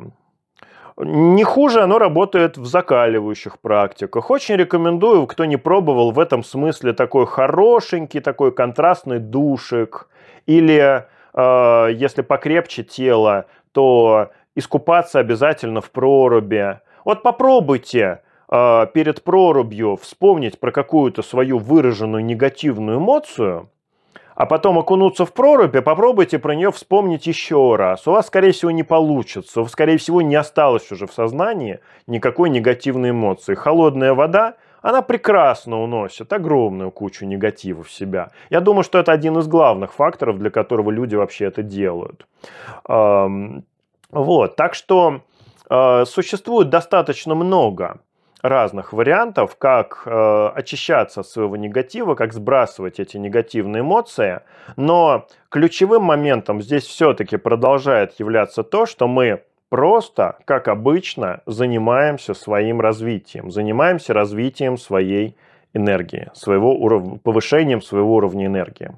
Не 0.97 1.45
хуже 1.45 1.83
оно 1.83 1.99
работает 1.99 2.59
в 2.59 2.67
закаливающих 2.67 3.61
практиках. 3.61 4.29
Очень 4.29 4.57
рекомендую, 4.57 5.29
кто 5.29 5.45
не 5.45 5.57
пробовал 5.57 6.11
в 6.11 6.19
этом 6.19 6.43
смысле 6.43 6.95
такой 6.95 7.27
хорошенький, 7.27 8.19
такой 8.19 8.51
контрастный 8.51 9.21
душик. 9.21 10.09
Или, 10.47 11.07
э, 11.33 11.89
если 11.93 12.23
покрепче 12.23 12.83
тело, 12.83 13.47
то 13.71 14.31
искупаться 14.57 15.21
обязательно 15.21 15.81
в 15.81 15.93
проруби. 15.93 16.81
Вот 17.05 17.23
попробуйте 17.23 18.23
перед 18.49 19.25
прорубью 19.25 19.97
вспомнить 19.97 20.61
про 20.61 20.71
какую-то 20.71 21.23
свою 21.23 21.59
выраженную 21.59 22.25
негативную 22.25 22.99
эмоцию, 22.99 23.71
а 24.37 24.45
потом 24.45 24.79
окунуться 24.79 25.25
в 25.25 25.33
прорубь, 25.33 25.75
и 25.75 25.81
попробуйте 25.81 26.39
про 26.39 26.55
нее 26.55 26.71
вспомнить 26.71 27.27
еще 27.27 27.75
раз. 27.75 28.07
У 28.07 28.13
вас, 28.13 28.27
скорее 28.27 28.53
всего, 28.53 28.71
не 28.71 28.83
получится. 28.83 29.63
У 29.63 29.67
скорее 29.67 29.97
всего, 29.97 30.21
не 30.21 30.37
осталось 30.37 30.93
уже 30.93 31.07
в 31.07 31.13
сознании 31.13 31.81
никакой 32.07 32.51
негативной 32.51 33.11
эмоции. 33.11 33.55
Холодная 33.55 34.13
вода, 34.13 34.57
она 34.83 35.01
прекрасно 35.01 35.83
уносит 35.83 36.33
огромную 36.35 36.91
кучу 36.91 37.25
негатива 37.25 37.83
в 37.83 37.91
себя. 37.91 38.31
Я 38.51 38.61
думаю, 38.61 38.85
что 38.85 38.99
это 38.99 39.11
один 39.11 39.39
из 39.39 39.49
главных 39.49 39.95
факторов, 39.95 40.39
для 40.39 40.51
которого 40.51 40.91
люди 40.91 41.17
вообще 41.17 41.47
это 41.47 41.63
делают. 41.63 42.27
Вот, 42.87 44.57
так 44.57 44.75
что 44.75 45.23
э, 45.69 46.05
существует 46.05 46.69
достаточно 46.71 47.35
много 47.35 48.01
разных 48.49 48.93
вариантов, 48.93 49.57
как 49.57 50.03
э, 50.07 50.51
очищаться 50.55 51.21
от 51.21 51.27
своего 51.27 51.57
негатива, 51.57 52.15
как 52.15 52.33
сбрасывать 52.33 53.01
эти 53.01 53.17
негативные 53.17 53.81
эмоции. 53.81 54.41
Но 54.77 55.27
ключевым 55.49 56.03
моментом 56.03 56.63
здесь 56.63 56.85
все-таки 56.85 57.37
продолжает 57.37 58.19
являться 58.19 58.63
то, 58.63 58.87
что 58.87 59.09
мы 59.09 59.43
просто, 59.69 60.37
как 60.45 60.69
обычно, 60.69 61.41
занимаемся 61.47 62.35
своим 62.35 62.81
развитием, 62.81 63.51
занимаемся 63.51 64.15
развитием 64.15 64.77
своей 64.77 65.37
энергии, 65.75 66.31
своего 66.35 66.75
уров... 66.75 67.21
повышением 67.23 67.83
своего 67.83 68.15
уровня 68.15 68.47
энергии. 68.47 68.93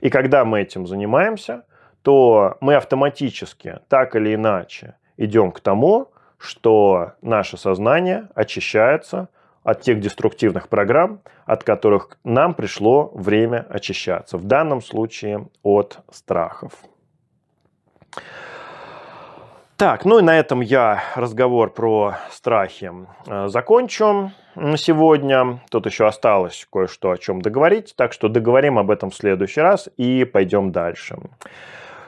И 0.00 0.10
когда 0.10 0.44
мы 0.44 0.62
этим 0.62 0.86
занимаемся, 0.86 1.64
то 2.02 2.56
мы 2.60 2.74
автоматически, 2.74 3.78
так 3.88 4.16
или 4.16 4.34
иначе, 4.34 4.94
идем 5.16 5.52
к 5.52 5.60
тому, 5.60 6.10
что 6.38 7.12
наше 7.22 7.56
сознание 7.56 8.28
очищается 8.34 9.28
от 9.62 9.80
тех 9.80 10.00
деструктивных 10.00 10.68
программ, 10.68 11.20
от 11.46 11.64
которых 11.64 12.18
нам 12.22 12.54
пришло 12.54 13.10
время 13.14 13.66
очищаться. 13.68 14.36
В 14.36 14.44
данном 14.44 14.82
случае 14.82 15.48
от 15.62 15.98
страхов. 16.10 16.72
Так, 19.76 20.04
ну 20.04 20.20
и 20.20 20.22
на 20.22 20.38
этом 20.38 20.60
я 20.60 21.02
разговор 21.16 21.72
про 21.72 22.14
страхи 22.30 22.92
э, 23.26 23.48
закончу 23.48 24.30
сегодня. 24.76 25.60
Тут 25.68 25.86
еще 25.86 26.06
осталось 26.06 26.64
кое-что 26.72 27.10
о 27.10 27.18
чем 27.18 27.42
договорить, 27.42 27.94
так 27.96 28.12
что 28.12 28.28
договорим 28.28 28.78
об 28.78 28.90
этом 28.92 29.10
в 29.10 29.16
следующий 29.16 29.60
раз 29.60 29.88
и 29.96 30.24
пойдем 30.24 30.70
дальше. 30.70 31.16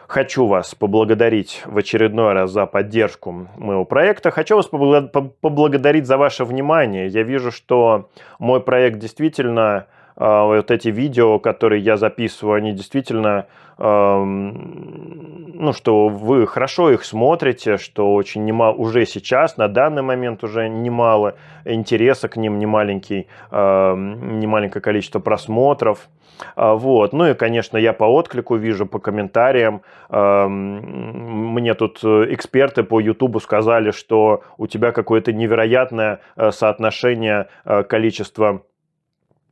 Хочу 0.09 0.47
вас 0.47 0.75
поблагодарить 0.75 1.63
в 1.65 1.79
очередной 1.79 2.33
раз 2.33 2.53
за 2.53 2.67
поддержку 2.67 3.49
моего 3.57 3.85
проекта. 3.85 4.31
Хочу 4.31 4.55
вас 4.55 4.67
поблагодарить 4.67 6.07
за 6.07 6.17
ваше 6.17 6.45
внимание. 6.45 7.09
Я 7.09 7.25
вижу, 7.25 7.51
что 7.51 8.09
мой 8.39 8.61
проект 8.61 8.99
действительно 9.01 9.87
вот 10.17 10.71
эти 10.71 10.89
видео, 10.89 11.39
которые 11.39 11.83
я 11.83 11.97
записываю, 11.97 12.57
они 12.57 12.73
действительно 12.73 13.47
ну, 13.79 15.73
что 15.75 16.09
вы 16.09 16.47
хорошо 16.47 16.91
их 16.93 17.05
смотрите, 17.05 17.77
что 17.77 18.15
очень 18.15 18.47
немало, 18.47 18.75
уже 18.75 19.05
сейчас, 19.05 19.59
на 19.59 19.69
данный 19.69 20.01
момент 20.01 20.43
уже 20.43 20.67
немало 20.71 21.35
интереса 21.67 22.31
к 22.31 22.37
ним, 22.37 22.59
немаленький, 22.59 23.27
немаленькое 23.51 24.81
количество 24.81 25.19
просмотров. 25.19 26.09
А, 26.55 26.75
вот. 26.75 27.13
Ну 27.13 27.27
и, 27.27 27.35
конечно, 27.35 27.77
я 27.77 27.93
по 27.93 28.05
отклику 28.05 28.57
вижу, 28.57 28.87
по 28.87 28.99
комментариям. 28.99 29.83
Мне 30.09 31.75
тут 31.75 32.01
э, 32.03 32.27
эксперты 32.31 32.83
по 32.83 33.01
Ютубу 33.01 33.41
сказали, 33.41 33.91
что 33.91 34.43
у 34.59 34.67
тебя 34.67 34.93
какое-то 34.93 35.33
невероятное 35.33 36.21
э, 36.37 36.51
соотношение 36.51 37.49
э, 37.65 37.83
количества 37.85 38.63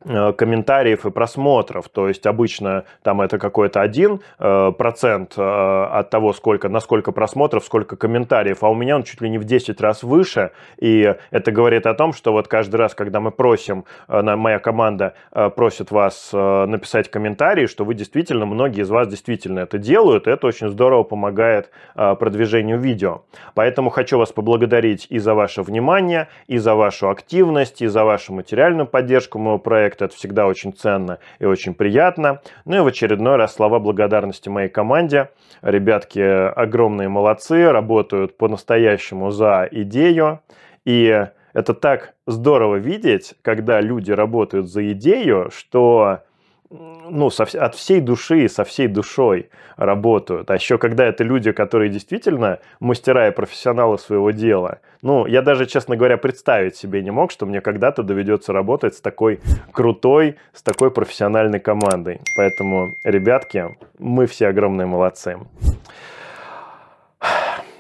комментариев 0.05 1.07
и 1.07 1.11
просмотров. 1.11 1.89
То 1.89 2.09
есть 2.09 2.27
обычно 2.27 2.85
там 3.03 3.21
это 3.21 3.39
какой-то 3.39 3.81
один 3.81 4.21
э, 4.39 4.73
процент 4.77 5.35
э, 5.37 5.43
от 5.43 6.11
того, 6.11 6.33
сколько, 6.33 6.69
на 6.69 6.81
сколько 6.81 7.13
просмотров, 7.13 7.65
сколько 7.65 7.97
комментариев, 7.97 8.63
а 8.63 8.69
у 8.69 8.75
меня 8.75 8.97
он 8.97 9.05
чуть 9.05 9.21
ли 9.21 9.31
не 9.31 9.39
в 9.39 9.45
10 9.45 9.81
раз 9.81 10.03
выше. 10.03 10.51
И 10.79 11.15
это 11.31 11.53
говорит 11.53 11.87
о 11.87 11.95
том, 11.95 12.13
что 12.13 12.33
вот 12.33 12.49
каждый 12.49 12.77
раз, 12.77 12.95
когда 12.95 13.21
мы 13.21 13.31
просим, 13.31 13.85
моя 14.09 14.59
команда 14.59 15.15
просит 15.57 15.91
вас 15.91 16.31
написать 16.33 17.11
комментарий, 17.11 17.67
что 17.67 17.85
вы 17.85 17.95
действительно, 17.95 18.47
многие 18.47 18.83
из 18.83 18.91
вас 18.91 19.09
действительно 19.09 19.61
это 19.61 19.79
делают, 19.79 20.27
и 20.27 20.31
это 20.31 20.47
очень 20.47 20.69
здорово 20.69 21.03
помогает 21.03 21.71
продвижению 21.95 22.79
видео. 22.79 23.23
Поэтому 23.55 23.91
хочу 23.91 24.19
вас 24.19 24.33
поблагодарить 24.33 25.07
и 25.11 25.19
за 25.19 25.35
ваше 25.35 25.63
внимание, 25.63 26.29
и 26.47 26.59
за 26.59 26.75
вашу 26.75 27.09
активность, 27.09 27.83
и 27.83 27.87
за 27.87 28.05
вашу 28.05 28.33
материальную 28.33 28.87
поддержку 28.87 29.39
моего 29.39 29.59
проекта 29.59 29.94
проект. 29.95 30.03
Это 30.03 30.15
всегда 30.15 30.47
очень 30.47 30.73
ценно 30.73 31.19
и 31.39 31.45
очень 31.45 31.75
приятно. 31.75 32.41
Ну 32.65 32.77
и 32.77 32.81
в 32.81 32.87
очередной 32.87 33.37
раз 33.37 33.55
слова 33.55 33.79
благодарности 33.79 34.49
моей 34.49 34.69
команде. 34.69 35.31
Ребятки 35.63 36.21
огромные 36.21 37.09
молодцы, 37.09 37.71
работают 37.71 38.37
по-настоящему 38.37 39.31
за 39.31 39.69
идею. 39.71 40.41
И 40.85 41.27
это 41.53 41.75
так 41.75 42.15
здорово 42.27 42.77
видеть, 42.77 43.35
когда 43.43 43.81
люди 43.81 44.13
работают 44.13 44.69
за 44.69 44.93
идею, 44.93 45.51
что 45.51 46.21
ну, 46.71 47.31
со, 47.31 47.45
от 47.45 47.75
всей 47.75 48.01
души, 48.01 48.49
со 48.49 48.65
всей 48.65 48.89
душой 48.89 49.51
работают. 49.77 50.51
А 50.51 50.55
еще 50.55 50.79
когда 50.79 51.05
это 51.05 51.23
люди, 51.25 51.53
которые 51.53 51.91
действительно 51.91 52.59
мастера 52.81 53.29
и 53.29 53.31
профессионалы 53.31 53.99
своего 53.99 54.31
дела. 54.31 54.81
Ну, 55.03 55.27
я 55.27 55.43
даже, 55.43 55.67
честно 55.67 55.97
говоря, 55.97 56.17
представить 56.17 56.77
себе 56.77 57.03
не 57.03 57.11
мог, 57.11 57.31
что 57.31 57.47
мне 57.47 57.61
когда-то 57.61 58.03
доведется 58.03 58.53
работать 58.53 58.95
с 58.95 59.01
такой 59.01 59.41
крутой, 59.73 60.37
с 60.53 60.63
такой 60.63 60.91
профессиональной 60.91 61.61
командой. 61.61 62.21
Поэтому, 62.37 62.89
ребятки, 63.05 63.77
мы 63.99 64.27
все 64.27 64.49
огромные 64.49 64.87
молодцы. 64.87 65.39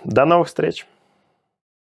До 0.04 0.24
новых 0.26 0.48
встреч! 0.48 0.86